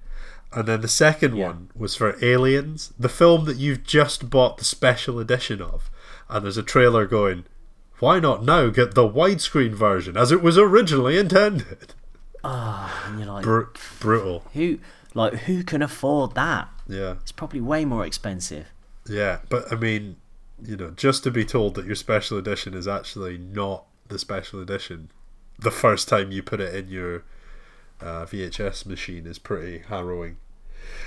and 0.54 0.68
then 0.68 0.82
the 0.82 0.88
second 0.88 1.34
Yeah. 1.36 1.46
one 1.46 1.70
was 1.74 1.96
for 1.96 2.22
Aliens, 2.22 2.92
the 2.98 3.08
film 3.08 3.46
that 3.46 3.56
you've 3.56 3.84
just 3.84 4.28
bought 4.28 4.58
the 4.58 4.64
special 4.66 5.18
edition 5.18 5.62
of. 5.62 5.90
And 6.28 6.44
there's 6.44 6.58
a 6.58 6.62
trailer 6.62 7.06
going, 7.06 7.46
why 8.00 8.20
not 8.20 8.44
now 8.44 8.68
get 8.68 8.94
the 8.94 9.08
widescreen 9.08 9.72
version 9.72 10.14
as 10.14 10.30
it 10.30 10.42
was 10.42 10.58
originally 10.58 11.16
intended? 11.16 11.94
and 12.44 13.18
you're 13.18 13.28
like, 13.32 13.44
Br- 13.44 13.62
brutal. 14.00 14.44
who, 14.52 14.78
like, 15.14 15.32
who 15.32 15.64
can 15.64 15.80
afford 15.80 16.34
that? 16.34 16.68
Yeah. 16.86 17.12
It's 17.22 17.32
probably 17.32 17.62
way 17.62 17.86
more 17.86 18.04
expensive. 18.04 18.66
Yeah. 19.08 19.38
But 19.48 19.72
I 19.72 19.76
mean, 19.76 20.16
you 20.62 20.76
know, 20.76 20.90
just 20.90 21.24
to 21.24 21.30
be 21.30 21.44
told 21.44 21.74
that 21.74 21.86
your 21.86 21.94
special 21.94 22.38
edition 22.38 22.74
is 22.74 22.86
actually 22.86 23.38
not 23.38 23.84
the 24.08 24.18
special 24.18 24.60
edition 24.60 25.10
the 25.58 25.70
first 25.70 26.08
time 26.08 26.32
you 26.32 26.42
put 26.42 26.60
it 26.60 26.74
in 26.74 26.88
your 26.88 27.24
uh, 28.00 28.26
VHS 28.26 28.84
machine 28.86 29.26
is 29.26 29.38
pretty 29.38 29.80
harrowing. 29.88 30.36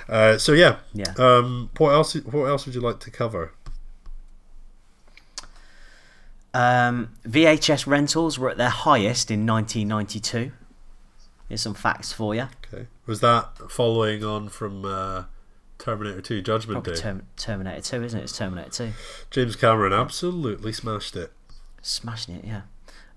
Uh, 0.07 0.37
so 0.37 0.53
yeah, 0.53 0.77
Yeah. 0.93 1.13
Um, 1.17 1.69
what 1.77 1.91
else? 1.91 2.13
What 2.15 2.45
else 2.45 2.65
would 2.65 2.75
you 2.75 2.81
like 2.81 2.99
to 3.01 3.11
cover? 3.11 3.53
Um, 6.53 7.09
VHS 7.27 7.85
rentals 7.85 8.39
were 8.39 8.49
at 8.49 8.57
their 8.57 8.69
highest 8.69 9.29
in 9.29 9.45
1992. 9.45 10.53
Here's 11.49 11.61
some 11.61 11.73
facts 11.73 12.13
for 12.13 12.33
you. 12.33 12.47
Okay, 12.73 12.87
was 13.05 13.19
that 13.19 13.69
following 13.69 14.23
on 14.23 14.47
from 14.47 14.85
uh, 14.85 15.23
Terminator 15.85 16.21
Two: 16.21 16.41
Judgment 16.41 16.83
Probably 16.83 16.93
Day? 16.95 16.99
Term- 16.99 17.27
Terminator 17.37 17.81
2, 17.81 18.03
isn't 18.03 18.19
it? 18.19 18.23
It's 18.23 18.37
Terminator 18.37 18.69
2. 18.71 18.91
James 19.29 19.55
Cameron 19.55 19.93
absolutely 19.93 20.73
smashed 20.73 21.15
it. 21.15 21.31
Smashing 21.83 22.35
it, 22.37 22.45
yeah. 22.45 22.61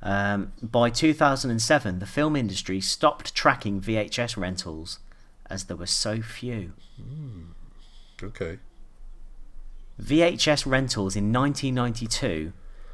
Um, 0.03 0.53
by 0.63 0.91
2007, 0.91 1.99
the 1.99 2.07
film 2.07 2.37
industry 2.37 2.81
stopped 2.83 3.35
tracking 3.35 3.81
VHS 3.81 4.37
rentals 4.37 4.99
as 5.49 5.65
there 5.65 5.77
were 5.79 5.87
so 5.87 6.21
few. 6.21 6.75
Okay, 8.23 8.59
VHS 10.01 10.67
rentals 10.67 11.17
in 11.17 11.33
1992 11.33 12.53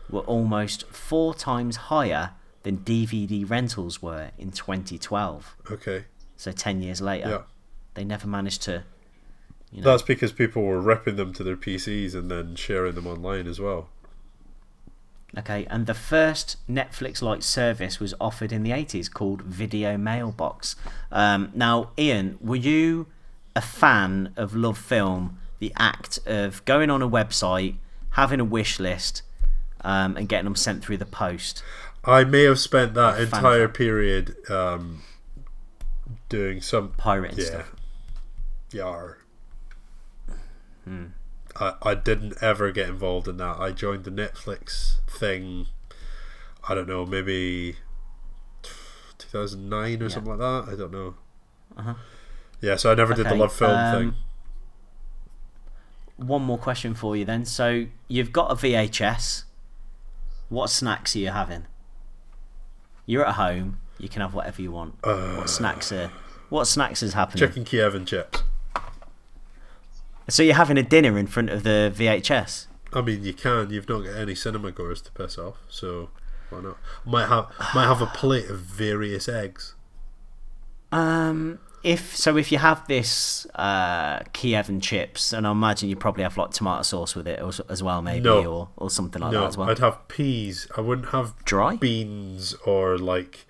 were 0.08 0.20
almost 0.20 0.86
four 0.88 1.34
times 1.34 1.76
higher 1.76 2.30
than 2.62 2.78
DVD 2.78 3.48
rentals 3.48 4.00
were 4.00 4.30
in 4.38 4.50
2012. 4.52 5.56
okay, 5.70 6.04
So 6.36 6.52
10 6.52 6.80
years 6.80 7.00
later, 7.00 7.28
yeah. 7.28 7.42
they 7.94 8.04
never 8.04 8.26
managed 8.28 8.62
to. 8.62 8.84
You 9.74 9.82
know, 9.82 9.90
That's 9.90 10.02
because 10.02 10.30
people 10.30 10.62
were 10.62 10.80
ripping 10.80 11.16
them 11.16 11.32
to 11.32 11.42
their 11.42 11.56
PCs 11.56 12.14
and 12.14 12.30
then 12.30 12.54
sharing 12.54 12.94
them 12.94 13.08
online 13.08 13.48
as 13.48 13.58
well. 13.58 13.88
Okay, 15.36 15.66
and 15.68 15.86
the 15.86 15.94
first 15.94 16.58
Netflix 16.70 17.20
like 17.20 17.42
service 17.42 17.98
was 17.98 18.14
offered 18.20 18.52
in 18.52 18.62
the 18.62 18.70
80s 18.70 19.12
called 19.12 19.42
Video 19.42 19.96
Mailbox. 19.96 20.76
Um, 21.10 21.50
now, 21.56 21.90
Ian, 21.98 22.38
were 22.40 22.54
you 22.54 23.08
a 23.56 23.60
fan 23.60 24.32
of 24.36 24.52
LoveFilm, 24.52 25.34
the 25.58 25.72
act 25.76 26.20
of 26.24 26.64
going 26.66 26.88
on 26.88 27.02
a 27.02 27.08
website, 27.08 27.74
having 28.10 28.38
a 28.38 28.44
wish 28.44 28.78
list, 28.78 29.22
um, 29.80 30.16
and 30.16 30.28
getting 30.28 30.44
them 30.44 30.54
sent 30.54 30.84
through 30.84 30.98
the 30.98 31.06
post? 31.06 31.64
I 32.04 32.22
may 32.22 32.44
have 32.44 32.60
spent 32.60 32.94
that 32.94 33.20
entire 33.20 33.66
period 33.66 34.36
um, 34.48 35.02
doing 36.28 36.60
some 36.60 36.90
Pirating 36.90 37.38
yeah, 37.38 37.44
stuff. 37.44 37.74
yar. 38.70 39.18
Hmm. 40.84 41.06
I, 41.56 41.74
I 41.82 41.94
didn't 41.94 42.34
ever 42.42 42.70
get 42.72 42.88
involved 42.88 43.28
in 43.28 43.36
that. 43.38 43.58
I 43.58 43.70
joined 43.70 44.04
the 44.04 44.10
Netflix 44.10 44.96
thing. 45.08 45.66
I 46.68 46.74
don't 46.74 46.88
know, 46.88 47.04
maybe 47.06 47.76
2009 49.18 50.00
or 50.00 50.04
Yeah. 50.04 50.08
something 50.08 50.36
like 50.36 50.40
that. 50.40 50.72
I 50.72 50.76
don't 50.76 50.92
know. 50.92 51.14
Uh-huh. 51.76 51.94
Yeah, 52.60 52.76
so 52.76 52.90
I 52.90 52.94
never 52.94 53.14
did 53.14 53.26
the 53.26 53.30
LoveFilm 53.30 53.94
um, 53.94 53.94
thing. 54.00 54.14
One 56.16 56.42
more 56.42 56.58
question 56.58 56.94
for 56.94 57.16
you 57.16 57.24
then. 57.24 57.44
So, 57.44 57.86
you've 58.08 58.32
got 58.32 58.50
a 58.50 58.54
VHS. 58.54 59.44
What 60.48 60.70
snacks 60.70 61.14
are 61.16 61.18
you 61.18 61.30
having? 61.30 61.66
You're 63.06 63.26
at 63.26 63.34
home. 63.34 63.80
You 63.98 64.08
can 64.08 64.22
have 64.22 64.34
whatever 64.34 64.62
you 64.62 64.70
want. 64.72 64.94
what 65.02 65.50
snacks 65.50 65.90
are? 65.92 66.10
What 66.48 66.66
snacks 66.66 67.02
is 67.02 67.14
happening? 67.14 67.46
Chicken 67.46 67.64
Kiev 67.64 67.94
and 67.94 68.06
chips. 68.06 68.42
So 70.28 70.42
you're 70.42 70.54
having 70.54 70.78
a 70.78 70.82
dinner 70.82 71.18
in 71.18 71.26
front 71.26 71.50
of 71.50 71.62
the 71.64 71.92
VHS. 71.94 72.66
I 72.92 73.00
mean, 73.02 73.24
you 73.24 73.32
can. 73.34 73.70
You've 73.70 73.88
not 73.88 74.04
got 74.04 74.14
any 74.16 74.34
cinema 74.34 74.70
goers 74.72 75.00
to 75.02 75.12
piss 75.12 75.36
off, 75.36 75.56
so 75.68 76.10
why 76.50 76.60
not? 76.60 76.78
Might 77.04 77.26
have 77.26 77.50
might 77.74 77.86
have 77.86 78.00
a 78.00 78.06
plate 78.06 78.48
of 78.48 78.60
various 78.60 79.28
eggs. 79.28 79.74
Um, 80.92 81.58
if 81.82 82.16
so, 82.16 82.36
if 82.36 82.52
you 82.52 82.58
have 82.58 82.86
this 82.86 83.46
uh, 83.56 84.20
Kiev 84.32 84.68
and 84.68 84.80
chips, 84.82 85.32
and 85.32 85.46
I 85.46 85.50
imagine 85.50 85.88
you 85.88 85.96
probably 85.96 86.22
have 86.22 86.36
like 86.38 86.50
tomato 86.52 86.82
sauce 86.82 87.14
with 87.16 87.26
it 87.26 87.40
as, 87.40 87.60
as 87.68 87.82
well, 87.82 88.00
maybe, 88.00 88.24
No. 88.24 88.44
or, 88.44 88.68
or 88.76 88.90
something 88.90 89.20
like 89.20 89.32
no, 89.32 89.40
that 89.40 89.46
as 89.48 89.56
well. 89.58 89.68
I'd 89.68 89.80
have 89.80 90.06
peas. 90.08 90.68
I 90.76 90.80
wouldn't 90.80 91.08
have 91.08 91.34
Dry? 91.44 91.76
beans 91.76 92.54
or 92.64 92.96
like, 92.96 93.44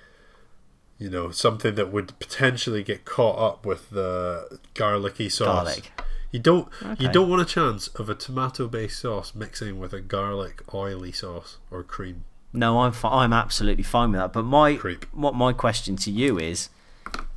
you 0.98 1.10
know, 1.10 1.30
something 1.30 1.74
that 1.74 1.92
would 1.92 2.18
potentially 2.18 2.82
get 2.82 3.04
caught 3.04 3.38
up 3.38 3.66
with 3.66 3.90
the 3.90 4.58
garlicky 4.72 5.28
sauce. 5.28 5.64
Garlic. 5.66 5.92
You 6.34 6.40
don't 6.40 6.68
you 6.98 7.08
don't 7.08 7.30
want 7.30 7.42
a 7.42 7.44
chance 7.44 7.86
of 7.86 8.10
a 8.10 8.14
tomato 8.16 8.66
based 8.66 8.98
sauce 8.98 9.36
mixing 9.36 9.78
with 9.78 9.92
a 9.92 10.00
garlic 10.00 10.62
oily 10.74 11.12
sauce 11.12 11.58
or 11.70 11.84
cream. 11.84 12.24
No, 12.52 12.80
I'm 12.80 12.90
fi- 12.90 13.22
I'm 13.22 13.32
absolutely 13.32 13.84
fine 13.84 14.10
with 14.10 14.20
that. 14.20 14.32
But 14.32 14.42
my 14.42 14.74
Creep. 14.74 15.06
what 15.12 15.36
my 15.36 15.52
question 15.52 15.94
to 15.94 16.10
you 16.10 16.36
is, 16.36 16.70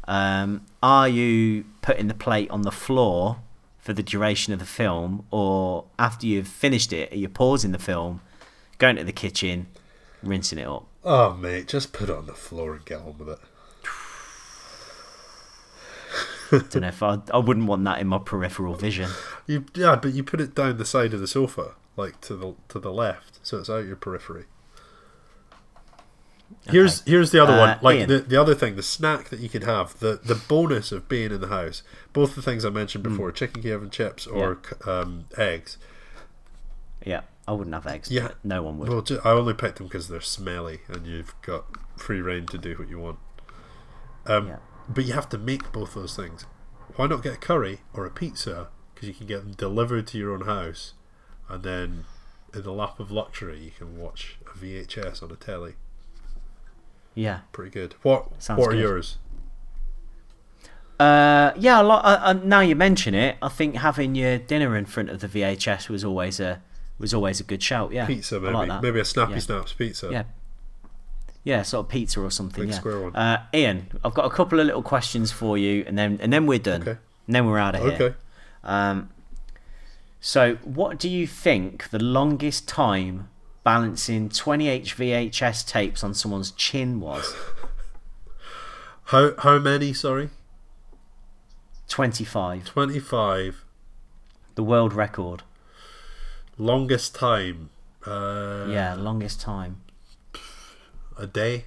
um, 0.07 0.65
are 0.81 1.07
you 1.07 1.65
putting 1.83 2.07
the 2.07 2.15
plate 2.15 2.49
on 2.49 2.63
the 2.63 2.71
floor 2.71 3.37
for 3.77 3.93
the 3.93 4.01
duration 4.01 4.51
of 4.51 4.57
the 4.57 4.65
film, 4.65 5.27
or 5.29 5.85
after 5.99 6.25
you've 6.25 6.47
finished 6.47 6.91
it, 6.91 7.11
are 7.13 7.17
you 7.17 7.29
pausing 7.29 7.73
the 7.73 7.77
film, 7.77 8.21
going 8.79 8.95
to 8.95 9.03
the 9.03 9.11
kitchen, 9.11 9.67
rinsing 10.23 10.57
it 10.57 10.67
up? 10.67 10.87
Oh 11.03 11.35
mate, 11.35 11.67
just 11.67 11.93
put 11.93 12.09
it 12.09 12.15
on 12.15 12.25
the 12.25 12.33
floor 12.33 12.73
and 12.73 12.83
get 12.83 13.01
on 13.01 13.15
with 13.19 13.29
it. 13.29 13.39
don't 16.51 16.75
know 16.77 16.87
if 16.87 17.01
I 17.03 17.19
I 17.33 17.37
wouldn't 17.37 17.65
want 17.67 17.83
that 17.85 17.99
in 17.99 18.07
my 18.07 18.17
peripheral 18.19 18.75
vision. 18.75 19.09
You 19.47 19.65
yeah, 19.75 19.95
but 19.95 20.13
you 20.13 20.23
put 20.23 20.41
it 20.41 20.55
down 20.55 20.77
the 20.77 20.85
side 20.85 21.13
of 21.13 21.19
the 21.19 21.27
sofa, 21.27 21.73
like 21.95 22.21
to 22.21 22.35
the 22.35 22.55
to 22.69 22.79
the 22.79 22.91
left, 22.91 23.39
so 23.43 23.57
it's 23.57 23.69
out 23.69 23.85
your 23.85 23.95
periphery. 23.95 24.45
Here's 26.69 27.01
here's 27.01 27.31
the 27.31 27.41
other 27.43 27.53
Uh, 27.53 27.57
one. 27.59 27.79
Like 27.81 27.97
Ian. 27.99 28.09
the, 28.09 28.19
the 28.19 28.39
other 28.39 28.55
thing, 28.55 28.75
the 28.77 28.83
snack 28.83 29.29
that 29.29 29.39
you 29.39 29.49
can 29.49 29.63
have, 29.63 29.99
the 29.99 30.19
the 30.23 30.35
bonus 30.35 30.91
of 30.93 31.09
being 31.09 31.31
in 31.31 31.41
the 31.41 31.47
house. 31.47 31.83
Both 32.13 32.35
the 32.35 32.41
things 32.41 32.63
I 32.63 32.69
mentioned 32.69 33.05
Hmm. 33.05 33.11
before, 33.11 33.31
chicken 33.31 33.61
Kiev 33.61 33.81
and 33.81 33.91
chips 33.91 34.25
or 34.25 34.59
c 34.67 34.89
um, 34.89 35.25
eggs. 35.37 35.77
Yeah, 37.05 37.21
I 37.47 37.51
wouldn't 37.51 37.73
have 37.73 37.85
eggs. 37.87 38.09
Yeah. 38.11 38.29
no 38.43 38.63
one 38.63 38.77
would. 38.79 38.89
Well, 38.89 39.01
ju- 39.01 39.19
I 39.23 39.31
only 39.31 39.53
picked 39.53 39.77
them 39.77 39.87
because 39.87 40.07
they're 40.07 40.19
smelly 40.21 40.81
and 40.87 41.05
you've 41.05 41.33
got 41.41 41.65
free 41.97 42.21
reign 42.21 42.45
to 42.47 42.57
do 42.57 42.75
what 42.75 42.89
you 42.89 42.99
want. 42.99 43.19
Um, 44.25 44.47
Yeah. 44.47 44.57
But 44.89 45.05
you 45.05 45.13
have 45.13 45.29
to 45.29 45.37
make 45.37 45.71
both 45.71 45.93
those 45.95 46.15
things. 46.15 46.45
Why 46.95 47.07
not 47.07 47.23
get 47.23 47.33
a 47.33 47.37
curry 47.37 47.81
or 47.93 48.05
a 48.05 48.09
pizza? 48.11 48.69
Because 48.93 49.07
you 49.09 49.13
can 49.13 49.27
get 49.27 49.43
them 49.43 49.51
delivered 49.53 50.07
to 50.07 50.17
your 50.17 50.33
own 50.33 50.41
house, 50.45 50.93
and 51.49 51.61
then 51.63 52.05
in 52.53 52.63
the 52.63 52.71
lap 52.71 52.99
of 52.99 53.11
luxury, 53.11 53.59
you 53.59 53.71
can 53.71 53.97
watch 53.97 54.37
a 54.53 54.57
VHS 54.57 55.21
on 55.21 55.31
a 55.31 55.35
telly. 55.35 55.73
Yeah. 57.13 57.41
Pretty 57.51 57.71
good. 57.71 57.95
What 58.01 58.41
Sounds 58.41 58.59
What 58.59 58.69
are 58.69 58.71
good. 58.73 58.81
yours? 58.81 59.17
Uh, 60.99 61.51
yeah. 61.57 61.81
a 61.81 61.83
lot- 61.83 62.03
Uh, 62.05 62.19
uh, 62.23 62.33
now 62.33 62.61
you 62.61 62.75
mention 62.75 63.13
it, 63.13 63.37
I 63.41 63.49
think 63.49 63.75
having 63.75 64.15
your 64.15 64.37
dinner 64.39 64.75
in 64.75 64.85
front 64.85 65.09
of 65.09 65.19
the 65.21 65.27
VHS 65.27 65.89
was 65.89 66.03
always 66.03 66.39
a 66.39 66.61
was 66.99 67.13
always 67.13 67.39
a 67.39 67.43
good 67.43 67.61
shout. 67.61 67.91
Yeah. 67.91 68.07
Pizza, 68.07 68.39
maybe. 68.39 68.53
like 68.55 68.81
maybe 68.81 68.99
a 68.99 69.05
Snappy 69.05 69.33
Yeah. 69.33 69.39
Snaps 69.39 69.73
pizza. 69.73 70.09
Yeah. 70.11 70.23
Yeah, 71.47 71.61
sort 71.61 71.85
of 71.85 71.89
pizza 71.89 72.19
or 72.19 72.29
something. 72.29 72.63
Big 72.65 72.71
yeah. 72.71 72.75
square 72.75 72.99
one. 72.99 73.15
Uh, 73.15 73.41
Ian, 73.53 73.87
I've 74.03 74.13
got 74.13 74.25
a 74.25 74.29
couple 74.29 74.59
of 74.59 74.65
little 74.65 74.83
questions 74.83 75.31
for 75.31 75.57
you, 75.57 75.85
and 75.87 75.97
then 75.97 76.19
and 76.21 76.33
then 76.33 76.45
we're 76.45 76.59
done. 76.59 76.81
Okay. 76.81 76.97
And 77.25 77.35
then 77.35 77.45
we're 77.45 77.57
out 77.57 77.73
of 77.73 77.83
here. 77.83 77.93
Okay. 77.93 78.15
Um, 78.65 79.09
so, 80.19 80.55
what 80.65 80.99
do 80.99 81.07
you 81.07 81.25
think 81.25 81.89
the 81.89 82.03
longest 82.03 82.67
time 82.67 83.29
balancing 83.63 84.27
20H 84.27 84.95
VHS 84.95 85.65
tapes 85.65 86.03
on 86.03 86.13
someone's 86.13 86.51
chin 86.51 86.99
was? 86.99 87.33
How 89.05 89.31
How 89.37 89.57
many? 89.57 89.93
Sorry, 89.93 90.31
25. 91.87 92.65
twenty 92.65 92.99
five. 92.99 93.63
The 94.55 94.63
world 94.63 94.91
record. 94.91 95.43
Longest 96.57 97.15
time. 97.15 97.69
Uh, 98.05 98.67
yeah, 98.69 98.95
longest 98.95 99.39
time. 99.39 99.77
A 101.17 101.27
day. 101.27 101.65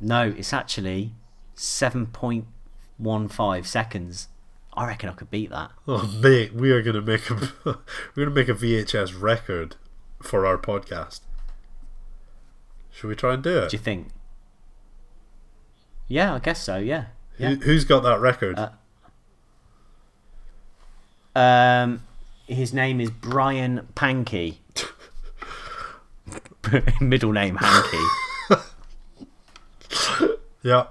No, 0.00 0.34
it's 0.36 0.52
actually 0.52 1.12
7.15 1.56 3.66
seconds. 3.66 4.28
I 4.74 4.86
reckon 4.86 5.08
I 5.08 5.12
could 5.12 5.30
beat 5.30 5.50
that. 5.50 5.70
Oh 5.88 6.06
mate, 6.22 6.54
we 6.54 6.70
are 6.70 6.82
gonna 6.82 7.00
make 7.00 7.30
a 7.30 7.34
we're 7.64 7.76
gonna 8.24 8.30
make 8.30 8.48
a 8.48 8.54
VHS 8.54 9.20
record 9.20 9.76
for 10.22 10.44
our 10.44 10.58
podcast. 10.58 11.20
Should 12.92 13.08
we 13.08 13.16
try 13.16 13.34
and 13.34 13.42
do 13.42 13.58
it? 13.58 13.70
Do 13.70 13.76
you 13.76 13.82
think? 13.82 14.08
Yeah, 16.08 16.34
I 16.34 16.38
guess 16.40 16.62
so. 16.62 16.76
Yeah. 16.76 17.06
Yeah. 17.38 17.50
Who, 17.54 17.56
who's 17.56 17.84
got 17.84 18.02
that 18.02 18.20
record? 18.20 18.58
Uh, 18.58 18.70
Um, 21.38 22.02
his 22.46 22.72
name 22.72 23.00
is 23.00 23.10
Brian 23.10 23.88
Pankey. 23.94 24.56
Middle 27.00 27.32
name 27.32 27.56
Hanky. 27.56 28.04
yeah. 30.62 30.86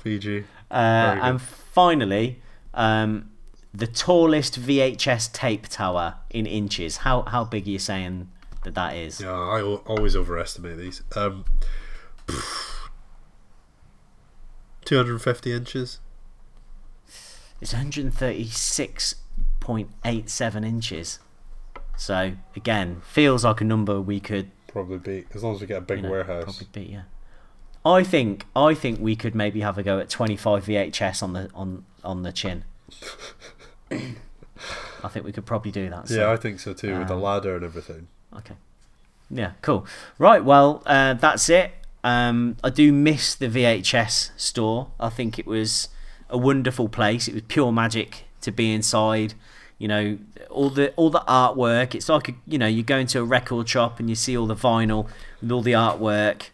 Fiji. 0.00 0.44
Uh, 0.70 1.18
and 1.22 1.40
finally, 1.40 2.42
um, 2.74 3.30
the 3.72 3.86
tallest 3.86 4.60
VHS 4.60 5.32
tape 5.32 5.68
tower 5.68 6.16
in 6.30 6.44
inches. 6.46 6.98
How 6.98 7.22
how 7.22 7.44
big 7.44 7.66
are 7.66 7.70
you 7.70 7.78
saying 7.78 8.28
that 8.64 8.74
that 8.74 8.94
is? 8.96 9.20
Yeah, 9.20 9.32
I 9.32 9.62
always 9.62 10.16
overestimate 10.16 10.76
these. 10.78 11.02
Um, 11.16 11.44
250 14.84 15.52
inches. 15.52 16.00
It's 17.60 17.72
136.87 17.72 20.66
inches. 20.66 21.20
So 21.96 22.32
again, 22.56 23.00
feels 23.04 23.44
like 23.44 23.60
a 23.60 23.64
number 23.64 24.00
we 24.00 24.18
could 24.20 24.50
Probably 24.74 24.98
be 24.98 25.24
as 25.32 25.44
long 25.44 25.54
as 25.54 25.60
we 25.60 25.68
get 25.68 25.78
a 25.78 25.80
big 25.82 25.98
you 25.98 26.02
know, 26.02 26.10
warehouse. 26.10 26.42
Probably 26.42 26.66
beat, 26.72 26.90
yeah. 26.90 27.02
I 27.84 28.02
think 28.02 28.44
I 28.56 28.74
think 28.74 28.98
we 28.98 29.14
could 29.14 29.32
maybe 29.32 29.60
have 29.60 29.78
a 29.78 29.84
go 29.84 30.00
at 30.00 30.10
25 30.10 30.64
VHS 30.64 31.22
on 31.22 31.32
the 31.32 31.48
on 31.54 31.84
on 32.02 32.24
the 32.24 32.32
chin. 32.32 32.64
I 33.92 35.08
think 35.08 35.24
we 35.24 35.30
could 35.30 35.46
probably 35.46 35.70
do 35.70 35.88
that. 35.90 36.08
So. 36.08 36.16
Yeah, 36.16 36.32
I 36.32 36.36
think 36.36 36.58
so 36.58 36.74
too, 36.74 36.98
with 36.98 37.06
the 37.06 37.14
um, 37.14 37.22
ladder 37.22 37.54
and 37.54 37.64
everything. 37.64 38.08
Okay. 38.36 38.56
Yeah, 39.30 39.52
cool. 39.62 39.86
Right, 40.18 40.44
well, 40.44 40.82
uh, 40.86 41.14
that's 41.14 41.48
it. 41.48 41.70
Um, 42.02 42.56
I 42.64 42.70
do 42.70 42.92
miss 42.92 43.36
the 43.36 43.46
VHS 43.46 44.32
store. 44.36 44.90
I 44.98 45.08
think 45.08 45.38
it 45.38 45.46
was 45.46 45.88
a 46.28 46.36
wonderful 46.36 46.88
place. 46.88 47.28
It 47.28 47.34
was 47.34 47.44
pure 47.46 47.70
magic 47.70 48.24
to 48.40 48.50
be 48.50 48.74
inside. 48.74 49.34
You 49.84 49.88
know, 49.88 50.18
all 50.48 50.70
the 50.70 50.92
all 50.92 51.10
the 51.10 51.22
artwork. 51.28 51.94
It's 51.94 52.08
like 52.08 52.30
a, 52.30 52.34
you 52.46 52.56
know, 52.56 52.66
you 52.66 52.82
go 52.82 52.96
into 52.96 53.20
a 53.20 53.22
record 53.22 53.68
shop 53.68 54.00
and 54.00 54.08
you 54.08 54.14
see 54.16 54.34
all 54.34 54.46
the 54.46 54.54
vinyl 54.56 55.08
with 55.42 55.52
all 55.52 55.60
the 55.60 55.72
artwork. 55.72 56.44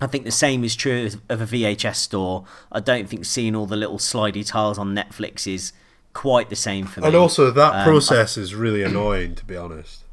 I 0.00 0.06
think 0.06 0.22
the 0.24 0.30
same 0.30 0.62
is 0.62 0.76
true 0.76 1.10
of- 1.28 1.40
a 1.40 1.44
VHS 1.44 1.96
store. 1.96 2.44
I 2.70 2.78
don't 2.78 3.08
think 3.08 3.24
seeing 3.24 3.56
all 3.56 3.66
the 3.66 3.74
little 3.74 3.98
slidey 3.98 4.46
tiles 4.46 4.78
on 4.78 4.94
Netflix 4.94 5.52
is 5.52 5.72
quite 6.12 6.48
the 6.48 6.54
same 6.54 6.86
for 6.86 7.00
me. 7.00 7.08
And 7.08 7.16
also, 7.16 7.50
that 7.50 7.72
Um, 7.74 7.80
I- 7.80 7.84
process 7.84 8.36
is 8.36 8.54
really 8.54 8.84
annoying, 8.84 9.34
to 9.34 9.44
be 9.44 9.56
honest. 9.56 10.04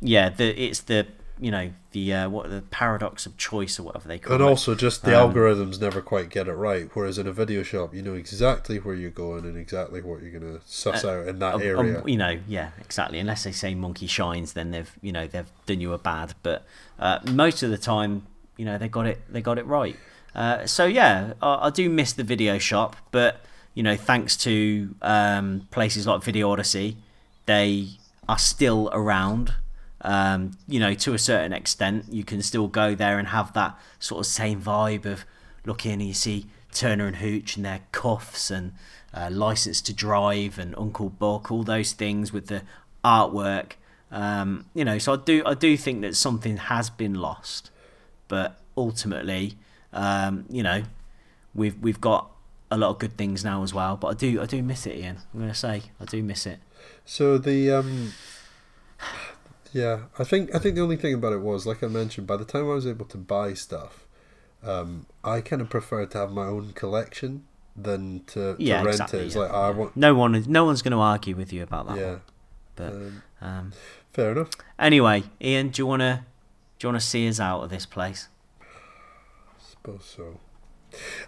yeah, 0.00 0.30
the 0.30 0.58
it's 0.58 0.80
the 0.80 1.06
you 1.40 1.50
know 1.50 1.70
the 1.92 2.12
uh, 2.12 2.28
what 2.28 2.50
the 2.50 2.62
paradox 2.62 3.24
of 3.26 3.36
choice 3.36 3.78
or 3.78 3.84
whatever 3.84 4.08
they 4.08 4.18
call 4.18 4.34
And 4.34 4.42
it. 4.42 4.46
also, 4.46 4.74
just 4.74 5.04
the 5.04 5.18
Um, 5.18 5.32
algorithms 5.32 5.80
never 5.80 6.00
quite 6.02 6.30
get 6.30 6.48
it 6.48 6.52
right. 6.54 6.88
Whereas 6.94 7.16
in 7.18 7.26
a 7.26 7.32
video 7.32 7.62
shop, 7.62 7.94
you 7.94 8.02
know 8.02 8.14
exactly 8.14 8.78
where 8.78 8.94
you're 8.94 9.10
going 9.10 9.44
and 9.44 9.56
exactly 9.56 10.00
what 10.02 10.22
you're 10.22 10.38
going 10.38 10.58
to 10.58 10.60
suss 10.66 11.04
out 11.04 11.28
in 11.28 11.38
that 11.38 11.54
Um, 11.54 11.62
area. 11.62 12.00
um, 12.00 12.08
you 12.08 12.16
know, 12.16 12.38
yeah, 12.48 12.70
exactly. 12.80 13.18
Unless 13.18 13.44
they 13.44 13.52
say 13.52 13.74
monkey 13.74 14.06
shines, 14.06 14.52
then 14.54 14.70
they've 14.72 14.90
you 15.00 15.12
know 15.12 15.26
they've 15.26 15.50
done 15.66 15.80
you 15.80 15.92
a 15.92 15.98
bad. 15.98 16.34
But 16.42 16.64
uh, 16.98 17.20
most 17.30 17.62
of 17.62 17.70
the 17.70 17.78
time, 17.78 18.26
you 18.56 18.64
know, 18.64 18.76
they 18.78 18.88
got 18.88 19.06
it 19.06 19.20
they 19.32 19.40
got 19.40 19.58
it 19.58 19.66
right. 19.66 19.96
Uh, 20.34 20.66
so 20.66 20.84
yeah, 20.86 21.32
I, 21.40 21.66
I 21.66 21.70
do 21.70 21.88
miss 21.88 22.12
the 22.12 22.24
video 22.24 22.58
shop, 22.58 22.96
but 23.12 23.40
you 23.74 23.82
know, 23.82 23.96
thanks 23.96 24.36
to 24.38 24.94
um, 25.02 25.68
places 25.70 26.06
like 26.06 26.22
Video 26.22 26.50
Odyssey, 26.50 26.96
they 27.46 27.88
are 28.28 28.38
still 28.38 28.90
around. 28.92 29.54
Um, 30.02 30.52
you 30.68 30.78
know, 30.78 30.94
to 30.94 31.14
a 31.14 31.18
certain 31.18 31.52
extent, 31.52 32.06
you 32.10 32.24
can 32.24 32.42
still 32.42 32.68
go 32.68 32.94
there 32.94 33.18
and 33.18 33.28
have 33.28 33.52
that 33.54 33.78
sort 33.98 34.20
of 34.20 34.26
same 34.26 34.60
vibe 34.62 35.04
of 35.04 35.24
looking 35.64 35.92
and 35.92 36.02
you 36.02 36.14
see 36.14 36.46
Turner 36.72 37.06
and 37.06 37.16
Hooch 37.16 37.56
and 37.56 37.64
their 37.64 37.80
cuffs 37.92 38.50
and 38.50 38.72
uh, 39.12 39.28
License 39.30 39.80
to 39.82 39.92
Drive 39.92 40.58
and 40.58 40.74
Uncle 40.76 41.08
Buck, 41.08 41.50
all 41.50 41.64
those 41.64 41.92
things 41.92 42.32
with 42.32 42.46
the 42.46 42.62
artwork. 43.04 43.72
Um, 44.10 44.66
you 44.74 44.84
know, 44.84 44.98
so 44.98 45.14
I 45.14 45.16
do 45.16 45.42
I 45.44 45.54
do 45.54 45.76
think 45.76 46.00
that 46.02 46.16
something 46.16 46.56
has 46.56 46.88
been 46.88 47.14
lost, 47.14 47.70
but 48.26 48.58
ultimately, 48.76 49.56
um, 49.92 50.46
you 50.48 50.62
know, 50.62 50.84
we've 51.54 51.78
we've 51.80 52.00
got 52.00 52.30
a 52.70 52.78
lot 52.78 52.90
of 52.90 52.98
good 52.98 53.16
things 53.16 53.44
now 53.44 53.62
as 53.62 53.74
well. 53.74 53.96
But 53.96 54.08
I 54.08 54.14
do 54.14 54.40
I 54.40 54.46
do 54.46 54.62
miss 54.62 54.86
it, 54.86 54.96
Ian. 54.96 55.18
I'm 55.34 55.40
gonna 55.40 55.54
say 55.54 55.82
I 56.00 56.04
do 56.04 56.22
miss 56.22 56.46
it. 56.46 56.60
So 57.04 57.38
the 57.38 57.70
um, 57.70 58.12
yeah, 59.72 60.00
I 60.18 60.24
think 60.24 60.54
I 60.54 60.58
think 60.58 60.74
the 60.76 60.82
only 60.82 60.96
thing 60.96 61.14
about 61.14 61.32
it 61.32 61.40
was, 61.40 61.66
like 61.66 61.82
I 61.82 61.88
mentioned, 61.88 62.26
by 62.26 62.36
the 62.36 62.44
time 62.44 62.62
I 62.64 62.74
was 62.74 62.86
able 62.86 63.06
to 63.06 63.18
buy 63.18 63.54
stuff, 63.54 64.06
um, 64.62 65.06
I 65.24 65.40
kind 65.40 65.62
of 65.62 65.68
prefer 65.70 66.06
to 66.06 66.18
have 66.18 66.32
my 66.32 66.46
own 66.46 66.72
collection 66.72 67.44
than 67.76 68.24
to, 68.26 68.56
to 68.56 68.72
rent 68.74 68.88
exactly, 68.88 69.20
it. 69.20 69.26
It's 69.26 69.34
yeah, 69.34 69.42
like 69.42 69.50
I 69.52 69.70
want, 69.70 69.96
No 69.96 70.14
one 70.14 70.44
no 70.48 70.64
one's 70.64 70.82
gonna 70.82 71.00
argue 71.00 71.36
with 71.36 71.52
you 71.52 71.62
about 71.62 71.88
that. 71.88 71.96
yeah, 71.96 72.10
one. 72.10 72.20
But 72.76 72.92
um, 72.92 73.22
um, 73.40 73.72
fair 74.12 74.32
enough. 74.32 74.50
anyway, 74.78 75.24
Ian, 75.40 75.68
do 75.68 75.82
you 75.82 75.86
wanna 75.86 76.26
do 76.78 76.86
you 76.86 76.88
wanna 76.88 77.00
see 77.00 77.28
us 77.28 77.40
out 77.40 77.62
of 77.62 77.70
this 77.70 77.86
place? 77.86 78.28
I 78.60 78.64
suppose 79.70 80.04
so. 80.04 80.40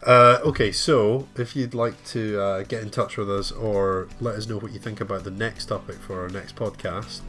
Uh, 0.06 0.38
okay, 0.42 0.72
so 0.72 1.28
if 1.36 1.54
you'd 1.54 1.74
like 1.74 2.02
to 2.06 2.40
uh, 2.40 2.62
get 2.62 2.82
in 2.82 2.90
touch 2.90 3.18
with 3.18 3.30
us 3.30 3.52
or 3.52 4.08
let 4.18 4.34
us 4.34 4.48
know 4.48 4.58
what 4.58 4.72
you 4.72 4.78
think 4.78 5.00
about 5.00 5.24
the 5.24 5.30
next 5.30 5.66
topic 5.66 5.96
for 5.96 6.22
our 6.22 6.30
next 6.30 6.56
podcast, 6.56 7.20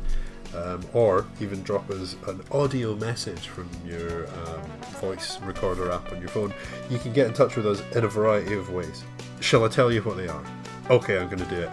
um, 0.55 0.85
or 0.93 1.25
even 1.39 1.61
drop 1.63 1.89
us 1.89 2.15
an 2.27 2.41
audio 2.51 2.95
message 2.95 3.47
from 3.47 3.69
your 3.85 4.27
um, 4.27 4.61
voice 4.99 5.39
recorder 5.41 5.91
app 5.91 6.11
on 6.11 6.19
your 6.19 6.29
phone, 6.29 6.53
you 6.89 6.99
can 6.99 7.13
get 7.13 7.27
in 7.27 7.33
touch 7.33 7.55
with 7.55 7.65
us 7.65 7.81
in 7.95 8.03
a 8.03 8.07
variety 8.07 8.53
of 8.53 8.69
ways. 8.69 9.03
Shall 9.39 9.63
I 9.65 9.69
tell 9.69 9.91
you 9.91 10.01
what 10.01 10.17
they 10.17 10.27
are? 10.27 10.43
Okay, 10.89 11.17
I'm 11.17 11.27
going 11.27 11.39
to 11.39 11.45
do 11.45 11.61
it. 11.61 11.69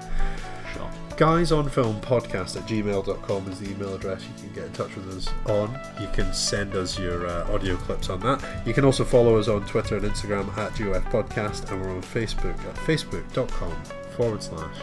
Sure. 0.75 0.91
Guys 1.17 1.51
on 1.51 1.69
Film 1.69 2.01
Podcast 2.01 2.57
at 2.57 2.67
gmail.com 2.69 3.49
is 3.51 3.61
the 3.61 3.71
email 3.71 3.95
address 3.95 4.23
you 4.23 4.45
can 4.45 4.53
get 4.55 4.65
in 4.65 4.73
touch 4.73 4.95
with 4.95 5.09
us 5.17 5.29
on. 5.47 5.79
You 6.01 6.09
can 6.13 6.33
send 6.33 6.75
us 6.75 6.99
your 6.99 7.27
uh, 7.27 7.53
audio 7.53 7.77
clips 7.77 8.09
on 8.11 8.21
that. 8.21 8.67
You 8.67 8.73
can 8.73 8.85
also 8.85 9.05
follow 9.05 9.37
us 9.39 9.49
on 9.49 9.67
Twitter 9.67 9.97
and 9.97 10.07
Instagram 10.07 10.57
at 10.57 10.73
GOF 10.73 11.05
Podcast, 11.11 11.71
and 11.71 11.83
we're 11.83 11.91
on 11.91 12.03
Facebook 12.03 12.59
at 12.67 12.75
facebook.com 12.77 13.83
forward 14.17 14.43
slash 14.43 14.77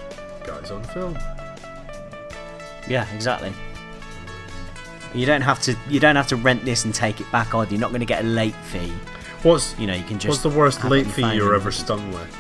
Guys 0.46 0.70
on 0.70 0.84
Film. 0.84 1.18
Yeah, 2.88 3.12
exactly. 3.14 3.54
You 5.16 5.26
don't 5.26 5.42
have 5.42 5.62
to. 5.64 5.76
You 5.90 6.00
don't 6.00 6.16
have 6.16 6.28
to 6.28 6.36
rent 6.36 6.66
this 6.66 6.86
and 6.86 6.94
take 6.94 7.22
it 7.22 7.32
back 7.32 7.56
on. 7.56 7.70
You're 7.70 7.80
not 7.80 7.90
going 7.90 8.02
to 8.02 8.06
get 8.06 8.24
a 8.24 8.28
late 8.28 8.56
fee. 8.56 8.92
What's, 9.44 9.78
You 9.80 9.88
know, 9.88 9.94
you 9.94 10.04
can 10.04 10.20
just. 10.20 10.30
what's 10.30 10.42
the 10.44 10.50
worst 10.60 10.84
late 10.84 11.08
fee 11.08 11.36
you're 11.36 11.56
ever 11.56 11.72
stung 11.72 12.12
with? 12.12 12.36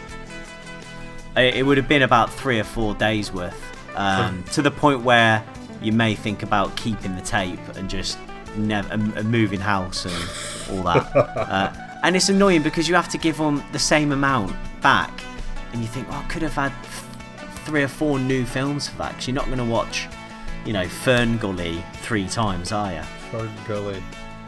It 1.37 1.55
it 1.55 1.63
would 1.63 1.77
have 1.77 1.87
been 1.87 2.01
about 2.01 2.31
three 2.31 2.59
or 2.59 2.63
four 2.63 2.93
days 2.95 3.31
worth, 3.31 3.61
um, 3.95 4.43
to 4.53 4.61
the 4.61 4.71
point 4.71 5.01
where 5.01 5.43
you 5.81 5.91
may 5.91 6.15
think 6.15 6.43
about 6.43 6.75
keeping 6.75 7.15
the 7.15 7.21
tape 7.21 7.59
and 7.75 7.89
just 7.89 8.17
never 8.57 8.91
and 8.93 9.31
moving 9.31 9.59
house 9.59 10.05
and 10.05 10.77
all 10.77 10.83
that. 10.83 11.15
uh, 11.15 11.73
and 12.03 12.15
it's 12.15 12.29
annoying 12.29 12.61
because 12.63 12.87
you 12.87 12.95
have 12.95 13.09
to 13.09 13.17
give 13.17 13.37
them 13.37 13.63
the 13.71 13.79
same 13.79 14.11
amount 14.11 14.55
back, 14.81 15.11
and 15.73 15.81
you 15.81 15.87
think, 15.87 16.07
oh, 16.09 16.23
I 16.23 16.27
could 16.27 16.41
have 16.41 16.53
had 16.53 16.71
three 17.65 17.83
or 17.83 17.87
four 17.87 18.19
new 18.19 18.45
films 18.45 18.87
for 18.87 18.97
that. 18.99 19.11
Because 19.11 19.27
you're 19.27 19.35
not 19.35 19.45
going 19.45 19.57
to 19.57 19.65
watch, 19.65 20.07
you 20.65 20.73
know, 20.73 20.87
Fern 20.87 21.37
Gully 21.37 21.83
three 21.95 22.27
times, 22.27 22.71
are 22.71 22.93
you? 22.93 23.01
Fern 23.31 23.51
Gully. 23.67 24.01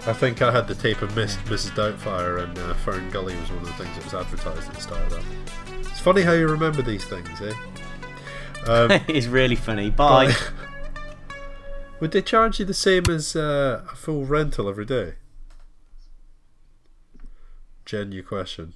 I 0.05 0.13
think 0.13 0.41
I 0.41 0.51
had 0.51 0.67
the 0.67 0.75
tape 0.75 1.01
of 1.01 1.15
Miss, 1.15 1.35
Mrs. 1.45 1.71
Doubtfire, 1.71 2.43
and 2.43 2.57
uh, 2.57 2.73
Fern 2.75 3.09
Gully 3.11 3.35
was 3.35 3.49
one 3.49 3.59
of 3.59 3.65
the 3.65 3.73
things 3.73 3.95
that 3.95 4.03
was 4.03 4.13
advertised 4.13 4.69
at 4.69 4.75
the 4.75 4.81
start 4.81 5.01
of 5.01 5.09
that. 5.11 5.89
It's 5.89 5.99
funny 5.99 6.21
how 6.21 6.31
you 6.31 6.47
remember 6.47 6.81
these 6.81 7.05
things, 7.05 7.41
eh? 7.41 7.53
Um, 8.67 8.91
it's 9.07 9.27
really 9.27 9.55
funny. 9.55 9.89
Bye. 9.89 10.33
Would 11.99 12.11
they 12.11 12.21
charge 12.21 12.59
you 12.59 12.65
the 12.65 12.73
same 12.73 13.09
as 13.09 13.35
uh, 13.35 13.83
a 13.91 13.95
full 13.95 14.25
rental 14.25 14.69
every 14.69 14.85
day? 14.85 15.15
Genuine 17.85 18.25
question. 18.25 18.73